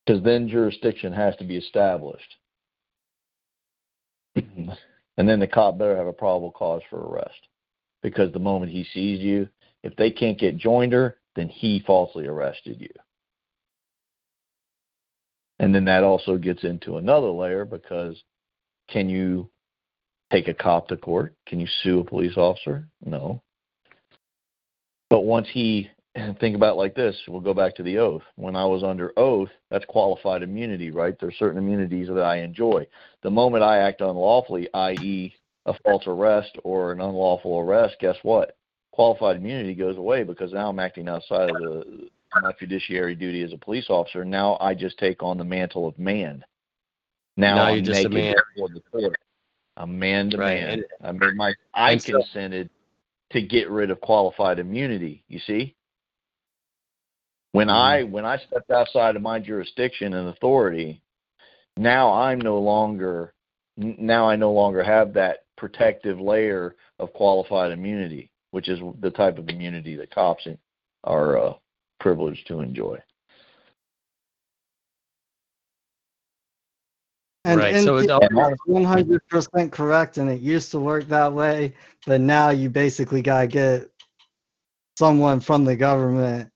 Because 0.06 0.22
then 0.22 0.48
jurisdiction 0.48 1.12
has 1.12 1.36
to 1.36 1.44
be 1.44 1.56
established. 1.56 2.36
And 5.18 5.28
then 5.28 5.40
the 5.40 5.48
cop 5.48 5.76
better 5.76 5.96
have 5.96 6.06
a 6.06 6.12
probable 6.12 6.52
cause 6.52 6.80
for 6.88 7.00
arrest. 7.00 7.48
Because 8.02 8.32
the 8.32 8.38
moment 8.38 8.70
he 8.70 8.84
sees 8.94 9.18
you, 9.18 9.48
if 9.82 9.94
they 9.96 10.12
can't 10.12 10.38
get 10.38 10.58
joinder, 10.58 11.14
then 11.34 11.48
he 11.48 11.82
falsely 11.84 12.28
arrested 12.28 12.80
you. 12.80 12.90
And 15.58 15.74
then 15.74 15.84
that 15.86 16.04
also 16.04 16.38
gets 16.38 16.62
into 16.62 16.98
another 16.98 17.30
layer 17.30 17.64
because 17.64 18.22
can 18.88 19.08
you 19.08 19.50
take 20.30 20.48
a 20.48 20.54
cop 20.54 20.88
to 20.88 20.96
court? 20.96 21.34
Can 21.46 21.60
you 21.60 21.66
sue 21.82 22.00
a 22.00 22.04
police 22.04 22.36
officer? 22.36 22.88
No. 23.04 23.42
But 25.10 25.20
once 25.20 25.48
he 25.50 25.90
think 26.40 26.56
about 26.56 26.74
it 26.74 26.78
like 26.78 26.94
this, 26.94 27.16
we'll 27.28 27.40
go 27.40 27.54
back 27.54 27.74
to 27.76 27.82
the 27.82 27.98
oath. 27.98 28.22
When 28.36 28.56
I 28.56 28.64
was 28.64 28.82
under 28.82 29.12
oath, 29.16 29.50
that's 29.70 29.84
qualified 29.86 30.42
immunity, 30.42 30.90
right? 30.90 31.14
There's 31.20 31.36
certain 31.38 31.58
immunities 31.58 32.08
that 32.08 32.22
I 32.22 32.38
enjoy. 32.38 32.86
The 33.22 33.30
moment 33.30 33.64
I 33.64 33.78
act 33.78 34.00
unlawfully, 34.00 34.68
i.e., 34.74 35.34
a 35.66 35.74
false 35.84 36.04
arrest 36.06 36.56
or 36.64 36.92
an 36.92 37.00
unlawful 37.00 37.58
arrest, 37.58 37.96
guess 38.00 38.16
what? 38.22 38.56
Qualified 38.92 39.36
immunity 39.36 39.74
goes 39.74 39.96
away 39.96 40.24
because 40.24 40.52
now 40.52 40.70
I'm 40.70 40.78
acting 40.78 41.08
outside 41.08 41.50
of 41.50 41.56
the 41.56 42.08
my 42.42 42.52
fiduciary 42.58 43.14
duty 43.14 43.42
as 43.42 43.52
a 43.52 43.58
police 43.58 43.86
officer. 43.88 44.24
Now 44.24 44.58
I 44.60 44.74
just 44.74 44.98
take 44.98 45.22
on 45.22 45.38
the 45.38 45.44
mantle 45.44 45.86
of 45.86 45.98
man. 45.98 46.44
Now, 47.36 47.56
Now 47.56 47.64
I'm 47.64 47.76
you're 47.76 47.84
just 47.84 48.06
a 48.06 48.08
man. 48.08 48.34
the 48.56 48.82
court. 48.90 49.16
I'm 49.78 49.98
man 49.98 50.30
to 50.30 50.38
man. 50.38 50.82
I 51.02 51.12
made 51.12 51.34
my 51.34 51.54
I 51.72 51.92
and 51.92 52.02
so- 52.02 52.12
consented 52.12 52.68
to 53.30 53.40
get 53.42 53.70
rid 53.70 53.90
of 53.90 54.00
qualified 54.00 54.58
immunity. 54.58 55.22
You 55.28 55.38
see, 55.40 55.74
when 57.52 57.70
I 57.70 58.02
Mm-hmm. 58.02 58.12
when 58.12 58.24
I 58.24 58.38
stepped 58.38 58.70
outside 58.70 59.16
of 59.16 59.22
my 59.22 59.38
jurisdiction 59.38 60.14
and 60.14 60.28
authority, 60.28 61.00
now 61.76 62.12
I'm 62.12 62.40
no 62.40 62.58
longer 62.58 63.32
now 63.76 64.28
I 64.28 64.34
no 64.34 64.52
longer 64.52 64.82
have 64.82 65.12
that 65.14 65.44
protective 65.56 66.20
layer 66.20 66.74
of 66.98 67.12
qualified 67.12 67.70
immunity, 67.70 68.30
which 68.50 68.68
is 68.68 68.80
the 69.00 69.10
type 69.10 69.38
of 69.38 69.48
immunity 69.48 69.94
that 69.96 70.10
cops 70.10 70.46
are 71.04 71.38
uh, 71.38 71.52
privileged 72.00 72.46
to 72.48 72.60
enjoy. 72.60 72.98
And, 77.48 77.60
Right, 77.60 77.76
so 77.76 77.96
it 77.98 78.10
it- 78.20 78.30
it's 78.52 78.60
100% 78.66 79.72
correct, 79.72 80.18
and 80.18 80.30
it 80.30 80.40
used 80.40 80.70
to 80.72 80.80
work 80.80 81.08
that 81.08 81.32
way, 81.32 81.74
but 82.06 82.20
now 82.20 82.50
you 82.50 82.70
basically 82.70 83.22
got 83.22 83.42
to 83.42 83.46
get 83.48 83.90
someone 84.98 85.40
from 85.40 85.64
the 85.64 85.76
government 85.76 86.50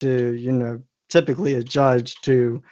to, 0.00 0.34
you 0.34 0.52
know, 0.52 0.80
typically 1.08 1.54
a 1.54 1.62
judge 1.62 2.16
to 2.22 2.62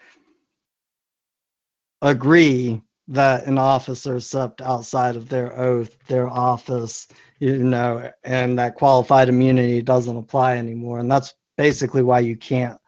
agree 2.03 2.83
that 3.09 3.47
an 3.47 3.59
officer 3.59 4.21
stepped 4.21 4.61
outside 4.63 5.17
of 5.17 5.29
their 5.29 5.57
oath, 5.59 5.97
their 6.09 6.29
office, 6.29 7.09
you 7.41 7.59
know, 7.59 8.11
and 8.25 8.59
that 8.59 8.75
qualified 8.75 9.29
immunity 9.29 9.83
doesn't 9.83 10.17
apply 10.17 10.57
anymore. 10.57 10.99
And 11.01 11.11
that's 11.11 11.35
basically 11.57 12.03
why 12.03 12.21
you 12.21 12.37
can't. 12.37 12.79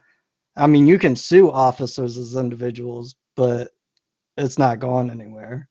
I 0.56 0.66
mean, 0.66 0.86
you 0.86 0.98
can 0.98 1.16
sue 1.16 1.50
officers 1.50 2.18
as 2.18 2.36
individuals, 2.36 3.14
but 3.36 3.70
it's 4.38 4.58
not 4.58 4.80
going 4.80 5.10
anywhere. 5.10 5.68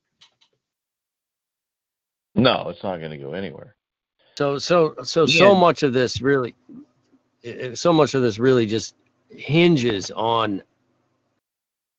No, 2.36 2.68
it's 2.70 2.84
not 2.84 2.98
going 3.00 3.12
to 3.12 3.18
go 3.18 3.34
anywhere. 3.34 3.76
So 4.38 4.58
so 4.58 4.96
so 5.04 5.26
so 5.26 5.54
Yeah. 5.54 5.56
much 5.56 5.82
of 5.84 5.92
this 5.94 6.22
really, 6.22 6.54
i- 7.44 7.68
i- 7.70 7.74
so 7.74 7.92
much 7.92 8.14
of 8.14 8.22
this 8.22 8.38
really 8.38 8.66
just 8.66 8.96
hinges 9.30 10.10
on 10.12 10.62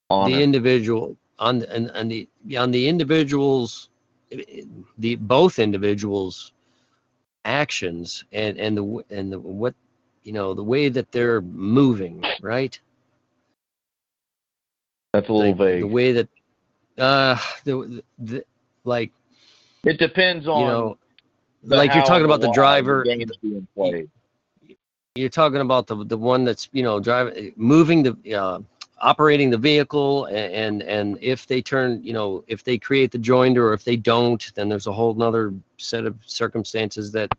Honor. 0.09 0.35
the 0.35 0.43
individual 0.43 1.17
on 1.39 1.63
and 1.63 1.91
on 1.91 2.09
the 2.09 2.29
on 2.57 2.71
the 2.71 2.87
individuals 2.87 3.89
the 4.99 5.15
both 5.17 5.59
individuals 5.59 6.53
actions 7.45 8.25
and 8.33 8.57
and 8.59 8.77
the 8.77 8.81
w- 8.81 9.05
and 9.11 9.31
the 9.33 9.39
what 9.39 9.75
you 10.23 10.33
know 10.33 10.53
the 10.53 10.63
way 10.63 10.89
that 10.89 11.11
they're 11.11 11.41
moving 11.41 12.27
right 12.41 12.79
That's 15.13 15.29
a 15.29 15.33
little 15.33 15.55
the, 15.55 15.55
vague. 15.55 15.79
the 15.79 15.87
way 15.87 16.13
that 16.13 16.29
uh 16.99 17.37
the, 17.63 18.03
the 18.19 18.43
like 18.83 19.11
it 19.85 19.97
depends 19.97 20.47
on 20.47 20.61
you 20.61 20.67
know 20.67 20.97
like 21.63 21.93
you're 21.93 22.03
talking 22.03 22.25
about 22.25 22.41
the 22.41 22.51
driver 22.51 23.03
game's 23.03 23.37
being 23.37 23.67
played. 23.75 24.09
you're 25.15 25.29
talking 25.29 25.61
about 25.61 25.87
the 25.87 26.03
the 26.05 26.17
one 26.17 26.43
that's 26.43 26.69
you 26.71 26.83
know 26.83 26.99
driving 26.99 27.53
moving 27.55 28.03
the 28.03 28.35
uh, 28.35 28.59
operating 29.01 29.49
the 29.49 29.57
vehicle 29.57 30.25
and, 30.25 30.53
and 30.53 30.83
and 30.83 31.17
if 31.21 31.47
they 31.47 31.61
turn 31.61 32.03
you 32.03 32.13
know 32.13 32.43
if 32.47 32.63
they 32.63 32.77
create 32.77 33.11
the 33.11 33.17
joinder 33.17 33.57
or 33.57 33.73
if 33.73 33.83
they 33.83 33.95
don't 33.95 34.51
then 34.55 34.67
there's 34.69 34.87
a 34.87 34.93
whole 34.93 35.13
nother 35.13 35.53
set 35.77 36.05
of 36.05 36.15
circumstances 36.25 37.11
that 37.11 37.31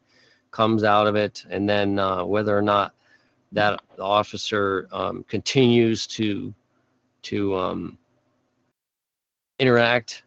comes 0.50 0.84
out 0.84 1.06
of 1.06 1.16
it 1.16 1.44
and 1.50 1.68
then 1.68 1.98
uh, 1.98 2.24
whether 2.24 2.56
or 2.56 2.62
not 2.62 2.94
that 3.52 3.80
officer 3.98 4.88
um, 4.92 5.24
continues 5.24 6.06
to 6.06 6.54
to 7.22 7.54
um, 7.56 7.98
interact 9.60 10.24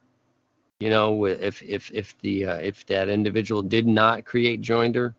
you 0.79 0.89
know 0.89 1.13
with 1.13 1.41
if 1.41 1.61
if 1.63 1.91
if 1.93 2.17
the 2.19 2.45
uh, 2.45 2.55
if 2.57 2.85
that 2.87 3.09
individual 3.09 3.61
did 3.61 3.87
not 3.87 4.25
create 4.25 4.61
joinder 4.61 5.13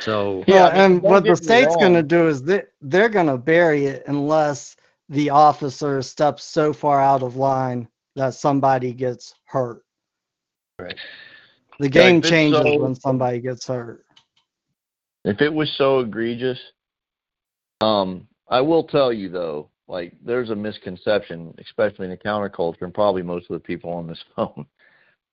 so 0.00 0.44
Yeah, 0.46 0.56
Yeah, 0.56 0.68
I 0.68 0.78
mean, 0.78 0.96
and 0.96 1.02
what 1.02 1.26
the 1.26 1.36
state's 1.36 1.76
going 1.76 1.94
to 1.94 2.02
do 2.02 2.28
is 2.28 2.42
they, 2.42 2.64
they're 2.80 3.08
going 3.08 3.26
to 3.28 3.38
bury 3.38 3.86
it 3.86 4.04
unless 4.06 4.76
the 5.08 5.30
officer 5.30 6.02
steps 6.02 6.44
so 6.44 6.72
far 6.72 7.00
out 7.00 7.22
of 7.22 7.36
line 7.36 7.88
that 8.16 8.34
somebody 8.34 8.92
gets 8.92 9.34
hurt. 9.44 9.84
Right. 10.80 10.98
The 11.78 11.88
game 11.88 12.22
if 12.22 12.28
changes 12.30 12.64
so- 12.64 12.78
when 12.78 12.94
somebody 12.94 13.40
gets 13.40 13.66
hurt. 13.66 14.04
If 15.24 15.40
it 15.42 15.52
was 15.52 15.70
so 15.78 16.00
egregious, 16.00 16.58
um, 17.80 18.28
I 18.48 18.60
will 18.60 18.84
tell 18.84 19.12
you 19.12 19.28
though, 19.28 19.70
like 19.88 20.12
there's 20.24 20.50
a 20.50 20.56
misconception, 20.56 21.54
especially 21.58 22.06
in 22.06 22.10
the 22.10 22.16
counterculture, 22.16 22.82
and 22.82 22.94
probably 22.94 23.22
most 23.22 23.50
of 23.50 23.54
the 23.54 23.60
people 23.60 23.90
on 23.90 24.06
this 24.06 24.22
phone. 24.36 24.66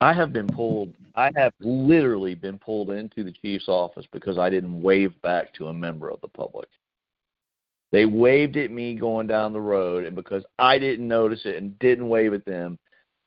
I 0.02 0.14
have 0.14 0.32
been 0.32 0.48
pulled. 0.48 0.94
I 1.16 1.32
have 1.36 1.54
literally 1.60 2.34
been 2.34 2.58
pulled 2.58 2.92
into 2.92 3.24
the 3.24 3.34
chief's 3.34 3.68
office 3.68 4.06
because 4.12 4.38
I 4.38 4.50
didn't 4.50 4.82
wave 4.82 5.20
back 5.22 5.54
to 5.56 5.68
a 5.68 5.74
member 5.74 6.10
of 6.10 6.22
the 6.22 6.30
public. 6.30 6.70
They 7.92 8.06
waved 8.06 8.56
at 8.56 8.72
me 8.72 8.96
going 8.96 9.28
down 9.28 9.52
the 9.52 9.60
road, 9.60 10.06
and 10.06 10.16
because 10.16 10.44
I 10.58 10.78
didn't 10.78 11.08
notice 11.08 11.42
it 11.46 11.56
and 11.56 11.78
didn't 11.80 12.08
wave 12.08 12.34
at 12.34 12.46
them, 12.46 12.78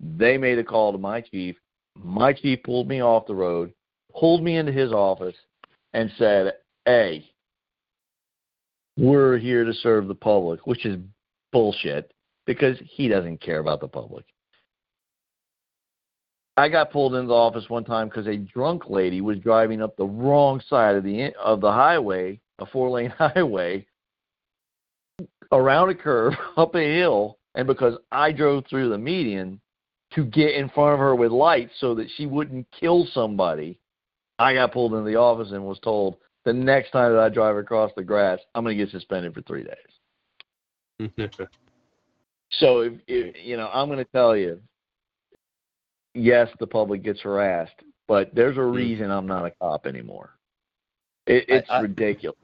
they 0.01 0.39
made 0.39 0.59
a 0.59 0.65
call 0.65 0.93
to 0.93 0.99
my 0.99 1.21
chief. 1.21 1.57
My 1.97 2.33
chief 2.33 2.63
pulled 2.63 2.89
me 2.89 3.03
off 3.03 3.27
the 3.27 3.35
road, 3.35 3.73
pulled 4.15 4.43
me 4.43 4.57
into 4.57 4.73
his 4.73 4.93
office, 4.93 5.37
and 5.93 6.11
said, 6.17 6.55
Hey, 6.87 7.32
we're 8.97 9.39
here 9.39 9.65
to 9.65 9.73
serve 9.73 10.09
the 10.09 10.15
public, 10.15 10.67
which 10.67 10.85
is 10.85 10.99
bullshit 11.53 12.13
because 12.47 12.77
he 12.85 13.09
doesn't 13.09 13.41
care 13.41 13.61
about 13.61 13.81
the 13.81 13.89
public. 13.89 14.25
I 16.57 16.69
got 16.69 16.93
pulled 16.93 17.15
into 17.15 17.29
the 17.29 17.35
office 17.35 17.69
one 17.69 17.85
time 17.85 18.09
because 18.09 18.27
a 18.27 18.37
drunk 18.37 18.85
lady 18.89 19.23
was 19.23 19.39
driving 19.39 19.81
up 19.81 19.97
the 19.97 20.05
wrong 20.05 20.61
side 20.69 20.97
of 20.97 21.05
the 21.05 21.33
of 21.43 21.61
the 21.63 21.73
highway, 21.73 22.41
a 22.59 22.67
four 22.67 22.91
lane 22.91 23.11
highway, 23.19 23.87
around 25.51 25.89
a 25.89 25.95
curve, 25.95 26.35
up 26.57 26.75
a 26.75 26.95
hill, 26.95 27.39
and 27.55 27.67
because 27.67 27.97
I 28.11 28.33
drove 28.33 28.65
through 28.69 28.91
the 28.91 28.99
median 28.99 29.61
to 30.15 30.25
get 30.25 30.55
in 30.55 30.69
front 30.69 30.93
of 30.93 30.99
her 30.99 31.15
with 31.15 31.33
lights 31.33 31.73
so 31.79 31.95
that 31.95 32.09
she 32.17 32.27
wouldn't 32.27 32.67
kill 32.79 33.07
somebody, 33.15 33.79
I 34.39 34.53
got 34.53 34.73
pulled 34.73 34.93
into 34.93 35.09
the 35.09 35.17
office 35.17 35.53
and 35.53 35.65
was 35.65 35.79
told 35.79 36.17
the 36.45 36.53
next 36.53 36.91
time 36.91 37.13
that 37.13 37.21
I 37.21 37.29
drive 37.29 37.57
across 37.57 37.91
the 37.97 38.03
grass, 38.05 38.39
I'm 38.55 38.65
going 38.65 38.77
to 38.77 38.85
get 38.85 38.93
suspended 38.93 39.35
for 39.35 39.43
three 39.43 39.65
days. 39.65 41.19
So 42.59 42.81
if, 42.81 42.93
if 43.09 43.35
you 43.43 43.57
know, 43.57 43.71
I'm 43.73 43.89
going 43.89 43.99
to 43.99 44.05
tell 44.13 44.37
you, 44.37 44.61
yes, 46.15 46.49
the 46.61 46.67
public 46.67 47.03
gets 47.03 47.21
harassed, 47.23 47.73
but 48.07 48.31
there's 48.35 48.59
a 48.59 48.63
reason 48.63 49.11
I'm 49.11 49.27
not 49.27 49.47
a 49.47 49.53
cop 49.61 49.87
anymore. 49.87 50.31
It, 51.27 51.47
I- 51.49 51.55
it's 51.55 51.71
I- 51.71 51.81
ridiculous. 51.81 52.37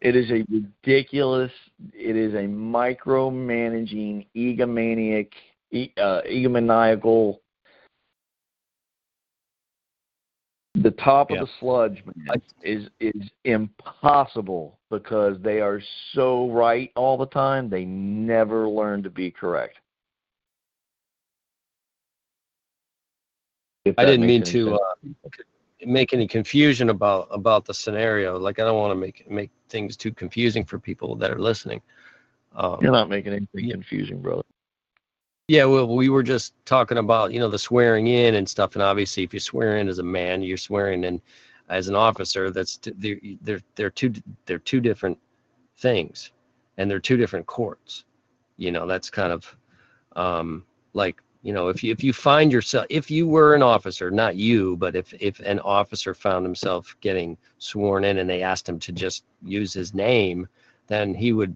It 0.00 0.16
is 0.16 0.30
a 0.30 0.44
ridiculous. 0.50 1.50
It 1.94 2.14
is 2.16 2.34
a 2.34 2.42
micromanaging, 2.46 4.26
egomaniac, 4.36 5.28
e- 5.70 5.92
uh, 5.96 6.20
egomaniacal. 6.28 7.38
The 10.74 10.90
top 10.92 11.30
Yeah. 11.30 11.40
of 11.40 11.46
the 11.46 11.52
sludge, 11.60 12.02
man, 12.04 12.42
is 12.62 12.88
is 12.98 13.30
impossible 13.44 14.78
because 14.90 15.40
they 15.40 15.60
are 15.60 15.80
so 16.12 16.50
right 16.50 16.90
all 16.96 17.16
the 17.16 17.26
time. 17.26 17.68
They 17.68 17.84
never 17.84 18.68
learn 18.68 19.02
to 19.04 19.10
be 19.10 19.30
correct. 19.30 19.78
I 23.86 24.04
didn't 24.04 24.26
mean 24.26 24.42
to 24.44 24.74
uh, 24.74 24.94
make 25.84 26.12
any 26.14 26.26
confusion 26.26 26.90
about 26.90 27.28
about 27.30 27.64
the 27.66 27.74
scenario. 27.74 28.38
Like 28.38 28.58
I 28.58 28.64
don't 28.64 28.78
want 28.78 28.90
to 28.92 28.96
make 28.96 29.30
make 29.30 29.50
things 29.68 29.96
too 29.96 30.12
confusing 30.12 30.64
for 30.64 30.78
people 30.78 31.14
that 31.16 31.30
are 31.30 31.38
listening. 31.38 31.80
Um, 32.56 32.78
You're 32.80 32.92
not 32.92 33.08
making 33.08 33.32
anything 33.32 33.70
confusing, 33.70 34.20
brother. 34.20 34.42
Yeah, 35.48 35.66
well, 35.66 35.86
we 35.94 36.08
were 36.08 36.22
just 36.22 36.54
talking 36.64 36.96
about 36.96 37.32
you 37.32 37.38
know 37.38 37.50
the 37.50 37.58
swearing 37.58 38.06
in 38.06 38.36
and 38.36 38.48
stuff, 38.48 38.76
and 38.76 38.82
obviously, 38.82 39.24
if 39.24 39.34
you 39.34 39.40
swear 39.40 39.76
in 39.76 39.88
as 39.88 39.98
a 39.98 40.02
man, 40.02 40.42
you're 40.42 40.56
swearing 40.56 41.04
in 41.04 41.20
as 41.68 41.88
an 41.88 41.94
officer. 41.94 42.50
That's 42.50 42.78
t- 42.78 42.94
they're 42.96 43.20
they're 43.42 43.60
they're 43.74 43.90
two 43.90 44.14
they're 44.46 44.58
two 44.58 44.80
different 44.80 45.18
things, 45.76 46.30
and 46.78 46.90
they're 46.90 46.98
two 46.98 47.18
different 47.18 47.46
courts. 47.46 48.04
You 48.56 48.72
know, 48.72 48.86
that's 48.86 49.10
kind 49.10 49.32
of 49.32 49.56
um, 50.16 50.64
like 50.94 51.20
you 51.42 51.52
know 51.52 51.68
if 51.68 51.84
you 51.84 51.92
if 51.92 52.02
you 52.02 52.14
find 52.14 52.50
yourself 52.50 52.86
if 52.88 53.10
you 53.10 53.26
were 53.28 53.54
an 53.54 53.62
officer, 53.62 54.10
not 54.10 54.36
you, 54.36 54.76
but 54.78 54.96
if 54.96 55.12
if 55.20 55.40
an 55.40 55.60
officer 55.60 56.14
found 56.14 56.46
himself 56.46 56.96
getting 57.02 57.36
sworn 57.58 58.04
in 58.04 58.16
and 58.16 58.30
they 58.30 58.42
asked 58.42 58.66
him 58.66 58.78
to 58.78 58.92
just 58.92 59.24
use 59.42 59.74
his 59.74 59.92
name, 59.92 60.48
then 60.86 61.12
he 61.12 61.34
would 61.34 61.54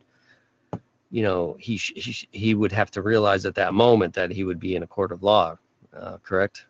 you 1.10 1.22
know, 1.22 1.56
he, 1.58 1.76
he, 1.76 2.28
he 2.30 2.54
would 2.54 2.72
have 2.72 2.90
to 2.92 3.02
realize 3.02 3.46
at 3.46 3.54
that 3.54 3.74
moment 3.74 4.14
that 4.14 4.30
he 4.30 4.44
would 4.44 4.60
be 4.60 4.76
in 4.76 4.82
a 4.82 4.86
court 4.86 5.12
of 5.12 5.22
law, 5.22 5.56
uh, 5.96 6.18
correct? 6.22 6.66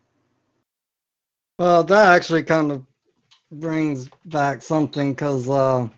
Well, 1.58 1.82
that 1.84 2.14
actually 2.14 2.44
kind 2.44 2.70
of 2.70 2.86
brings 3.50 4.08
back 4.26 4.62
something 4.62 5.12
because 5.12 5.48
uh, 5.48 5.88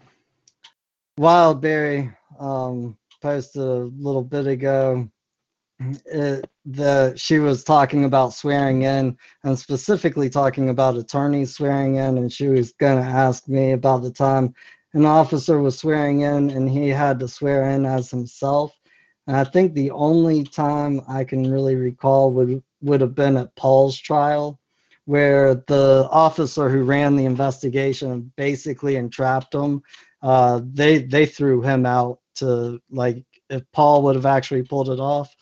Wildberry 1.18 2.14
um, 2.38 2.96
posted 3.20 3.62
a 3.62 3.90
little 3.98 4.24
bit 4.24 4.46
ago 4.46 5.10
the 6.66 7.14
she 7.16 7.38
was 7.38 7.64
talking 7.64 8.04
about 8.04 8.34
swearing 8.34 8.82
in 8.82 9.16
and 9.44 9.58
specifically 9.58 10.28
talking 10.28 10.68
about 10.68 10.96
attorneys 10.96 11.54
swearing 11.54 11.96
in, 11.96 12.18
and 12.18 12.32
she 12.32 12.48
was 12.48 12.72
going 12.74 13.02
to 13.02 13.08
ask 13.08 13.48
me 13.48 13.72
about 13.72 14.02
the 14.02 14.10
time 14.10 14.54
an 14.94 15.06
officer 15.06 15.60
was 15.60 15.78
swearing 15.78 16.22
in 16.22 16.50
and 16.50 16.68
he 16.68 16.88
had 16.88 17.18
to 17.20 17.28
swear 17.28 17.70
in 17.70 17.86
as 17.86 18.10
himself. 18.10 18.72
And 19.26 19.36
I 19.36 19.44
think 19.44 19.74
the 19.74 19.90
only 19.92 20.44
time 20.44 21.00
I 21.08 21.24
can 21.24 21.50
really 21.50 21.76
recall 21.76 22.32
would 22.32 22.62
would 22.82 23.00
have 23.00 23.14
been 23.14 23.36
at 23.36 23.54
Paul's 23.56 23.98
trial 23.98 24.58
where 25.04 25.56
the 25.66 26.08
officer 26.10 26.68
who 26.68 26.84
ran 26.84 27.16
the 27.16 27.24
investigation 27.24 28.32
basically 28.36 28.96
entrapped 28.96 29.54
him. 29.54 29.82
Uh, 30.22 30.60
they 30.72 30.98
they 30.98 31.26
threw 31.26 31.60
him 31.62 31.86
out 31.86 32.20
to 32.36 32.80
like 32.90 33.24
if 33.48 33.62
Paul 33.72 34.02
would 34.02 34.14
have 34.14 34.26
actually 34.26 34.62
pulled 34.62 34.88
it 34.88 35.00
off, 35.00 35.34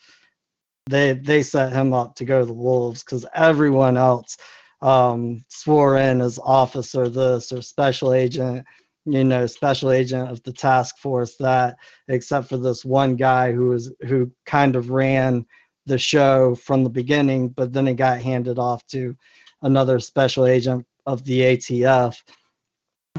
they 0.89 1.13
they 1.13 1.43
set 1.43 1.73
him 1.73 1.93
up 1.93 2.15
to 2.17 2.25
go 2.25 2.41
to 2.41 2.47
the 2.47 2.53
wolves 2.53 3.05
because 3.05 3.27
everyone 3.35 3.97
else 3.97 4.37
um, 4.81 5.45
swore 5.49 5.99
in 5.99 6.21
as 6.21 6.39
officer 6.43 7.09
this 7.09 7.53
or 7.53 7.61
special 7.63 8.15
agent, 8.15 8.65
you 9.11 9.25
know, 9.25 9.47
special 9.47 9.91
agent 9.91 10.31
of 10.31 10.43
the 10.43 10.53
task 10.53 10.99
force 10.99 11.37
that, 11.37 11.77
except 12.09 12.49
for 12.49 12.59
this 12.59 12.85
one 12.85 13.17
guy 13.17 13.53
who 13.53 13.71
was 13.71 13.93
who 14.07 14.31
kind 14.45 14.77
of 14.77 14.91
ran 14.91 15.47
the 15.87 15.99
show 15.99 16.55
from 16.55 16.85
the 16.85 16.91
beginning, 16.91 17.49
but 17.49 17.73
then 17.73 17.89
it 17.89 17.95
got 17.95 18.21
handed 18.21 18.59
off 18.59 18.87
to 18.89 19.17
another 19.63 19.99
special 19.99 20.47
agent 20.47 20.87
of 21.07 21.25
the 21.25 21.41
ATF. 21.41 22.17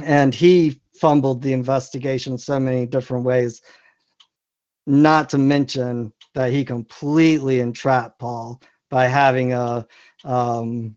And 0.03 0.34
he 0.34 0.80
fumbled 0.95 1.41
the 1.41 1.53
investigation 1.53 2.38
so 2.38 2.60
many 2.60 2.86
different 2.86 3.26
ways, 3.26 3.61
not 4.86 5.30
to 5.30 5.38
mention 5.38 6.14
that 6.36 6.52
he 6.52 6.64
completely 6.64 7.60
entrapped 7.60 8.20
Paul 8.20 8.61
by 8.91 9.07
having 9.07 9.53
a, 9.53 9.86
um, 10.24 10.95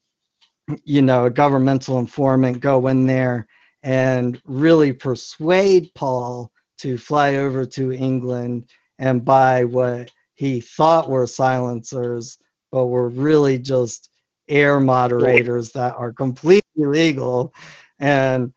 you 0.84 1.00
know, 1.00 1.24
a 1.24 1.30
governmental 1.30 1.98
informant 1.98 2.60
go 2.60 2.86
in 2.88 3.06
there 3.06 3.46
and 3.82 4.40
really 4.44 4.92
persuade 4.92 5.92
Paul 5.94 6.50
to 6.78 6.98
fly 6.98 7.36
over 7.36 7.64
to 7.66 7.92
England 7.92 8.68
and 8.98 9.24
buy 9.24 9.64
what 9.64 10.10
he 10.34 10.60
thought 10.60 11.08
were 11.08 11.26
silencers, 11.26 12.38
but 12.70 12.86
were 12.86 13.08
really 13.08 13.58
just 13.58 14.10
air 14.48 14.80
moderators 14.80 15.70
that 15.72 15.94
are 15.96 16.12
completely 16.12 16.84
legal 16.84 17.54
and 17.98 18.52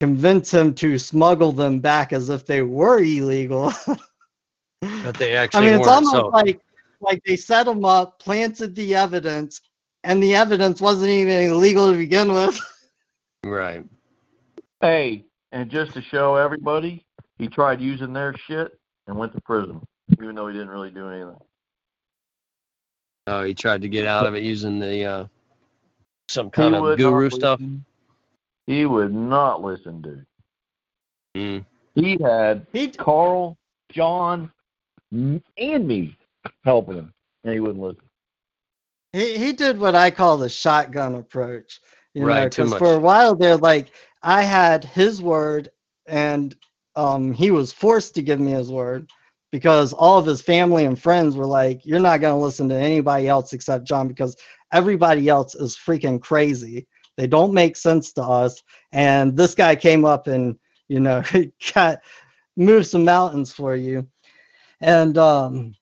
convince 0.00 0.52
him 0.52 0.74
to 0.74 0.98
smuggle 0.98 1.52
them 1.52 1.78
back 1.78 2.12
as 2.12 2.30
if 2.30 2.46
they 2.46 2.62
were 2.62 2.98
illegal 3.00 3.72
But 4.80 5.14
they 5.16 5.34
actually 5.34 5.68
I 5.68 5.70
mean, 5.70 5.78
it's 5.80 5.88
almost 5.88 6.12
So 6.12 6.28
like 6.28 6.60
like 7.00 7.22
they 7.24 7.36
set 7.36 7.66
him 7.66 7.84
up, 7.84 8.18
planted 8.18 8.74
the 8.74 8.94
evidence, 8.94 9.60
and 10.04 10.22
the 10.22 10.34
evidence 10.34 10.80
wasn't 10.80 11.10
even 11.10 11.50
illegal 11.50 11.90
to 11.90 11.96
begin 11.96 12.32
with. 12.32 12.58
right. 13.44 13.84
Hey, 14.80 15.24
and 15.52 15.70
just 15.70 15.92
to 15.94 16.02
show 16.02 16.36
everybody, 16.36 17.04
he 17.38 17.48
tried 17.48 17.80
using 17.80 18.12
their 18.12 18.34
shit 18.36 18.78
and 19.06 19.16
went 19.16 19.34
to 19.34 19.40
prison, 19.42 19.80
even 20.12 20.34
though 20.34 20.46
he 20.46 20.52
didn't 20.52 20.70
really 20.70 20.90
do 20.90 21.08
anything. 21.08 21.36
Oh, 23.26 23.44
he 23.44 23.54
tried 23.54 23.82
to 23.82 23.88
get 23.88 24.06
out 24.06 24.26
of 24.26 24.34
it 24.34 24.42
using 24.42 24.78
the 24.78 25.04
uh, 25.04 25.26
some 26.28 26.46
He 26.46 26.50
kind 26.52 26.74
of 26.74 26.96
guru 26.96 27.30
stuff. 27.30 27.60
He 28.66 28.86
would 28.86 29.12
not 29.12 29.62
listen, 29.62 30.00
dude. 30.00 30.26
Mm. 31.36 31.64
He 31.94 32.18
had 32.20 32.66
He 32.72 32.88
Karl, 32.88 33.56
John, 33.92 34.50
and 35.12 35.42
me 35.86 36.16
helping 36.64 36.96
him, 36.96 37.12
and 37.44 37.52
he 37.52 37.60
wouldn't 37.60 37.80
listen. 37.80 38.02
he, 39.12 39.36
he 39.38 39.52
did 39.52 39.78
what 39.78 39.94
I 39.94 40.10
call 40.10 40.36
the 40.36 40.48
shotgun 40.48 41.16
approach. 41.16 41.80
You 42.14 42.26
Right, 42.26 42.26
know, 42.26 42.48
because 42.48 42.74
much. 42.74 42.74
for 42.74 42.94
a 42.94 43.00
while 43.00 43.34
there, 43.36 43.56
like 43.56 43.90
I 44.22 44.42
had 44.42 44.84
his 44.84 45.22
word, 45.22 45.70
and 46.06 46.54
um, 46.96 47.32
he 47.32 47.50
was 47.50 47.72
forced 47.72 48.14
to 48.16 48.22
give 48.22 48.40
me 48.40 48.52
his 48.52 48.70
word 48.70 49.08
because 49.52 49.92
all 49.92 50.18
of 50.18 50.26
his 50.26 50.40
family 50.42 50.84
and 50.86 51.00
friends 51.00 51.36
were 51.36 51.46
like, 51.46 51.84
"You're 51.84 52.00
not 52.00 52.20
going 52.20 52.34
to 52.34 52.42
listen 52.44 52.68
to 52.70 52.74
anybody 52.76 53.28
else 53.28 53.52
except 53.52 53.86
John 53.86 54.08
because 54.08 54.36
everybody 54.72 55.28
else 55.28 55.54
is 55.54 55.76
freaking 55.76 56.20
crazy. 56.20 56.86
They 57.16 57.26
don't 57.26 57.54
make 57.54 57.76
sense 57.76 58.12
to 58.14 58.22
us." 58.22 58.62
And 58.92 59.36
this 59.36 59.54
guy 59.54 59.76
came 59.76 60.04
up 60.04 60.26
and 60.26 60.56
you 60.88 61.00
know 61.00 61.22
got 61.74 62.00
moved 62.56 62.86
some 62.88 63.04
mountains 63.04 63.52
for 63.52 63.76
you, 63.76 64.06
and 64.80 65.16
um, 65.18 65.74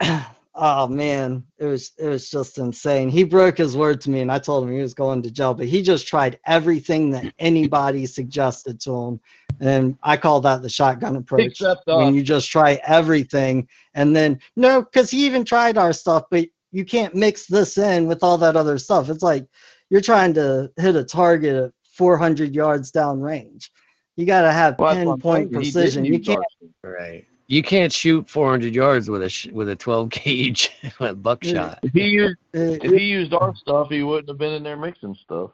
oh 0.54 0.86
man, 0.86 1.44
it 1.58 1.64
was 1.64 1.92
it 1.98 2.08
was 2.08 2.30
just 2.30 2.58
insane. 2.58 3.08
He 3.08 3.24
broke 3.24 3.58
his 3.58 3.76
word 3.76 4.00
to 4.02 4.10
me, 4.10 4.20
and 4.20 4.30
I 4.30 4.38
told 4.38 4.64
him 4.64 4.74
he 4.74 4.82
was 4.82 4.94
going 4.94 5.22
to 5.22 5.30
jail. 5.30 5.54
But 5.54 5.66
he 5.66 5.82
just 5.82 6.06
tried 6.06 6.38
everything 6.46 7.10
that 7.10 7.32
anybody 7.38 8.06
suggested 8.06 8.80
to 8.82 8.94
him, 8.94 9.20
and 9.60 9.96
I 10.02 10.16
call 10.16 10.40
that 10.42 10.62
the 10.62 10.68
shotgun 10.68 11.16
approach. 11.16 11.42
Except 11.42 11.86
when 11.86 12.08
us. 12.08 12.14
you 12.14 12.22
just 12.22 12.50
try 12.50 12.80
everything, 12.86 13.68
and 13.94 14.14
then 14.14 14.40
no, 14.56 14.82
because 14.82 15.10
he 15.10 15.24
even 15.26 15.44
tried 15.44 15.78
our 15.78 15.92
stuff, 15.92 16.24
but 16.30 16.46
you 16.72 16.84
can't 16.84 17.14
mix 17.14 17.46
this 17.46 17.78
in 17.78 18.06
with 18.06 18.22
all 18.22 18.38
that 18.38 18.56
other 18.56 18.78
stuff. 18.78 19.10
It's 19.10 19.22
like 19.22 19.46
you're 19.90 20.00
trying 20.00 20.34
to 20.34 20.70
hit 20.76 20.96
a 20.96 21.04
target 21.04 21.54
at 21.54 21.72
400 21.92 22.54
yards 22.54 22.90
down 22.90 23.20
range. 23.20 23.70
You 24.16 24.26
got 24.26 24.42
to 24.42 24.52
have 24.52 24.78
Well, 24.78 24.94
that's 24.94 25.06
what 25.06 25.12
I'm 25.12 25.20
pinpoint 25.20 25.52
saying. 25.52 25.64
He 25.64 25.70
did 25.70 25.72
precision. 25.72 26.04
You 26.04 26.18
can't. 26.20 26.44
Right. 26.82 27.26
You 27.48 27.62
can't 27.62 27.92
shoot 27.92 28.28
400 28.28 28.74
yards 28.74 29.10
with 29.10 29.22
a 29.22 29.28
sh- 29.28 29.48
with 29.48 29.68
a 29.68 29.76
12 29.76 30.08
gauge 30.10 30.70
buckshot. 31.16 31.80
If 31.82 31.92
he 31.92 32.08
used 32.08 32.36
if 32.54 32.92
he 32.92 33.04
used 33.04 33.32
our 33.34 33.54
stuff, 33.54 33.88
he 33.90 34.02
wouldn't 34.02 34.28
have 34.28 34.38
been 34.38 34.54
in 34.54 34.62
there 34.62 34.76
mixing 34.76 35.14
stuff. 35.14 35.50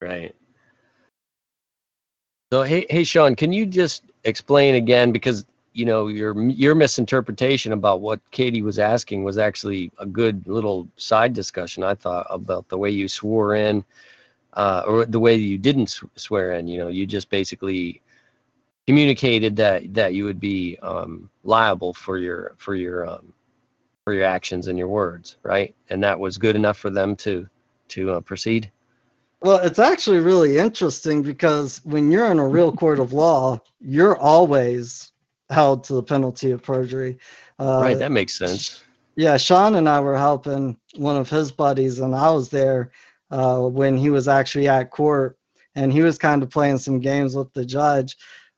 Right. 0.00 0.34
So 2.52 2.62
hey, 2.62 2.86
hey, 2.90 3.04
Sean, 3.04 3.34
can 3.34 3.52
you 3.52 3.66
just 3.66 4.04
explain 4.24 4.74
again 4.74 5.12
because 5.12 5.44
you 5.72 5.84
know 5.84 6.08
your 6.08 6.40
your 6.50 6.74
misinterpretation 6.74 7.72
about 7.72 8.00
what 8.00 8.20
Katie 8.30 8.62
was 8.62 8.78
asking 8.78 9.24
was 9.24 9.38
actually 9.38 9.90
a 9.98 10.06
good 10.06 10.46
little 10.46 10.88
side 10.96 11.32
discussion. 11.32 11.82
I 11.82 11.94
thought 11.94 12.26
about 12.28 12.68
the 12.68 12.78
way 12.78 12.90
you 12.90 13.08
swore 13.08 13.54
in, 13.54 13.84
uh, 14.54 14.82
or 14.86 15.06
the 15.06 15.20
way 15.20 15.34
you 15.36 15.58
didn't 15.58 15.98
swear 16.16 16.52
in. 16.52 16.68
You 16.68 16.78
know, 16.78 16.88
you 16.88 17.06
just 17.06 17.30
basically 17.30 18.02
communicated 18.86 19.56
that 19.56 19.94
that 19.94 20.14
you 20.14 20.24
would 20.24 20.40
be 20.40 20.78
um, 20.82 21.30
liable 21.44 21.94
for 21.94 22.18
your 22.18 22.54
for 22.58 22.74
your 22.74 23.08
um, 23.08 23.32
for 24.04 24.12
your 24.12 24.24
actions 24.24 24.66
and 24.66 24.78
your 24.78 24.88
words, 24.88 25.36
right? 25.42 25.74
And 25.90 26.02
that 26.02 26.18
was 26.18 26.38
good 26.38 26.56
enough 26.56 26.78
for 26.78 26.90
them 26.90 27.16
to 27.16 27.48
to 27.88 28.12
uh, 28.12 28.20
proceed. 28.20 28.70
Well, 29.40 29.58
it's 29.58 29.80
actually 29.80 30.18
really 30.18 30.58
interesting 30.58 31.22
because 31.22 31.80
when 31.84 32.10
you're 32.10 32.30
in 32.30 32.38
a 32.38 32.46
real 32.46 32.72
court 32.76 33.00
of 33.00 33.12
law, 33.12 33.60
you're 33.80 34.16
always 34.16 35.12
held 35.50 35.84
to 35.84 35.94
the 35.94 36.02
penalty 36.02 36.50
of 36.52 36.62
perjury. 36.62 37.18
Uh, 37.58 37.80
right, 37.82 37.98
that 37.98 38.12
makes 38.12 38.36
sense. 38.38 38.82
yeah, 39.16 39.36
Sean 39.36 39.74
and 39.74 39.88
I 39.88 40.00
were 40.00 40.16
helping 40.16 40.76
one 40.96 41.16
of 41.16 41.28
his 41.28 41.52
buddies, 41.52 41.98
and 41.98 42.14
I 42.14 42.30
was 42.30 42.48
there 42.48 42.92
uh, 43.30 43.60
when 43.60 43.96
he 43.96 44.10
was 44.10 44.28
actually 44.28 44.68
at 44.68 44.90
court, 44.90 45.36
and 45.74 45.92
he 45.92 46.02
was 46.02 46.18
kind 46.18 46.42
of 46.42 46.50
playing 46.50 46.78
some 46.78 47.00
games 47.00 47.34
with 47.36 47.52
the 47.52 47.64
judge, 47.64 48.16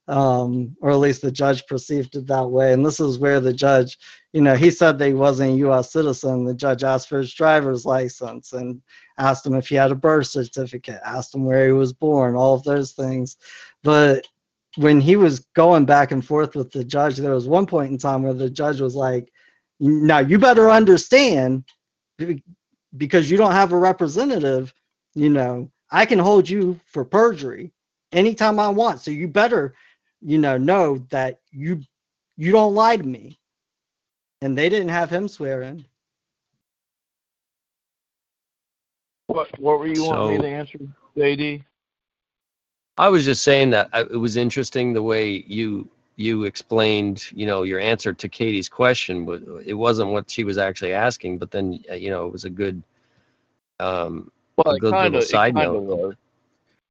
um, 0.08 0.76
or 0.80 0.90
at 0.90 0.98
least 0.98 1.22
the 1.22 1.30
judge 1.30 1.66
perceived 1.66 2.14
it 2.16 2.26
that 2.26 2.46
way. 2.50 2.72
And 2.72 2.84
this 2.84 3.00
is 3.00 3.18
where 3.18 3.40
the 3.40 3.52
judge, 3.52 3.98
you 4.32 4.40
know, 4.40 4.54
he 4.54 4.70
said 4.70 4.98
that 4.98 5.08
he 5.08 5.14
wasn't 5.14 5.52
a 5.52 5.56
U.S. 5.58 5.92
citizen. 5.92 6.44
The 6.44 6.54
judge 6.54 6.84
asked 6.84 7.08
for 7.08 7.18
his 7.18 7.32
driver's 7.32 7.86
license 7.86 8.52
and 8.52 8.82
asked 9.18 9.46
him 9.46 9.54
if 9.54 9.68
he 9.68 9.76
had 9.76 9.90
a 9.90 9.96
birth 9.96 10.26
certificate, 10.26 11.00
asked 11.04 11.34
him 11.34 11.44
where 11.44 11.66
he 11.66 11.72
was 11.72 11.92
born, 11.92 12.34
all 12.34 12.54
of 12.54 12.64
those 12.64 12.92
things. 12.92 13.36
But 13.82 14.26
when 14.76 15.00
he 15.00 15.16
was 15.16 15.40
going 15.54 15.84
back 15.84 16.10
and 16.10 16.24
forth 16.24 16.54
with 16.54 16.70
the 16.72 16.84
judge, 16.84 17.16
there 17.16 17.34
was 17.34 17.48
one 17.48 17.66
point 17.66 17.92
in 17.92 17.98
time 17.98 18.22
where 18.22 18.34
the 18.34 18.50
judge 18.50 18.80
was 18.80 18.94
like, 18.94 19.32
now 19.80 20.18
you 20.18 20.38
better 20.38 20.70
understand 20.70 21.64
because 22.96 23.30
you 23.30 23.36
don't 23.36 23.52
have 23.52 23.72
a 23.72 23.78
representative, 23.78 24.72
you 25.14 25.30
know, 25.30 25.70
I 25.90 26.06
can 26.06 26.18
hold 26.18 26.48
you 26.48 26.80
for 26.86 27.04
perjury 27.04 27.72
anytime 28.12 28.58
I 28.58 28.68
want. 28.68 29.00
So 29.00 29.10
you 29.10 29.28
better, 29.28 29.74
you 30.24 30.38
know, 30.38 30.56
know 30.56 30.98
that 31.10 31.40
you 31.52 31.82
you 32.36 32.50
don't 32.52 32.74
lie 32.74 32.96
to 32.96 33.04
me. 33.04 33.38
And 34.42 34.58
they 34.58 34.68
didn't 34.68 34.88
have 34.88 35.10
him 35.10 35.28
swear 35.28 35.62
in. 35.62 35.84
What 39.28 39.48
what 39.60 39.78
were 39.78 39.86
you 39.86 40.04
wanting 40.04 40.36
me 40.36 40.38
to 40.38 40.48
answer, 40.48 40.78
JD? 41.16 41.64
I 42.98 43.08
was 43.08 43.24
just 43.24 43.42
saying 43.42 43.70
that 43.70 43.90
it 43.94 44.16
was 44.16 44.36
interesting 44.36 44.92
the 44.92 45.02
way 45.02 45.44
you 45.46 45.88
you 46.16 46.44
explained, 46.44 47.24
you 47.32 47.46
know, 47.46 47.64
your 47.64 47.80
answer 47.80 48.12
to 48.12 48.28
Katie's 48.28 48.68
question. 48.68 49.24
But 49.24 49.42
it 49.64 49.74
wasn't 49.74 50.10
what 50.10 50.30
she 50.30 50.44
was 50.44 50.58
actually 50.58 50.92
asking, 50.92 51.38
but 51.38 51.50
then 51.50 51.82
uh, 51.90 51.94
you 51.94 52.10
know 52.10 52.26
it 52.26 52.32
was 52.32 52.44
a 52.44 52.50
good. 52.50 52.82
Um, 53.80 54.30
Well, 54.56 54.74
A 54.74 54.76
it 54.76 54.80
good 54.80 54.90
kind 54.90 55.14
little 55.14 55.20
of 55.20 55.26
side 55.26 55.54
it 55.54 55.54
kind 55.54 55.74
note. 55.74 55.76
of 55.78 55.82
was. 55.84 56.14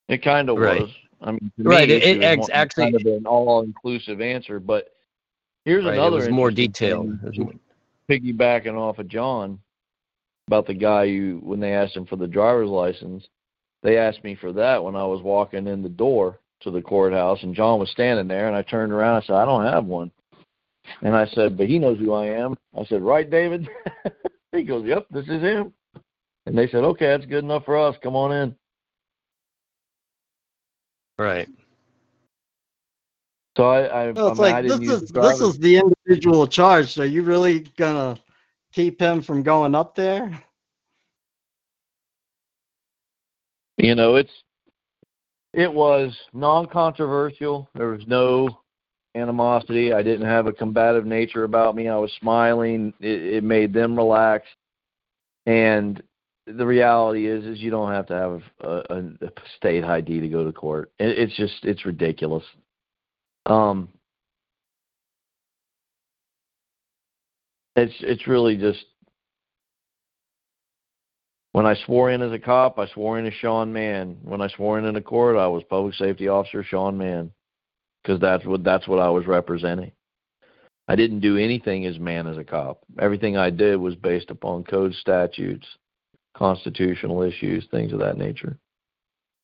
It 0.09 0.21
kind 0.23 0.49
of 0.49 0.57
Right. 0.57 0.81
was. 0.81 0.91
I 1.23 1.31
mean, 1.31 1.51
Right, 1.57 1.87
Me, 1.87 1.95
it- 1.95 2.21
it 2.21 2.49
actually- 2.51 2.83
kind 2.83 2.95
of 2.95 3.05
an 3.05 3.25
all-inclusive 3.25 4.19
answer, 4.21 4.59
but 4.59 4.89
here's 5.65 5.85
right, 5.85 5.93
another 5.93 6.29
more 6.31 6.49
interesting 6.49 6.71
detailed. 6.71 7.05
thing, 7.07 7.19
It 7.23 7.25
was 7.27 7.39
more- 7.39 7.53
piggybacking 8.09 8.77
off 8.77 8.99
of 8.99 9.07
John 9.07 9.59
about 10.47 10.65
the 10.67 10.73
guy 10.73 11.07
who, 11.07 11.39
when 11.41 11.59
they 11.59 11.73
asked 11.73 11.95
him 11.95 12.05
for 12.05 12.17
the 12.17 12.27
driver's 12.27 12.69
license, 12.69 13.25
they 13.81 13.97
asked 13.97 14.23
me 14.23 14.35
for 14.35 14.51
that 14.53 14.83
when 14.83 14.95
I 14.95 15.05
was 15.05 15.21
walking 15.21 15.67
in 15.67 15.81
the 15.81 15.89
door 15.89 16.39
to 16.61 16.71
the 16.71 16.81
courthouse, 16.81 17.41
and 17.43 17.55
John 17.55 17.79
was 17.79 17.89
standing 17.89 18.27
there, 18.27 18.47
and 18.47 18.55
I 18.55 18.61
turned 18.61 18.91
around 18.91 19.15
and 19.15 19.23
I 19.23 19.27
said, 19.27 19.35
I 19.35 19.45
don't 19.45 19.65
have 19.65 19.85
one. 19.85 20.11
And 21.01 21.15
I 21.15 21.25
said, 21.27 21.57
but 21.57 21.67
he 21.67 21.79
knows 21.79 21.97
who 21.99 22.11
I 22.13 22.25
am. 22.27 22.57
I 22.77 22.83
said, 22.85 23.01
right, 23.01 23.29
David? 23.29 23.67
he 24.51 24.63
goes, 24.63 24.85
yep, 24.85 25.05
this 25.09 25.25
is 25.27 25.41
him. 25.41 25.73
And 26.45 26.57
they 26.57 26.67
said, 26.67 26.83
okay, 26.83 27.07
that's 27.07 27.25
good 27.25 27.43
enough 27.45 27.63
for 27.63 27.77
us. 27.77 27.95
Come 28.03 28.17
on 28.17 28.33
in. 28.33 28.55
Right. 31.17 31.47
So 33.57 33.65
I, 33.65 34.07
I, 34.07 34.11
Well, 34.11 34.27
I, 34.27 34.31
it's 34.31 34.39
mean, 34.39 34.47
I 34.47 34.61
like 34.61 34.63
didn't 34.63 34.79
this 34.87 35.01
is 35.03 35.11
the 35.11 35.21
this 35.21 35.41
is 35.41 35.57
the 35.59 35.77
individual 35.77 36.47
charged. 36.47 36.99
Are 36.99 37.05
you 37.05 37.23
really 37.23 37.59
gonna 37.77 38.19
keep 38.73 38.99
him 38.99 39.21
from 39.21 39.43
going 39.43 39.75
up 39.75 39.95
there? 39.95 40.43
you 43.77 43.95
know 43.95 44.15
it's 44.15 44.31
it 45.53 45.71
was 45.71 46.15
non-controversial 46.33 47.69
there 47.75 47.87
was 47.87 48.05
no 48.07 48.47
animosity 49.15 49.93
i 49.93 50.01
didn't 50.01 50.25
have 50.27 50.47
a 50.47 50.53
combative 50.53 51.05
nature 51.05 51.43
about 51.43 51.75
me 51.75 51.87
i 51.87 51.95
was 51.95 52.11
smiling 52.19 52.93
it, 52.99 53.21
it 53.35 53.43
made 53.43 53.73
them 53.73 53.95
relax 53.95 54.47
and 55.45 56.01
the 56.45 56.65
reality 56.65 57.27
is 57.27 57.45
is 57.45 57.59
you 57.59 57.71
don't 57.71 57.91
have 57.91 58.07
to 58.07 58.13
have 58.13 58.41
a, 58.61 58.95
a, 58.95 59.31
state 59.57 59.83
id 59.83 60.19
to 60.19 60.27
go 60.27 60.43
to 60.43 60.51
court 60.51 60.91
it, 60.99 61.17
it's 61.17 61.35
just 61.35 61.63
it's 61.63 61.85
ridiculous 61.85 62.43
um 63.45 63.87
it's 67.75 67.93
it's 68.01 68.27
really 68.27 68.57
just 68.57 68.85
when 71.53 71.67
I 71.67 71.75
swore 71.85 72.09
in 72.09 72.23
as 72.23 72.31
a 72.31 72.39
cop, 72.39 72.79
I 72.79 72.87
swore 72.87 73.19
in 73.19 73.27
as 73.27 73.33
Sean 73.35 73.71
Mann. 73.71 74.17
When 74.23 74.41
I 74.41 74.47
swore 74.47 74.79
in 74.79 74.85
in 74.85 74.95
a 74.95 75.01
court, 75.01 75.37
I 75.37 75.47
was 75.47 75.63
public 75.63 75.93
safety 75.93 76.27
officer 76.27 76.63
Sean 76.63 76.97
Mann, 76.97 77.31
because 78.01 78.19
that's 78.19 78.43
what 78.43 78.63
that's 78.63 78.87
what 78.87 78.99
I 78.99 79.09
was 79.09 79.27
representing. 79.27 79.91
I 80.87 80.95
didn't 80.95 81.19
do 81.19 81.37
anything 81.37 81.85
as 81.85 81.99
man 81.99 82.25
as 82.25 82.37
a 82.37 82.43
cop. 82.43 82.79
Everything 82.99 83.37
I 83.37 83.51
did 83.51 83.77
was 83.77 83.95
based 83.95 84.31
upon 84.31 84.63
code 84.63 84.95
statutes, 84.95 85.67
constitutional 86.33 87.21
issues, 87.21 87.65
things 87.71 87.93
of 87.93 87.99
that 87.99 88.17
nature. 88.17 88.57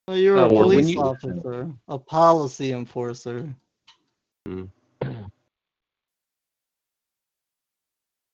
Well, 0.08 0.18
you're 0.18 0.38
Oh, 0.38 0.46
a 0.46 0.50
police 0.50 0.90
you- 0.96 1.02
officer, 1.02 1.72
a 1.88 1.98
policy 2.00 2.72
enforcer. 2.74 3.54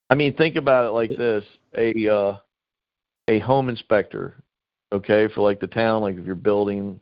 I 0.10 0.15
mean, 0.15 0.36
think 0.36 0.56
about 0.56 0.86
it 0.86 0.91
like 0.91 1.10
this: 1.18 1.44
a 1.77 2.07
uh, 2.07 2.38
a 3.27 3.40
home 3.40 3.69
inspector, 3.69 4.41
okay, 4.94 5.27
for 5.34 5.41
like 5.41 5.60
the 5.60 5.68
town, 5.68 6.02
like 6.02 6.15
if 6.18 6.26
you're 6.26 6.36
building 6.36 6.99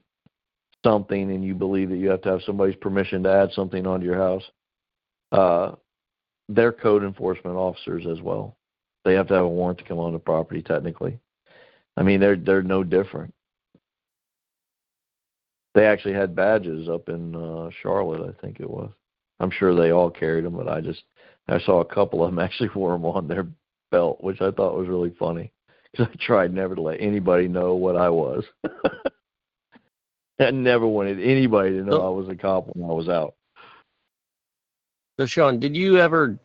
something 0.85 1.31
and 1.31 1.43
you 1.43 1.53
believe 1.53 1.89
that 1.89 1.97
you 1.97 2.09
have 2.09 2.21
to 2.21 2.29
have 2.29 2.41
somebody's 2.45 2.75
permission 2.75 3.23
to 3.23 3.31
add 3.31 3.51
something 3.53 3.85
onto 3.85 4.05
your 4.05 4.17
house, 4.17 4.43
uh, 5.31 5.71
they're 6.49 6.73
code 6.73 7.03
enforcement 7.03 7.55
officers 7.55 8.05
as 8.07 8.21
well. 8.21 8.57
They 9.05 9.13
have 9.13 9.27
to 9.27 9.33
have 9.33 9.45
a 9.45 9.49
warrant 9.49 9.79
to 9.79 9.85
come 9.85 9.99
on 9.99 10.13
the 10.13 10.19
property, 10.19 10.61
technically. 10.61 11.19
I 11.97 12.03
mean, 12.03 12.19
they're 12.19 12.35
they're 12.35 12.63
no 12.63 12.83
different. 12.83 13.33
They 15.75 15.85
actually 15.85 16.13
had 16.13 16.35
badges 16.35 16.87
up 16.87 17.09
in 17.09 17.35
uh, 17.35 17.69
Charlotte, 17.81 18.21
I 18.35 18.41
think 18.41 18.59
it 18.59 18.69
was. 18.69 18.91
I'm 19.39 19.49
sure 19.51 19.73
they 19.75 19.91
all 19.91 20.09
carried 20.11 20.45
them, 20.45 20.55
but 20.55 20.67
I 20.67 20.81
just 20.81 21.03
I 21.47 21.59
saw 21.59 21.81
a 21.81 21.85
couple 21.85 22.23
of 22.23 22.31
them 22.31 22.39
actually 22.43 22.69
wore 22.75 22.93
them 22.93 23.05
on 23.05 23.27
their 23.27 23.47
belt, 23.91 24.23
which 24.23 24.41
I 24.41 24.51
thought 24.51 24.77
was 24.77 24.87
really 24.87 25.13
funny 25.19 25.51
because 25.91 26.07
I 26.11 26.23
tried 26.23 26.53
never 26.53 26.75
to 26.75 26.81
let 26.81 27.01
anybody 27.01 27.47
know 27.47 27.75
what 27.75 27.95
I 27.95 28.09
was. 28.09 28.43
I 30.39 30.51
never 30.51 30.87
wanted 30.87 31.19
anybody 31.19 31.71
to 31.71 31.83
know 31.83 31.97
So- 31.97 32.05
I 32.05 32.09
was 32.09 32.27
a 32.29 32.35
cop 32.35 32.67
when 32.75 32.89
I 32.89 32.93
was 32.93 33.07
out. 33.09 33.35
So 35.19 35.27
Sean, 35.27 35.59
did 35.59 35.75
you 35.75 35.99
ever 35.99 36.39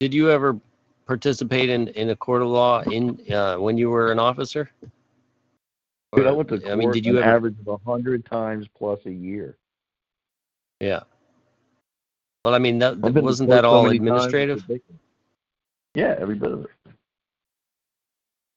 did 0.00 0.14
you 0.14 0.30
ever 0.30 0.58
participate 1.06 1.70
in, 1.70 1.88
in 1.88 2.10
a 2.10 2.16
court 2.16 2.42
of 2.42 2.48
law 2.48 2.82
in 2.82 3.20
uh, 3.32 3.56
when 3.56 3.76
you 3.76 3.90
were 3.90 4.12
an 4.12 4.18
officer? 4.18 4.70
Dude, 6.14 6.26
I 6.26 6.30
went 6.32 6.48
to 6.50 6.60
court 6.60 6.72
I 6.72 6.76
mean, 6.76 6.92
did 6.92 7.04
you 7.04 7.18
an 7.18 7.24
ever? 7.24 7.36
average 7.36 7.56
of 7.66 7.68
a 7.68 7.90
hundred 7.90 8.24
times 8.26 8.66
plus 8.76 9.00
a 9.06 9.10
year. 9.10 9.56
Yeah. 10.80 11.00
Well, 12.44 12.54
I 12.54 12.58
mean, 12.58 12.78
that, 12.80 12.92
I've 12.92 13.00
been 13.00 13.14
to 13.14 13.22
wasn't 13.22 13.50
that 13.50 13.64
all 13.64 13.86
it's 13.86 13.96
administrative? 13.96 14.62
Yeah, 15.94 16.14
every 16.18 16.34
bit 16.34 16.52
of 16.52 16.64
it. 16.64 16.70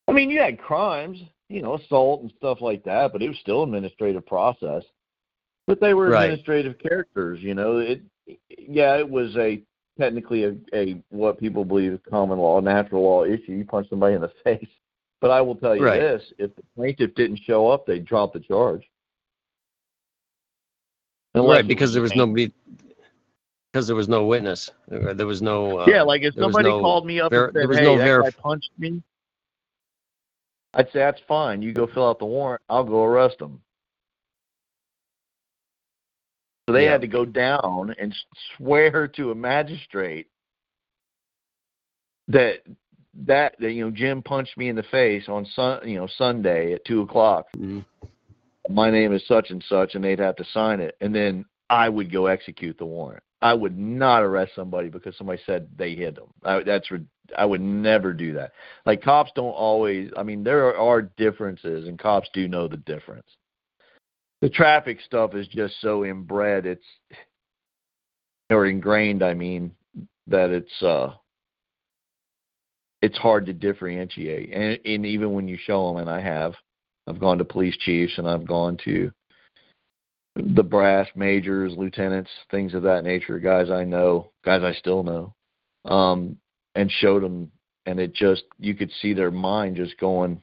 I 0.07 0.11
mean, 0.11 0.29
you 0.29 0.39
had 0.41 0.59
crimes, 0.59 1.19
you 1.49 1.61
know, 1.61 1.75
assault 1.75 2.21
and 2.21 2.31
stuff 2.37 2.61
like 2.61 2.83
that, 2.83 3.13
but 3.13 3.21
it 3.21 3.29
was 3.29 3.37
still 3.39 3.63
administrative 3.63 4.25
process. 4.25 4.83
But 5.67 5.79
they 5.79 5.93
were 5.93 6.09
Right. 6.09 6.25
administrative 6.25 6.79
characters, 6.79 7.41
you 7.41 7.53
know. 7.53 7.77
It, 7.77 8.01
yeah, 8.49 8.97
it 8.97 9.09
was 9.09 9.35
a 9.37 9.61
technically 9.97 10.43
a, 10.45 10.55
a 10.73 11.01
what 11.09 11.39
people 11.39 11.65
believe 11.65 11.93
is 11.93 11.99
common 12.09 12.39
law, 12.39 12.59
natural 12.59 13.03
law 13.03 13.23
issue. 13.23 13.53
You 13.53 13.65
punch 13.65 13.89
somebody 13.89 14.15
in 14.15 14.21
the 14.21 14.31
face. 14.43 14.67
But 15.21 15.31
I 15.31 15.41
will 15.41 15.55
tell 15.55 15.75
you 15.75 15.83
Right. 15.83 15.99
this: 15.99 16.33
if 16.37 16.55
the 16.55 16.63
plaintiff 16.75 17.15
didn't 17.15 17.37
show 17.37 17.67
up, 17.69 17.85
they'd 17.85 18.05
drop 18.05 18.33
the 18.33 18.39
charge. 18.39 18.83
Unless 21.35 21.57
Right, 21.57 21.67
because 21.67 21.93
there 21.93 22.01
was 22.01 22.11
plaintiff. 22.11 22.29
nobody 22.29 22.53
because 23.73 23.87
there 23.87 23.95
was 23.95 24.07
no 24.07 24.25
witness. 24.25 24.71
There 24.87 25.13
there 25.13 25.27
was 25.27 25.41
no. 25.41 25.79
Uh, 25.79 25.85
yeah, 25.89 26.01
like 26.01 26.21
if 26.23 26.33
somebody 26.35 26.69
no 26.69 26.81
called 26.81 27.05
me 27.05 27.19
up 27.19 27.31
ver- 27.31 27.47
and 27.47 27.55
there 27.55 27.63
said, 27.63 27.69
was 27.69 27.77
"Hey, 27.77 27.83
no 27.83 27.97
that 27.97 28.07
verif- 28.07 28.23
guy 28.23 28.31
punched 28.41 28.71
me," 28.77 29.03
I'd 30.73 30.87
say 30.87 30.99
that's 30.99 31.21
fine. 31.27 31.61
You 31.61 31.73
go 31.73 31.87
fill 31.87 32.07
out 32.07 32.19
the 32.19 32.25
warrant. 32.25 32.61
I'll 32.69 32.83
go 32.83 33.03
arrest 33.03 33.41
him. 33.41 33.61
So 36.67 36.73
they 36.73 36.85
Yeah. 36.85 36.91
had 36.91 37.01
to 37.01 37.07
go 37.07 37.23
down 37.25 37.95
and 37.97 38.13
swear 38.55 39.07
to 39.07 39.31
a 39.31 39.35
magistrate 39.35 40.27
that 42.27 42.61
that 43.25 43.55
that 43.59 43.71
you 43.71 43.85
know 43.85 43.91
Jim 43.91 44.21
punched 44.21 44.57
me 44.57 44.67
in 44.67 44.75
the 44.75 44.83
face 44.83 45.27
on 45.29 45.45
sun 45.45 45.87
you 45.87 45.97
know 45.97 46.07
Sunday 46.07 46.73
at 46.73 46.83
two 46.85 47.01
o'clock. 47.01 47.47
Mhm. 47.55 47.85
My 48.69 48.91
name 48.91 49.13
is 49.13 49.25
such 49.25 49.49
and 49.49 49.63
such, 49.63 49.95
and 49.95 50.03
they'd 50.03 50.19
have 50.19 50.35
to 50.35 50.43
sign 50.43 50.81
it, 50.81 50.97
and 50.99 51.15
then 51.15 51.45
I 51.69 51.87
would 51.87 52.11
go 52.11 52.25
execute 52.25 52.77
the 52.77 52.85
warrant. 52.85 53.23
I 53.41 53.53
would 53.53 53.77
not 53.77 54.23
arrest 54.23 54.55
somebody 54.55 54.89
because 54.89 55.15
somebody 55.15 55.41
said 55.45 55.69
they 55.77 55.95
hit 55.95 56.15
them. 56.15 56.33
I, 56.43 56.63
that's 56.63 56.91
I 57.37 57.45
would 57.45 57.61
never 57.61 58.11
do 58.13 58.33
that. 58.33 58.51
Like 58.85 59.01
cops 59.01 59.31
don't 59.35 59.51
always. 59.51 60.11
I 60.17 60.23
mean, 60.23 60.43
there 60.43 60.75
are 60.75 61.01
differences, 61.01 61.87
and 61.87 61.97
cops 61.97 62.29
do 62.33 62.49
know 62.49 62.67
the 62.67 62.77
difference. 62.77 63.37
The 64.41 64.49
traffic 64.49 64.99
stuff 65.05 65.33
is 65.33 65.47
just 65.47 65.81
so 65.81 66.05
inbred. 66.05 66.65
It's 66.65 66.85
or 68.49 68.67
ingrained. 68.67 69.23
I 69.23 69.33
mean, 69.33 69.71
that 70.27 70.49
it's 70.51 70.83
uh, 70.83 71.13
it's 73.01 73.17
hard 73.17 73.45
to 73.45 73.53
differentiate. 73.53 74.53
And, 74.53 74.79
and 74.85 75.05
even 75.05 75.33
when 75.33 75.47
you 75.47 75.57
show 75.57 75.87
them, 75.87 75.97
and 75.97 76.09
I 76.09 76.21
have, 76.21 76.53
I've 77.07 77.19
gone 77.19 77.37
to 77.37 77.45
police 77.45 77.77
chiefs 77.77 78.17
and 78.17 78.27
I've 78.27 78.47
gone 78.47 78.77
to 78.85 79.11
the 80.35 80.63
brass 80.63 81.07
majors, 81.15 81.73
lieutenants, 81.75 82.29
things 82.51 82.73
of 82.73 82.83
that 82.83 83.03
nature, 83.03 83.39
guys 83.39 83.71
I 83.71 83.83
know, 83.83 84.31
guys 84.45 84.61
I 84.63 84.73
still 84.73 85.03
know, 85.03 85.33
um, 85.85 86.37
and 86.75 86.91
showed 86.91 87.23
them, 87.23 87.51
and 87.85 87.99
it 87.99 88.13
just 88.13 88.43
you 88.59 88.75
could 88.75 88.91
see 89.01 89.13
their 89.13 89.31
mind 89.31 89.77
just 89.77 89.97
going. 89.97 90.41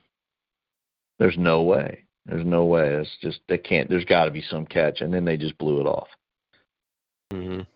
There's 1.19 1.39
no 1.39 1.62
way. 1.62 2.04
There's 2.27 2.47
no 2.47 2.65
way. 2.67 2.89
It's 2.95 3.17
just 3.23 3.41
they 3.49 3.59
can't. 3.59 3.89
There's 3.91 4.05
got 4.07 4.27
to 4.27 4.33
be 4.33 4.43
some 4.43 4.67
catch, 4.67 5.01
and 5.03 5.13
then 5.13 5.25
they 5.25 5.37
just 5.37 5.59
blew 5.59 5.81
it 5.81 5.87
off. 5.87 6.09
Mhm. 7.33 7.67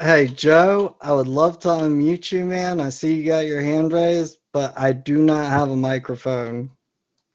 Hey, 0.00 0.28
Joe, 0.28 0.96
I 1.00 1.12
would 1.12 1.28
love 1.28 1.58
to 1.60 1.68
unmute 1.68 2.30
you, 2.32 2.44
man. 2.44 2.80
I 2.80 2.90
see 2.90 3.14
you 3.14 3.26
got 3.26 3.46
your 3.46 3.62
hand 3.62 3.92
raised, 3.92 4.38
but 4.52 4.78
I 4.78 4.92
do 4.92 5.18
not 5.18 5.50
have 5.50 5.70
a 5.70 5.76
microphone 5.76 6.70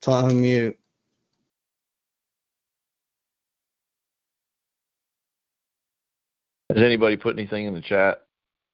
to 0.03 0.11
unmute. 0.11 0.77
Has 6.69 6.83
anybody 6.83 7.17
put 7.17 7.37
anything 7.37 7.65
in 7.65 7.73
the 7.75 7.81
chat? 7.81 8.25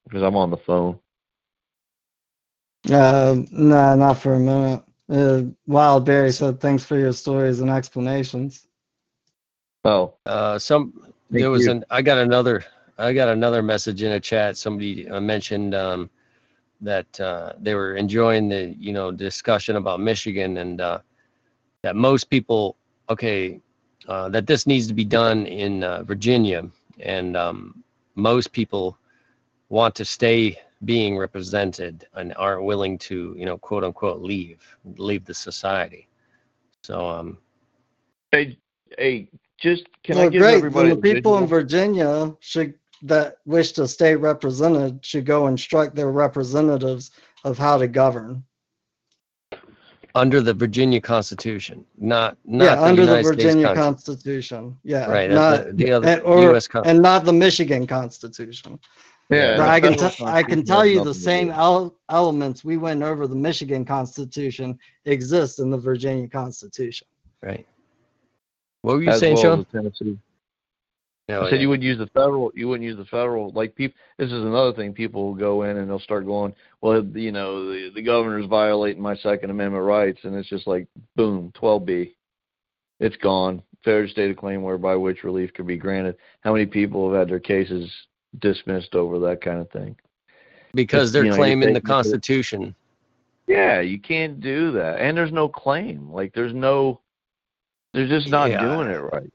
Because 0.06 0.24
I'm 0.24 0.36
on 0.38 0.52
the 0.52 0.58
phone. 0.58 1.00
Uh, 2.92 3.38
no, 3.52 3.96
not 3.96 4.20
for 4.20 4.36
a 4.36 4.40
minute. 4.40 4.84
Uh, 5.10 5.44
Wild 5.68 6.06
Berry 6.06 6.32
said, 6.32 6.60
thanks 6.60 6.84
for 6.86 6.98
your 6.98 7.14
stories 7.14 7.60
and 7.62 7.70
explanations. 7.70 8.68
Oh, 9.86 10.16
Uh, 10.26 10.60
some 10.60 10.94
there 11.30 11.52
was 11.52 11.68
you. 11.68 11.72
an 11.74 11.84
I 11.90 12.02
got 12.02 12.18
another 12.20 12.64
I 12.98 13.14
got 13.14 13.30
another 13.30 13.62
message 13.64 14.04
in 14.04 14.14
a 14.14 14.20
chat. 14.20 14.58
Somebody 14.58 15.10
uh, 15.10 15.20
mentioned 15.22 15.76
um, 15.76 16.10
that 16.82 17.20
uh, 17.20 17.54
they 17.60 17.76
were 17.76 17.96
enjoying 17.96 18.50
the 18.50 18.76
you 18.80 18.94
know 18.94 19.12
discussion 19.12 19.76
about 19.78 20.00
Michigan 20.00 20.58
and 20.58 20.82
uh, 20.82 21.00
that 21.84 21.96
most 21.96 22.30
people 22.30 22.78
okay 23.10 23.60
uh, 24.08 24.30
that 24.30 24.48
this 24.48 24.68
needs 24.68 24.88
to 24.88 24.94
be 24.94 25.06
done 25.06 25.46
in 25.48 25.84
uh, 25.84 26.04
Virginia 26.04 26.70
and 27.00 27.36
um, 27.38 27.84
most 28.16 28.52
people 28.54 28.98
want 29.70 29.96
to 29.96 30.06
stay 30.06 30.58
being 30.86 31.18
represented 31.18 32.06
and 32.16 32.34
aren't 32.38 32.64
willing 32.64 32.98
to 33.00 33.36
you 33.38 33.46
know 33.46 33.58
quote 33.58 33.84
unquote 33.84 34.22
leave 34.22 34.62
leave 34.98 35.26
the 35.26 35.34
society. 35.34 36.08
So 36.84 37.08
um, 37.10 37.38
hey, 38.32 38.58
hey, 38.98 39.30
just 39.58 39.86
can 40.04 40.18
well, 40.18 40.26
I 40.28 40.30
give 40.30 40.42
great. 40.42 40.56
everybody 40.56 40.90
Then 40.90 41.00
the 41.02 41.10
a 41.10 41.14
people 41.16 41.38
in? 41.38 41.48
Virginia 41.48 42.34
should 42.40 42.74
that 43.04 43.38
wish 43.46 43.74
to 43.74 43.88
stay 43.88 44.16
represented 44.16 45.04
should 45.06 45.26
go 45.26 45.48
instruct 45.48 45.96
their 45.96 46.12
representatives 46.12 47.12
of 47.44 47.58
how 47.58 47.78
to 47.78 47.88
govern. 47.88 48.44
under 50.16 50.42
the 50.42 50.54
Virginia 50.54 51.02
Constitution, 51.02 51.86
not 51.98 52.38
not 52.46 52.66
yeah, 52.66 52.76
the 52.76 52.84
under 52.84 53.02
United 53.02 53.26
the 53.26 53.30
Virginia 53.30 53.66
States 53.68 53.80
Constitution. 53.80 54.60
Constitution. 54.60 54.78
Yeah, 54.84 55.06
Right, 55.12 55.30
not 55.30 55.66
the, 55.66 55.74
the 55.74 55.92
other 55.92 56.08
and, 56.08 56.22
or, 56.22 56.42
U.S. 56.52 56.68
Constitution. 56.68 56.96
and 56.96 57.04
not 57.04 57.26
the 57.26 57.34
Michigan 57.34 57.88
Constitution. 57.88 58.80
Yeah, 59.30 59.58
But 59.58 59.70
I 59.70 59.80
can 59.80 59.94
federal 59.94 60.12
t- 60.12 60.24
I 60.26 60.44
can 60.44 60.64
tell 60.64 60.86
you 60.86 61.00
the 61.00 61.06
nothing 61.06 61.14
to 61.14 61.20
do 61.20 61.24
same 61.24 61.50
el- 61.52 61.96
elements 62.10 62.64
we 62.64 62.78
went 62.78 63.02
over 63.02 63.26
the 63.28 63.36
Michigan 63.36 63.86
Constitution 63.86 64.78
exist 65.06 65.60
in 65.60 65.70
the 65.70 65.78
Virginia 65.78 66.28
Constitution. 66.28 67.08
right. 67.42 67.66
What 68.82 68.98
were 68.98 69.04
you 69.04 69.10
as 69.10 69.20
saying, 69.22 69.36
well 69.36 69.44
Sean? 69.44 69.60
as 69.62 69.66
Tennessee. 69.72 70.20
No, 71.30 71.44
I 71.44 71.50
said 71.50 71.62
you 71.62 71.70
wouldn't 71.70 71.86
use 71.86 71.98
the 71.98 72.08
federal. 72.08 72.52
You 72.54 72.68
wouldn't 72.68 72.86
use 72.86 72.98
the 72.98 73.06
federal. 73.06 73.50
Like 73.52 73.74
people, 73.76 73.96
this 74.18 74.28
is 74.28 74.42
another 74.44 74.74
thing. 74.74 74.92
People 74.94 75.24
will 75.28 75.36
go 75.36 75.64
in 75.64 75.78
and 75.78 75.90
they'll 75.90 76.00
start 76.00 76.26
going, 76.26 76.54
well, 76.82 77.02
you 77.02 77.32
know, 77.32 77.72
the, 77.72 77.92
the 77.96 78.02
governor's 78.02 78.46
violating 78.46 79.02
my 79.02 79.16
Second 79.16 79.50
Amendment 79.50 79.86
rights, 79.86 80.20
and 80.26 80.36
it's 80.36 80.50
just 80.50 80.68
like, 80.68 80.86
boom, 81.16 81.54
12b, 81.56 82.12
it's 83.00 83.16
gone. 83.18 83.64
Fair 83.86 84.06
to 84.06 84.12
state 84.12 84.32
a 84.32 84.36
claim 84.36 84.64
whereby 84.64 84.96
which 84.96 85.24
relief 85.24 85.54
could 85.54 85.66
be 85.66 85.78
granted. 85.78 86.18
How 86.42 86.52
many 86.52 86.66
people 86.66 87.10
have 87.10 87.20
had 87.20 87.30
their 87.30 87.40
cases 87.40 87.90
dismissed 88.40 88.96
over 88.96 89.20
that 89.20 89.42
kind 89.42 89.60
of 89.60 89.70
thing? 89.72 89.96
because 90.74 91.12
they're 91.12 91.26
you 91.26 91.30
know, 91.32 91.36
claiming 91.36 91.74
the 91.74 91.82
Constitution. 91.82 92.76
Yeah, 93.48 93.82
you 93.82 94.00
can't 94.00 94.40
do 94.40 94.72
that, 94.72 95.02
and 95.02 95.18
there's 95.18 95.32
no 95.32 95.48
claim. 95.48 96.12
Like 96.12 96.34
there's 96.34 96.54
no, 96.54 97.02
they're 97.94 98.08
just 98.08 98.30
not 98.30 98.50
Yeah. 98.50 98.60
doing 98.60 98.88
it 98.88 99.00
right. 99.00 99.32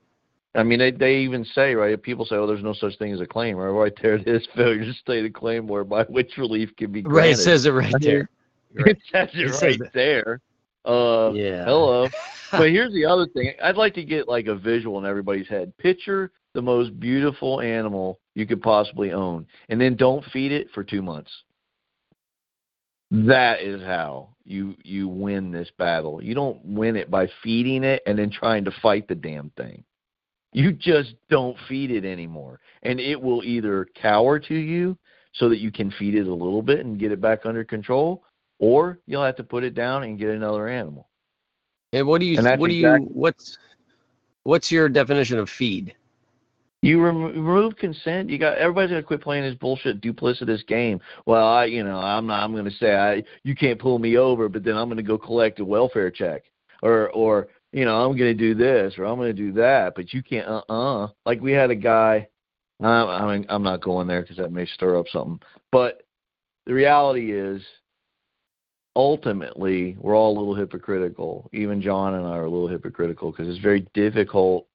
I 0.54 0.62
mean, 0.62 0.78
they 0.78 0.90
they 0.90 1.18
even 1.18 1.44
say 1.44 1.74
right. 1.74 2.00
People 2.02 2.24
say, 2.24 2.36
"Oh, 2.36 2.46
there's 2.46 2.62
no 2.62 2.72
such 2.72 2.96
thing 2.98 3.12
as 3.12 3.20
a 3.20 3.26
claim," 3.26 3.56
right, 3.56 3.68
right 3.68 3.92
there 4.02 4.14
it 4.14 4.26
is. 4.26 4.46
Failure 4.56 4.84
to 4.84 4.94
state 4.94 5.24
a 5.24 5.30
claim 5.30 5.68
whereby 5.68 6.04
which 6.04 6.36
relief 6.38 6.74
can 6.76 6.90
be 6.90 7.02
Right, 7.02 7.12
granted. 7.12 7.40
it 7.40 7.44
says 7.44 7.66
it 7.66 7.70
right 7.70 7.94
there. 8.00 8.28
It 8.74 8.98
says 9.10 9.28
it 9.34 9.46
It 9.46 9.54
says 9.54 9.62
right 9.62 9.78
that. 9.78 9.92
there. 9.94 10.40
Uh, 10.84 11.32
Yeah. 11.32 11.64
hello. 11.64 12.08
but 12.52 12.68
here's 12.70 12.92
the 12.92 13.04
other 13.04 13.26
thing. 13.26 13.52
I'd 13.62 13.76
like 13.76 13.94
to 13.94 14.04
get 14.04 14.28
like 14.28 14.46
a 14.46 14.54
visual 14.54 14.98
in 14.98 15.06
everybody's 15.06 15.48
head. 15.48 15.76
Picture 15.78 16.30
the 16.54 16.62
most 16.62 16.98
beautiful 17.00 17.60
animal 17.60 18.20
you 18.38 18.46
could 18.46 18.62
possibly 18.62 19.12
own, 19.12 19.44
and 19.68 19.80
then 19.80 19.96
don't 19.96 20.24
feed 20.26 20.52
it 20.52 20.68
for 20.72 20.84
two 20.84 21.02
months. 21.02 21.30
That 23.10 23.60
is 23.60 23.82
how 23.82 24.28
you 24.44 24.76
you 24.84 25.08
win 25.08 25.50
this 25.50 25.70
battle. 25.76 26.22
You 26.22 26.34
don't 26.34 26.64
win 26.64 26.94
it 26.94 27.10
by 27.10 27.28
feeding 27.42 27.82
it 27.82 28.00
and 28.06 28.16
then 28.16 28.30
trying 28.30 28.64
to 28.64 28.70
fight 28.80 29.08
the 29.08 29.16
damn 29.16 29.50
thing. 29.56 29.82
You 30.52 30.72
just 30.72 31.14
don't 31.28 31.56
feed 31.68 31.90
it 31.90 32.04
anymore, 32.04 32.60
and 32.84 33.00
it 33.00 33.20
will 33.20 33.42
either 33.42 33.88
cower 34.00 34.38
to 34.38 34.54
you 34.54 34.96
so 35.32 35.48
that 35.48 35.58
you 35.58 35.72
can 35.72 35.90
feed 35.90 36.14
it 36.14 36.28
a 36.28 36.32
little 36.32 36.62
bit 36.62 36.86
and 36.86 36.98
get 36.98 37.10
it 37.10 37.20
back 37.20 37.44
under 37.44 37.64
control, 37.64 38.22
or 38.60 39.00
you'll 39.06 39.24
have 39.24 39.36
to 39.36 39.44
put 39.44 39.64
it 39.64 39.74
down 39.74 40.04
and 40.04 40.16
get 40.16 40.30
another 40.30 40.68
animal. 40.68 41.08
And 41.92 42.06
what 42.06 42.20
do 42.20 42.26
you? 42.26 42.40
What 42.40 42.68
do 42.68 42.74
you? 42.74 42.98
What's 42.98 43.58
What's 44.44 44.70
your 44.70 44.88
definition 44.88 45.38
of 45.38 45.50
feed? 45.50 45.94
You 46.82 47.02
rem- 47.02 47.44
remove 47.44 47.76
consent. 47.76 48.30
You 48.30 48.38
got 48.38 48.56
everybody's 48.58 48.90
gonna 48.90 49.02
quit 49.02 49.20
playing 49.20 49.44
this 49.44 49.56
bullshit 49.56 50.00
duplicitous 50.00 50.64
game. 50.66 51.00
Well, 51.26 51.46
I, 51.46 51.64
you 51.64 51.82
know, 51.82 51.98
I'm 51.98 52.26
not. 52.26 52.42
I'm 52.42 52.54
to 52.64 52.70
say 52.70 52.94
I, 52.94 53.24
you 53.42 53.56
can't 53.56 53.80
pull 53.80 53.98
me 53.98 54.16
over, 54.16 54.48
but 54.48 54.62
then 54.62 54.76
I'm 54.76 54.94
to 54.94 55.02
go 55.02 55.18
collect 55.18 55.58
a 55.58 55.64
welfare 55.64 56.10
check, 56.10 56.44
or, 56.82 57.10
or, 57.10 57.48
you 57.72 57.84
know, 57.84 57.96
I'm 57.96 58.16
to 58.16 58.34
do 58.34 58.54
this 58.54 58.94
or 58.96 59.04
I'm 59.04 59.20
to 59.20 59.32
do 59.32 59.52
that, 59.52 59.94
but 59.96 60.12
you 60.12 60.22
can't. 60.22 60.46
Uh-uh. 60.46 61.08
Like 61.26 61.40
we 61.40 61.52
had 61.52 61.70
a 61.70 61.76
guy. 61.76 62.28
I, 62.80 62.86
I 62.86 63.36
mean, 63.36 63.46
I'm 63.48 63.64
not 63.64 63.82
going 63.82 64.06
there 64.06 64.22
because 64.22 64.36
that 64.36 64.52
may 64.52 64.66
stir 64.66 64.96
up 64.98 65.06
something. 65.08 65.40
But 65.72 66.02
the 66.66 66.74
reality 66.74 67.32
is, 67.32 67.60
ultimately, 68.94 69.96
we're 69.98 70.16
all 70.16 70.36
a 70.36 70.38
little 70.38 70.54
hypocritical. 70.54 71.50
Even 71.52 71.82
John 71.82 72.14
and 72.14 72.24
I 72.24 72.36
are 72.36 72.44
a 72.44 72.50
little 72.50 72.68
hypocritical 72.68 73.32
because 73.32 73.48
it's 73.48 73.62
very 73.62 73.86
difficult. 73.94 74.66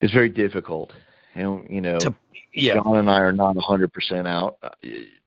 It's 0.00 0.12
very 0.12 0.28
difficult, 0.30 0.92
and 1.34 1.66
you 1.68 1.80
know, 1.80 1.98
To- 1.98 2.14
Yeah. 2.52 2.74
John 2.74 2.96
and 2.96 3.10
I 3.10 3.20
are 3.20 3.32
not 3.32 3.54
100% 3.56 4.26
out. 4.26 4.56
Uh, 4.62 4.70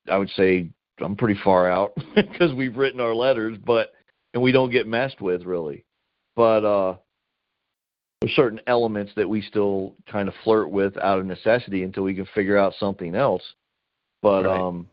I 0.10 0.18
would 0.18 0.30
say 0.32 0.70
I'm 1.00 1.16
pretty 1.16 1.40
far 1.44 1.70
out 1.70 1.94
because 2.16 2.54
we've 2.54 2.76
written 2.76 3.00
our 3.00 3.14
letters, 3.16 3.58
but 3.66 3.94
and 4.34 4.42
we 4.42 4.52
don't 4.52 4.72
get 4.72 4.88
messed 4.88 5.22
with 5.22 5.44
really. 5.44 5.86
But 6.36 6.66
uh 6.66 6.96
there's 8.22 8.36
certain 8.36 8.62
elements 8.68 9.12
that 9.18 9.28
we 9.28 9.42
still 9.42 9.96
kind 10.10 10.28
of 10.30 10.34
flirt 10.44 10.70
with 10.70 10.96
out 10.98 11.20
of 11.20 11.26
necessity 11.26 11.84
until 11.84 12.04
we 12.04 12.14
can 12.16 12.26
figure 12.34 12.58
out 12.58 12.74
something 12.80 13.16
else. 13.16 13.44
But 14.22 14.46
Right. 14.46 14.60
um 14.60 14.88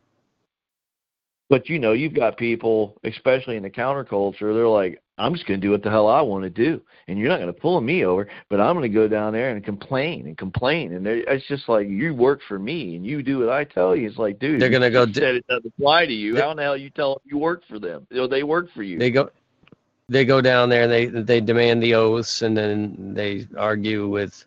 but 1.49 1.69
you 1.69 1.79
know, 1.81 1.93
you've 1.93 2.15
got 2.15 2.37
people, 2.37 2.97
especially 3.03 3.57
in 3.57 3.63
the 3.65 3.71
counterculture, 3.71 4.55
they're 4.55 4.69
like, 4.69 5.03
I'm 5.21 5.35
just 5.35 5.47
going 5.47 5.61
to 5.61 5.67
do 5.67 5.71
what 5.71 5.83
the 5.83 5.91
hell 5.91 6.09
I 6.09 6.21
want 6.23 6.45
to 6.45 6.51
do, 6.51 6.81
and 7.07 7.19
you're 7.19 7.29
not 7.29 7.41
going 7.41 7.53
to 7.53 7.61
pull 7.61 7.81
me 7.81 8.05
over, 8.05 8.27
but 8.49 8.61
I'm 8.61 8.75
going 8.75 8.91
to 8.91 8.95
go 8.95 9.07
down 9.07 9.33
there 9.33 9.51
and 9.51 9.63
complain 9.63 10.27
and 10.27 10.37
complain, 10.37 10.95
and 10.95 11.07
it's 11.07 11.47
just 11.47 11.69
like 11.69 11.89
you 11.89 12.15
work 12.15 12.41
for 12.49 12.59
me 12.59 12.97
and 12.97 13.05
you 13.05 13.23
do 13.23 13.39
what 13.41 13.51
I 13.51 13.65
tell 13.65 13.95
you. 13.95 14.09
It's 14.09 14.19
like, 14.19 14.39
dude, 14.39 14.61
They're 14.61 14.71
gonna 14.71 14.91
go 14.91 15.05
just 15.07 15.19
said 15.19 15.37
it 15.37 15.47
doesn't 15.47 15.67
apply 15.79 16.07
to 16.07 16.13
you. 16.13 16.37
How 16.37 16.51
in 16.51 16.57
the 16.57 16.63
hell 16.63 16.77
you 16.77 16.91
tell 16.91 17.15
them 17.15 17.23
you 17.27 17.39
work 17.39 17.63
for 17.69 17.79
them? 17.79 18.07
You 18.11 18.19
know, 18.19 18.27
they 18.27 18.43
work 18.43 18.71
for 18.73 18.83
you. 18.83 18.99
They 18.99 19.11
go. 19.11 19.31
They 20.09 20.25
go 20.25 20.41
down 20.41 20.69
there 20.71 20.83
and 20.83 20.91
they 20.93 21.07
they 21.07 21.41
demand 21.41 21.83
the 21.83 21.95
oaths 21.95 22.43
and 22.43 22.57
then 22.57 23.15
they 23.15 23.47
argue 23.57 24.09
with 24.09 24.45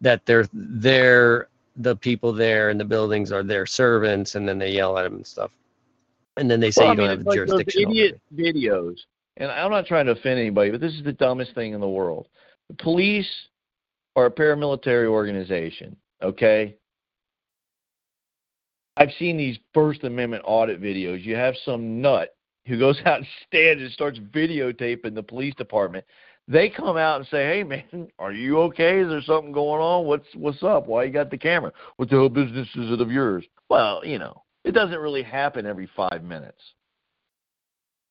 that 0.00 0.24
they're 0.24 0.46
they're 0.54 1.48
the 1.76 1.94
people 1.96 2.32
there 2.32 2.70
and 2.70 2.80
the 2.80 2.84
buildings 2.84 3.32
are 3.32 3.42
their 3.42 3.66
servants 3.66 4.34
and 4.34 4.48
then 4.48 4.58
they 4.58 4.70
yell 4.72 4.96
at 4.96 5.02
them 5.02 5.16
and 5.16 5.26
stuff. 5.26 5.50
And 6.36 6.50
then 6.50 6.60
they 6.60 6.70
say 6.70 6.84
Well, 6.84 6.94
you 6.94 7.02
I 7.02 7.06
don't 7.06 7.08
have 7.10 7.18
like 7.18 7.26
those 7.26 7.34
jurisdiction. 7.34 7.84
over 7.84 7.90
idiot 7.90 8.20
videos, 8.34 9.00
and 9.36 9.50
I'm 9.50 9.70
not 9.70 9.86
trying 9.86 10.06
to 10.06 10.12
offend 10.12 10.38
anybody, 10.38 10.70
but 10.70 10.80
this 10.80 10.94
is 10.94 11.04
the 11.04 11.12
dumbest 11.12 11.54
thing 11.54 11.72
in 11.72 11.80
the 11.80 11.88
world. 11.88 12.28
The 12.68 12.74
police 12.74 13.28
are 14.16 14.26
a 14.26 14.30
paramilitary 14.30 15.06
organization, 15.06 15.96
okay? 16.22 16.76
I've 18.96 19.10
seen 19.18 19.36
these 19.36 19.58
First 19.72 20.04
Amendment 20.04 20.44
audit 20.46 20.80
videos. 20.80 21.24
You 21.24 21.34
have 21.34 21.54
some 21.64 22.00
nut 22.00 22.36
who 22.66 22.78
goes 22.78 22.98
out 23.04 23.18
and 23.18 23.26
stands 23.46 23.82
and 23.82 23.92
starts 23.92 24.18
videotaping 24.18 25.14
the 25.14 25.22
police 25.22 25.54
department. 25.56 26.04
They 26.46 26.68
come 26.68 26.98
out 26.98 27.16
and 27.16 27.26
say, 27.28 27.46
"Hey, 27.46 27.64
man, 27.64 28.08
are 28.18 28.32
you 28.32 28.58
okay? 28.62 29.00
Is 29.00 29.08
there 29.08 29.22
something 29.22 29.50
going 29.50 29.80
on? 29.80 30.04
What's 30.06 30.26
what's 30.34 30.62
up? 30.62 30.86
Why 30.86 31.04
you 31.04 31.10
got 31.10 31.30
the 31.30 31.38
camera? 31.38 31.72
What 31.96 32.10
the 32.10 32.16
hell 32.16 32.28
business 32.28 32.68
is 32.74 32.92
it 32.92 33.00
of 33.00 33.10
yours?" 33.10 33.44
Well, 33.70 34.04
you 34.04 34.18
know, 34.18 34.42
it 34.62 34.72
doesn't 34.72 34.98
really 34.98 35.22
happen 35.22 35.64
every 35.64 35.88
five 35.96 36.22
minutes. 36.22 36.60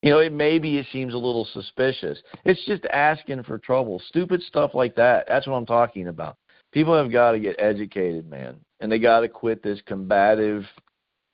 You 0.04 0.10
know, 0.10 0.18
it 0.18 0.34
maybe 0.34 0.76
it 0.76 0.86
seems 0.92 1.14
a 1.14 1.16
little 1.16 1.48
suspicious. 1.54 2.18
It's 2.44 2.62
just 2.66 2.84
asking 2.92 3.42
for 3.44 3.56
trouble. 3.56 4.02
Stupid 4.08 4.42
stuff 4.42 4.72
like 4.74 4.94
that. 4.96 5.24
That's 5.26 5.46
what 5.46 5.54
I'm 5.54 5.64
talking 5.64 6.08
about. 6.08 6.36
People 6.72 6.94
have 6.94 7.10
got 7.10 7.32
to 7.32 7.38
get 7.38 7.56
educated, 7.58 8.28
man, 8.28 8.56
and 8.80 8.92
they 8.92 8.98
got 8.98 9.20
to 9.20 9.30
quit 9.30 9.62
this 9.62 9.80
combative. 9.86 10.64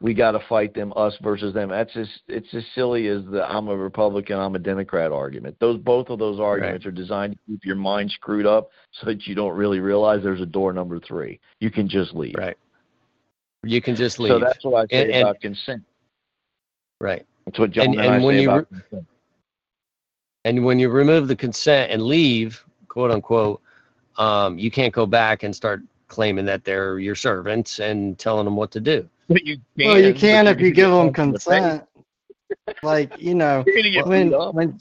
We 0.00 0.14
got 0.14 0.32
to 0.32 0.40
fight 0.48 0.72
them, 0.72 0.92
us 0.94 1.16
versus 1.20 1.52
them. 1.52 1.70
That's 1.70 1.92
just 1.92 2.12
it's 2.28 2.46
as 2.54 2.62
silly 2.76 3.08
as 3.08 3.24
the 3.24 3.42
I'm 3.42 3.66
a 3.66 3.76
Republican, 3.76 4.38
I'm 4.38 4.54
a 4.54 4.60
Democrat 4.60 5.10
argument. 5.10 5.56
Those 5.58 5.80
both 5.80 6.08
of 6.08 6.20
those 6.20 6.38
arguments 6.38 6.86
are 6.86 6.92
designed 6.92 7.32
to 7.32 7.38
keep 7.48 7.64
your 7.64 7.74
mind 7.74 8.12
screwed 8.12 8.46
up 8.46 8.70
so 8.92 9.06
that 9.06 9.26
you 9.26 9.34
don't 9.34 9.56
really 9.56 9.80
realize 9.80 10.22
there's 10.22 10.40
a 10.40 10.46
door 10.46 10.72
number 10.72 11.00
three. 11.00 11.40
You 11.58 11.72
can 11.72 11.88
just 11.88 12.14
leave. 12.14 12.36
Right. 12.38 12.56
You 13.64 13.82
can 13.82 13.96
just 13.96 14.20
leave. 14.20 14.30
So 14.30 14.38
that's 14.38 14.64
what 14.64 14.84
I 14.84 14.94
say 14.94 15.02
And- 15.02 15.10
and- 15.10 15.22
about 15.22 15.40
consent. 15.40 15.82
right. 17.00 17.26
That's 17.50 17.58
what 17.58 17.70
John 17.72 17.86
and- 17.86 17.94
and, 17.96 18.04
and 18.04 18.14
I 18.14 18.24
when 18.24 18.34
say 18.36 18.42
you 18.42 18.50
about 18.50 18.68
consent. 18.68 19.06
And 20.44 20.64
when 20.64 20.78
you 20.78 20.88
remove 20.88 21.28
the 21.28 21.36
consent 21.36 21.90
and 21.90 22.02
leave, 22.02 22.64
quote 22.88 23.10
unquote, 23.10 23.60
um, 24.16 24.58
you 24.58 24.70
can't 24.70 24.92
go 24.92 25.04
back 25.04 25.42
and 25.42 25.54
start 25.54 25.82
claiming 26.08 26.44
that 26.46 26.64
they're 26.64 26.98
your 26.98 27.14
servants 27.14 27.78
and 27.80 28.18
telling 28.18 28.44
them 28.44 28.56
what 28.56 28.70
to 28.72 28.80
do. 28.80 29.08
But 29.28 29.44
you 29.44 29.56
can. 29.78 29.86
well, 29.86 29.98
you 29.98 30.14
can 30.14 30.46
you're 30.46 30.54
if 30.54 30.60
you 30.60 30.70
give 30.70 30.90
them 30.90 31.12
punched 31.12 31.16
the 31.46 31.50
consent. 31.50 31.84
like 32.82 33.20
you 33.20 33.34
know, 33.34 33.64
You're 33.66 33.76
gonna 33.76 33.90
get 33.90 34.06
when 34.06 34.30
when 34.30 34.80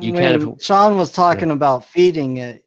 You 0.00 0.12
when 0.12 0.58
Sean 0.58 0.96
was 0.96 1.10
talking 1.10 1.50
about 1.50 1.84
feeding 1.86 2.36
it, 2.36 2.64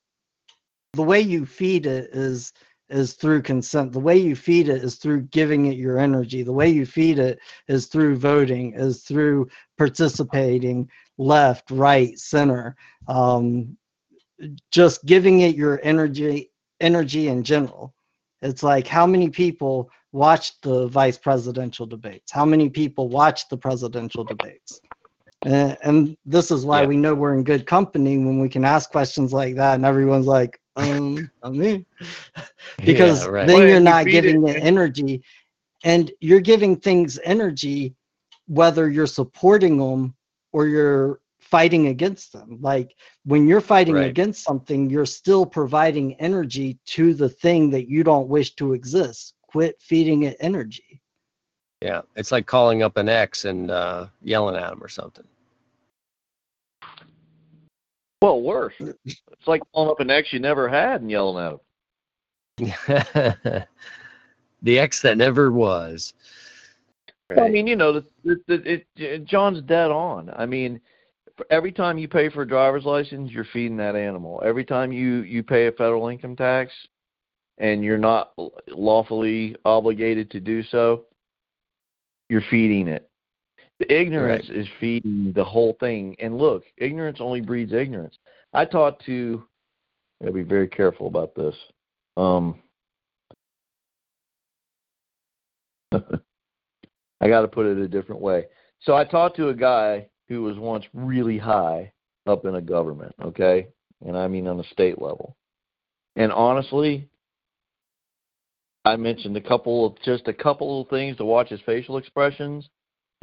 the 0.93 1.03
way 1.03 1.21
you 1.21 1.45
feed 1.45 1.85
it 1.85 2.09
is 2.11 2.51
is 2.89 3.13
through 3.13 3.41
consent. 3.41 3.91
The 3.91 3.99
way 3.99 4.17
you 4.17 4.35
feed 4.35 4.69
it 4.69 4.83
is 4.83 4.95
through 4.95 5.21
giving 5.23 5.65
it 5.65 5.77
your 5.77 5.97
energy. 5.97 6.43
The 6.43 6.53
way 6.53 6.69
you 6.69 6.85
feed 6.85 7.19
it 7.19 7.39
is 7.67 7.87
through 7.87 8.17
voting, 8.17 8.73
is 8.73 9.03
through 9.03 9.47
participating 9.77 10.89
left, 11.17 11.71
right, 11.71 12.17
center. 12.19 12.75
Um, 13.07 13.77
just 14.71 15.05
giving 15.05 15.41
it 15.41 15.55
your 15.55 15.79
energy 15.83 16.51
energy 16.81 17.29
in 17.29 17.43
general. 17.43 17.93
It's 18.41 18.61
like 18.61 18.85
how 18.85 19.07
many 19.07 19.29
people 19.29 19.89
watched 20.11 20.61
the 20.61 20.87
vice 20.87 21.17
presidential 21.17 21.85
debates? 21.85 22.31
How 22.31 22.45
many 22.45 22.69
people 22.69 23.09
watched 23.09 23.49
the 23.49 23.57
presidential 23.57 24.23
debates? 24.23 24.79
And, 25.43 25.77
and 25.83 26.17
this 26.25 26.51
is 26.51 26.65
why 26.65 26.81
Yeah. 26.81 26.87
we 26.87 26.97
know 26.97 27.15
we're 27.15 27.33
in 27.33 27.43
good 27.43 27.65
company 27.65 28.17
when 28.17 28.39
we 28.39 28.49
can 28.49 28.65
ask 28.65 28.91
questions 28.91 29.33
like 29.33 29.55
that, 29.55 29.75
and 29.75 29.85
everyone's 29.85 30.27
like, 30.27 30.59
um, 30.75 31.29
I 31.43 31.49
mean, 31.49 31.85
because 32.83 33.23
Yeah, 33.25 33.29
right. 33.31 33.47
then 33.47 33.55
Well, 33.55 33.67
you're 33.69 33.79
not 33.79 34.05
feed 34.05 34.11
giving 34.11 34.47
it- 34.47 34.57
it 34.57 34.63
energy, 34.63 35.21
and 35.83 36.11
you're 36.21 36.41
giving 36.41 36.75
things 36.75 37.19
energy, 37.23 37.95
whether 38.47 38.89
you're 38.89 39.07
supporting 39.07 39.77
them 39.77 40.15
or 40.51 40.67
you're 40.67 41.19
fighting 41.39 41.87
against 41.87 42.33
them. 42.33 42.57
Like 42.61 42.95
when 43.25 43.47
you're 43.47 43.61
fighting 43.61 43.95
Right. 43.95 44.09
against 44.09 44.43
something, 44.43 44.89
you're 44.89 45.05
still 45.05 45.45
providing 45.45 46.15
energy 46.15 46.79
to 46.87 47.13
the 47.13 47.29
thing 47.29 47.69
that 47.71 47.87
you 47.87 48.03
don't 48.03 48.27
wish 48.27 48.55
to 48.55 48.73
exist. 48.73 49.33
Quit 49.47 49.79
feeding 49.79 50.23
it 50.23 50.37
energy. 50.39 51.01
Yeah. 51.81 52.01
It's 52.15 52.31
like 52.31 52.45
calling 52.47 52.81
up 52.83 52.97
an 52.97 53.09
ex 53.09 53.45
and 53.45 53.69
uh, 53.69 54.07
yelling 54.23 54.55
at 54.55 54.71
him 54.73 54.83
or 54.83 54.89
something. 54.89 55.25
Well, 58.25 58.41
worse. 58.41 58.73
It's 58.79 59.21
like 59.45 59.61
calling 59.71 59.91
up 59.91 59.99
an 59.99 60.09
ex 60.09 60.33
you 60.33 60.39
never 60.39 60.67
had 60.67 61.01
and 61.01 61.11
yelling 61.11 61.45
at 61.45 61.51
him. 62.57 62.73
the 64.63 64.79
ex 64.79 64.99
that 65.03 65.15
never 65.15 65.51
was. 65.51 66.11
I 67.37 67.49
mean, 67.49 67.67
you 67.67 67.75
know, 67.75 67.93
the, 67.93 68.05
the, 68.23 68.41
the, 68.47 68.53
it, 68.73 68.87
it, 68.95 69.25
John's 69.25 69.61
dead 69.61 69.91
on. 69.91 70.31
I 70.35 70.47
mean, 70.47 70.81
every 71.51 71.71
time 71.71 71.99
you 71.99 72.07
pay 72.07 72.29
for 72.29 72.41
a 72.41 72.47
driver's 72.47 72.83
license, 72.83 73.29
you're 73.29 73.45
feeding 73.53 73.77
that 73.77 73.95
animal. 73.95 74.41
Every 74.43 74.65
time 74.65 74.91
you 74.91 75.17
you 75.21 75.43
pay 75.43 75.67
a 75.67 75.71
federal 75.71 76.07
income 76.07 76.35
tax, 76.35 76.73
and 77.59 77.83
you're 77.83 77.99
not 77.99 78.33
lawfully 78.69 79.55
obligated 79.65 80.31
to 80.31 80.39
do 80.39 80.63
so, 80.63 81.05
you're 82.29 82.41
feeding 82.49 82.87
it. 82.87 83.07
The 83.79 83.93
ignorance 83.93 84.49
is 84.49 84.67
feeding 84.79 85.33
the 85.35 85.43
whole 85.43 85.75
thing. 85.79 86.15
And 86.19 86.37
look, 86.37 86.63
ignorance 86.77 87.17
only 87.19 87.41
breeds 87.41 87.73
ignorance. 87.73 88.17
I 88.53 88.65
talked 88.65 89.05
to. 89.05 89.43
I 90.21 90.25
gotta 90.25 90.33
be 90.33 90.43
very 90.43 90.67
careful 90.67 91.07
about 91.07 91.35
this. 91.35 91.55
Um, 92.15 92.61
I 97.21 97.27
got 97.27 97.41
to 97.41 97.47
put 97.47 97.65
it 97.65 97.77
a 97.77 97.87
different 97.87 98.21
way. 98.21 98.45
So 98.81 98.95
I 98.95 99.03
talked 99.03 99.35
to 99.37 99.49
a 99.49 99.53
guy 99.53 100.07
who 100.27 100.43
was 100.43 100.57
once 100.57 100.85
really 100.93 101.37
high 101.37 101.91
up 102.27 102.45
in 102.45 102.55
a 102.55 102.61
government, 102.61 103.13
okay? 103.21 103.67
And 104.05 104.17
I 104.17 104.27
mean 104.27 104.47
on 104.47 104.59
a 104.59 104.63
state 104.65 105.01
level. 105.01 105.35
And 106.15 106.31
honestly, 106.31 107.07
I 108.83 108.95
mentioned 108.95 109.35
a 109.37 109.41
couple 109.41 109.85
of 109.85 110.01
just 110.03 110.27
a 110.27 110.33
couple 110.33 110.81
of 110.81 110.89
things 110.89 111.17
to 111.17 111.25
watch 111.25 111.49
his 111.49 111.59
facial 111.65 111.97
expressions, 111.97 112.69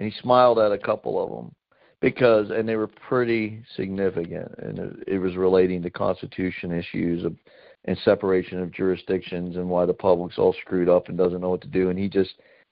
and 0.02 0.12
he 0.12 0.20
smiled 0.20 0.58
at 0.58 0.72
a 0.72 0.78
couple 0.78 1.22
of 1.22 1.30
them 1.30 1.54
because, 2.00 2.50
and 2.50 2.68
they 2.68 2.74
were 2.74 2.88
pretty 2.88 3.62
significant, 3.76 4.52
and 4.58 4.76
it, 4.76 4.92
it 5.06 5.18
was 5.18 5.36
relating 5.36 5.80
to 5.80 5.90
constitution 5.90 6.72
issues 6.72 7.24
of, 7.24 7.36
and 7.84 7.96
separation 8.04 8.60
of 8.60 8.72
jurisdictions 8.72 9.54
and 9.54 9.68
why 9.68 9.86
the 9.86 9.94
public's 9.94 10.38
all 10.38 10.56
screwed 10.60 10.88
up 10.88 11.08
and 11.08 11.16
doesn't 11.16 11.40
know 11.40 11.50
what 11.50 11.60
to 11.60 11.68
do. 11.68 11.88
And 11.90 11.96
he 11.96 12.08
just 12.08 12.30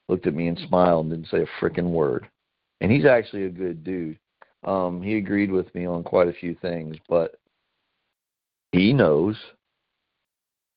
looked 0.08 0.26
at 0.26 0.34
me 0.34 0.48
and 0.48 0.58
smiled 0.66 1.06
and 1.06 1.14
didn't 1.14 1.30
say 1.30 1.44
a 1.44 1.64
freaking 1.64 1.90
word. 1.90 2.28
And 2.80 2.90
he's 2.90 3.04
actually 3.04 3.44
a 3.44 3.50
good 3.50 3.84
dude. 3.84 4.18
Um, 4.64 5.00
he 5.00 5.16
agreed 5.16 5.52
with 5.52 5.72
me 5.72 5.86
on 5.86 6.02
quite 6.02 6.26
a 6.26 6.32
few 6.32 6.56
things, 6.60 6.96
but 7.08 7.36
he 8.72 8.92
knows 8.92 9.36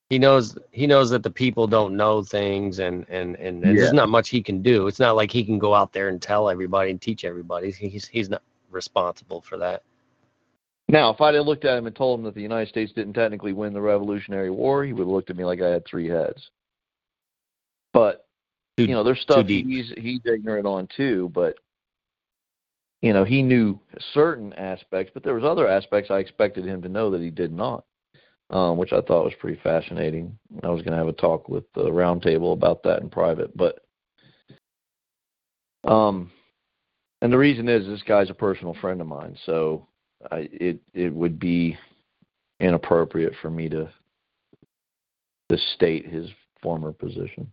he 0.10 0.20
knows 0.20 0.58
he 0.72 0.86
knows 0.86 1.10
that 1.10 1.24
the 1.24 1.30
people 1.32 1.66
don't 1.68 1.96
know 1.96 2.24
things 2.24 2.80
and 2.80 3.06
and 3.10 3.36
and, 3.38 3.64
and 3.64 3.76
Yeah. 3.76 3.84
there's 3.84 3.94
not 3.94 4.10
much 4.10 4.30
he 4.30 4.42
can 4.44 4.62
do 4.62 4.88
it's 4.88 5.00
not 5.00 5.16
like 5.16 5.32
he 5.32 5.44
can 5.44 5.58
go 5.60 5.74
out 5.74 5.92
there 5.94 6.10
and 6.10 6.22
tell 6.22 6.50
everybody 6.50 6.92
and 6.92 7.02
teach 7.02 7.26
everybody 7.26 7.72
he's 7.72 8.08
he's 8.08 8.30
not 8.30 8.42
responsible 8.72 9.42
for 9.42 9.58
that 9.58 9.84
Now, 10.90 11.10
if 11.12 11.22
I'd 11.22 11.36
have 11.36 11.46
looked 11.46 11.66
at 11.66 11.78
him 11.78 11.88
and 11.88 11.96
told 11.96 12.20
him 12.20 12.26
that 12.26 12.36
the 12.36 12.42
United 12.42 12.68
States 12.70 12.92
didn't 12.92 13.14
technically 13.14 13.54
win 13.54 13.74
the 13.74 13.82
Revolutionary 13.82 14.50
War, 14.52 14.84
he 14.84 14.92
would 14.94 15.04
have 15.04 15.08
looked 15.08 15.30
at 15.30 15.38
me 15.38 15.46
like 15.46 15.62
I 15.62 15.70
had 15.70 15.86
three 15.86 16.08
heads. 16.10 16.52
But 17.94 18.26
Too- 18.78 18.86
you 18.86 18.94
know, 18.94 19.04
there's 19.04 19.22
stuff 19.22 19.48
he's 19.48 19.94
he's 19.98 20.20
ignorant 20.26 20.66
on 20.68 20.88
too. 20.96 21.30
But 21.34 21.58
you 23.02 23.14
know, 23.14 23.24
he 23.24 23.42
knew 23.42 23.80
certain 24.14 24.54
aspects, 24.54 25.12
but 25.14 25.24
there 25.24 25.36
was 25.36 25.44
other 25.44 25.68
aspects 25.68 26.10
I 26.12 26.20
expected 26.20 26.66
him 26.66 26.82
to 26.82 26.90
know 26.90 27.10
that 27.12 27.22
he 27.22 27.30
did 27.30 27.52
not, 27.54 27.86
um, 28.54 28.78
which 28.78 28.94
I 28.94 29.02
thought 29.02 29.26
was 29.26 29.34
pretty 29.40 29.60
fascinating. 29.64 30.38
I 30.62 30.70
was 30.70 30.84
going 30.84 30.92
to 30.92 30.98
have 30.98 31.08
a 31.08 31.14
talk 31.14 31.50
with 31.50 31.66
the 31.74 31.86
roundtable 31.90 32.54
about 32.54 32.84
that 32.84 33.02
in 33.02 33.10
private, 33.10 33.56
but 33.58 33.80
um, 35.84 36.32
and 37.22 37.34
the 37.34 37.38
reason 37.38 37.68
is 37.68 37.86
this 37.88 38.04
guy's 38.04 38.30
a 38.30 38.34
personal 38.34 38.76
friend 38.76 39.02
of 39.02 39.08
mine, 39.08 39.36
so 39.46 39.88
I, 40.32 40.48
it 40.52 40.80
it 40.94 41.14
would 41.14 41.40
be 41.40 41.78
inappropriate 42.60 43.34
for 43.42 43.50
me 43.50 43.68
to 43.70 43.90
to 45.50 45.58
state 45.76 46.06
his 46.08 46.30
former 46.62 46.94
position, 46.94 47.52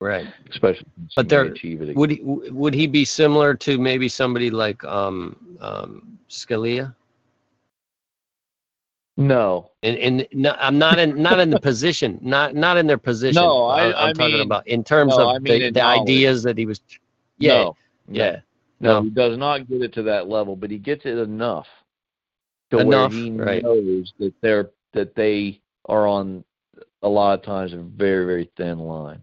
right 0.00 0.26
especially 0.50 0.84
But 1.14 1.28
there- 1.28 1.44
achieve 1.44 1.80
it. 1.80 1.96
would 1.96 2.10
he 2.10 2.20
would 2.22 2.74
he 2.74 2.86
be 2.88 3.04
similar 3.04 3.54
to 3.54 3.78
maybe 3.78 4.08
somebody 4.08 4.50
like 4.50 4.82
um 4.84 5.56
um 5.60 6.18
Scalia 6.28 6.94
no, 9.20 9.70
and 9.82 9.96
and 9.98 10.26
no, 10.32 10.56
I'm 10.58 10.78
not 10.78 10.98
in 10.98 11.20
not 11.22 11.38
in 11.40 11.50
the 11.50 11.60
position 11.70 12.18
not 12.22 12.54
not 12.54 12.76
in 12.76 12.86
their 12.86 12.98
position 12.98 13.42
No, 13.42 13.66
I- 13.66 13.88
I'm, 13.88 13.94
I'm 14.10 14.14
talking 14.14 14.32
mean- 14.34 14.42
about 14.46 14.66
in 14.66 14.82
terms 14.82 15.14
no, 15.16 15.28
of 15.28 15.36
I 15.36 15.38
mean 15.38 15.60
the, 15.60 15.70
the 15.72 15.84
ideas 15.84 16.42
that 16.42 16.56
he 16.58 16.66
was 16.66 16.80
yeah 17.38 17.64
no, 17.64 17.76
yeah 18.08 18.40
no, 18.80 18.94
no 18.94 19.02
he 19.02 19.10
does 19.10 19.36
not 19.38 19.68
get 19.68 19.82
it 19.82 19.92
to 19.94 20.02
that 20.04 20.28
level, 20.28 20.56
but 20.56 20.70
he 20.70 20.78
gets 20.78 21.04
it 21.04 21.18
enough 21.18 21.66
to 22.70 22.78
Enough, 22.78 23.12
where 23.12 23.22
he 23.24 23.30
right. 23.32 23.62
knows 23.62 24.12
that 24.18 24.32
they're 24.42 24.70
that 24.94 25.14
they 25.14 25.60
are 25.86 26.06
on 26.06 26.42
a 27.02 27.08
lot 27.08 27.38
of 27.38 27.44
times 27.44 27.72
a 27.72 27.76
very 27.78 28.24
very 28.26 28.50
thin 28.56 28.78
line. 28.78 29.22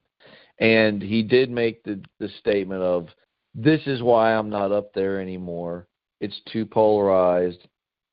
And 0.60 1.02
he 1.02 1.24
did 1.24 1.50
make 1.50 1.84
the 1.84 2.00
the 2.20 2.30
statement 2.40 2.82
of 2.82 3.08
this 3.56 3.82
is 3.88 4.04
why 4.04 4.34
I'm 4.36 4.50
not 4.50 4.72
up 4.72 4.94
there 4.94 5.20
anymore. 5.20 5.88
It's 6.22 6.40
too 6.52 6.66
polarized 6.66 7.68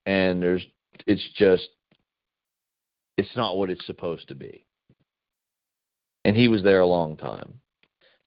and 0.07 0.43
there's 0.43 0.63
it's 1.07 1.23
just 1.37 1.69
it's 3.17 3.37
not 3.37 3.57
what 3.57 3.71
it's 3.71 3.87
supposed 3.87 4.29
to 4.29 4.35
be. 4.35 4.67
And 6.25 6.37
he 6.37 6.49
was 6.49 6.63
there 6.63 6.81
a 6.81 6.87
long 6.87 7.17
time. 7.17 7.61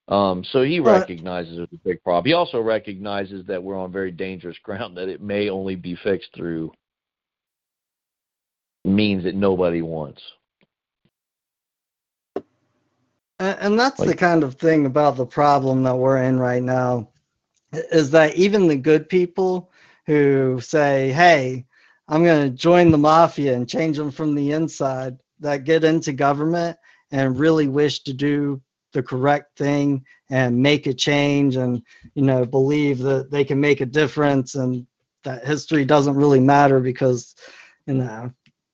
Um, 0.08 0.42
so 0.44 0.62
he 0.62 0.80
But- 0.80 1.00
recognizes 1.00 1.58
it's 1.58 1.72
a 1.72 1.78
big 1.84 2.02
problem. 2.02 2.24
He 2.24 2.32
also 2.32 2.60
recognizes 2.60 3.44
that 3.46 3.62
we're 3.62 3.78
on 3.78 3.92
very 3.92 4.10
dangerous 4.10 4.56
ground, 4.58 4.96
that 4.96 5.08
it 5.08 5.20
may 5.20 5.50
only 5.50 5.76
be 5.76 5.94
fixed 5.96 6.34
through 6.34 6.72
means 8.84 9.24
that 9.24 9.34
nobody 9.34 9.82
wants. 9.82 10.22
And, 12.36 13.58
and 13.60 13.78
that's 13.78 14.02
the 14.02 14.14
kind 14.14 14.42
of 14.42 14.54
thing 14.54 14.86
about 14.86 15.16
the 15.16 15.26
problem 15.26 15.82
that 15.82 15.96
we're 15.96 16.22
in 16.22 16.38
right 16.38 16.62
now 16.62 17.10
is 17.72 18.10
that 18.12 18.34
even 18.36 18.66
the 18.66 18.76
good 18.76 19.08
people 19.08 19.70
who 20.06 20.58
say, 20.62 21.12
hey, 21.12 21.66
I'm 22.08 22.24
going 22.24 22.50
to 22.50 22.56
join 22.56 22.90
the 22.90 22.98
mafia 22.98 23.54
and 23.54 23.68
change 23.68 23.96
them 23.96 24.10
from 24.10 24.34
the 24.34 24.52
inside, 24.52 25.18
that 25.40 25.64
get 25.64 25.84
into 25.84 26.12
government 26.12 26.76
and 27.12 27.38
really 27.38 27.68
wish 27.68 28.00
to 28.00 28.12
do 28.12 28.60
the 28.92 29.02
correct 29.02 29.56
thing 29.56 30.04
and 30.30 30.60
make 30.60 30.86
a 30.86 30.94
change 30.94 31.56
and, 31.56 31.82
you 32.14 32.22
know, 32.22 32.44
believe 32.44 32.98
that 32.98 33.30
they 33.30 33.44
can 33.44 33.60
make 33.60 33.80
a 33.80 33.86
difference 33.86 34.54
and 34.56 34.86
that 35.24 35.46
history 35.46 35.84
doesn't 35.84 36.16
really 36.16 36.40
matter 36.40 36.80
because, 36.80 37.34
you 37.86 37.94
know, 37.94 38.32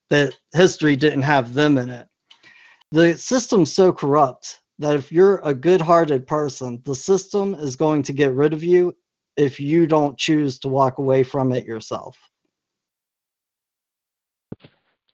that 0.09 0.33
history 0.53 0.95
didn't 0.95 1.21
have 1.21 1.53
them 1.53 1.77
in 1.77 1.89
it 1.89 2.07
the 2.91 3.17
system's 3.17 3.73
so 3.73 3.91
corrupt 3.91 4.61
that 4.79 4.95
if 4.95 5.11
you're 5.11 5.41
a 5.43 5.53
good-hearted 5.53 6.25
person, 6.27 6.81
the 6.85 6.95
system 6.95 7.53
is 7.55 7.75
going 7.75 8.03
to 8.03 8.13
get 8.13 8.31
rid 8.33 8.53
of 8.53 8.63
you 8.63 8.95
if 9.37 9.59
you 9.59 9.85
don't 9.87 10.17
choose 10.17 10.59
to 10.59 10.69
walk 10.69 10.97
away 10.97 11.23
from 11.23 11.51
it 11.51 11.65
yourself. 11.65 12.17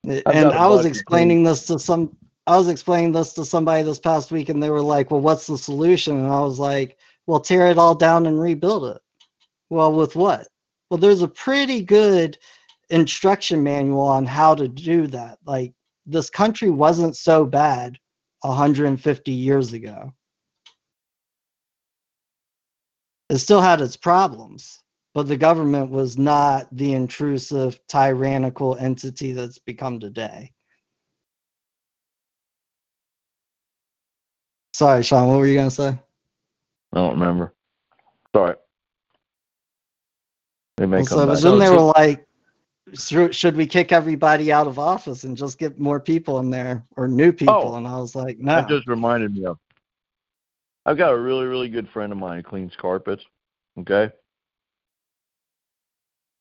And 0.04 0.52
I 0.52 0.68
was 0.68 0.86
explaining 0.86 1.44
this 1.44 1.66
to 1.68 1.78
some 1.80 2.16
I 2.48 2.58
was 2.58 2.68
explaining 2.68 3.12
this 3.12 3.34
to 3.34 3.46
somebody 3.46 3.84
this 3.84 4.00
past 4.00 4.32
week 4.32 4.50
and 4.50 4.62
they 4.62 4.72
were 4.72 4.82
like, 4.82 5.12
"Well, 5.12 5.22
what's 5.22 5.48
the 5.48 5.58
solution?" 5.58 6.18
And 6.18 6.28
I 6.28 6.40
was 6.40 6.58
like, 6.60 6.98
"Well, 7.28 7.40
tear 7.40 7.68
it 7.68 7.78
all 7.78 7.94
down 7.96 8.26
and 8.26 8.40
rebuild 8.40 8.86
it." 8.86 9.02
Well, 9.70 9.94
with 9.94 10.16
what? 10.16 10.48
Well, 10.90 10.98
there's 10.98 11.22
a 11.22 11.28
pretty 11.28 11.82
good 11.82 12.38
instruction 12.90 13.64
manual 13.64 14.02
on 14.02 14.26
how 14.26 14.56
to 14.56 14.68
do 14.68 15.08
that. 15.08 15.38
Like 15.46 15.74
this 16.06 16.30
country 16.30 16.70
wasn't 16.70 17.16
so 17.16 17.46
bad 17.46 17.98
150 18.42 19.32
years 19.32 19.74
ago. 19.74 20.12
It 23.30 23.38
still 23.38 23.62
had 23.62 23.80
its 23.82 23.96
problems, 23.96 24.82
but 25.14 25.28
the 25.28 25.38
government 25.38 25.90
was 25.92 26.18
not 26.18 26.68
the 26.72 26.94
intrusive, 26.94 27.80
tyrannical 27.88 28.78
entity 28.78 29.34
that's 29.34 29.60
become 29.60 30.00
today. 30.00 30.52
Sorry, 34.74 35.04
Sean, 35.04 35.28
what 35.28 35.38
were 35.40 35.48
you 35.48 35.56
going 35.56 35.70
to 35.70 35.76
say? 35.76 35.88
I 36.94 36.98
don't 36.98 37.20
remember. 37.20 37.54
Sorry. 38.36 38.56
They 40.78 40.86
may 40.86 40.98
Well, 40.98 41.06
come 41.06 41.18
so, 41.18 41.28
back. 41.28 41.36
but 41.36 41.42
then 41.42 41.60
they 41.60 41.70
were 41.70 41.92
like, 41.98 42.26
"Should 42.94 43.36
should 43.36 43.56
we 43.56 43.68
kick 43.68 43.92
everybody 43.92 44.52
out 44.52 44.68
of 44.68 44.80
office 44.80 45.24
and 45.24 45.38
just 45.38 45.60
get 45.60 45.80
more 45.80 46.00
people 46.00 46.40
in 46.40 46.50
there 46.50 46.84
or 46.96 47.08
new 47.08 47.32
people? 47.32 47.74
Oh. 47.74 47.76
and 47.76 47.88
I 47.88 47.98
was 48.00 48.16
like, 48.16 48.40
no. 48.40 48.56
That 48.56 48.70
just 48.70 48.88
reminded 48.88 49.34
me 49.36 49.46
of. 49.46 49.60
I've 50.86 50.98
got 50.98 51.14
a 51.14 51.18
really, 51.20 51.46
really 51.46 51.70
good 51.70 51.88
friend 51.90 52.12
of 52.12 52.18
mine 52.18 52.38
who 52.38 52.44
cleans 52.44 52.76
carpets. 52.76 53.24
Okay. 53.80 54.12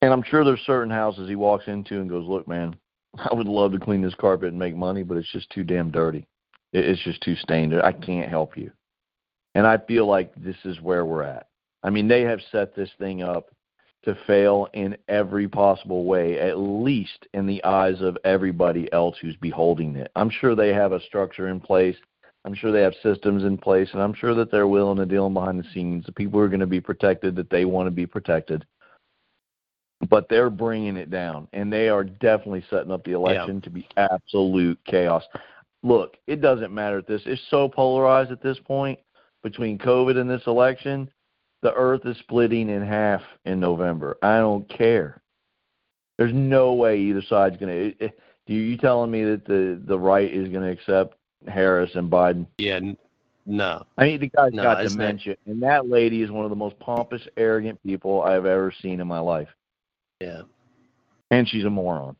And 0.03 0.13
I'm 0.13 0.23
sure 0.23 0.45
there's 0.45 0.61
certain 0.61 0.91
houses 0.91 1.29
he 1.29 1.37
walks 1.37 1.67
into 1.67 2.01
and 2.01 2.09
goes, 2.09 2.27
"Look, 2.27 2.49
man, 2.49 2.77
I 3.19 3.35
would 3.35 3.47
love 3.47 3.73
to 3.73 3.79
clean 3.79 4.03
this 4.03 4.15
carpet 4.15 4.49
and 4.49 4.59
make 4.59 4.77
money, 4.77 5.03
but 5.03 5.17
it's 5.17 5.33
just 5.33 5.51
too 5.51 5.65
damn 5.65 5.91
dirty. 5.91 6.27
It's 6.73 7.03
just 7.03 7.23
too 7.23 7.37
stained. 7.37 7.75
I 7.75 7.93
can't 7.93 8.29
help 8.29 8.57
you." 8.57 8.71
And 9.55 9.67
I 9.67 9.79
feel 9.79 10.07
like 10.07 10.33
this 10.37 10.57
is 10.65 10.81
where 10.81 11.05
we're 11.05 11.25
at. 11.25 11.49
I 11.83 11.91
mean, 11.91 12.09
they 12.09 12.23
have 12.23 12.41
set 12.53 12.75
this 12.75 12.91
thing 12.99 13.23
up 13.23 13.51
to 14.05 14.17
fail 14.27 14.69
in 14.73 14.97
every 15.09 15.49
possible 15.49 16.05
way, 16.05 16.39
at 16.39 16.59
least 16.59 17.27
in 17.35 17.47
the 17.47 17.63
eyes 17.65 18.01
of 18.01 18.17
everybody 18.25 18.91
else 18.93 19.17
who's 19.21 19.37
beholding 19.37 19.97
it. 19.97 20.11
I'm 20.17 20.31
sure 20.31 20.55
they 20.55 20.73
have 20.73 20.93
a 20.93 21.03
structure 21.03 21.49
in 21.49 21.61
place. 21.61 21.97
I'm 22.45 22.55
sure 22.55 22.73
they 22.73 22.81
have 22.81 22.95
systems 23.03 23.45
in 23.45 23.59
place, 23.59 23.91
and 23.93 24.01
I'm 24.01 24.15
sure 24.15 24.35
that 24.35 24.51
they're 24.51 24.67
willing 24.67 24.97
to 24.97 25.05
deal 25.05 25.29
behind 25.29 25.61
the 25.61 25.69
scenes. 25.75 26.07
The 26.07 26.13
people 26.13 26.41
are 26.41 26.49
going 26.49 26.61
to 26.61 26.67
be 26.67 26.81
protected 26.81 27.37
that 27.37 27.51
they 27.51 27.67
want 27.67 27.87
to 27.87 27.91
be 27.91 28.07
protected. 28.07 28.65
But 30.11 30.29
they're 30.29 30.51
bringing 30.51 30.97
it 30.97 31.11
down, 31.11 31.47
and 31.53 31.73
they 31.73 31.89
are 31.89 32.05
definitely 32.05 32.65
setting 32.69 32.91
up 32.91 33.05
the 33.05 33.13
election 33.13 33.61
to 33.63 33.71
be 33.71 33.87
absolute 33.97 34.79
chaos. 34.85 35.23
Look, 35.83 36.17
it 36.27 36.41
doesn't 36.43 36.75
matter 36.75 36.99
at 36.99 37.07
this. 37.07 37.23
It's 37.25 37.41
so 37.49 37.69
polarized 37.69 38.33
at 38.33 38.43
this 38.43 38.59
point 38.59 38.99
between 39.43 39.79
COVID 39.79 40.19
and 40.19 40.29
this 40.29 40.43
election. 40.47 41.09
The 41.63 41.73
earth 41.75 42.03
is 42.07 42.17
splitting 42.19 42.69
in 42.69 42.83
half 42.85 43.23
in 43.45 43.61
November. 43.61 44.19
I 44.21 44.39
don't 44.39 44.69
care. 44.69 45.23
There's 46.19 46.35
no 46.35 46.75
way 46.75 46.99
either 46.99 47.23
side's 47.23 47.57
going 47.57 47.95
to. 47.99 48.09
Do 48.47 48.55
you 48.55 48.77
telling 48.77 49.11
me 49.11 49.23
that 49.25 49.45
the 49.47 49.81
the 49.87 49.99
right 49.99 50.31
is 50.31 50.49
going 50.49 50.65
to 50.65 50.71
accept 50.71 51.15
Harris 51.47 51.95
and 51.95 52.11
Biden? 52.11 52.47
yeah 52.59 52.81
no 53.47 53.87
I 53.97 54.05
mean, 54.05 54.21
the 54.21 54.29
guy's 54.29 54.53
No, 54.53 54.63
got 54.65 54.83
not- 54.83 54.91
dementia, 54.91 55.37
and 55.47 55.63
that 55.63 55.89
lady 55.89 56.21
is 56.23 56.31
one 56.31 56.45
of 56.45 56.51
the 56.51 56.57
most 56.57 56.79
pompous, 56.79 57.23
arrogant 57.39 57.83
people 57.85 58.23
I've 58.23 58.45
ever 58.45 58.73
seen 58.83 59.01
in 59.01 59.07
my 59.07 59.19
life, 59.21 59.49
yeah 60.21 60.43
and 61.31 61.49
she's 61.49 61.65
a 61.65 61.71
moron. 61.71 62.17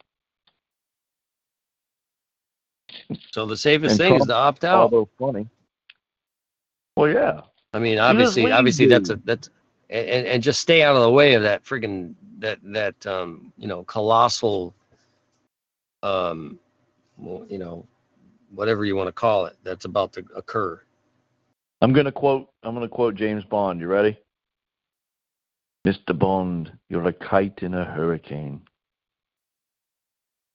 So 3.33 3.47
the 3.47 3.57
safest 3.57 3.97
thing 3.97 4.15
is 4.15 4.27
to 4.27 4.35
opt 4.35 4.65
out. 4.65 4.83
Although 4.83 5.09
funny. 5.19 5.49
Well, 6.97 7.11
yeah. 7.11 7.43
I 7.73 7.79
mean, 7.79 7.99
obviously, 7.99 8.51
obviously 8.51 8.87
that's 8.87 9.11
a 9.11 9.17
that's 9.25 9.51
and, 9.91 10.09
and 10.09 10.27
and 10.27 10.43
just 10.43 10.61
stay 10.61 10.83
out 10.83 10.97
of 10.97 11.03
the 11.03 11.11
way 11.11 11.35
of 11.35 11.43
that 11.43 11.65
friggin' 11.65 12.15
that 12.39 12.59
that 12.63 13.07
um 13.07 13.53
you 13.57 13.69
know 13.69 13.85
colossal 13.85 14.75
um 16.03 16.59
well, 17.17 17.47
you 17.49 17.59
know 17.59 17.87
whatever 18.55 18.85
you 18.85 18.97
want 18.97 19.07
to 19.07 19.13
call 19.13 19.47
it 19.47 19.57
that's 19.63 19.85
about 19.85 20.13
to 20.15 20.25
occur. 20.35 20.81
I'm 21.81 21.93
gonna 21.93 22.13
quote. 22.13 22.49
I'm 22.63 22.75
gonna 22.75 22.89
quote 22.89 23.15
James 23.15 23.45
Bond. 23.45 23.81
You 23.81 23.87
ready? 23.87 24.19
Mr. 25.87 26.19
Bond, 26.19 26.73
you're 26.89 27.09
a 27.09 27.13
kite 27.13 27.61
in 27.63 27.75
a 27.75 27.85
hurricane. 27.85 28.63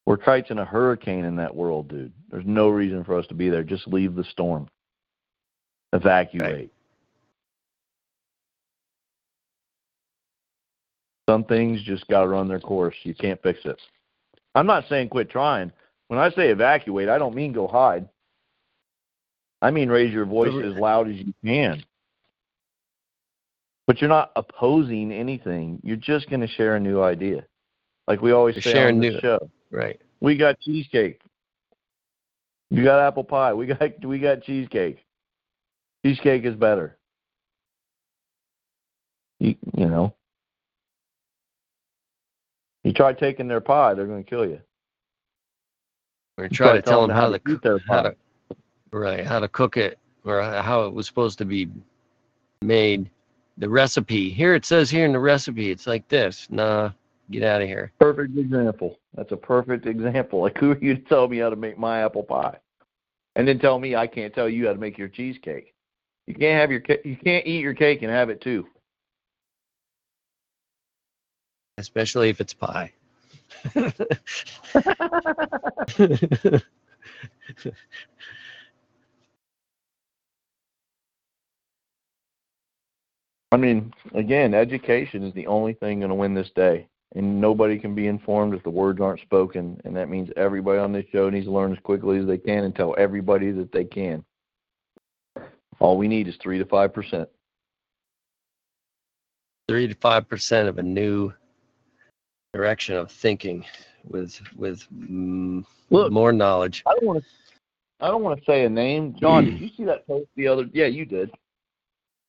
We're 0.05 0.17
kites 0.17 0.51
in 0.51 0.59
a 0.59 0.65
hurricane 0.65 1.25
in 1.25 1.35
that 1.37 1.55
world, 1.55 1.87
dude. 1.87 2.13
There's 2.29 2.45
no 2.45 2.69
reason 2.69 3.03
for 3.03 3.17
us 3.17 3.25
to 3.27 3.33
be 3.33 3.49
there. 3.49 3.63
Just 3.63 3.87
leave 3.87 4.15
the 4.15 4.23
storm. 4.23 4.67
Evacuate. 5.93 6.71
Some 11.27 11.43
things 11.43 11.81
just 11.81 12.07
got 12.07 12.21
to 12.21 12.27
run 12.27 12.47
their 12.47 12.59
course. 12.59 12.95
You 13.01 13.15
can't 13.15 13.41
fix 13.41 13.59
it. 13.65 13.81
I'm 14.53 14.67
not 14.67 14.85
saying 14.87 15.09
quit 15.09 15.31
trying. 15.31 15.71
When 16.07 16.19
I 16.19 16.29
say 16.29 16.49
evacuate, 16.49 17.09
I 17.09 17.17
don't 17.17 17.33
mean 17.33 17.51
go 17.51 17.67
hide. 17.67 18.07
I 19.61 19.71
mean 19.71 19.89
raise 19.89 20.13
your 20.13 20.25
voice 20.25 20.53
as 20.63 20.75
loud 20.79 21.09
as 21.09 21.15
you 21.15 21.33
can. 21.43 21.83
But 23.87 24.01
you're 24.01 24.09
not 24.09 24.31
opposing 24.35 25.11
anything. 25.11 25.79
You're 25.83 25.95
just 25.97 26.29
going 26.29 26.41
to 26.41 26.47
share 26.47 26.75
a 26.75 26.79
new 26.79 27.01
idea. 27.01 27.45
Like 28.07 28.21
we 28.21 28.31
always 28.31 28.55
You're 28.55 28.73
say 28.73 28.87
on 28.87 28.99
the 28.99 29.09
new- 29.11 29.19
show. 29.19 29.49
Right. 29.71 29.99
We 30.21 30.37
got 30.37 30.59
cheesecake. 30.59 31.21
You 32.71 32.83
got 32.83 32.99
apple 32.99 33.23
pie. 33.23 33.53
We 33.53 33.67
got 33.67 34.03
we 34.03 34.17
got 34.19 34.41
cheesecake. 34.43 35.05
Cheesecake 36.05 36.45
is 36.45 36.55
better. 36.55 36.97
You 39.39 39.55
you 39.75 39.87
know. 39.87 40.15
You 42.83 42.93
try 42.93 43.13
taking 43.13 43.47
their 43.47 43.61
pie, 43.61 43.93
they're 43.95 44.05
going 44.05 44.23
to 44.23 44.29
kill 44.29 44.45
you. 44.45 44.61
We're 46.37 46.45
You 46.45 46.49
trying 46.51 46.75
to 46.75 46.81
tell 46.81 47.01
them 47.01 47.15
how 47.15 47.29
to 47.29 47.39
cook, 47.39 47.61
their 47.63 47.79
how 47.87 48.03
to 48.03 48.15
right 48.91 49.25
how 49.25 49.39
to 49.39 49.47
cook 49.47 49.77
it 49.77 49.99
or 50.23 50.41
how 50.41 50.85
it 50.85 50.93
was 50.93 51.07
supposed 51.07 51.37
to 51.39 51.45
be 51.45 51.69
made. 52.61 53.09
The 53.57 53.69
recipe 53.69 54.29
here 54.29 54.53
it 54.53 54.65
says 54.65 54.89
here 54.89 55.05
in 55.05 55.13
the 55.13 55.19
recipe 55.19 55.71
it's 55.71 55.87
like 55.87 56.07
this. 56.09 56.47
Nah, 56.49 56.91
get 57.31 57.43
out 57.43 57.61
of 57.61 57.67
here. 57.67 57.91
Perfect 57.99 58.37
example. 58.37 58.99
That's 59.13 59.31
a 59.31 59.37
perfect 59.37 59.85
example. 59.85 60.41
Like 60.41 60.57
who 60.57 60.71
are 60.71 60.79
you 60.79 60.95
to 60.95 61.01
tell 61.01 61.27
me 61.27 61.37
how 61.37 61.49
to 61.49 61.55
make 61.55 61.77
my 61.77 62.03
apple 62.03 62.23
pie, 62.23 62.57
and 63.35 63.47
then 63.47 63.59
tell 63.59 63.79
me 63.79 63.95
I 63.95 64.07
can't 64.07 64.33
tell 64.33 64.49
you 64.49 64.67
how 64.67 64.73
to 64.73 64.79
make 64.79 64.97
your 64.97 65.07
cheesecake? 65.07 65.73
You 66.27 66.35
can't 66.35 66.59
have 66.59 66.71
your 66.71 66.81
you 67.03 67.15
can't 67.15 67.47
eat 67.47 67.61
your 67.61 67.73
cake 67.73 68.01
and 68.01 68.11
have 68.11 68.29
it 68.29 68.41
too. 68.41 68.67
especially 71.77 72.29
if 72.29 72.41
it's 72.41 72.53
pie. 72.53 72.91
I 83.51 83.57
mean, 83.57 83.93
again, 84.13 84.53
education 84.53 85.23
is 85.23 85.33
the 85.33 85.47
only 85.47 85.73
thing 85.73 85.99
going 85.99 86.09
to 86.09 86.15
win 86.15 86.33
this 86.33 86.51
day. 86.55 86.87
And 87.15 87.39
nobody 87.39 87.79
can 87.79 87.95
be 87.95 88.07
informed 88.07 88.53
if 88.53 88.63
the 88.63 88.69
words 88.69 88.99
aren't 88.99 89.21
spoken. 89.21 89.79
And 89.85 89.95
that 89.95 90.09
means 90.09 90.29
everybody 90.35 90.79
on 90.79 90.91
this 90.91 91.05
show 91.11 91.29
needs 91.29 91.45
to 91.45 91.51
learn 91.51 91.71
as 91.71 91.79
quickly 91.79 92.17
as 92.17 92.25
they 92.25 92.37
can 92.37 92.65
and 92.65 92.75
tell 92.75 92.93
everybody 92.97 93.51
that 93.51 93.71
they 93.71 93.85
can. 93.85 94.25
All 95.79 95.97
we 95.97 96.07
need 96.07 96.27
is 96.27 96.35
3 96.37 96.57
to 96.57 96.65
5%. 96.65 97.27
Three 99.67 99.87
to 99.87 99.95
five 99.95 100.29
percent 100.29 100.69
of 100.69 100.77
a 100.77 100.83
new 100.83 101.33
direction 102.53 102.95
of 102.95 103.11
thinking 103.11 103.65
with 104.03 104.39
with 104.55 104.83
mm, 104.93 105.65
Look, 105.89 106.11
more 106.11 106.31
knowledge. 106.31 106.83
I 106.85 106.91
don't 106.91 107.05
want 107.05 107.23
to. 107.23 107.25
I 107.99 108.09
don't 108.09 108.21
want 108.21 108.37
to 108.37 108.45
say 108.45 108.65
a 108.65 108.69
name. 108.69 109.15
John, 109.19 109.45
did 109.45 109.59
you 109.59 109.69
see 109.75 109.85
that 109.85 110.05
post 110.05 110.27
the 110.35 110.47
other? 110.47 110.65
Yeah, 110.71 110.85
you 110.85 111.05
did. 111.05 111.31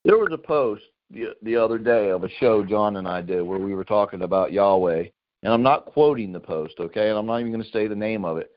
There 0.05 0.17
was 0.17 0.31
a 0.33 0.39
post 0.39 0.85
the 1.11 1.29
the 1.43 1.57
other 1.57 1.79
day 1.79 2.11
of 2.11 2.25
a 2.25 2.29
show 2.41 2.65
John 2.65 2.97
and 2.97 3.07
I 3.07 3.23
did 3.23 3.43
where 3.43 3.59
we 3.59 3.75
were 3.75 3.85
talking 3.85 4.23
about 4.23 4.53
Yahweh, 4.53 5.05
and 5.43 5.53
I'm 5.53 5.63
not 5.63 5.87
quoting 5.87 6.33
the 6.33 6.41
post, 6.41 6.75
okay? 6.81 7.09
And 7.09 7.19
I'm 7.19 7.27
not 7.27 7.41
even 7.41 7.53
going 7.53 7.65
to 7.65 7.71
say 7.71 7.87
the 7.87 7.95
name 7.95 8.25
of 8.25 8.39
it. 8.39 8.51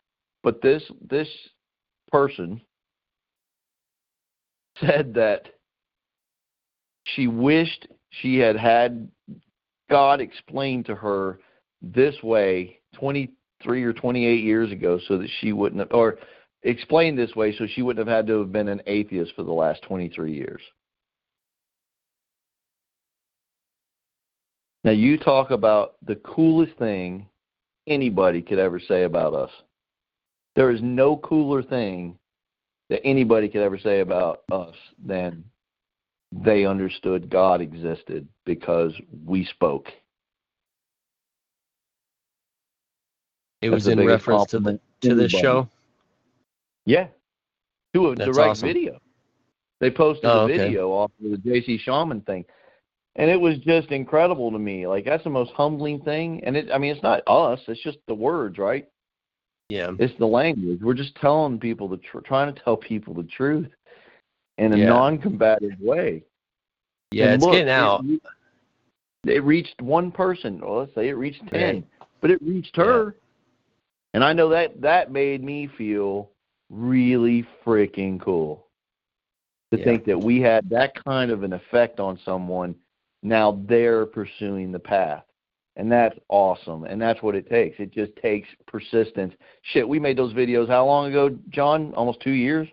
But 0.43 0.61
this 0.61 0.84
this 1.09 1.27
person 2.11 2.61
said 4.80 5.13
that 5.13 5.47
she 7.03 7.27
wished 7.27 7.88
she 8.21 8.38
had 8.38 8.55
had 8.55 9.09
God 9.89 10.21
explain 10.21 10.84
to 10.85 10.95
her 10.95 11.39
this 11.81 12.15
way 12.23 12.80
23 12.95 13.84
or 13.84 13.93
28 13.93 14.43
years 14.43 14.71
ago 14.71 14.99
so 15.07 15.17
that 15.17 15.30
she 15.39 15.53
wouldn't 15.53 15.80
have, 15.80 15.91
or 15.91 16.17
explained 16.63 17.17
this 17.17 17.35
way 17.35 17.55
so 17.55 17.65
she 17.67 17.81
wouldn't 17.81 18.05
have 18.05 18.15
had 18.15 18.27
to 18.27 18.39
have 18.39 18.51
been 18.51 18.67
an 18.67 18.81
atheist 18.88 19.34
for 19.35 19.43
the 19.43 19.51
last 19.51 19.81
23 19.84 20.34
years. 20.34 20.61
Now, 24.84 24.91
you 24.91 25.18
talk 25.18 25.51
about 25.51 25.95
the 26.06 26.15
coolest 26.15 26.77
thing 26.77 27.27
anybody 27.88 28.41
could 28.41 28.60
ever 28.60 28.80
say 28.80 29.03
about 29.03 29.34
us. 29.34 29.51
There 30.56 30.72
is 30.72 30.81
no 30.81 31.18
cooler 31.18 31.61
thing 31.61 32.18
that 32.89 33.01
anybody 33.03 33.49
could 33.49 33.61
ever 33.61 33.77
say 33.77 33.99
about 33.99 34.43
us 34.51 34.76
than 35.03 35.43
they 36.31 36.65
understood 36.65 37.30
God 37.30 37.61
existed 37.61 38.27
because 38.45 38.93
we 39.26 39.45
spoke. 39.45 39.88
It 43.61 43.69
That's 43.69 43.85
was 43.85 43.88
in 43.88 44.06
reference 44.06 44.45
to 44.51 44.60
the 44.60 44.80
to 45.01 45.15
this 45.15 45.31
show. 45.31 45.68
Yeah. 46.85 47.07
To 47.93 48.07
a 48.10 48.15
That's 48.15 48.31
direct 48.31 48.49
awesome. 48.51 48.68
video. 48.68 48.99
They 49.80 49.91
posted 49.91 50.26
Oh, 50.26 50.41
a 50.41 50.43
okay. 50.43 50.57
video 50.57 50.89
off 50.91 51.11
of 51.23 51.31
the 51.31 51.38
JC 51.38 51.80
Shaman 51.80 52.22
thing. 52.22 52.45
And 53.15 53.30
it 53.30 53.40
was 53.40 53.57
just 53.60 53.90
incredible 53.90 54.52
to 54.52 54.60
me. 54.60 54.88
Like 54.88 55.06
that's 55.06 55.23
the 55.23 55.30
most 55.30 55.52
humbling 55.52 55.99
thing. 56.02 56.41
And 56.44 56.56
it 56.56 56.69
I 56.72 56.77
mean 56.77 56.94
it's 56.94 57.03
not 57.03 57.22
us, 57.27 57.60
it's 57.68 57.81
just 57.84 57.98
the 58.07 58.14
words, 58.14 58.57
right? 58.57 58.88
Yeah. 59.69 59.91
It's 59.99 60.18
the 60.18 60.26
language. 60.26 60.80
We're 60.81 60.94
just 60.94 61.15
telling 61.15 61.60
people 61.60 61.88
the 61.88 61.98
tr- 61.98 62.19
trying 62.19 62.53
to 62.53 62.61
tell 62.61 62.77
people 62.77 63.14
the 63.14 63.23
truth 63.23 63.68
in 64.57 64.73
a 64.73 64.77
Yeah. 64.77 64.90
non-combative 64.90 65.80
way. 65.80 66.23
Yeah, 67.11 67.26
And 67.26 67.34
it's 67.36 67.44
look, 67.44 67.53
getting 67.53 67.68
it 67.68 67.72
out. 67.72 68.03
re- 68.06 68.19
It, 69.26 69.44
reached 69.44 69.81
one 69.81 70.11
person. 70.11 70.60
Well, 70.61 70.80
let's 70.80 70.95
say 70.95 71.10
it 71.10 71.14
reached 71.14 71.45
ten, 71.49 71.76
Right. 71.76 71.84
but 72.22 72.31
it 72.31 72.41
reached 72.41 72.76
her, 72.77 73.15
and 74.14 74.23
I 74.23 74.31
know 74.34 74.49
that 74.49 74.80
that 74.81 75.11
made 75.11 75.44
me 75.44 75.68
feel 75.68 76.30
really 76.69 77.45
freaking 77.65 78.19
cool 78.22 78.65
to 79.72 79.77
Yeah. 79.77 79.84
think 79.84 80.06
that 80.06 80.18
we 80.18 80.40
had 80.40 80.69
that 80.69 80.95
kind 81.03 81.31
of 81.31 81.44
an 81.44 81.53
effect 81.53 81.99
on 81.99 82.18
someone. 82.19 82.76
Now 83.22 83.62
they're 83.68 84.06
pursuing 84.06 84.72
the 84.72 84.80
path, 84.80 85.24
and 85.76 85.91
that's 85.91 86.18
awesome. 86.30 86.86
And 86.86 87.02
that's 87.02 87.22
what 87.22 87.36
it 87.36 87.50
takes. 87.50 87.80
It 87.80 87.91
just 87.91 88.16
takes 88.22 88.48
persistence. 88.68 89.34
Shit, 89.64 89.88
we 89.88 90.00
made 90.00 90.18
those 90.18 90.34
videos 90.34 90.68
how 90.70 90.86
long 90.86 91.10
ago, 91.10 91.38
John? 91.50 91.94
Almost 91.96 92.22
two 92.22 92.32
years. 92.32 92.68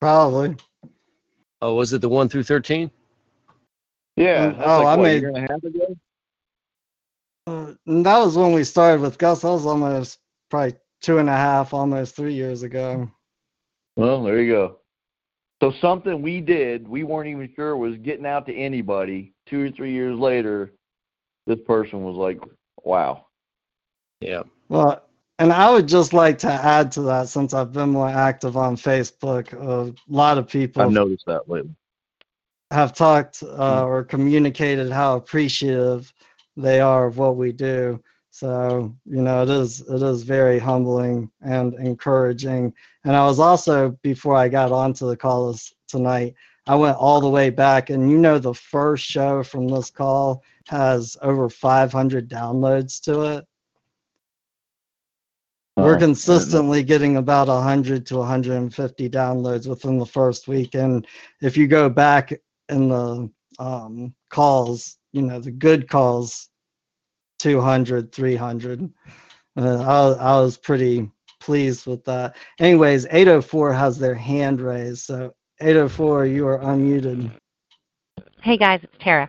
Probably. 0.00 0.56
Oh, 1.62 1.74
was 1.74 1.92
it 1.92 2.00
the 2.00 2.08
one 2.08 2.28
through 2.28 2.42
thirteen? 2.44 2.90
Yeah. 4.16 4.50
Mm, 4.52 4.62
oh, 4.64 4.78
like, 4.78 4.86
I 4.86 4.96
what, 4.96 4.98
a 4.98 5.02
made- 5.02 5.20
year 5.20 5.28
and 5.28 5.36
a 5.38 5.40
half 5.40 5.62
ago. 5.64 5.96
Uh, 7.46 7.74
and 7.86 8.06
that 8.06 8.18
was 8.18 8.36
when 8.36 8.52
we 8.52 8.64
started 8.64 9.00
with 9.02 9.18
Gus. 9.18 9.40
That 9.42 9.48
was 9.48 9.66
almost 9.66 10.18
probably 10.50 10.76
two 11.02 11.18
and 11.18 11.28
a 11.28 11.32
half, 11.36 11.74
almost 11.74 12.16
three 12.16 12.32
years 12.34 12.62
ago. 12.62 13.10
Well, 13.96 14.22
there 14.22 14.40
you 14.40 14.52
go. 14.52 14.78
So 15.64 15.72
something 15.80 16.20
we 16.20 16.42
did, 16.42 16.86
we 16.86 17.04
weren't 17.04 17.30
even 17.30 17.50
sure 17.56 17.74
was 17.74 17.96
getting 17.96 18.26
out 18.26 18.44
to 18.48 18.54
anybody. 18.54 19.32
Two 19.46 19.64
or 19.64 19.70
three 19.70 19.92
years 19.92 20.18
later, 20.18 20.74
this 21.46 21.58
person 21.66 22.04
was 22.04 22.16
like, 22.16 22.38
"Wow, 22.82 23.28
Yeah. 24.20 24.42
Well, 24.68 25.02
and 25.38 25.50
I 25.50 25.70
would 25.70 25.88
just 25.88 26.12
like 26.12 26.36
to 26.40 26.52
add 26.52 26.92
to 26.92 27.02
that 27.04 27.30
since 27.30 27.54
I've 27.54 27.72
been 27.72 27.88
more 27.88 28.10
active 28.10 28.58
on 28.58 28.76
Facebook. 28.76 29.54
A 29.54 29.94
lot 30.06 30.36
of 30.36 30.50
people 30.50 30.82
I've 30.82 30.90
noticed 30.90 31.24
that 31.28 31.48
lately." 31.48 31.74
have 32.70 32.92
talked 32.92 33.42
uh, 33.42 33.86
or 33.86 34.04
communicated 34.04 34.92
how 34.92 35.16
appreciative 35.16 36.12
they 36.58 36.80
are 36.80 37.06
of 37.06 37.16
what 37.16 37.36
we 37.36 37.52
do. 37.52 38.02
So 38.34 38.92
you 39.04 39.22
know, 39.22 39.44
it 39.44 39.48
is 39.48 39.80
it 39.82 40.02
is 40.02 40.24
very 40.24 40.58
humbling 40.58 41.30
and 41.42 41.72
encouraging. 41.74 42.74
And 43.04 43.14
I 43.14 43.24
was 43.24 43.38
also 43.38 43.90
before 44.02 44.34
I 44.34 44.48
got 44.48 44.72
onto 44.72 45.06
the 45.06 45.16
call 45.16 45.52
this, 45.52 45.72
tonight, 45.86 46.34
I 46.66 46.74
went 46.74 46.96
all 46.96 47.20
the 47.20 47.28
way 47.30 47.50
back, 47.50 47.90
and 47.90 48.10
you 48.10 48.18
know, 48.18 48.40
the 48.40 48.52
first 48.52 49.04
show 49.04 49.44
from 49.44 49.68
this 49.68 49.88
call 49.88 50.42
has 50.66 51.16
over 51.22 51.48
500 51.48 52.28
downloads 52.28 53.00
to 53.02 53.20
it. 53.36 53.46
We're 55.76 55.90
Oh, 55.90 55.92
know. 55.92 55.98
consistently 56.00 56.82
getting 56.82 57.18
about 57.18 57.46
100 57.46 58.04
to 58.06 58.16
150 58.16 59.08
downloads 59.10 59.68
within 59.68 59.96
the 59.96 60.06
first 60.06 60.48
week. 60.48 60.74
And 60.74 61.06
if 61.40 61.56
you 61.56 61.68
go 61.68 61.88
back 61.88 62.32
in 62.68 62.88
the 62.88 63.30
um, 63.60 64.12
calls, 64.30 64.98
you 65.12 65.22
know, 65.22 65.38
the 65.38 65.52
good 65.52 65.88
calls, 65.88 66.48
200, 67.44 68.10
300. 68.10 68.90
Uh, 69.58 69.82
I, 69.82 70.12
I 70.12 70.40
was 70.40 70.56
pretty 70.56 71.10
pleased 71.40 71.86
with 71.86 72.02
that. 72.04 72.36
Anyways, 72.58 73.04
804 73.10 73.70
has 73.74 73.98
their 73.98 74.14
hand 74.14 74.62
raised. 74.62 75.04
So 75.04 75.34
804, 75.60 76.24
you 76.24 76.46
are 76.46 76.58
unmuted. 76.60 77.30
Hey 78.40 78.56
guys, 78.56 78.80
it's 78.82 78.94
Tara. 78.98 79.28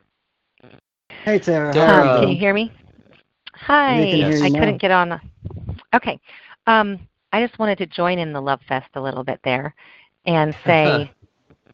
Hey, 1.26 1.40
Tara. 1.40 1.74
Tara. 1.74 2.10
Um, 2.10 2.22
can 2.22 2.30
you 2.30 2.38
hear 2.38 2.54
me? 2.54 2.72
Hi. 3.54 4.02
Hear 4.04 4.46
I 4.46 4.48
now. 4.48 4.60
couldn't 4.60 4.78
get 4.78 4.92
on. 4.92 5.20
Okay. 5.94 6.18
Um, 6.68 6.98
I 7.34 7.46
just 7.46 7.60
wanted 7.60 7.78
to 7.80 7.86
join 7.86 8.18
in 8.18 8.32
the 8.32 8.42
love 8.42 8.62
fest 8.66 8.88
a 8.94 9.02
little 9.02 9.26
bit 9.26 9.42
there, 9.44 9.76
and 10.26 10.56
say, 10.66 11.12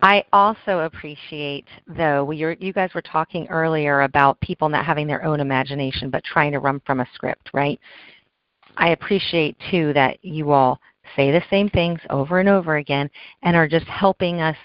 I 0.02 0.24
also 0.34 0.80
appreciate 0.80 1.68
though 1.88 2.32
you 2.32 2.74
guys 2.74 2.94
were 2.94 3.02
talking 3.02 3.48
earlier 3.50 4.02
about 4.02 4.40
people 4.40 4.70
not 4.70 4.86
having 4.86 5.08
their 5.08 5.24
own 5.24 5.40
imagination 5.40 6.10
but 6.10 6.24
trying 6.24 6.52
to 6.54 6.60
run 6.60 6.82
from 6.86 7.00
a 7.00 7.08
script, 7.14 7.50
right? 7.54 7.80
I 8.78 8.90
appreciate 8.90 9.58
too 9.70 9.94
that 9.94 10.24
you 10.24 10.52
all 10.52 10.80
say 11.16 11.32
the 11.32 11.44
same 11.50 11.70
things 11.70 12.00
over 12.10 12.40
and 12.40 12.50
over 12.50 12.78
again 12.78 13.10
and 13.44 13.56
are 13.56 13.68
just 13.68 13.86
helping 13.88 14.42
us 14.42 14.58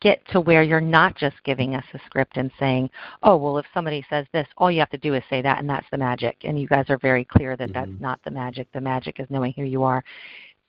get 0.00 0.24
to 0.28 0.40
where 0.40 0.62
you're 0.62 0.80
not 0.80 1.16
just 1.16 1.36
giving 1.44 1.74
us 1.74 1.84
a 1.92 1.98
script 2.06 2.36
and 2.36 2.50
saying, 2.58 2.88
oh, 3.24 3.36
well, 3.36 3.58
if 3.58 3.66
somebody 3.74 4.04
says 4.08 4.26
this, 4.32 4.46
all 4.56 4.70
you 4.70 4.78
have 4.78 4.90
to 4.90 4.98
do 4.98 5.14
is 5.14 5.22
say 5.28 5.42
that, 5.42 5.58
and 5.58 5.68
that's 5.68 5.86
the 5.90 5.98
magic. 5.98 6.36
And 6.44 6.60
you 6.60 6.68
guys 6.68 6.86
are 6.88 6.98
very 6.98 7.24
clear 7.24 7.56
that 7.56 7.72
that's 7.72 7.90
Mhm. 7.90 8.00
not 8.00 8.22
the 8.22 8.30
magic. 8.30 8.70
The 8.70 8.80
magic 8.80 9.18
is 9.18 9.28
knowing 9.28 9.52
who 9.54 9.64
you 9.64 9.82
are 9.82 10.04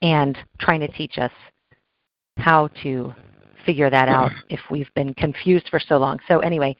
and 0.02 0.36
trying 0.58 0.80
to 0.80 0.88
teach 0.88 1.18
us 1.18 1.32
how 2.38 2.68
to 2.82 3.14
figure 3.64 3.90
that 3.90 4.08
mm-hmm. 4.08 4.24
out 4.24 4.32
if 4.48 4.60
we've 4.70 4.92
been 4.94 5.14
confused 5.14 5.68
for 5.70 5.80
so 5.80 5.96
long. 5.96 6.18
So, 6.28 6.40
anyway, 6.40 6.76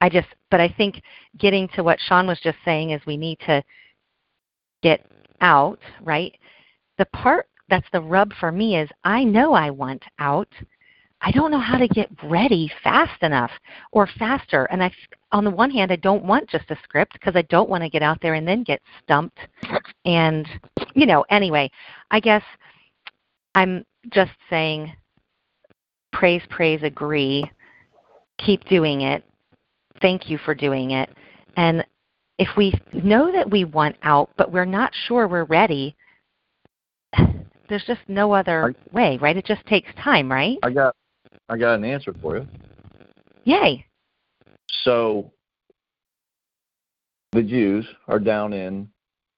I 0.00 0.08
just, 0.08 0.28
but 0.50 0.60
I 0.60 0.68
think 0.68 1.02
getting 1.38 1.68
to 1.74 1.82
what 1.82 1.98
Sean 2.00 2.26
was 2.26 2.40
just 2.40 2.58
saying 2.64 2.90
is 2.90 3.00
we 3.06 3.16
need 3.16 3.38
to 3.46 3.62
get 4.82 5.04
out, 5.40 5.78
right? 6.02 6.34
The 6.98 7.06
part 7.06 7.46
that's 7.68 7.86
the 7.92 8.00
rub 8.00 8.32
for 8.40 8.50
me 8.50 8.76
is 8.76 8.88
I 9.04 9.24
know 9.24 9.52
I 9.52 9.70
want 9.70 10.02
out. 10.18 10.48
I 11.22 11.30
don't 11.32 11.50
know 11.50 11.60
how 11.60 11.76
to 11.76 11.86
get 11.86 12.08
ready 12.24 12.70
fast 12.82 13.22
enough 13.22 13.50
or 13.92 14.08
faster. 14.18 14.64
And 14.66 14.82
I, 14.82 14.90
on 15.32 15.44
the 15.44 15.50
one 15.50 15.70
hand, 15.70 15.92
I 15.92 15.96
don't 15.96 16.24
want 16.24 16.48
just 16.48 16.70
a 16.70 16.78
script 16.82 17.12
because 17.12 17.36
I 17.36 17.42
don't 17.42 17.68
want 17.68 17.84
to 17.84 17.90
get 17.90 18.02
out 18.02 18.18
there 18.22 18.34
and 18.34 18.48
then 18.48 18.64
get 18.64 18.80
stumped. 19.02 19.38
And, 20.06 20.48
you 20.94 21.04
know, 21.04 21.24
anyway, 21.28 21.70
I 22.10 22.20
guess 22.20 22.42
I'm 23.54 23.84
just 24.10 24.32
saying 24.48 24.94
praise, 26.20 26.42
praise, 26.50 26.82
agree. 26.82 27.50
Keep 28.44 28.66
doing 28.66 29.00
it. 29.00 29.24
Thank 30.02 30.28
you 30.28 30.36
for 30.36 30.54
doing 30.54 30.90
it. 30.90 31.08
And 31.56 31.82
if 32.38 32.48
we 32.58 32.74
know 32.92 33.32
that 33.32 33.50
we 33.50 33.64
want 33.64 33.96
out, 34.02 34.28
but 34.36 34.52
we're 34.52 34.66
not 34.66 34.92
sure 35.06 35.26
we're 35.26 35.44
ready, 35.44 35.96
there's 37.70 37.84
just 37.86 38.02
no 38.06 38.34
other 38.34 38.74
way, 38.92 39.18
right? 39.22 39.34
It 39.34 39.46
just 39.46 39.64
takes 39.64 39.88
time, 40.04 40.30
right? 40.30 40.58
I 40.62 40.70
got 40.70 40.94
I 41.48 41.56
got 41.56 41.76
an 41.76 41.84
answer 41.84 42.14
for 42.20 42.36
you. 42.36 42.46
Yay. 43.44 43.86
So 44.84 45.32
the 47.32 47.42
Jews 47.42 47.86
are 48.08 48.18
down 48.18 48.52
in 48.52 48.90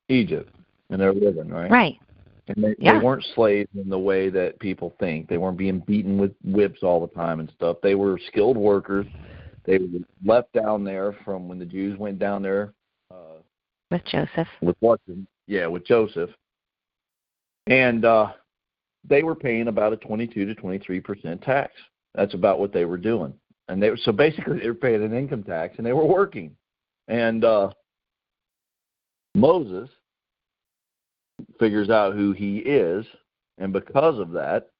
Egypt 0.08 0.52
and 0.90 1.00
they're 1.00 1.14
living, 1.14 1.48
right? 1.48 1.70
Right. 1.70 2.00
And 2.48 2.64
they, 2.64 2.74
Yeah. 2.78 2.98
they 2.98 3.04
weren't 3.04 3.24
slaves 3.34 3.70
in 3.74 3.88
the 3.88 3.98
way 3.98 4.28
that 4.30 4.58
people 4.58 4.94
think. 4.98 5.28
They 5.28 5.38
weren't 5.38 5.56
being 5.56 5.80
beaten 5.80 6.18
with 6.18 6.34
whips 6.44 6.82
all 6.82 7.00
the 7.00 7.14
time 7.14 7.40
and 7.40 7.50
stuff. 7.50 7.76
They 7.82 7.94
were 7.94 8.18
skilled 8.26 8.56
workers. 8.56 9.06
They 9.64 9.78
were 9.78 10.00
left 10.24 10.52
down 10.52 10.82
there 10.82 11.12
from 11.24 11.48
when 11.48 11.58
the 11.58 11.64
Jews 11.64 11.96
went 11.98 12.18
down 12.18 12.42
there 12.42 12.72
uh, 13.12 13.38
With 13.90 14.04
Joseph. 14.06 14.48
with 14.60 14.76
what? 14.80 15.00
Yeah, 15.46 15.68
with 15.68 15.86
Joseph. 15.86 16.30
And 17.68 18.04
uh, 18.04 18.32
they 19.08 19.22
were 19.22 19.36
paying 19.36 19.68
about 19.68 19.92
a 19.92 19.96
22 19.96 20.44
to 20.46 20.54
23 20.56 21.00
percent 21.00 21.42
tax. 21.42 21.72
That's 22.16 22.34
about 22.34 22.58
what 22.58 22.72
they 22.72 22.84
were 22.84 22.98
doing. 22.98 23.32
And 23.68 23.80
they 23.80 23.90
were 23.90 23.96
so 23.96 24.10
basically 24.10 24.58
they 24.58 24.66
were 24.66 24.74
paying 24.74 25.04
an 25.04 25.14
income 25.14 25.44
tax 25.44 25.76
and 25.78 25.86
they 25.86 25.92
were 25.92 26.04
working. 26.04 26.56
And 27.06 27.44
uh, 27.44 27.70
Moses 29.36 29.88
figures 31.58 31.90
out 31.90 32.14
who 32.14 32.32
he 32.32 32.58
is, 32.58 33.06
and 33.58 33.72
because 33.72 34.18
of 34.18 34.32
that, 34.32 34.70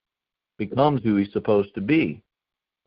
becomes 0.59 1.03
who 1.03 1.17
he's 1.17 1.33
supposed 1.33 1.75
to 1.75 1.81
be. 1.81 2.23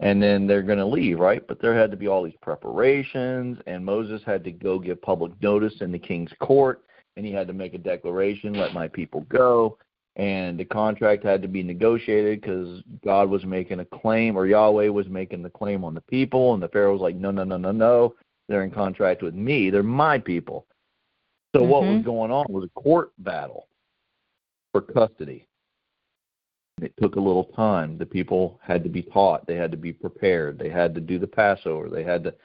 And 0.02 0.22
then 0.22 0.46
they're 0.46 0.62
going 0.62 0.80
to 0.80 0.86
leave, 0.86 1.20
right? 1.20 1.46
But 1.48 1.62
there 1.62 1.74
had 1.74 1.92
to 1.92 1.98
be 1.98 2.08
all 2.08 2.24
these 2.24 2.34
preparations, 2.42 3.58
and 3.66 3.86
Moses 3.86 4.22
had 4.26 4.44
to 4.44 4.52
go 4.52 4.78
give 4.78 5.02
public 5.02 5.32
notice 5.42 5.76
in 5.80 5.92
the 5.92 6.00
king's 6.00 6.34
court, 6.42 6.84
and 7.16 7.26
he 7.26 7.32
had 7.32 7.48
to 7.48 7.54
make 7.54 7.74
a 7.74 7.78
declaration, 7.78 8.54
let 8.54 8.74
my 8.74 8.88
people 8.90 9.22
go. 9.30 9.78
And 10.18 10.58
the 10.58 10.66
contract 10.66 11.24
had 11.24 11.42
to 11.42 11.48
be 11.48 11.64
negotiated 11.64 12.42
because 12.42 12.82
God 13.04 13.30
was 13.30 13.46
making 13.46 13.80
a 13.80 13.86
claim, 13.86 14.38
or 14.38 14.48
Yahweh 14.48 14.88
was 14.90 15.08
making 15.08 15.44
the 15.44 15.50
claim 15.50 15.84
on 15.84 15.94
the 15.94 16.02
people, 16.02 16.54
and 16.54 16.64
the 16.64 16.70
Pharaoh 16.70 16.94
was 16.94 17.02
like, 17.02 17.16
no, 17.16 17.32
no, 17.32 17.44
no, 17.44 17.58
no, 17.58 17.72
no. 17.72 18.16
They're 18.48 18.64
in 18.64 18.72
contract 18.72 19.24
with 19.24 19.34
me. 19.34 19.70
They're 19.70 19.84
my 19.84 20.20
people. 20.20 20.68
So 21.56 21.64
what 21.64 21.84
was 21.84 22.00
Mhm. 22.00 22.04
going 22.04 22.32
on 22.32 22.46
was 22.50 22.66
a 22.66 22.80
court 22.80 23.12
battle 23.20 23.70
for 24.74 24.82
custody. 24.82 25.48
It 26.82 26.94
took 26.98 27.16
a 27.16 27.22
little 27.22 27.46
time. 27.46 27.98
The 27.98 28.06
people 28.06 28.60
had 28.62 28.84
to 28.84 28.90
be 28.90 29.02
taught. 29.02 29.48
They 29.48 29.56
had 29.56 29.72
to 29.72 29.78
be 29.78 29.94
prepared. 29.94 30.60
They 30.60 30.68
had 30.68 30.94
to 30.96 31.02
do 31.02 31.18
the 31.18 31.28
Passover. 31.28 31.90
They 31.90 32.04
had 32.04 32.26
to 32.26 32.36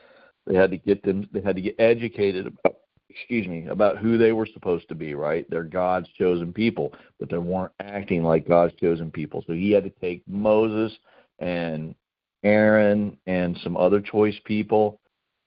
they 0.46 0.54
had 0.54 0.70
to 0.70 0.76
get 0.76 1.02
them 1.02 1.28
they 1.32 1.40
had 1.40 1.56
to 1.56 1.62
get 1.62 1.74
educated 1.80 2.46
about 2.46 2.76
excuse 3.08 3.48
me, 3.48 3.66
about 3.66 3.98
who 3.98 4.16
they 4.16 4.30
were 4.30 4.46
supposed 4.46 4.88
to 4.88 4.94
be, 4.94 5.14
right? 5.14 5.44
They're 5.50 5.64
God's 5.64 6.08
chosen 6.10 6.52
people, 6.52 6.94
but 7.18 7.28
they 7.28 7.38
weren't 7.38 7.72
acting 7.80 8.22
like 8.22 8.46
God's 8.46 8.74
chosen 8.74 9.10
people. 9.10 9.42
So 9.48 9.52
he 9.52 9.72
had 9.72 9.82
to 9.82 9.90
take 9.90 10.22
Moses 10.28 10.96
and 11.40 11.96
Aaron 12.44 13.18
and 13.26 13.58
some 13.58 13.76
other 13.76 14.00
choice 14.00 14.38
people 14.44 15.00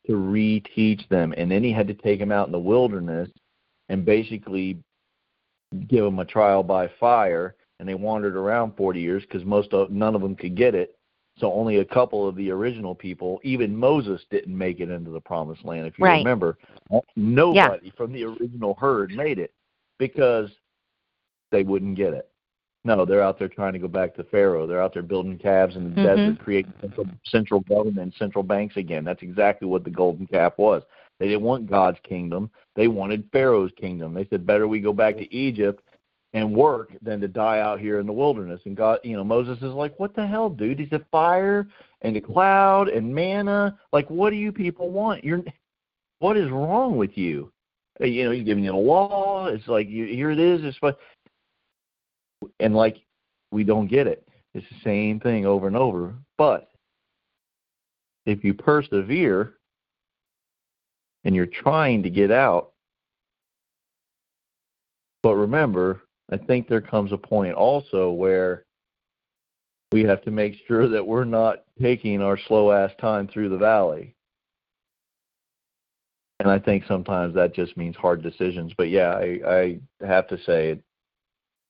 to 0.08 0.14
reteach 0.14 1.08
them. 1.08 1.34
And 1.38 1.50
then 1.50 1.64
he 1.64 1.72
had 1.72 1.88
to 1.88 1.94
take 1.94 2.20
them 2.20 2.34
out 2.34 2.48
in 2.48 2.52
the 2.52 2.60
wilderness 2.60 3.30
and 3.90 4.06
basically 4.06 4.78
give 5.88 6.04
them 6.04 6.20
a 6.20 6.26
trial 6.26 6.64
by 6.64 6.88
fire 7.00 7.56
and 7.80 7.90
they 7.90 7.96
wandered 7.96 8.36
around 8.36 8.76
40 8.78 9.02
years 9.02 9.24
because 9.24 9.44
most 9.44 9.74
of 9.74 9.90
none 9.92 10.16
of 10.16 10.22
them 10.22 10.36
could 10.36 10.56
get 10.56 10.76
it. 10.76 10.96
So 11.40 11.52
only 11.52 11.78
a 11.78 11.86
couple 11.86 12.28
of 12.28 12.36
the 12.36 12.52
original 12.52 12.94
people 12.94 13.40
even 13.44 13.76
moses 13.76 14.22
didn't 14.30 14.58
make 14.58 14.80
it 14.80 14.90
into 14.90 15.12
the 15.12 15.20
promised 15.20 15.66
land 15.66 15.88
if 15.88 15.98
you 15.98 16.06
Right. 16.06 16.20
remember. 16.20 16.58
Nobody 17.16 17.92
from 17.98 18.14
the 18.14 18.24
original 18.24 18.76
herd 18.76 19.12
made 19.12 19.40
it 19.40 19.52
because 19.98 20.52
they 21.52 21.64
wouldn't 21.64 21.98
get 21.98 22.14
it. 22.14 22.30
No 22.86 23.04
they're 23.04 23.24
out 23.24 23.40
there 23.40 23.48
trying 23.48 23.74
to 23.74 23.80
go 23.80 23.88
back 23.88 24.14
to 24.16 24.24
pharaoh. 24.26 24.68
They're 24.68 24.82
out 24.82 24.94
there 24.94 25.02
building 25.02 25.40
calves 25.40 25.76
in 25.76 25.86
the 25.86 25.90
Mhm. 26.02 26.04
desert 26.04 26.40
creating 26.40 26.74
central, 26.82 27.08
central 27.26 27.60
government 27.62 28.14
central 28.16 28.44
banks 28.44 28.78
again. 28.78 29.04
That's 29.04 29.24
exactly 29.24 29.68
what 29.68 29.84
the 29.84 29.90
golden 29.90 30.28
calf 30.28 30.58
was 30.58 30.84
they 31.20 31.28
didn't 31.28 31.42
want 31.44 31.70
god's 31.70 32.00
kingdom 32.04 32.50
they 32.76 32.88
wanted 32.88 33.30
Pharaoh's 33.32 33.72
kingdom. 33.78 34.14
They 34.14 34.26
said, 34.30 34.46
better 34.46 34.68
we 34.68 34.80
go 34.80 34.94
back 34.94 35.16
to 35.18 35.34
Egypt 35.34 35.84
and 36.34 36.56
work 36.56 36.92
than 37.02 37.22
to 37.22 37.28
die 37.28 37.60
out 37.60 37.80
here 37.80 38.00
in 38.00 38.08
the 38.08 38.14
wilderness. 38.14 38.62
And 38.66 38.76
God, 38.76 39.00
you 39.04 39.16
know, 39.16 39.24
Moses 39.24 39.58
is 39.60 39.74
like, 39.74 40.00
what 40.00 40.16
the 40.16 40.26
hell, 40.26 40.50
dude? 40.50 40.80
He 40.80 40.88
said, 40.90 41.06
fire 41.12 41.68
and 42.02 42.16
the 42.16 42.22
cloud 42.22 42.90
and 42.90 43.14
manna. 43.14 43.78
Like, 43.92 44.10
what 44.10 44.32
do 44.32 44.36
you 44.36 44.52
people 44.52 44.90
want? 44.90 45.24
You're, 45.24 45.44
what 46.20 46.38
is 46.38 46.50
wrong 46.50 46.98
with 46.98 47.16
you? 47.16 47.52
You 48.00 48.26
know, 48.26 48.32
he's 48.32 48.44
giving 48.44 48.64
you 48.64 48.72
the 48.72 48.78
law. 48.78 49.46
It's 49.48 49.68
like, 49.68 49.88
you, 49.88 50.06
here 50.08 50.32
it 50.32 50.40
is. 50.40 50.64
It's 50.64 50.82
what, 50.82 50.98
and 52.60 52.76
like, 52.76 52.98
we 53.52 53.64
don't 53.64 53.88
get 53.88 54.08
it. 54.08 54.28
It's 54.56 54.66
the 54.70 54.80
same 54.84 55.20
thing 55.20 55.46
over 55.46 55.68
and 55.68 55.78
over. 55.78 56.16
But 56.40 56.72
if 58.26 58.44
you 58.44 58.56
persevere 58.56 59.54
and 61.24 61.36
you're 61.36 61.46
trying 61.46 62.04
to 62.04 62.10
get 62.10 62.32
out, 62.32 62.74
but 65.22 65.36
remember, 65.36 66.02
I 66.32 66.38
think 66.38 66.68
there 66.68 66.82
comes 66.82 67.12
a 67.12 67.18
point 67.18 67.56
also 67.56 68.12
where 68.12 68.66
we 69.92 70.04
have 70.04 70.22
to 70.24 70.32
make 70.32 70.56
sure 70.68 70.88
that 70.90 71.06
we're 71.06 71.24
not 71.24 71.64
taking 71.82 72.22
our 72.22 72.38
slow 72.48 72.72
ass 72.72 72.92
time 73.00 73.28
through 73.28 73.50
the 73.50 73.58
valley. 73.58 74.16
And 76.40 76.50
I 76.52 76.60
think 76.60 76.84
sometimes 76.88 77.36
that 77.36 77.54
just 77.54 77.78
means 77.78 77.96
hard 77.96 78.22
decisions. 78.22 78.74
But 78.78 78.90
yeah, 78.90 79.12
I, 79.12 79.80
I 80.02 80.06
have 80.06 80.28
to 80.28 80.38
say 80.44 80.72
it, 80.72 80.84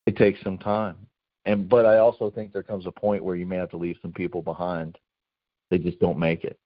it 0.06 0.16
takes 0.16 0.42
some 0.42 0.58
time. 0.58 0.96
And 1.44 1.68
but 1.68 1.84
I 1.84 1.98
also 1.98 2.30
think 2.30 2.52
there 2.52 2.62
comes 2.62 2.86
a 2.86 2.90
point 2.90 3.22
where 3.22 3.36
you 3.36 3.46
may 3.46 3.56
have 3.56 3.70
to 3.70 3.76
leave 3.76 3.98
some 4.02 4.12
people 4.12 4.42
behind. 4.42 4.98
They 5.70 5.78
just 5.78 6.00
don't 6.00 6.18
make 6.18 6.44
it. 6.44 6.58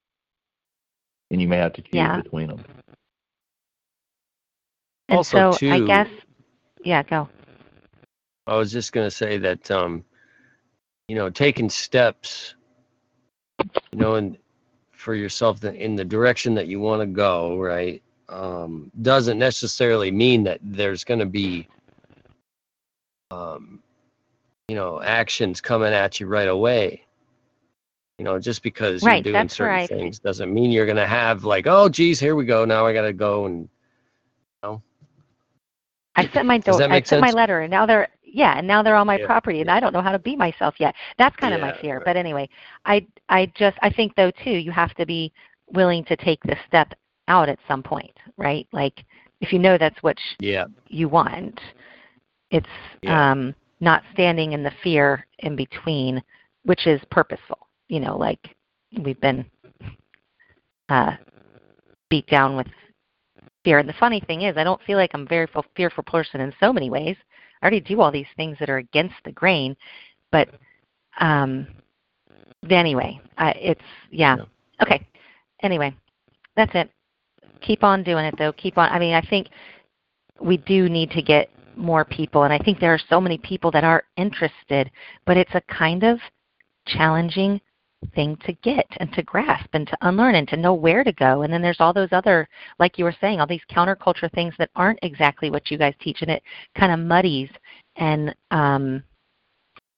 And 1.30 1.42
you 1.42 1.48
may 1.48 1.58
have 1.58 1.74
to 1.74 1.82
choose 1.82 1.94
Yeah. 1.94 2.22
between 2.22 2.48
them. 2.48 2.64
And 5.08 5.16
Also, 5.18 5.52
so 5.52 5.68
I 5.70 5.80
guess, 5.80 6.08
yeah, 6.84 7.02
go. 7.02 7.28
I 8.46 8.56
was 8.56 8.72
just 8.72 8.92
going 8.92 9.06
to 9.06 9.10
say 9.10 9.38
that, 9.38 9.70
um, 9.70 10.04
you 11.08 11.16
know, 11.16 11.30
taking 11.30 11.70
steps, 11.70 12.54
you 13.92 13.98
know, 13.98 14.14
and 14.16 14.36
for 14.92 15.14
yourself 15.14 15.64
in 15.64 15.96
the 15.96 16.04
direction 16.04 16.54
that 16.54 16.66
you 16.66 16.80
want 16.80 17.00
to 17.00 17.06
go, 17.06 17.58
right, 17.58 18.02
um, 18.28 18.90
doesn't 19.02 19.38
necessarily 19.38 20.10
mean 20.10 20.44
that 20.44 20.60
there's 20.62 21.04
going 21.04 21.20
to 21.20 21.26
be, 21.26 21.66
um, 23.30 23.82
you 24.68 24.76
know, 24.76 25.00
actions 25.02 25.60
coming 25.60 25.92
at 25.92 26.20
you 26.20 26.26
right 26.26 26.48
away. 26.48 27.04
You 28.18 28.24
know, 28.24 28.38
just 28.38 28.62
because 28.62 29.04
right, 29.04 29.24
you're 29.24 29.34
doing 29.34 29.48
certain 29.48 29.86
things 29.86 30.18
doesn't 30.18 30.52
mean 30.52 30.70
you're 30.72 30.86
going 30.86 30.96
to 30.96 31.06
have 31.06 31.44
like, 31.44 31.66
oh, 31.66 31.88
geez, 31.88 32.18
here 32.20 32.34
we 32.34 32.44
go. 32.44 32.64
Now 32.64 32.86
I 32.86 32.92
got 32.92 33.02
to 33.02 33.12
go 33.12 33.46
and. 33.46 33.68
I 36.18 36.32
sent 36.32 36.46
my 36.46 36.58
do- 36.58 36.72
I 36.72 36.96
sent 36.96 37.06
sense? 37.06 37.20
my 37.20 37.30
letter, 37.30 37.60
and 37.60 37.70
now 37.70 37.86
they're 37.86 38.08
yeah, 38.24 38.58
and 38.58 38.66
now 38.66 38.82
they're 38.82 38.96
on 38.96 39.06
my 39.06 39.18
yeah. 39.18 39.26
property, 39.26 39.60
and 39.60 39.70
I 39.70 39.80
don't 39.80 39.92
know 39.92 40.02
how 40.02 40.12
to 40.12 40.18
be 40.18 40.36
myself 40.36 40.74
yet. 40.78 40.94
That's 41.16 41.34
kind 41.36 41.52
yeah, 41.52 41.56
of 41.56 41.62
my 41.62 41.80
fear. 41.80 41.96
Right. 41.96 42.04
But 42.04 42.16
anyway, 42.16 42.48
I 42.84 43.06
I 43.28 43.50
just 43.54 43.76
I 43.82 43.90
think 43.90 44.14
though 44.14 44.30
too, 44.44 44.50
you 44.50 44.70
have 44.70 44.94
to 44.94 45.06
be 45.06 45.32
willing 45.72 46.04
to 46.04 46.16
take 46.16 46.42
the 46.42 46.56
step 46.66 46.94
out 47.28 47.48
at 47.48 47.58
some 47.68 47.82
point, 47.82 48.16
right? 48.36 48.66
Like 48.72 49.04
if 49.40 49.52
you 49.52 49.58
know 49.58 49.78
that's 49.78 50.02
what 50.02 50.18
sh- 50.18 50.36
yeah. 50.40 50.64
you 50.88 51.08
want, 51.08 51.60
it's 52.50 52.66
yeah. 53.02 53.32
um, 53.32 53.54
not 53.80 54.02
standing 54.12 54.52
in 54.52 54.62
the 54.62 54.72
fear 54.82 55.26
in 55.40 55.56
between, 55.56 56.22
which 56.64 56.86
is 56.86 57.00
purposeful. 57.10 57.58
You 57.88 58.00
know, 58.00 58.16
like 58.16 58.56
we've 59.02 59.20
been 59.20 59.44
uh, 60.88 61.12
beat 62.08 62.26
down 62.26 62.56
with 62.56 62.66
fear. 63.64 63.78
And 63.78 63.88
the 63.88 63.94
funny 63.94 64.20
thing 64.20 64.42
is, 64.42 64.56
I 64.56 64.64
don't 64.64 64.82
feel 64.82 64.98
like 64.98 65.10
I'm 65.14 65.22
a 65.22 65.26
very 65.26 65.48
fearful 65.76 66.02
person 66.04 66.40
in 66.40 66.52
so 66.60 66.72
many 66.72 66.90
ways. 66.90 67.16
I 67.60 67.66
already 67.66 67.80
do 67.80 68.00
all 68.00 68.12
these 68.12 68.26
things 68.36 68.56
that 68.60 68.70
are 68.70 68.78
against 68.78 69.16
the 69.24 69.32
grain, 69.32 69.76
but 70.30 70.48
um, 71.20 71.66
anyway, 72.70 73.20
I, 73.36 73.50
it's 73.52 73.80
yeah. 74.10 74.36
yeah. 74.36 74.44
Okay. 74.82 75.06
Anyway, 75.62 75.94
that's 76.56 76.72
it. 76.74 76.90
Keep 77.60 77.82
on 77.82 78.04
doing 78.04 78.24
it 78.24 78.34
though. 78.38 78.52
Keep 78.52 78.78
on. 78.78 78.90
I 78.90 78.98
mean, 78.98 79.14
I 79.14 79.22
think 79.22 79.48
we 80.40 80.56
do 80.58 80.88
need 80.88 81.10
to 81.10 81.22
get 81.22 81.50
more 81.76 82.04
people, 82.04 82.44
and 82.44 82.52
I 82.52 82.58
think 82.58 82.78
there 82.78 82.94
are 82.94 83.00
so 83.08 83.20
many 83.20 83.38
people 83.38 83.70
that 83.72 83.84
are 83.84 84.04
interested, 84.16 84.90
but 85.26 85.36
it's 85.36 85.54
a 85.54 85.62
kind 85.62 86.04
of 86.04 86.18
challenging 86.86 87.60
thing 88.14 88.36
to 88.44 88.52
get 88.54 88.86
and 88.98 89.12
to 89.12 89.22
grasp 89.22 89.68
and 89.72 89.86
to 89.86 89.98
unlearn 90.02 90.36
and 90.36 90.48
to 90.48 90.56
know 90.56 90.74
where 90.74 91.04
to 91.04 91.12
go. 91.12 91.42
And 91.42 91.52
then 91.52 91.62
there's 91.62 91.80
all 91.80 91.92
those 91.92 92.12
other, 92.12 92.48
like 92.78 92.98
you 92.98 93.04
were 93.04 93.14
saying, 93.20 93.40
all 93.40 93.46
these 93.46 93.60
counterculture 93.70 94.32
things 94.32 94.54
that 94.58 94.70
aren't 94.76 94.98
exactly 95.02 95.50
what 95.50 95.70
you 95.70 95.78
guys 95.78 95.94
teach, 96.00 96.22
and 96.22 96.30
it 96.30 96.42
kind 96.76 96.92
of 96.92 97.00
muddies. 97.00 97.50
And 97.96 98.34
um, 98.50 99.02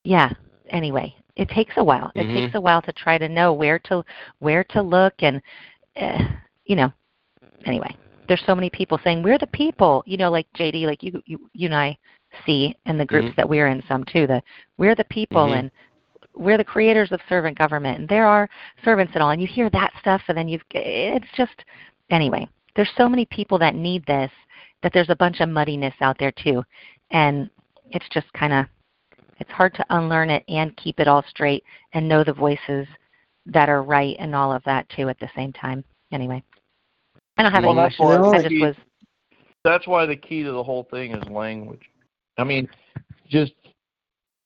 yeah, 0.04 0.32
anyway, 0.70 1.14
it 1.36 1.48
takes 1.48 1.74
a 1.76 1.84
while. 1.84 2.10
It 2.14 2.22
mm-hmm. 2.22 2.34
takes 2.34 2.54
a 2.54 2.60
while 2.60 2.82
to 2.82 2.92
try 2.92 3.18
to 3.18 3.28
know 3.28 3.52
where 3.52 3.78
to 3.80 4.04
where 4.38 4.64
to 4.64 4.82
look, 4.82 5.14
and 5.20 5.42
uh, 6.00 6.24
you 6.64 6.76
know, 6.76 6.92
anyway, 7.66 7.94
there's 8.28 8.42
so 8.46 8.54
many 8.54 8.70
people 8.70 8.98
saying 9.04 9.22
we're 9.22 9.38
the 9.38 9.46
people. 9.48 10.02
You 10.06 10.16
know, 10.16 10.30
like 10.30 10.46
JD, 10.56 10.86
like 10.86 11.02
you 11.02 11.22
you 11.26 11.50
you 11.52 11.66
and 11.66 11.74
I 11.74 11.98
see 12.46 12.74
in 12.86 12.96
the 12.96 13.04
groups 13.04 13.28
mm-hmm. 13.28 13.36
that 13.36 13.48
we're 13.48 13.68
in 13.68 13.82
some 13.88 14.04
too. 14.04 14.26
that 14.26 14.44
we're 14.78 14.94
the 14.94 15.04
people 15.04 15.46
mm-hmm. 15.46 15.58
and 15.58 15.70
we're 16.34 16.58
the 16.58 16.64
creators 16.64 17.12
of 17.12 17.20
servant 17.28 17.58
government 17.58 17.98
and 18.00 18.08
there 18.08 18.26
are 18.26 18.48
servants 18.84 19.12
and 19.14 19.22
all 19.22 19.30
and 19.30 19.42
you 19.42 19.48
hear 19.48 19.68
that 19.70 19.92
stuff 20.00 20.22
and 20.28 20.38
then 20.38 20.48
you've 20.48 20.62
it's 20.70 21.26
just 21.36 21.64
anyway 22.10 22.46
there's 22.76 22.90
so 22.96 23.08
many 23.08 23.26
people 23.26 23.58
that 23.58 23.74
need 23.74 24.04
this 24.06 24.30
that 24.82 24.92
there's 24.92 25.10
a 25.10 25.16
bunch 25.16 25.40
of 25.40 25.48
muddiness 25.48 25.94
out 26.00 26.16
there 26.18 26.32
too. 26.32 26.62
And 27.10 27.50
it's 27.90 28.08
just 28.12 28.32
kind 28.32 28.52
of 28.52 28.66
it's 29.38 29.50
hard 29.50 29.74
to 29.74 29.86
unlearn 29.90 30.30
it 30.30 30.44
and 30.48 30.76
keep 30.76 31.00
it 31.00 31.08
all 31.08 31.24
straight 31.28 31.64
and 31.92 32.08
know 32.08 32.22
the 32.22 32.32
voices 32.32 32.86
that 33.46 33.68
are 33.68 33.82
right 33.82 34.16
and 34.18 34.34
all 34.34 34.52
of 34.52 34.62
that 34.64 34.88
too 34.90 35.08
at 35.08 35.18
the 35.18 35.30
same 35.34 35.52
time. 35.52 35.84
Anyway 36.12 36.42
i 37.36 37.42
don't 37.42 37.52
have 37.52 37.64
well, 37.64 37.78
any 37.78 37.94
questions 37.96 38.34
i 38.34 38.48
just 38.48 38.60
was 38.60 38.74
that's 39.64 39.86
why 39.86 40.04
the 40.04 40.16
key 40.16 40.42
to 40.42 40.52
the 40.52 40.62
whole 40.62 40.86
thing 40.90 41.12
is 41.12 41.24
language. 41.30 41.82
I 42.38 42.44
mean 42.44 42.68
just 43.28 43.52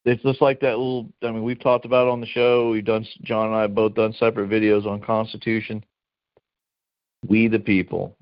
it's 0.04 0.22
just 0.22 0.42
like 0.42 0.60
that 0.60 0.76
little. 0.78 1.08
I 1.22 1.30
mean, 1.30 1.42
we've 1.42 1.60
talked 1.60 1.84
about 1.84 2.06
it 2.06 2.10
on 2.10 2.20
the 2.20 2.26
show. 2.26 2.70
We've 2.70 2.84
done. 2.84 3.06
John 3.22 3.46
and 3.46 3.54
I 3.54 3.62
have 3.62 3.74
both 3.74 3.94
done 3.94 4.12
separate 4.12 4.50
videos 4.50 4.86
on 4.86 5.00
Constitution. 5.00 5.84
We 7.26 7.48
the 7.48 7.58
people. 7.58 8.16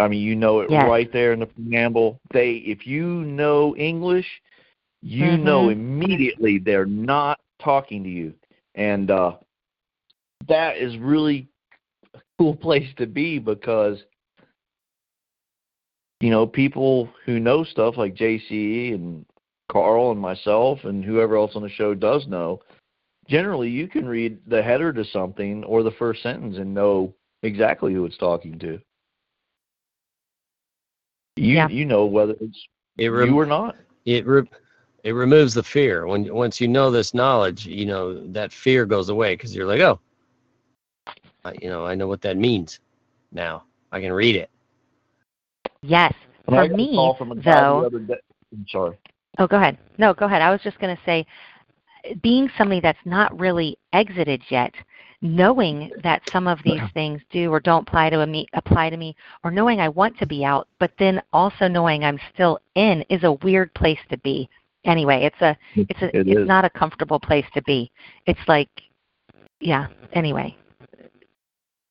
I 0.00 0.08
mean, 0.08 0.22
you 0.22 0.34
know 0.34 0.60
it 0.60 0.70
yes. 0.70 0.84
right 0.88 1.12
there 1.12 1.32
in 1.32 1.40
the 1.40 1.46
preamble. 1.46 2.20
They, 2.32 2.54
if 2.66 2.84
you 2.84 3.06
know 3.06 3.76
English, 3.76 4.26
you 5.02 5.24
mm-hmm. 5.24 5.44
know 5.44 5.68
immediately 5.68 6.58
they're 6.58 6.86
not 6.86 7.38
talking 7.62 8.02
to 8.02 8.10
you, 8.10 8.34
and 8.74 9.10
uh, 9.10 9.34
that 10.48 10.78
is 10.78 10.96
really 10.98 11.46
a 12.14 12.18
cool 12.38 12.56
place 12.60 12.88
to 12.96 13.06
be 13.06 13.38
because 13.38 14.02
you 16.20 16.30
know 16.30 16.44
people 16.44 17.08
who 17.24 17.38
know 17.38 17.62
stuff 17.62 17.96
like 17.96 18.16
JCE 18.16 18.94
and 18.94 19.24
Karl 19.74 20.12
and 20.12 20.20
myself 20.20 20.84
and 20.84 21.04
whoever 21.04 21.36
else 21.36 21.56
on 21.56 21.62
the 21.62 21.68
show 21.68 21.94
does 21.94 22.28
know, 22.28 22.60
generally 23.28 23.68
you 23.68 23.88
can 23.88 24.06
read 24.06 24.38
the 24.46 24.62
header 24.62 24.92
to 24.92 25.04
something 25.04 25.64
or 25.64 25.82
the 25.82 25.90
first 25.90 26.22
sentence 26.22 26.58
and 26.58 26.72
know 26.72 27.12
exactly 27.42 27.92
who 27.92 28.04
it's 28.04 28.16
talking 28.16 28.56
to. 28.60 28.80
You 31.34 31.54
yeah. 31.54 31.68
you 31.68 31.84
know 31.84 32.06
whether 32.06 32.36
it's 32.40 32.68
it 32.98 33.08
rem- 33.08 33.30
you 33.30 33.36
or 33.40 33.46
not. 33.46 33.74
It 34.04 34.24
re- 34.24 34.48
it 35.02 35.10
removes 35.10 35.54
the 35.54 35.62
fear 35.64 36.06
when 36.06 36.32
once 36.32 36.60
you 36.60 36.68
know 36.68 36.92
this 36.92 37.12
knowledge, 37.12 37.66
you 37.66 37.84
know 37.84 38.24
that 38.28 38.52
fear 38.52 38.86
goes 38.86 39.08
away 39.08 39.34
because 39.34 39.56
you're 39.56 39.66
like, 39.66 39.80
oh, 39.80 39.98
I, 41.44 41.54
you 41.60 41.68
know, 41.68 41.84
I 41.84 41.96
know 41.96 42.06
what 42.06 42.20
that 42.20 42.36
means 42.36 42.78
now. 43.32 43.64
I 43.90 44.00
can 44.00 44.12
read 44.12 44.36
it. 44.36 44.50
Yes, 45.82 46.14
for 46.44 46.68
me, 46.68 46.92
though. 47.42 47.86
I'm 48.52 48.66
sorry. 48.68 48.96
Oh, 49.38 49.46
go 49.46 49.56
ahead. 49.56 49.78
No, 49.98 50.14
go 50.14 50.26
ahead. 50.26 50.42
I 50.42 50.50
was 50.50 50.60
just 50.62 50.78
going 50.78 50.94
to 50.94 51.02
say, 51.04 51.26
being 52.22 52.48
somebody 52.56 52.80
that's 52.80 52.98
not 53.04 53.38
really 53.38 53.78
exited 53.92 54.42
yet, 54.50 54.72
knowing 55.22 55.90
that 56.02 56.22
some 56.30 56.46
of 56.46 56.58
these 56.64 56.82
things 56.92 57.20
do 57.30 57.50
or 57.50 57.60
don't 57.60 57.88
apply 57.88 58.10
to 58.10 58.26
me, 58.26 58.46
apply 58.52 58.90
to 58.90 58.96
me, 58.96 59.16
or 59.42 59.50
knowing 59.50 59.80
I 59.80 59.88
want 59.88 60.18
to 60.18 60.26
be 60.26 60.44
out, 60.44 60.68
but 60.78 60.92
then 60.98 61.22
also 61.32 61.66
knowing 61.66 62.04
I'm 62.04 62.18
still 62.32 62.58
in 62.74 63.02
is 63.08 63.24
a 63.24 63.32
weird 63.32 63.72
place 63.74 63.98
to 64.10 64.18
be. 64.18 64.48
Anyway, 64.84 65.24
it's 65.24 65.40
a 65.40 65.56
it's 65.74 66.02
a 66.02 66.14
it 66.14 66.28
it's 66.28 66.40
is. 66.40 66.46
not 66.46 66.66
a 66.66 66.70
comfortable 66.70 67.18
place 67.18 67.46
to 67.54 67.62
be. 67.62 67.90
It's 68.26 68.46
like, 68.46 68.68
yeah. 69.60 69.86
Anyway, 70.12 70.54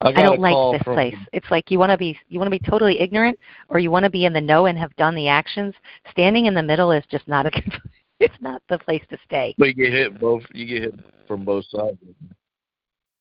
I, 0.04 0.12
don't 0.12 0.40
like 0.40 0.74
this 0.74 0.84
from, 0.84 0.96
place. 0.96 1.16
It's 1.32 1.50
like 1.50 1.72
you 1.72 1.80
want 1.80 1.92
to 1.92 1.98
be 1.98 2.18
you 2.30 2.40
want 2.40 2.52
to 2.52 2.60
be 2.60 2.70
totally 2.70 3.00
ignorant, 3.00 3.40
or 3.70 3.80
you 3.80 3.90
want 3.90 4.04
to 4.04 4.10
be 4.10 4.26
in 4.26 4.34
the 4.34 4.42
know 4.42 4.66
and 4.66 4.78
have 4.78 4.96
done 4.98 5.16
the 5.16 5.28
actions. 5.28 5.74
Standing 6.12 6.46
in 6.46 6.54
the 6.54 6.64
middle 6.64 6.92
is 6.92 7.04
just 7.10 7.28
not 7.28 7.46
a 7.46 7.52
good. 7.52 7.82
It's 8.20 8.36
not 8.42 8.62
the 8.70 8.80
place 8.80 9.04
to 9.10 9.18
stay. 9.26 9.56
But 9.58 9.70
you 9.70 9.74
get 9.74 9.94
hit 9.94 10.20
both. 10.20 10.44
You 10.54 10.66
get 10.66 10.82
hit 10.84 11.00
from 11.28 11.46
both 11.46 11.66
sides. 11.70 11.98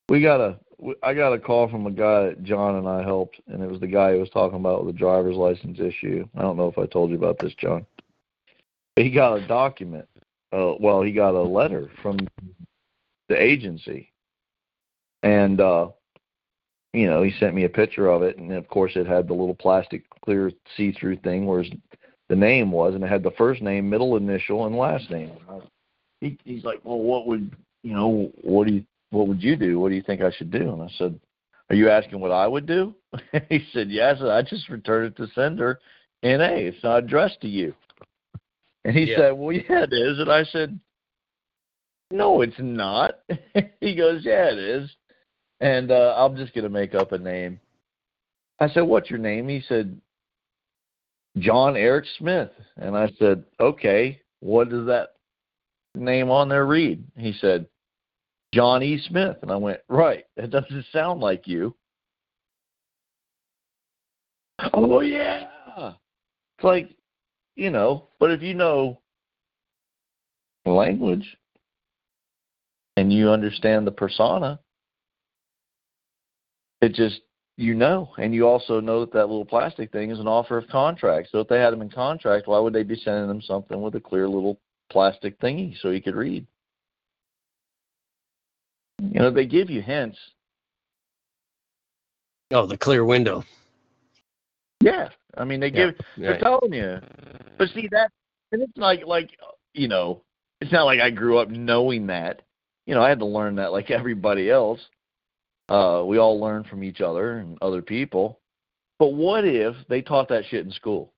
We 0.08 0.22
got 0.22 0.40
a. 0.40 0.58
I 1.04 1.14
got 1.14 1.32
a 1.32 1.38
call 1.38 1.68
from 1.68 1.86
a 1.86 1.92
guy 1.92 2.26
that 2.26 2.42
John 2.42 2.74
and 2.74 2.88
I 2.88 3.02
helped, 3.02 3.40
and 3.46 3.62
it 3.62 3.70
was 3.70 3.78
the 3.78 3.86
guy 3.86 4.12
who 4.12 4.18
was 4.18 4.30
talking 4.30 4.58
about 4.58 4.84
the 4.84 4.92
driver's 4.92 5.36
license 5.36 5.78
issue. 5.78 6.26
I 6.36 6.42
don't 6.42 6.56
know 6.56 6.66
if 6.66 6.76
I 6.76 6.86
told 6.86 7.10
you 7.10 7.16
about 7.16 7.38
this, 7.38 7.54
John. 7.54 7.86
He 8.96 9.08
got 9.10 9.38
a 9.38 9.46
document. 9.46 10.08
Uh, 10.52 10.74
well, 10.80 11.00
he 11.02 11.12
got 11.12 11.34
a 11.34 11.42
letter 11.42 11.88
from 12.02 12.18
the 13.28 13.40
agency, 13.40 14.12
and 15.22 15.60
uh, 15.60 15.88
you 16.92 17.08
know, 17.08 17.22
he 17.22 17.32
sent 17.38 17.54
me 17.54 17.64
a 17.64 17.68
picture 17.68 18.08
of 18.08 18.22
it, 18.22 18.36
and 18.36 18.52
of 18.52 18.68
course, 18.68 18.92
it 18.96 19.06
had 19.06 19.26
the 19.26 19.34
little 19.34 19.54
plastic 19.54 20.04
clear 20.24 20.52
see-through 20.76 21.16
thing 21.16 21.46
where 21.46 21.62
his, 21.62 21.72
the 22.28 22.36
name 22.36 22.70
was, 22.70 22.94
and 22.94 23.02
it 23.02 23.10
had 23.10 23.22
the 23.22 23.30
first 23.32 23.62
name, 23.62 23.88
middle 23.88 24.16
initial, 24.16 24.66
and 24.66 24.76
last 24.76 25.10
name. 25.10 25.32
He, 26.20 26.38
he's 26.44 26.64
like, 26.64 26.80
"Well, 26.84 26.98
what 26.98 27.26
would 27.26 27.56
you 27.82 27.94
know? 27.94 28.30
What 28.42 28.66
do 28.66 28.74
you 28.74 28.84
what 29.10 29.26
would 29.26 29.42
you 29.42 29.56
do? 29.56 29.80
What 29.80 29.88
do 29.88 29.94
you 29.94 30.02
think 30.02 30.20
I 30.20 30.30
should 30.30 30.50
do?" 30.50 30.72
And 30.72 30.82
I 30.82 30.88
said, 30.98 31.18
"Are 31.70 31.76
you 31.76 31.88
asking 31.88 32.20
what 32.20 32.30
I 32.30 32.46
would 32.46 32.66
do?" 32.66 32.94
he 33.48 33.66
said, 33.72 33.90
"Yes." 33.90 34.18
I 34.22 34.42
just 34.42 34.68
returned 34.68 35.06
it 35.06 35.16
to 35.16 35.32
sender. 35.34 35.80
NA. 36.22 36.54
It's 36.54 36.82
not 36.84 36.98
addressed 36.98 37.40
to 37.40 37.48
you. 37.48 37.74
And 38.84 38.96
he 38.96 39.04
yeah. 39.04 39.16
said, 39.16 39.30
"Well, 39.32 39.52
yeah, 39.52 39.84
it 39.84 39.92
is." 39.92 40.18
And 40.18 40.30
I 40.30 40.44
said, 40.44 40.78
"No, 42.10 42.42
it's 42.42 42.58
not." 42.58 43.20
he 43.80 43.96
goes, 43.96 44.24
"Yeah, 44.24 44.50
it 44.52 44.58
is." 44.58 44.90
And 45.62 45.92
uh, 45.92 46.14
I'm 46.18 46.36
just 46.36 46.52
going 46.54 46.64
to 46.64 46.70
make 46.70 46.92
up 46.94 47.12
a 47.12 47.18
name. 47.18 47.60
I 48.58 48.68
said, 48.68 48.82
What's 48.82 49.08
your 49.08 49.20
name? 49.20 49.48
He 49.48 49.62
said, 49.68 49.98
John 51.38 51.76
Eric 51.76 52.04
Smith. 52.18 52.50
And 52.76 52.96
I 52.96 53.10
said, 53.18 53.44
Okay, 53.60 54.20
what 54.40 54.68
does 54.68 54.86
that 54.86 55.10
name 55.94 56.30
on 56.30 56.48
there 56.48 56.66
read? 56.66 57.04
He 57.16 57.32
said, 57.40 57.66
John 58.52 58.82
E. 58.82 59.00
Smith. 59.08 59.36
And 59.42 59.52
I 59.52 59.56
went, 59.56 59.78
Right, 59.88 60.24
that 60.36 60.50
doesn't 60.50 60.84
sound 60.92 61.20
like 61.20 61.46
you. 61.46 61.76
Oh, 64.74 65.00
yeah. 65.00 65.46
It's 65.78 66.64
like, 66.64 66.90
you 67.54 67.70
know, 67.70 68.08
but 68.18 68.32
if 68.32 68.42
you 68.42 68.54
know 68.54 69.00
language 70.66 71.36
and 72.96 73.12
you 73.12 73.30
understand 73.30 73.86
the 73.86 73.92
persona, 73.92 74.58
it 76.82 76.92
just 76.92 77.20
you 77.56 77.74
know, 77.74 78.10
and 78.18 78.34
you 78.34 78.46
also 78.46 78.80
know 78.80 79.00
that 79.00 79.12
that 79.12 79.28
little 79.28 79.44
plastic 79.44 79.92
thing 79.92 80.10
is 80.10 80.18
an 80.18 80.26
offer 80.26 80.58
of 80.58 80.68
contract. 80.68 81.28
So 81.30 81.40
if 81.40 81.48
they 81.48 81.60
had 81.60 81.72
them 81.72 81.82
in 81.82 81.90
contract, 81.90 82.48
why 82.48 82.58
would 82.58 82.72
they 82.72 82.82
be 82.82 82.96
sending 82.96 83.28
them 83.28 83.40
something 83.42 83.80
with 83.80 83.94
a 83.94 84.00
clear 84.00 84.28
little 84.28 84.58
plastic 84.90 85.38
thingy 85.38 85.78
so 85.80 85.90
he 85.90 86.00
could 86.00 86.16
read? 86.16 86.46
You 89.00 89.20
know, 89.20 89.30
they 89.30 89.46
give 89.46 89.70
you 89.70 89.82
hints. 89.82 90.18
Oh, 92.50 92.66
the 92.66 92.76
clear 92.76 93.04
window. 93.04 93.44
Yeah, 94.80 95.08
I 95.36 95.44
mean 95.44 95.60
they 95.60 95.70
give. 95.70 95.94
Yeah. 96.16 96.30
They're 96.30 96.40
telling 96.40 96.72
you. 96.72 96.98
But 97.58 97.68
see 97.70 97.88
that, 97.92 98.10
and 98.50 98.62
it's 98.62 98.76
like 98.76 99.06
like 99.06 99.30
you 99.74 99.88
know, 99.88 100.22
it's 100.60 100.72
not 100.72 100.84
like 100.84 101.00
I 101.00 101.10
grew 101.10 101.38
up 101.38 101.48
knowing 101.48 102.06
that. 102.08 102.42
You 102.86 102.94
know, 102.94 103.02
I 103.02 103.08
had 103.08 103.20
to 103.20 103.26
learn 103.26 103.56
that 103.56 103.72
like 103.72 103.90
everybody 103.90 104.50
else. 104.50 104.80
Uh, 105.72 106.04
we 106.04 106.18
all 106.18 106.38
learn 106.38 106.62
from 106.64 106.84
each 106.84 107.00
other 107.00 107.38
and 107.38 107.56
other 107.62 107.80
people. 107.80 108.40
But 108.98 109.14
what 109.14 109.46
if 109.46 109.74
they 109.88 110.02
taught 110.02 110.28
that 110.28 110.44
shit 110.44 110.66
in 110.66 110.70
school? 110.72 111.14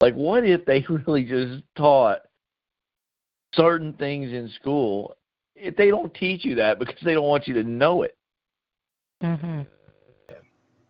Like, 0.00 0.14
what 0.14 0.44
if 0.44 0.64
they 0.64 0.86
really 0.88 1.24
just 1.24 1.64
taught 1.76 2.20
certain 3.56 3.92
things 3.94 4.32
in 4.32 4.48
school? 4.50 5.16
If 5.56 5.74
they 5.74 5.88
don't 5.88 6.14
teach 6.14 6.44
you 6.44 6.54
that 6.56 6.78
because 6.78 6.94
they 7.02 7.14
don't 7.14 7.26
want 7.26 7.48
you 7.48 7.54
to 7.54 7.64
know 7.64 8.02
it. 8.02 8.16
hmm 9.20 9.62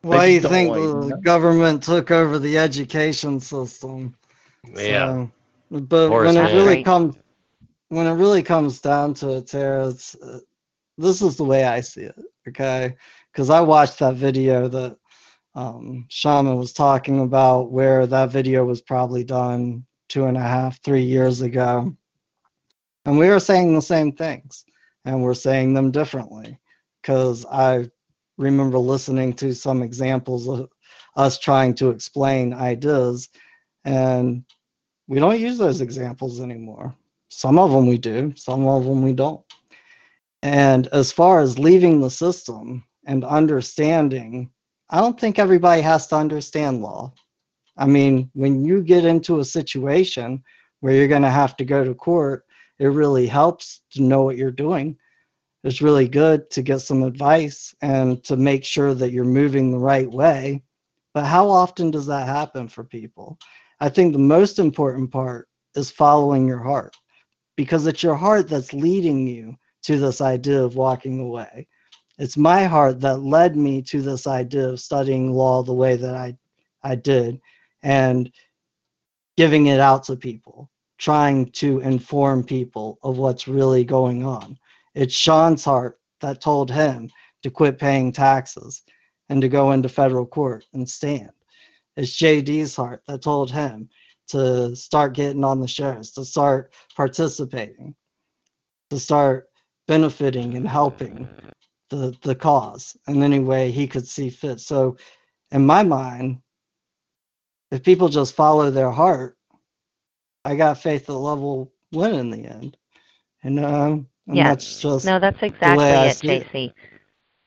Why 0.02 0.26
do 0.26 0.32
you 0.34 0.40
think 0.42 0.68
want 0.68 1.08
the 1.08 1.20
government 1.24 1.82
took 1.82 2.10
over 2.10 2.38
the 2.38 2.58
education 2.58 3.40
system? 3.40 4.14
Yeah. 4.74 5.28
So, 5.72 5.80
but 5.80 6.10
when 6.10 6.36
it 6.36 6.52
really 6.52 6.84
comes 6.84 7.16
when 7.88 8.06
it 8.06 8.12
really 8.12 8.42
comes 8.42 8.80
down 8.82 9.14
to 9.14 9.38
it, 9.38 9.46
Tara, 9.46 9.88
it's 9.88 10.14
uh, 10.16 10.40
this 10.98 11.22
is 11.22 11.36
the 11.36 11.44
way 11.44 11.64
I 11.64 11.80
see 11.80 12.02
it. 12.02 12.18
Okay, 12.48 12.94
because 13.32 13.50
I 13.50 13.60
watched 13.60 13.98
that 13.98 14.14
video 14.14 14.68
that 14.68 14.96
um, 15.54 16.06
Sean 16.08 16.44
Mann 16.44 16.56
was 16.56 16.72
talking 16.72 17.20
about, 17.20 17.70
where 17.72 18.06
that 18.06 18.30
video 18.30 18.64
was 18.64 18.80
probably 18.80 19.24
done 19.24 19.84
two 20.08 20.26
and 20.26 20.36
a 20.36 20.40
half, 20.40 20.80
three 20.82 21.02
years 21.02 21.40
ago, 21.40 21.96
and 23.04 23.18
we 23.18 23.28
were 23.28 23.40
saying 23.40 23.74
the 23.74 23.82
same 23.82 24.12
things, 24.12 24.64
and 25.04 25.22
we're 25.22 25.34
saying 25.34 25.74
them 25.74 25.90
differently. 25.90 26.58
Because 27.00 27.46
I 27.46 27.88
remember 28.36 28.78
listening 28.78 29.32
to 29.34 29.54
some 29.54 29.82
examples 29.82 30.48
of 30.48 30.68
us 31.16 31.38
trying 31.38 31.74
to 31.76 31.90
explain 31.90 32.52
ideas, 32.52 33.28
and 33.84 34.44
we 35.08 35.18
don't 35.18 35.40
use 35.40 35.56
those 35.56 35.80
examples 35.80 36.40
anymore. 36.40 36.94
Some 37.28 37.58
of 37.58 37.70
them 37.70 37.86
we 37.86 37.98
do, 37.98 38.32
some 38.36 38.66
of 38.66 38.84
them 38.84 39.02
we 39.02 39.12
don't. 39.12 39.44
And 40.42 40.86
as 40.88 41.12
far 41.12 41.40
as 41.40 41.58
leaving 41.58 42.00
the 42.00 42.10
system 42.10 42.84
and 43.06 43.24
understanding, 43.24 44.50
I 44.90 45.00
don't 45.00 45.18
think 45.18 45.38
everybody 45.38 45.82
has 45.82 46.06
to 46.08 46.16
understand 46.16 46.82
law. 46.82 47.12
I 47.76 47.86
mean, 47.86 48.30
when 48.34 48.64
you 48.64 48.82
get 48.82 49.04
into 49.04 49.40
a 49.40 49.44
situation 49.44 50.42
where 50.80 50.94
you're 50.94 51.08
going 51.08 51.22
to 51.22 51.30
have 51.30 51.56
to 51.56 51.64
go 51.64 51.84
to 51.84 51.94
court, 51.94 52.44
it 52.78 52.86
really 52.86 53.26
helps 53.26 53.80
to 53.92 54.02
know 54.02 54.22
what 54.22 54.36
you're 54.36 54.50
doing. 54.50 54.96
It's 55.64 55.82
really 55.82 56.08
good 56.08 56.48
to 56.50 56.62
get 56.62 56.78
some 56.78 57.02
advice 57.02 57.74
and 57.82 58.22
to 58.24 58.36
make 58.36 58.64
sure 58.64 58.94
that 58.94 59.10
you're 59.10 59.24
moving 59.24 59.70
the 59.70 59.78
right 59.78 60.10
way. 60.10 60.62
But 61.12 61.24
how 61.24 61.48
often 61.48 61.90
does 61.90 62.06
that 62.06 62.28
happen 62.28 62.68
for 62.68 62.84
people? 62.84 63.38
I 63.80 63.88
think 63.88 64.12
the 64.12 64.18
most 64.18 64.58
important 64.58 65.10
part 65.10 65.48
is 65.74 65.90
following 65.90 66.46
your 66.46 66.62
heart 66.62 66.94
because 67.56 67.86
it's 67.86 68.02
your 68.02 68.14
heart 68.14 68.48
that's 68.48 68.72
leading 68.72 69.26
you 69.26 69.56
to 69.86 69.98
this 70.00 70.20
idea 70.20 70.60
of 70.60 70.74
walking 70.74 71.20
away. 71.20 71.68
It's 72.18 72.36
my 72.36 72.64
heart 72.64 73.00
that 73.02 73.18
led 73.18 73.56
me 73.56 73.82
to 73.82 74.02
this 74.02 74.26
idea 74.26 74.68
of 74.68 74.80
studying 74.80 75.32
law 75.32 75.62
the 75.62 75.74
way 75.74 75.94
that 75.94 76.14
I, 76.16 76.36
I 76.82 76.96
did 76.96 77.40
and 77.84 78.32
giving 79.36 79.66
it 79.66 79.78
out 79.78 80.02
to 80.04 80.16
people, 80.16 80.68
trying 80.98 81.50
to 81.52 81.78
inform 81.80 82.42
people 82.42 82.98
of 83.04 83.18
what's 83.18 83.46
really 83.46 83.84
going 83.84 84.24
on. 84.24 84.58
It's 84.96 85.14
Sean's 85.14 85.64
heart 85.64 86.00
that 86.20 86.40
told 86.40 86.68
him 86.68 87.08
to 87.44 87.50
quit 87.50 87.78
paying 87.78 88.10
taxes 88.10 88.82
and 89.28 89.40
to 89.40 89.48
go 89.48 89.70
into 89.70 89.88
federal 89.88 90.26
court 90.26 90.64
and 90.72 90.88
stand. 90.88 91.30
It's 91.96 92.16
JD's 92.16 92.74
heart 92.74 93.02
that 93.06 93.22
told 93.22 93.52
him 93.52 93.88
to 94.28 94.74
start 94.74 95.14
getting 95.14 95.44
on 95.44 95.60
the 95.60 95.68
shows, 95.68 96.10
to 96.12 96.24
start 96.24 96.72
participating, 96.96 97.94
to 98.90 98.98
start 98.98 99.48
benefiting 99.88 100.56
and 100.56 100.68
helping 100.68 101.28
the 101.90 102.16
the 102.22 102.34
cause 102.34 102.96
in 103.08 103.22
any 103.22 103.40
way 103.40 103.70
he 103.70 103.86
could 103.86 104.06
see 104.06 104.30
fit. 104.30 104.60
So, 104.60 104.96
in 105.52 105.66
my 105.66 105.82
mind, 105.82 106.40
if 107.70 107.82
people 107.82 108.08
just 108.08 108.34
follow 108.34 108.70
their 108.70 108.90
heart, 108.90 109.36
I 110.44 110.56
got 110.56 110.82
faith 110.82 111.06
that 111.06 111.14
love 111.14 111.40
will 111.40 111.72
win 111.92 112.14
in 112.14 112.30
the 112.30 112.46
end. 112.48 112.76
And 113.42 113.60
um, 113.60 114.08
and 114.28 114.38
Yeah. 114.38 114.50
that's 114.50 114.80
just 114.80 115.04
No, 115.06 115.18
that's 115.20 115.42
exactly 115.42 115.84
it. 115.94 116.18
JC. 116.18 116.72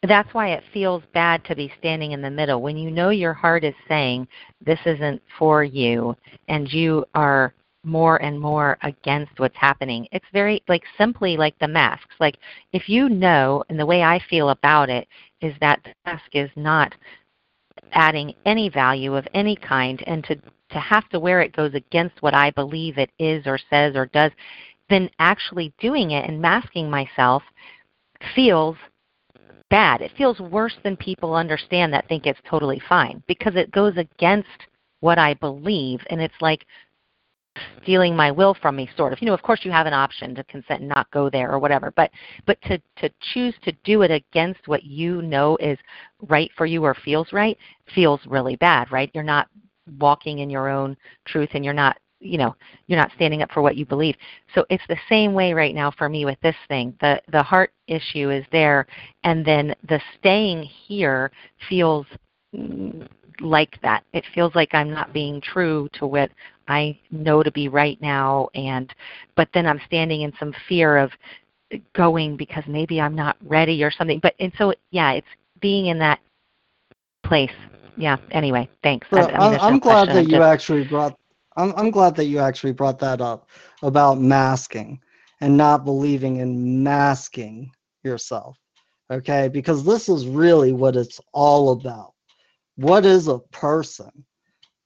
That's 0.04 0.34
why 0.34 0.50
it 0.50 0.64
feels 0.74 1.04
bad 1.14 1.44
to 1.46 1.56
be 1.56 1.74
standing 1.80 2.14
in 2.14 2.22
the 2.22 2.30
middle. 2.30 2.62
When 2.62 2.78
you 2.78 2.90
know 2.92 3.10
your 3.10 3.34
heart 3.34 3.66
is 3.66 3.76
saying 3.88 4.28
this 4.62 4.80
isn't 4.86 5.22
for 5.38 5.64
you 5.64 6.16
and 6.48 6.72
you 6.72 7.06
are 7.16 7.54
more 7.84 8.22
and 8.22 8.40
more 8.40 8.78
against 8.84 9.40
what's 9.40 9.56
happening. 9.56 10.08
It's 10.12 10.26
very 10.34 10.62
like 10.68 10.84
simply 10.98 11.38
like 11.38 11.58
the 11.60 11.68
masks. 11.68 12.16
Like 12.20 12.38
if 12.74 12.90
you 12.90 13.10
know 13.10 13.64
and 13.70 13.80
the 13.80 13.86
way 13.86 14.04
I 14.04 14.20
feel 14.30 14.50
about 14.50 14.90
it 14.90 15.08
is 15.42 15.54
that 15.62 15.80
the 15.84 15.94
mask 16.06 16.30
is 16.34 16.50
not 16.56 16.94
adding 17.94 18.34
any 18.46 18.70
value 18.70 19.16
of 19.16 19.28
any 19.34 19.56
kind 19.56 20.04
and 20.08 20.24
to 20.26 20.36
to 20.36 20.80
have 20.80 21.08
to 21.10 21.20
wear 21.20 21.42
it 21.42 21.56
goes 21.56 21.74
against 21.74 22.22
what 22.22 22.36
I 22.36 22.52
believe 22.52 22.98
it 23.00 23.10
is 23.18 23.48
or 23.48 23.58
says 23.70 23.96
or 23.96 24.06
does, 24.08 24.32
then 24.90 25.10
actually 25.18 25.74
doing 25.80 26.12
it 26.12 26.30
and 26.30 26.40
masking 26.40 26.90
myself 26.90 27.42
feels 28.36 28.78
bad. 29.70 30.02
It 30.02 30.12
feels 30.18 30.40
worse 30.40 30.76
than 30.84 30.96
people 30.98 31.34
understand 31.34 31.94
that 31.94 32.08
think 32.08 32.26
it's 32.26 32.40
totally 32.48 32.82
fine 32.88 33.24
because 33.28 33.56
it 33.56 33.72
goes 33.72 33.98
against 33.98 34.48
what 35.00 35.18
I 35.18 35.34
believe 35.36 36.02
and 36.10 36.22
it's 36.22 36.42
like 36.42 36.66
stealing 37.82 38.16
my 38.16 38.32
will 38.32 38.54
from 38.54 38.76
me 38.76 38.90
sort 38.96 39.14
of. 39.14 39.22
You 39.22 39.28
know, 39.28 39.34
of 39.34 39.42
course 39.42 39.62
you 39.64 39.72
have 39.72 39.88
an 39.88 39.94
option 39.94 40.36
to 40.36 40.44
consent 40.46 40.82
and 40.82 40.90
not 40.90 41.10
go 41.12 41.30
there 41.30 41.52
or 41.52 41.60
whatever, 41.60 41.92
but 41.96 42.12
but 42.46 42.62
to 42.64 42.80
to 42.98 43.10
choose 43.34 43.54
to 43.64 43.72
do 43.84 44.02
it 44.02 44.12
against 44.12 44.68
what 44.68 44.84
you 44.84 45.22
know 45.22 45.58
is 45.58 45.78
right 46.28 46.52
for 46.56 46.66
you 46.66 46.84
or 46.84 46.94
feels 46.94 47.32
right 47.34 47.58
feels 47.94 48.22
really 48.28 48.56
bad, 48.56 48.92
right? 48.92 49.12
You're 49.14 49.24
not 49.24 49.48
walking 50.00 50.40
in 50.40 50.50
your 50.50 50.70
own 50.70 50.96
truth 51.26 51.50
and 51.54 51.66
you're 51.66 51.74
not 51.74 51.98
you 52.20 52.38
know 52.38 52.56
you're 52.88 53.00
not 53.00 53.12
standing 53.16 53.42
up 53.42 53.52
for 53.52 53.62
what 53.62 53.78
you 53.78 53.86
believe 53.86 54.16
so 54.54 54.66
it's 54.70 54.84
the 54.90 54.98
same 55.08 55.34
way 55.34 55.54
right 55.54 55.74
now 55.74 55.90
for 55.90 56.10
me 56.10 56.26
with 56.26 56.40
this 56.42 56.56
thing 56.68 56.94
the 57.00 57.20
the 57.32 57.42
heart 57.42 57.72
issue 57.88 58.30
is 58.30 58.46
there 58.52 58.86
and 59.24 59.46
then 59.46 59.74
the 59.88 60.00
staying 60.20 60.62
here 60.62 61.32
feels 61.70 62.06
mm, 62.54 63.08
like 63.42 63.80
that 63.82 64.04
it 64.14 64.24
feels 64.34 64.54
like 64.56 64.74
i'm 64.74 64.92
not 64.92 65.14
being 65.14 65.42
true 65.42 65.90
to 65.94 66.06
what 66.06 66.30
i 66.68 66.98
know 67.12 67.44
to 67.44 67.52
be 67.52 67.68
right 67.68 68.00
now 68.02 68.50
and 68.56 68.94
but 69.36 69.48
then 69.54 69.66
i'm 69.66 69.82
standing 69.86 70.22
in 70.22 70.34
some 70.40 70.54
fear 70.68 70.98
of 70.98 71.12
going 71.94 72.36
because 72.38 72.64
maybe 72.68 73.00
i'm 73.02 73.16
not 73.16 73.38
ready 73.46 73.84
or 73.84 73.92
something 73.92 74.20
but 74.22 74.34
and 74.40 74.52
so 74.58 74.74
yeah 74.92 75.12
it's 75.12 75.28
being 75.62 75.88
in 75.88 76.00
that 76.00 76.20
place 77.24 77.52
yeah 77.98 78.18
anyway 78.32 78.68
thanks 78.84 79.08
So 79.14 79.22
I- 79.22 79.32
I 79.34 79.40
mean, 79.40 79.54
I'm, 79.54 79.62
I'm 79.62 79.74
no 79.74 79.80
glad 79.80 80.08
that 80.10 80.22
I'm 80.22 80.26
you 80.26 80.32
just- 80.32 80.44
actually 80.44 80.84
brought. 80.84 81.16
I'm, 81.58 81.74
I'm 81.76 81.92
glad 81.92 82.16
that 82.16 82.26
you 82.26 82.40
actually 82.40 82.74
brought 82.74 83.00
that 83.00 83.22
up 83.22 83.48
about 83.82 84.20
masking 84.20 85.00
and 85.42 85.58
not 85.58 85.86
believing 85.86 86.38
in 86.38 86.84
masking 86.84 87.72
yourself. 88.04 88.58
Okay, 89.12 89.48
because 89.50 89.84
this 89.84 90.08
is 90.10 90.28
really 90.28 90.72
what 90.74 90.96
it's 90.96 91.20
all 91.34 91.72
about. 91.72 92.14
What 92.80 93.06
is 93.06 93.28
a 93.28 93.40
person 93.40 94.10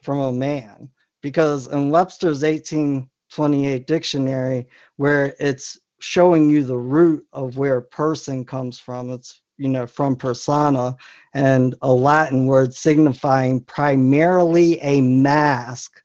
from 0.02 0.18
a 0.18 0.32
man? 0.34 0.90
Because 1.22 1.68
in 1.68 1.91
Webster's 1.91 2.41
1828 2.41 3.86
dictionary, 3.86 4.68
where 4.98 5.36
it's 5.40 5.80
showing 5.99 6.49
you 6.49 6.64
the 6.64 6.78
root 6.78 7.24
of 7.34 7.57
where 7.57 7.82
person 7.82 8.45
comes 8.45 8.80
from, 8.80 9.11
it's 9.11 9.41
you 9.57 9.70
know 9.70 9.86
from 9.86 10.15
persona 10.15 10.95
and 11.36 11.76
a 11.84 11.94
Latin 11.94 12.48
word 12.48 12.74
signifying 12.74 13.61
primarily 13.61 14.82
a 14.82 14.99
mask 14.99 16.02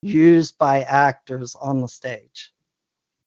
used 0.00 0.56
by 0.56 0.84
actors 0.84 1.54
on 1.60 1.82
the 1.82 1.88
stage. 1.88 2.50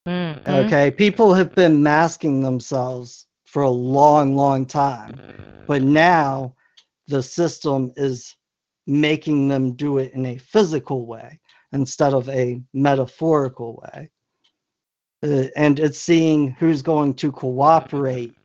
Mhm. 0.07 0.48
Okay, 0.48 0.90
people 0.90 1.36
have 1.36 1.53
been 1.53 1.84
masking 1.84 2.41
themselves 2.41 3.28
for 3.45 3.61
a 3.61 3.70
long, 3.70 4.36
long 4.36 4.65
time, 4.65 5.20
but 5.68 5.84
now 5.84 6.56
the 7.07 7.21
system 7.21 7.91
is 7.95 8.35
making 8.88 9.47
them 9.47 9.73
do 9.73 9.97
it 9.97 10.13
in 10.13 10.25
a 10.25 10.38
physical 10.38 11.05
way 11.05 11.39
instead 11.71 12.13
of 12.13 12.30
a 12.30 12.61
metaphorical 12.73 13.81
way. 13.84 14.09
uh, 15.23 15.47
and 15.55 15.80
it's 15.80 15.99
seeing 15.99 16.51
who's 16.59 16.81
going 16.81 17.13
to 17.13 17.31
cooperate 17.31 18.35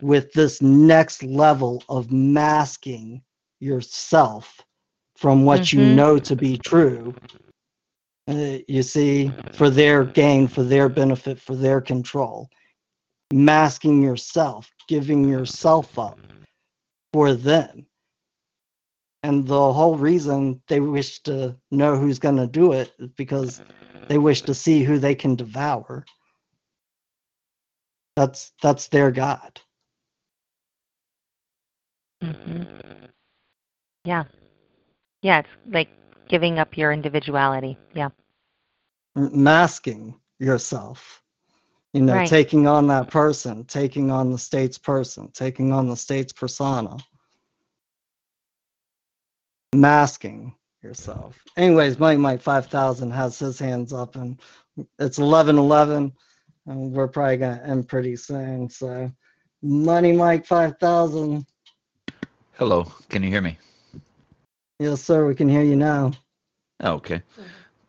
with 0.00 0.32
this 0.32 0.60
next 0.62 1.22
level 1.22 1.82
of 1.88 2.10
masking 2.12 3.22
yourself 3.60 4.60
from 5.16 5.44
what 5.44 5.72
you 5.72 5.80
Mhm. 5.80 5.94
know 5.94 6.18
to 6.18 6.36
be 6.36 6.56
true. 6.58 7.14
Uh, 8.28 8.58
you 8.68 8.82
see, 8.82 9.30
for 9.52 9.70
their 9.70 10.04
gain, 10.04 10.46
for 10.48 10.62
their 10.62 10.88
benefit, 10.88 11.38
for 11.40 11.54
their 11.56 11.80
control. 11.80 12.48
Masking 13.32 14.02
yourself, 14.02 14.70
giving 14.88 15.28
yourself 15.28 15.98
up 15.98 16.20
for 17.12 17.34
them. 17.34 17.86
And 19.24 19.48
the 19.48 19.72
whole 19.72 19.96
reason 19.96 20.62
they 20.68 20.80
wish 20.80 21.22
to 21.24 21.58
know 21.72 21.96
who's 21.96 22.20
going 22.20 22.36
to 22.36 22.46
do 22.46 22.72
it 22.74 22.92
is 23.00 23.10
because 23.16 23.62
they 24.08 24.18
wish 24.18 24.42
to 24.42 24.54
see 24.54 24.84
who 24.84 24.98
they 24.98 25.16
can 25.16 25.34
devour. 25.34 26.04
That's 28.16 28.52
that's 28.62 28.88
their 28.88 29.10
god. 29.10 29.60
hmm 32.22 32.62
Yeah. 34.04 34.24
Yeah, 35.22 35.40
it's 35.40 35.48
like 35.72 35.88
giving 36.28 36.58
up 36.58 36.76
your 36.76 36.92
individuality. 36.92 37.78
Yeah. 37.94 38.10
Masking 39.16 40.20
yourself. 40.38 41.22
You 41.94 42.02
know, 42.02 42.18
Right. 42.18 42.28
taking 42.28 42.66
on 42.66 42.88
that 42.88 43.10
person, 43.10 43.64
taking 43.64 44.10
on 44.10 44.30
the 44.32 44.38
state's 44.38 44.78
person, 44.78 45.30
taking 45.32 45.72
on 45.72 45.88
the 45.88 45.96
state's 45.96 46.32
persona. 46.32 46.96
Masking 49.74 50.54
yourself. 50.82 51.38
Anyways, 51.56 51.98
Mike 51.98 52.18
Mike 52.18 52.42
5000 52.42 53.10
has 53.10 53.38
his 53.38 53.58
hands 53.58 53.92
up 53.92 54.16
and 54.16 54.40
it's 54.98 55.18
1111 55.18 56.12
and 56.66 56.92
we're 56.92 57.08
probably 57.08 57.36
going 57.38 57.58
to 57.58 57.66
end 57.66 57.88
pretty 57.88 58.16
soon. 58.16 58.68
So, 58.68 59.10
Money 59.62 60.12
Mike 60.12 60.46
5000. 60.46 61.44
Hello, 62.52 62.84
can 63.08 63.22
you 63.22 63.30
hear 63.30 63.40
me? 63.40 63.58
Yes, 64.78 65.02
sir. 65.02 65.26
We 65.26 65.34
can 65.34 65.48
hear 65.48 65.62
you 65.62 65.76
now. 65.76 66.12
Oh, 66.80 66.94
okay. 66.94 67.22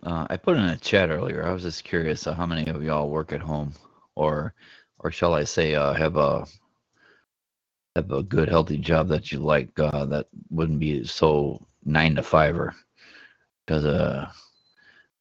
Uh, 0.03 0.28
I 0.30 0.38
put 0.38 0.57
in 0.57 0.64
a 0.64 0.78
chat 0.78 1.10
earlier. 1.10 1.45
I 1.45 1.52
was 1.52 1.64
just 1.64 1.84
curious 1.84 2.28
uh, 2.28 2.34
how 2.34 2.45
many 2.45 2.70
of 2.70 2.84
y'all 2.84 3.10
work 3.10 3.34
at 3.34 3.41
home, 3.41 3.74
or, 4.16 4.53
or 4.99 5.12
shall 5.12 5.34
I 5.34 5.44
say, 5.44 5.76
uh, 5.76 5.94
have 5.94 6.16
a 6.18 6.45
have 7.95 8.12
a 8.12 8.24
good, 8.24 8.49
healthy 8.49 8.78
job 8.78 9.07
that 9.07 9.32
you 9.32 9.40
like 9.40 9.78
uh, 9.80 10.06
that 10.06 10.28
wouldn't 10.49 10.80
be 10.80 11.06
so 11.06 11.66
nine 11.86 12.16
to 12.16 12.24
fiver. 12.24 12.76
Because 13.66 13.86
uh, 13.86 14.30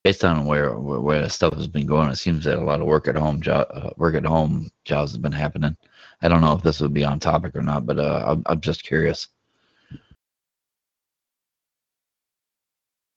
based 0.04 0.24
on 0.24 0.46
where 0.46 0.78
where, 0.78 1.00
where 1.00 1.22
the 1.22 1.30
stuff 1.30 1.54
has 1.54 1.68
been 1.68 1.86
going, 1.86 2.10
it 2.10 2.16
seems 2.16 2.44
that 2.44 2.58
a 2.58 2.64
lot 2.64 2.80
of 2.80 2.86
work 2.86 3.08
at 3.08 3.16
home 3.16 3.40
job 3.40 3.66
uh, 3.72 3.90
work 3.96 4.14
at 4.14 4.24
home 4.24 4.70
jobs 4.84 5.12
have 5.12 5.22
been 5.22 5.32
happening. 5.32 5.76
I 6.22 6.28
don't 6.28 6.40
know 6.40 6.54
if 6.54 6.62
this 6.62 6.80
would 6.80 6.94
be 6.94 7.04
on 7.04 7.20
topic 7.20 7.56
or 7.56 7.62
not, 7.62 7.86
but 7.86 7.98
uh, 7.98 8.24
I'm, 8.26 8.42
I'm 8.46 8.60
just 8.60 8.84
curious. 8.84 9.28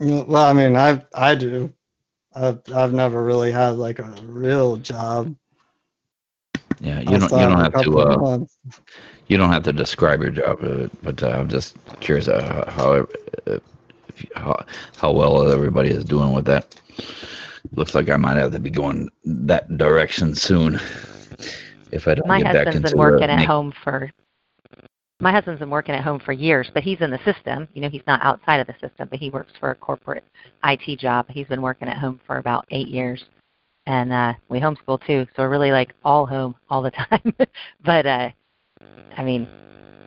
Mm, 0.02 0.28
Well, 0.28 0.46
I 0.46 0.54
mean, 0.54 0.76
I 0.76 1.04
I 1.14 1.36
do. 1.36 1.74
I've 2.36 2.62
I've 2.74 2.94
never 2.94 3.24
really 3.24 3.52
had 3.52 3.78
like 3.78 4.00
a 4.00 4.04
real 4.24 4.78
job. 4.78 5.36
Yeah, 6.80 7.00
you 7.02 7.18
don't 7.18 7.34
you 7.36 7.46
don't 7.48 7.60
have 7.60 7.76
to 7.78 8.00
uh. 8.00 8.24
You 9.28 9.38
don't 9.38 9.52
have 9.52 9.64
to 9.64 9.74
describe 9.74 10.22
your 10.22 10.32
job, 10.32 10.60
uh, 10.64 10.88
but 11.04 11.22
uh, 11.22 11.30
I'm 11.30 11.50
just 11.50 11.76
curious 12.00 12.28
uh, 12.28 12.66
how 12.70 12.92
uh, 13.48 13.60
if 14.10 14.26
how 14.36 14.64
how 14.98 15.12
well 15.12 15.52
everybody 15.52 15.90
is 15.90 16.04
doing 16.06 16.34
with 16.34 16.46
that. 16.46 16.80
Looks 17.76 17.94
like 17.94 18.10
I 18.10 18.16
might 18.16 18.38
have 18.38 18.52
to 18.54 18.60
be 18.60 18.70
going 18.70 19.10
that 19.26 19.78
direction 19.78 20.34
soon 20.36 20.80
if 21.92 22.08
I 22.08 22.16
don't 22.16 22.28
My 22.28 22.42
get 22.42 22.54
back 22.54 22.66
husband's 22.68 22.78
into 22.78 22.90
been 22.92 23.00
working 23.00 23.30
at 23.30 23.38
make- 23.38 23.48
home 23.48 23.74
for 23.84 24.10
my 25.20 25.32
husband's 25.32 25.60
been 25.60 25.72
working 25.72 25.96
at 25.96 26.04
home 26.04 26.20
for 26.20 26.32
years, 26.32 26.70
but 26.74 26.84
he's 26.84 27.02
in 27.02 27.10
the 27.10 27.18
system. 27.26 27.68
You 27.74 27.82
know, 27.82 27.90
he's 27.90 28.06
not 28.06 28.22
outside 28.24 28.60
of 28.60 28.68
the 28.68 28.76
system, 28.80 29.08
but 29.10 29.18
he 29.20 29.32
works 29.32 29.52
for 29.60 29.72
a 29.72 29.76
corporate 29.76 30.24
IT 30.64 31.00
job. 31.00 31.26
He's 31.30 31.48
been 31.48 31.62
working 31.62 31.88
at 31.88 31.98
home 31.98 32.20
for 32.28 32.38
about 32.38 32.66
eight 32.70 32.88
years. 32.88 33.26
And 33.88 34.14
uh 34.14 34.34
we 34.50 34.60
homeschool 34.60 35.06
too, 35.06 35.26
so 35.36 35.44
we're 35.44 35.50
really 35.50 35.72
like 35.72 35.94
all 36.06 36.26
home 36.26 36.56
all 36.70 36.82
the 36.82 36.92
time. 37.10 37.34
but 37.84 38.06
uh 38.06 38.30
I 39.16 39.24
mean, 39.24 39.48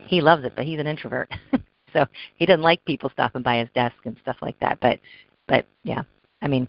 he 0.07 0.21
loves 0.21 0.45
it, 0.45 0.53
but 0.57 0.65
he's 0.65 0.79
an 0.79 0.87
introvert. 0.87 1.31
so 1.93 2.07
he 2.37 2.47
doesn't 2.47 2.63
like 2.63 2.85
people 2.85 3.11
stopping 3.11 3.43
by 3.43 3.59
his 3.59 3.69
desk 3.75 3.97
and 4.05 4.17
stuff 4.23 4.37
like 4.43 4.59
that. 4.61 4.79
But 4.81 5.01
but 5.47 5.67
yeah. 5.83 6.03
I 6.43 6.49
mean 6.49 6.69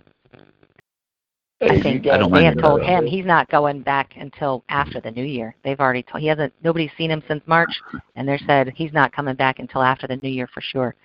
I 1.62 1.80
think 1.80 2.08
I 2.08 2.28
they 2.28 2.46
have 2.46 2.58
told 2.58 2.82
him 2.82 3.06
he's 3.06 3.26
not 3.26 3.48
going 3.50 3.82
back 3.82 4.14
until 4.18 4.64
after 4.70 5.00
the 5.00 5.12
new 5.12 5.24
year. 5.24 5.56
They've 5.64 5.80
already 5.80 6.04
told 6.04 6.22
he 6.22 6.28
hasn't 6.28 6.54
nobody's 6.64 6.90
seen 6.98 7.12
him 7.12 7.24
since 7.28 7.44
March 7.46 7.72
and 8.16 8.28
they 8.28 8.40
said 8.48 8.74
he's 8.76 8.94
not 8.94 9.14
coming 9.14 9.36
back 9.36 9.60
until 9.60 9.84
after 9.84 10.08
the 10.08 10.18
new 10.18 10.30
year 10.30 10.48
for 10.48 10.62
sure. 10.62 10.96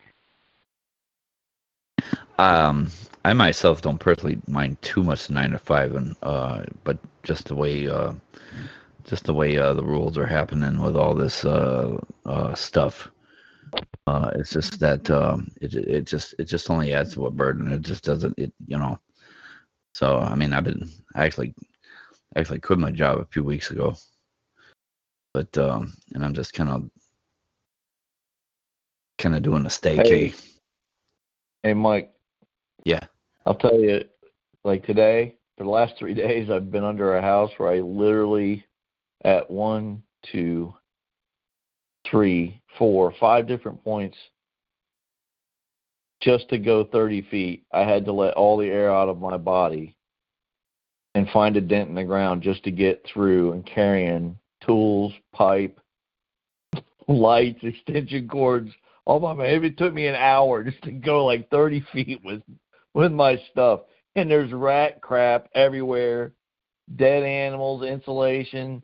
Um, 2.38 2.90
I 3.24 3.32
myself 3.32 3.82
don't 3.82 3.98
personally 3.98 4.38
mind 4.46 4.80
too 4.82 5.02
much 5.02 5.30
nine 5.30 5.50
to 5.50 5.58
five, 5.58 5.94
and 5.94 6.14
uh, 6.22 6.62
but 6.84 6.98
just 7.22 7.48
the 7.48 7.54
way 7.54 7.88
uh, 7.88 8.12
just 9.06 9.24
the 9.24 9.34
way 9.34 9.56
uh, 9.56 9.72
the 9.72 9.84
rules 9.84 10.18
are 10.18 10.26
happening 10.26 10.80
with 10.80 10.96
all 10.96 11.14
this 11.14 11.44
uh, 11.44 11.96
uh, 12.24 12.54
stuff. 12.54 13.08
Uh, 14.06 14.30
it's 14.34 14.50
just 14.50 14.78
that 14.80 15.10
um, 15.10 15.50
it 15.60 15.74
it 15.74 16.04
just 16.04 16.34
it 16.38 16.44
just 16.44 16.70
only 16.70 16.92
adds 16.92 17.14
to 17.14 17.26
a 17.26 17.30
burden. 17.30 17.72
It 17.72 17.82
just 17.82 18.04
doesn't 18.04 18.38
it 18.38 18.52
you 18.66 18.78
know. 18.78 18.98
So 19.94 20.18
I 20.18 20.34
mean, 20.34 20.52
I've 20.52 20.64
been 20.64 20.88
I 21.14 21.24
actually 21.24 21.54
actually 22.36 22.60
quit 22.60 22.78
my 22.78 22.90
job 22.90 23.18
a 23.18 23.26
few 23.26 23.42
weeks 23.42 23.70
ago, 23.70 23.96
but 25.34 25.56
um, 25.58 25.94
and 26.14 26.24
I'm 26.24 26.34
just 26.34 26.52
kind 26.52 26.70
of 26.70 26.90
kind 29.18 29.34
of 29.34 29.42
doing 29.42 29.66
a 29.66 29.70
stay 29.70 29.96
Hey. 29.96 30.34
Hey, 31.62 31.74
Mike. 31.74 32.12
Yeah. 32.84 33.00
I'll 33.44 33.54
tell 33.54 33.78
you, 33.80 34.04
like 34.64 34.86
today, 34.86 35.34
for 35.56 35.64
the 35.64 35.70
last 35.70 35.96
three 35.96 36.14
days, 36.26 36.50
I've 36.50 36.70
been 36.70 36.84
under 36.84 37.16
a 37.16 37.22
house 37.22 37.50
where 37.56 37.70
I 37.70 37.80
literally, 37.80 38.64
at 39.24 39.50
one, 39.50 40.02
two, 40.30 40.74
three, 42.10 42.60
four, 42.78 43.12
five 43.18 43.46
different 43.46 43.82
points, 43.82 44.16
just 46.20 46.48
to 46.48 46.58
go 46.58 46.84
30 46.84 47.22
feet, 47.30 47.64
I 47.72 47.80
had 47.80 48.04
to 48.06 48.12
let 48.12 48.34
all 48.34 48.56
the 48.56 48.66
air 48.66 48.92
out 48.92 49.08
of 49.08 49.20
my 49.20 49.36
body 49.36 49.96
and 51.14 51.28
find 51.30 51.56
a 51.56 51.60
dent 51.60 51.88
in 51.88 51.94
the 51.94 52.04
ground 52.04 52.42
just 52.42 52.62
to 52.64 52.70
get 52.70 53.04
through 53.12 53.52
and 53.52 53.64
carrying 53.66 54.38
tools, 54.64 55.12
pipe, 55.32 55.78
lights, 57.08 57.60
extension 57.62 58.28
cords, 58.28 58.70
all 59.04 59.20
my 59.20 59.32
man. 59.32 59.64
It 59.64 59.78
took 59.78 59.94
me 59.94 60.06
an 60.06 60.14
hour 60.14 60.64
just 60.64 60.82
to 60.82 60.92
go 60.92 61.24
like 61.24 61.48
30 61.50 61.84
feet 61.92 62.20
with 62.24 62.42
with 62.94 63.12
my 63.12 63.40
stuff. 63.50 63.80
And 64.14 64.30
there's 64.30 64.52
rat 64.52 65.02
crap 65.02 65.48
everywhere, 65.54 66.32
dead 66.96 67.22
animals, 67.22 67.82
insulation. 67.82 68.82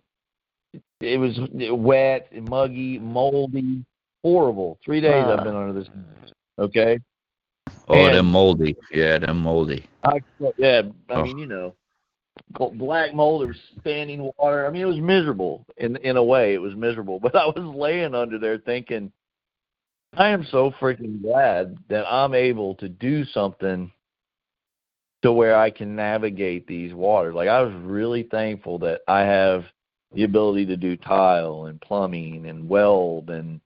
It 1.02 1.18
was 1.18 1.38
wet, 1.72 2.28
muggy, 2.48 2.98
moldy, 2.98 3.84
horrible. 4.22 4.78
Three 4.84 5.00
days 5.00 5.24
Uh. 5.24 5.36
I've 5.36 5.44
been 5.44 5.56
under 5.56 5.72
this. 5.72 5.88
Okay. 6.58 6.98
Oh, 7.88 7.94
And- 7.94 8.16
them 8.16 8.26
moldy. 8.30 8.76
Yeah, 8.92 9.18
them 9.18 9.38
moldy. 9.42 9.84
I, 10.04 10.20
yeah, 10.56 10.82
I 11.08 11.14
Oh. 11.14 11.22
mean, 11.24 11.38
you 11.38 11.46
know, 11.46 11.74
black 12.50 13.14
mold. 13.14 13.42
There 13.42 13.48
was 13.48 13.56
standing 13.80 14.30
water. 14.38 14.66
I 14.66 14.70
mean, 14.70 14.82
it 14.82 14.86
was 14.86 14.98
miserable 15.00 15.64
in 15.76 15.96
in 15.96 16.16
a 16.16 16.24
way. 16.24 16.54
It 16.54 16.60
was 16.60 16.74
miserable. 16.76 17.18
But 17.22 17.34
I 17.34 17.46
was 17.46 17.74
laying 17.74 18.14
under 18.14 18.38
there 18.38 18.58
thinking, 18.58 19.12
I 20.16 20.28
am 20.28 20.44
so 20.44 20.70
freaking 20.72 21.20
glad 21.22 21.76
that 21.88 22.04
I'm 22.12 22.34
able 22.34 22.74
to 22.76 22.88
do 22.88 23.24
something 23.24 23.90
to 25.22 25.32
where 25.32 25.56
I 25.56 25.70
can 25.70 25.94
navigate 25.96 26.66
these 26.66 26.92
waters. 26.94 27.34
Like 27.34 27.48
I 27.48 27.62
was 27.62 27.72
really 27.82 28.24
thankful 28.24 28.78
that 28.80 29.02
I 29.08 29.20
have 29.20 29.64
the 30.14 30.24
ability 30.24 30.66
to 30.66 30.76
do 30.76 30.96
tile 30.96 31.66
and 31.66 31.80
plumbing 31.80 32.46
and 32.46 32.68
weld 32.68 33.30
and 33.30 33.60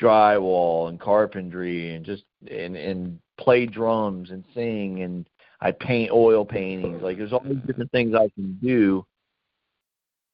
drywall 0.00 0.88
and 0.88 1.00
carpentry 1.00 1.94
and 1.94 2.04
just 2.04 2.24
and 2.50 2.76
and 2.76 3.18
play 3.38 3.66
drums 3.66 4.30
and 4.30 4.44
sing 4.54 5.02
and 5.02 5.26
I 5.60 5.72
paint 5.72 6.10
oil 6.12 6.44
paintings. 6.44 7.02
Like 7.02 7.18
there's 7.18 7.32
all 7.32 7.42
these 7.44 7.62
different 7.66 7.90
things 7.90 8.14
I 8.14 8.28
can 8.34 8.58
do. 8.62 9.04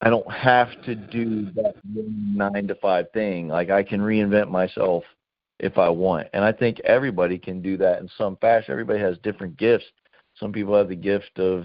I 0.01 0.11
don't 0.11 0.31
have 0.31 0.69
to 0.85 0.95
do 0.95 1.51
that 1.53 1.77
nine 1.85 2.67
to 2.69 2.75
five 2.77 3.07
thing. 3.15 3.49
Like 3.49 3.71
I 3.71 3.83
can 3.83 4.01
reinvent 4.01 4.51
myself 4.51 5.03
if 5.61 5.79
I 5.79 5.89
want. 5.89 6.29
And 6.35 6.45
I 6.45 6.53
think 6.53 6.81
everybody 6.81 7.39
can 7.39 7.63
do 7.63 7.77
that 7.79 8.01
in 8.01 8.11
some 8.19 8.37
fashion. 8.37 8.73
Everybody 8.73 8.99
has 9.01 9.17
different 9.23 9.57
gifts. 9.57 9.87
Some 10.39 10.53
people 10.53 10.77
have 10.77 10.89
the 10.89 10.97
gift 10.97 11.39
of 11.39 11.65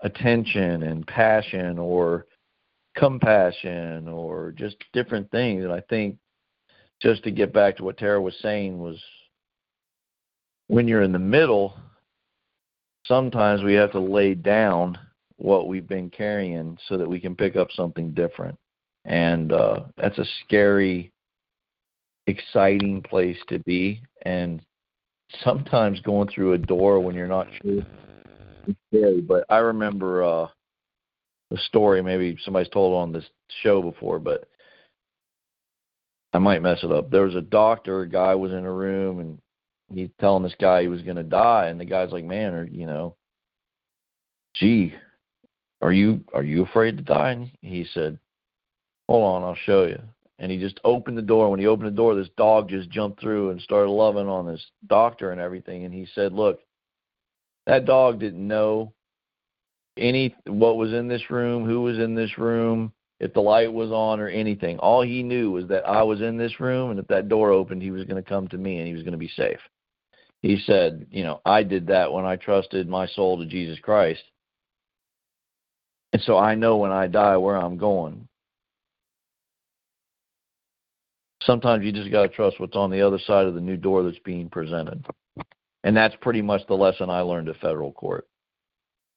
attention 0.00 0.82
and 0.82 1.06
passion 1.06 1.78
or 1.78 2.26
compassion 2.96 4.08
or 4.08 4.52
just 4.52 4.76
different 4.92 5.30
things. 5.30 5.64
And 5.64 5.72
I 5.72 5.80
think 5.88 6.16
just 7.00 7.24
to 7.24 7.30
get 7.30 7.52
back 7.52 7.76
to 7.76 7.84
what 7.84 7.98
Tara 7.98 8.20
was 8.20 8.34
saying 8.40 8.78
was 8.78 9.02
when 10.68 10.86
you're 10.88 11.02
in 11.02 11.12
the 11.12 11.18
middle, 11.18 11.76
sometimes 13.06 13.62
we 13.62 13.74
have 13.74 13.92
to 13.92 14.00
lay 14.00 14.34
down 14.34 14.98
what 15.36 15.66
we've 15.68 15.88
been 15.88 16.10
carrying 16.10 16.78
so 16.88 16.96
that 16.96 17.08
we 17.08 17.18
can 17.18 17.34
pick 17.34 17.56
up 17.56 17.68
something 17.72 18.12
different. 18.12 18.56
And 19.04 19.52
uh, 19.52 19.80
that's 19.96 20.18
a 20.18 20.24
scary, 20.44 21.12
exciting 22.26 23.02
place 23.02 23.38
to 23.48 23.58
be. 23.60 24.00
And 24.24 24.62
sometimes 25.42 26.00
going 26.00 26.28
through 26.28 26.52
a 26.52 26.58
door 26.58 27.00
when 27.00 27.16
you're 27.16 27.26
not 27.26 27.48
sure 27.60 27.84
is 28.68 28.76
scary. 28.88 29.20
But 29.20 29.44
I 29.48 29.58
remember 29.58 30.22
uh, 30.22 30.48
a 31.52 31.58
story 31.58 32.02
maybe 32.02 32.36
somebody's 32.44 32.70
told 32.70 32.94
on 32.96 33.12
this 33.12 33.24
show 33.62 33.82
before, 33.82 34.18
but 34.18 34.48
I 36.32 36.38
might 36.38 36.62
mess 36.62 36.82
it 36.82 36.90
up. 36.90 37.10
There 37.10 37.24
was 37.24 37.34
a 37.34 37.42
doctor, 37.42 38.02
a 38.02 38.08
guy 38.08 38.34
was 38.34 38.52
in 38.52 38.64
a 38.64 38.72
room 38.72 39.20
and 39.20 39.38
he's 39.92 40.10
telling 40.18 40.42
this 40.42 40.54
guy 40.58 40.82
he 40.82 40.88
was 40.88 41.02
going 41.02 41.16
to 41.16 41.22
die 41.22 41.66
and 41.66 41.78
the 41.78 41.84
guy's 41.84 42.12
like, 42.12 42.24
"Man, 42.24 42.54
or 42.54 42.64
you 42.64 42.86
know, 42.86 43.16
gee, 44.54 44.94
are 45.82 45.92
you 45.92 46.24
are 46.32 46.42
you 46.42 46.62
afraid 46.62 46.96
to 46.96 47.02
die?" 47.02 47.32
And 47.32 47.50
he 47.60 47.84
said, 47.92 48.18
"Hold 49.08 49.24
on, 49.24 49.42
I'll 49.42 49.54
show 49.66 49.84
you." 49.84 50.00
And 50.38 50.50
he 50.50 50.58
just 50.58 50.80
opened 50.84 51.18
the 51.18 51.22
door. 51.22 51.50
When 51.50 51.60
he 51.60 51.66
opened 51.66 51.88
the 51.88 51.96
door, 51.96 52.14
this 52.14 52.30
dog 52.36 52.68
just 52.68 52.90
jumped 52.90 53.20
through 53.20 53.50
and 53.50 53.60
started 53.60 53.90
loving 53.90 54.28
on 54.28 54.46
this 54.46 54.64
doctor 54.86 55.30
and 55.30 55.40
everything. 55.40 55.84
And 55.84 55.92
he 55.92 56.06
said, 56.14 56.32
"Look, 56.32 56.60
that 57.66 57.84
dog 57.84 58.18
didn't 58.18 58.46
know 58.46 58.94
any 59.96 60.34
what 60.46 60.76
was 60.76 60.92
in 60.92 61.08
this 61.08 61.30
room, 61.30 61.64
who 61.64 61.82
was 61.82 61.98
in 61.98 62.14
this 62.14 62.38
room, 62.38 62.92
if 63.20 63.32
the 63.34 63.40
light 63.40 63.72
was 63.72 63.90
on 63.90 64.20
or 64.20 64.28
anything. 64.28 64.78
All 64.78 65.02
he 65.02 65.22
knew 65.22 65.50
was 65.50 65.66
that 65.68 65.86
I 65.86 66.02
was 66.02 66.20
in 66.20 66.36
this 66.36 66.60
room, 66.60 66.90
and 66.90 66.98
if 66.98 67.06
that 67.08 67.28
door 67.28 67.50
opened, 67.50 67.82
he 67.82 67.90
was 67.90 68.04
going 68.04 68.22
to 68.22 68.28
come 68.28 68.48
to 68.48 68.58
me 68.58 68.78
and 68.78 68.86
he 68.86 68.94
was 68.94 69.02
going 69.02 69.12
to 69.12 69.18
be 69.18 69.28
safe." 69.28 69.60
He 70.42 70.58
said, 70.66 71.06
"You 71.10 71.24
know, 71.24 71.40
I 71.44 71.62
did 71.62 71.86
that 71.88 72.12
when 72.12 72.24
I 72.24 72.36
trusted 72.36 72.88
my 72.88 73.06
soul 73.06 73.38
to 73.38 73.46
Jesus 73.46 73.78
Christ." 73.80 74.22
And 76.12 76.22
so 76.22 76.36
I 76.36 76.54
know 76.54 76.76
when 76.76 76.92
I 76.92 77.06
die 77.06 77.36
where 77.36 77.56
I'm 77.56 77.76
going. 77.78 78.28
Sometimes 81.42 81.84
you 81.84 81.92
just 81.92 82.10
got 82.10 82.22
to 82.22 82.28
trust 82.28 82.60
what's 82.60 82.76
on 82.76 82.90
the 82.90 83.02
other 83.02 83.18
side 83.18 83.46
of 83.46 83.54
the 83.54 83.60
new 83.60 83.76
door 83.76 84.02
that's 84.02 84.18
being 84.20 84.48
presented. 84.48 85.04
And 85.84 85.96
that's 85.96 86.14
pretty 86.20 86.42
much 86.42 86.66
the 86.66 86.74
lesson 86.74 87.10
I 87.10 87.20
learned 87.22 87.48
at 87.48 87.56
federal 87.56 87.92
court. 87.92 88.28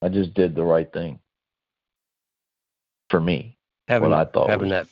I 0.05 0.09
just 0.09 0.35
did 0.35 0.53
the 0.53 0.63
right 0.63 0.91
thing 0.93 1.19
for 3.09 3.19
me. 3.19 3.57
Having, 3.87 4.11
what 4.11 4.19
I 4.19 4.31
thought 4.31 4.49
having 4.51 4.69
was- 4.69 4.85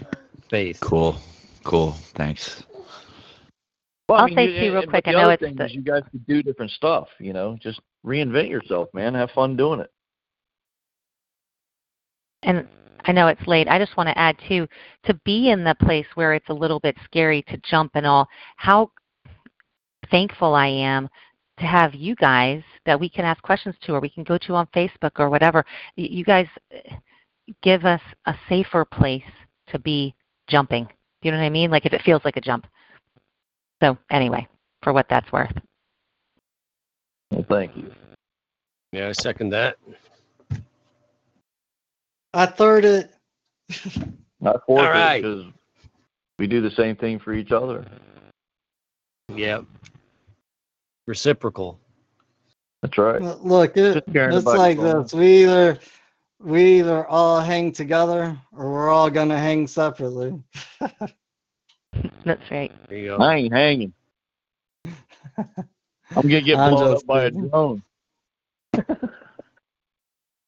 that 0.00 0.16
faith. 0.48 0.78
Cool. 0.80 1.16
Cool. 1.62 1.92
Thanks. 2.14 2.64
Well, 4.08 4.20
I'll 4.20 4.26
mean, 4.26 4.36
say 4.36 4.44
you- 4.46 4.60
too, 4.60 4.72
real 4.72 4.82
and- 4.82 4.90
quick, 4.90 5.04
But 5.04 5.10
I 5.10 5.12
the 5.12 5.18
know 5.18 5.24
other 5.24 5.32
it's 5.34 5.42
thing 5.42 5.56
the- 5.56 5.64
is 5.66 5.74
you 5.74 5.82
guys 5.82 6.02
could 6.10 6.26
do 6.26 6.42
different 6.42 6.70
stuff. 6.70 7.08
You 7.18 7.34
know, 7.34 7.58
just 7.60 7.80
reinvent 8.04 8.48
yourself, 8.48 8.88
man. 8.94 9.12
Have 9.14 9.30
fun 9.32 9.56
doing 9.56 9.80
it. 9.80 9.90
and 12.42 12.68
I 13.04 13.12
know 13.12 13.26
it's 13.26 13.44
late. 13.48 13.66
I 13.68 13.78
just 13.78 13.96
want 13.96 14.08
to 14.08 14.16
add 14.16 14.38
too 14.48 14.68
to 15.04 15.14
be 15.24 15.50
in 15.50 15.64
the 15.64 15.74
place 15.74 16.06
where 16.14 16.32
it's 16.32 16.48
a 16.48 16.54
little 16.54 16.78
bit 16.80 16.96
scary 17.04 17.42
to 17.48 17.56
jump 17.58 17.92
and 17.94 18.06
all. 18.06 18.28
How 18.56 18.90
thankful 20.10 20.54
I 20.54 20.68
am 20.68 21.08
to 21.58 21.66
have 21.66 21.94
you 21.94 22.14
guys 22.16 22.62
that 22.84 22.98
we 22.98 23.08
can 23.08 23.24
ask 23.24 23.42
questions 23.42 23.74
to, 23.82 23.94
or 23.94 24.00
we 24.00 24.10
can 24.10 24.24
go 24.24 24.38
to 24.38 24.54
on 24.54 24.66
Facebook 24.74 25.12
or 25.18 25.30
whatever. 25.30 25.64
You 25.96 26.24
guys 26.24 26.46
eh, 26.70 26.96
give 27.62 27.84
us 27.84 28.00
a 28.26 28.34
safer 28.48 28.84
place 28.84 29.22
to 29.68 29.78
be 29.78 30.14
jumping. 30.48 30.88
You 31.22 31.30
know 31.30 31.38
what 31.38 31.44
I 31.44 31.50
mean? 31.50 31.70
Like 31.70 31.86
if 31.86 31.92
it 31.92 32.02
feels 32.02 32.24
like 32.24 32.36
a 32.36 32.40
jump. 32.40 32.66
So 33.82 33.96
anyway, 34.10 34.46
for 34.82 34.92
what 34.92 35.08
that's 35.08 35.30
worth. 35.32 35.52
Well, 37.30 37.44
thank 37.48 37.76
you. 37.76 37.90
Yeah, 38.92 39.08
I 39.08 39.12
second 39.12 39.50
that. 39.50 39.76
I 42.32 42.46
third 42.46 42.84
it. 42.84 43.14
Not 44.40 44.64
force 44.66 44.82
All 44.82 44.90
right. 44.90 45.22
because 45.22 45.44
we 46.38 46.46
do 46.46 46.60
the 46.60 46.70
same 46.70 46.96
thing 46.96 47.18
for 47.18 47.32
each 47.32 47.50
other. 47.50 47.84
Yeah. 49.34 49.62
Reciprocal. 51.06 51.80
That's 52.82 52.98
right. 52.98 53.22
Look, 53.22 53.76
it, 53.76 54.02
Just 54.28 54.46
it's 54.46 54.54
like 54.54 54.62
each 54.72 54.78
other. 54.78 55.02
this. 55.02 55.12
We 55.14 55.44
either 55.44 55.78
we 56.40 56.80
either 56.80 57.06
all 57.06 57.40
hang 57.40 57.72
together 57.72 58.36
or 58.52 58.72
we're 58.72 58.90
all 58.90 59.10
gonna 59.10 59.38
hang 59.38 59.66
separately. 59.66 60.42
That's 62.24 62.50
right. 62.50 62.72
There 62.88 62.98
you 62.98 63.08
go. 63.08 63.18
I 63.22 63.36
ain't 63.36 63.54
hanging. 63.54 63.92
I'm 66.16 66.28
gonna 66.28 66.42
get 66.42 66.62
I'm 66.64 66.64
blown 66.64 66.76
just 66.76 66.92
up 66.92 67.06
by 67.06 67.24
a 67.24 67.30
kidding. 67.30 67.50
drone. 67.50 67.82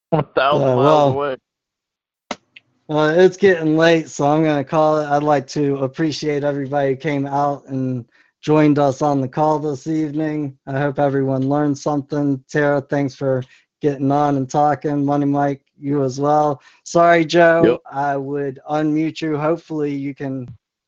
One 0.09 0.27
thousand 0.35 0.61
Yeah, 0.61 0.75
miles 0.75 1.05
away. 1.05 1.37
Well, 2.87 3.19
it's 3.19 3.37
getting 3.37 3.77
late, 3.77 4.09
so 4.09 4.27
I'm 4.27 4.43
gonna 4.43 4.63
call 4.63 4.99
it. 4.99 5.07
I'd 5.07 5.23
like 5.23 5.47
to 5.49 5.77
appreciate 5.77 6.43
everybody 6.43 6.91
who 6.91 6.95
came 6.97 7.27
out 7.27 7.65
and 7.67 8.05
joined 8.41 8.79
us 8.79 9.01
on 9.01 9.21
the 9.21 9.27
call 9.27 9.59
this 9.59 9.87
evening. 9.87 10.57
I 10.67 10.79
hope 10.79 10.99
everyone 10.99 11.49
learned 11.49 11.77
something. 11.77 12.43
Tara, 12.49 12.81
thanks 12.81 13.15
for 13.15 13.43
getting 13.81 14.11
on 14.11 14.37
and 14.37 14.49
talking. 14.49 15.05
Money 15.05 15.25
Mike, 15.25 15.61
you 15.77 16.03
as 16.03 16.19
well. 16.19 16.61
Sorry, 16.83 17.25
Joe. 17.25 17.63
Yep. 17.65 17.79
I 17.91 18.17
would 18.17 18.59
unmute 18.69 19.21
you. 19.21 19.37
Hopefully, 19.37 19.93
you 19.93 20.13
can 20.15 20.47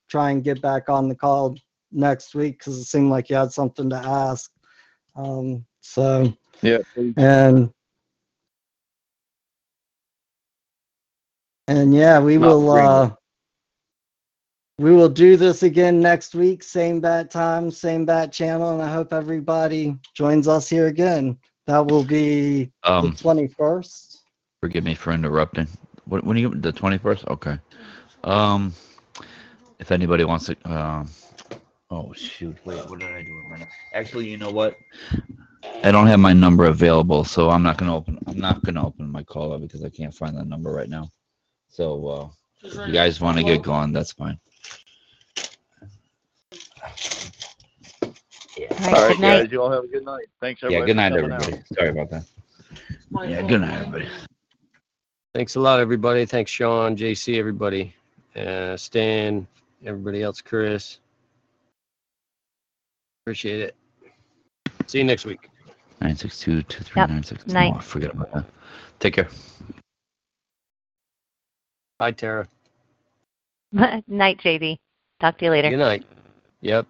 try 0.09 0.31
and 0.31 0.43
get 0.43 0.61
back 0.61 0.89
on 0.89 1.07
the 1.09 1.15
call 1.15 1.55
next 1.91 2.35
week 2.35 2.59
because 2.59 2.77
it 2.77 2.85
seemed 2.85 3.09
like 3.09 3.29
you 3.29 3.35
had 3.35 3.51
something 3.51 3.89
to 3.89 3.95
ask. 3.97 4.51
Um, 5.15 5.65
so, 5.81 6.33
Yeah. 6.61 6.79
please. 6.93 7.13
and 7.17 7.71
and 11.67 11.93
yeah, 11.93 12.19
we 12.19 12.37
Not 12.37 12.47
will. 12.47 12.69
Uh, 12.71 13.11
we 14.81 14.91
will 14.91 15.09
do 15.09 15.37
this 15.37 15.63
again 15.63 15.99
next 16.01 16.33
week, 16.33 16.63
same 16.63 16.99
bat 16.99 17.29
time, 17.29 17.69
same 17.71 18.05
bat 18.05 18.31
channel, 18.31 18.71
and 18.73 18.81
I 18.81 18.91
hope 18.91 19.13
everybody 19.13 19.95
joins 20.15 20.47
us 20.47 20.67
here 20.67 20.87
again. 20.87 21.37
That 21.67 21.85
will 21.85 22.03
be 22.03 22.71
Um, 22.83 23.11
the 23.11 23.15
twenty 23.17 23.47
first. 23.47 24.21
forgive 24.59 24.83
me 24.83 24.95
for 24.95 25.11
interrupting. 25.13 25.67
When, 26.05 26.21
when 26.21 26.37
are 26.37 26.39
you 26.39 26.49
the 26.49 26.71
twenty 26.71 26.97
first? 26.97 27.25
Okay. 27.27 27.57
Um, 28.23 28.73
if 29.79 29.91
anybody 29.91 30.23
wants 30.25 30.47
to, 30.47 30.55
um, 30.65 31.09
oh 31.91 32.11
shoot, 32.13 32.57
wait, 32.65 32.89
what 32.89 32.99
did 32.99 33.09
I 33.11 33.21
do 33.21 33.35
with 33.35 33.59
my? 33.59 33.67
Actually, 33.93 34.29
you 34.29 34.37
know 34.37 34.51
what? 34.51 34.75
I 35.83 35.91
don't 35.91 36.07
have 36.07 36.19
my 36.19 36.33
number 36.33 36.65
available, 36.65 37.23
so 37.23 37.49
I'm 37.51 37.63
not 37.63 37.77
gonna 37.77 37.95
open. 37.95 38.17
I'm 38.27 38.39
not 38.39 38.63
gonna 38.63 38.85
open 38.85 39.11
my 39.11 39.23
call 39.23 39.53
up 39.53 39.61
because 39.61 39.83
I 39.83 39.89
can't 39.89 40.13
find 40.13 40.35
that 40.37 40.47
number 40.47 40.71
right 40.71 40.89
now. 40.89 41.11
So, 41.69 42.07
uh, 42.07 42.27
if 42.63 42.75
you 42.87 42.93
guys 42.93 43.21
want 43.21 43.37
to 43.37 43.43
get 43.43 43.61
going, 43.61 43.93
that's 43.93 44.11
fine. 44.13 44.39
All 46.83 46.89
right, 48.69 48.93
All 48.93 49.01
right, 49.01 49.09
good 49.09 49.19
night. 49.19 49.41
guys. 49.43 49.51
You 49.51 49.61
all 49.61 49.71
have 49.71 49.83
a 49.83 49.87
good 49.87 50.05
night. 50.05 50.25
Thanks, 50.39 50.63
everybody. 50.63 50.81
Yeah. 50.81 50.85
Good 50.87 50.95
night, 50.95 51.09
coming 51.13 51.31
out. 51.31 51.41
everybody. 51.43 51.63
Sorry 51.73 51.89
about 51.89 52.09
that. 52.11 52.23
Yeah. 53.27 53.41
Good 53.43 53.61
night, 53.61 53.73
everybody. 53.73 54.07
Thanks 55.33 55.55
a 55.55 55.59
lot, 55.59 55.79
everybody. 55.79 56.25
Thanks, 56.25 56.51
Sean, 56.51 56.95
JC, 56.95 57.37
everybody. 57.37 57.95
Uh, 58.35 58.75
Stan, 58.77 59.47
everybody 59.85 60.23
else, 60.23 60.41
Chris. 60.41 60.99
Appreciate 63.23 63.61
it. 63.61 63.75
See 64.87 64.97
you 64.97 65.03
next 65.03 65.25
week. 65.25 65.49
Nine 66.01 66.15
six 66.15 66.39
two 66.39 66.63
two 66.63 66.83
three 66.83 67.01
nine 67.05 67.23
six. 67.23 67.45
Night. 67.47 67.73
Oh, 67.75 67.79
forget 67.79 68.11
about 68.11 68.33
that. 68.33 68.45
Take 68.99 69.13
care. 69.13 69.29
Bye, 71.99 72.11
Tara. 72.11 72.47
Night, 73.71 74.39
JD. 74.39 74.77
Talk 75.19 75.37
to 75.37 75.45
you 75.45 75.51
later. 75.51 75.69
Good 75.69 75.77
night. 75.77 76.03
Yep. 76.61 76.87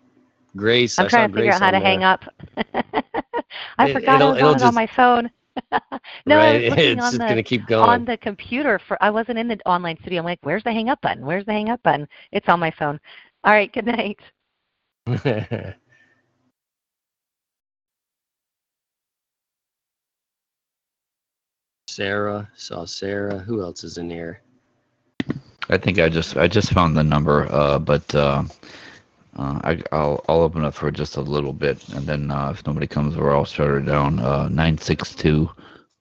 Grace. 0.55 0.99
I'm 0.99 1.05
I 1.05 1.09
trying 1.09 1.29
to 1.29 1.35
figure 1.35 1.51
Grace 1.51 1.61
out 1.61 1.61
how 1.61 1.71
to 1.71 1.79
there. 1.79 1.87
hang 1.87 2.03
up. 2.03 2.25
I 3.77 3.87
It- 3.87 3.93
forgot 3.93 4.21
I 4.21 4.21
it'll- 4.21 4.29
was 4.29 4.37
it'll 4.37 4.49
on 4.49 4.55
it 4.55 4.63
on 4.63 4.73
my 4.73 4.87
phone. 4.87 5.31
no, 6.25 6.37
I 6.39 6.53
right. 6.53 6.53
was 6.55 6.69
looking 6.69 6.99
It's 6.99 7.01
on 7.01 7.11
just 7.11 7.19
the 7.19 7.27
gonna 7.27 7.43
keep 7.43 7.65
going. 7.67 7.89
on 7.89 8.05
the 8.05 8.17
computer 8.17 8.79
for. 8.87 9.01
I 9.03 9.09
wasn't 9.09 9.37
in 9.39 9.47
the 9.47 9.57
online 9.65 9.97
studio. 10.01 10.19
I'm 10.19 10.25
like, 10.25 10.39
where's 10.43 10.63
the 10.63 10.71
hang 10.71 10.89
up 10.89 11.01
button? 11.01 11.25
Where's 11.25 11.45
the 11.45 11.53
hang 11.53 11.69
up 11.69 11.81
button? 11.83 12.07
It's 12.31 12.47
on 12.49 12.59
my 12.59 12.71
phone. 12.71 12.99
All 13.43 13.53
right. 13.53 13.71
Good 13.73 13.85
night. 13.85 14.19
Sarah. 21.87 22.49
Saw 22.55 22.85
Sarah. 22.85 23.39
Who 23.39 23.61
else 23.61 23.83
is 23.83 23.97
in 23.97 24.09
here? 24.09 24.41
I 25.69 25.77
think 25.77 25.99
I 25.99 26.09
just 26.09 26.37
I 26.37 26.47
just 26.47 26.71
found 26.73 26.97
the 26.97 27.03
number, 27.03 27.47
uh, 27.51 27.79
but 27.79 28.13
uh, 28.15 28.43
uh, 29.37 29.59
I, 29.63 29.81
I'll 29.91 30.23
I'll 30.27 30.41
open 30.41 30.63
up 30.63 30.73
for 30.73 30.91
just 30.91 31.15
a 31.17 31.21
little 31.21 31.53
bit, 31.53 31.87
and 31.89 32.05
then 32.05 32.31
uh, 32.31 32.51
if 32.51 32.65
nobody 32.65 32.87
comes 32.87 33.15
over, 33.15 33.31
I'll 33.31 33.45
shut 33.45 33.67
her 33.67 33.79
down. 33.79 34.19
Uh, 34.19 34.49
nine 34.49 34.77
six 34.77 35.15
two 35.15 35.49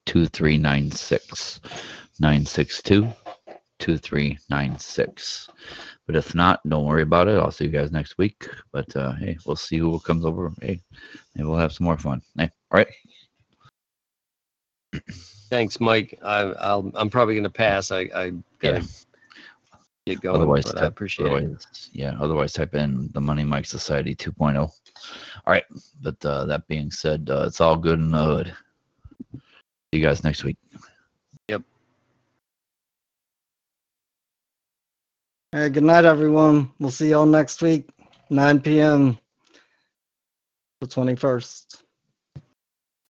two 0.07 0.27
three 0.27 0.59
nine 0.59 0.91
six 0.91 1.61
nine 2.19 2.45
six 2.45 2.83
two 2.83 3.09
two 3.79 3.99
three 3.99 4.39
nine 4.49 4.79
six. 4.79 5.49
But 6.07 6.17
if 6.17 6.35
not, 6.35 6.61
don't 6.69 6.87
worry 6.87 7.03
about 7.03 7.29
it. 7.29 7.39
I'll 7.39 7.53
see 7.53 7.65
you 7.67 7.71
guys 7.71 7.93
next 7.93 8.19
week. 8.19 8.49
But 8.73 8.95
uh, 8.97 9.13
hey, 9.13 9.39
we'll 9.47 9.57
see 9.57 9.79
who 9.79 10.01
comes 10.01 10.25
over. 10.25 10.53
Hey, 10.61 10.81
maybe 11.35 11.49
we'll 11.49 11.59
have 11.59 11.73
some 11.73 11.85
more 11.85 11.99
fun. 11.99 12.21
Hey, 12.37 12.51
all 12.73 12.79
right. 12.79 12.89
Thanks, 15.51 15.81
Mike. 15.81 16.19
I, 16.23 16.41
I'll, 16.41 16.91
I'm 16.95 17.11
probably 17.11 17.35
going 17.35 17.45
to 17.45 17.51
pass. 17.51 17.91
I, 17.91 18.01
I 18.15 18.33
gotta 18.59 18.79
Yeah. 18.79 18.83
Get 20.07 20.21
going, 20.21 20.37
Otherwise, 20.37 20.65
but 20.65 20.77
I 20.79 20.81
type- 20.81 20.89
appreciate 20.91 21.27
it. 21.27 21.33
otherwise, 21.45 21.91
yeah. 21.93 22.17
Otherwise, 22.21 22.53
type 22.53 22.75
in 22.75 23.11
the 23.13 23.21
Money 23.21 23.45
Mike 23.45 23.67
Society 23.67 24.15
2.0. 24.15 24.57
All 24.59 24.73
right. 25.47 25.65
But 26.01 26.25
uh, 26.25 26.45
that 26.47 26.67
being 26.69 26.91
said, 26.91 27.29
uh, 27.31 27.45
it's 27.47 27.61
all 27.61 27.77
good 27.77 27.99
in 27.99 28.11
the 28.11 28.23
hood. 28.25 28.55
See 29.33 29.99
you 29.99 30.03
guys 30.03 30.23
next 30.25 30.45
week. 30.45 30.57
Yep. 31.49 31.63
All 35.53 35.61
right, 35.61 35.73
good 35.73 35.83
night, 35.83 36.05
everyone. 36.05 36.71
We'll 36.79 36.91
see 36.93 37.11
y'all 37.11 37.27
next 37.27 37.61
week, 37.61 37.91
9 38.31 38.61
p.m. 38.61 39.19
the 40.81 40.87
21st. 40.87 41.83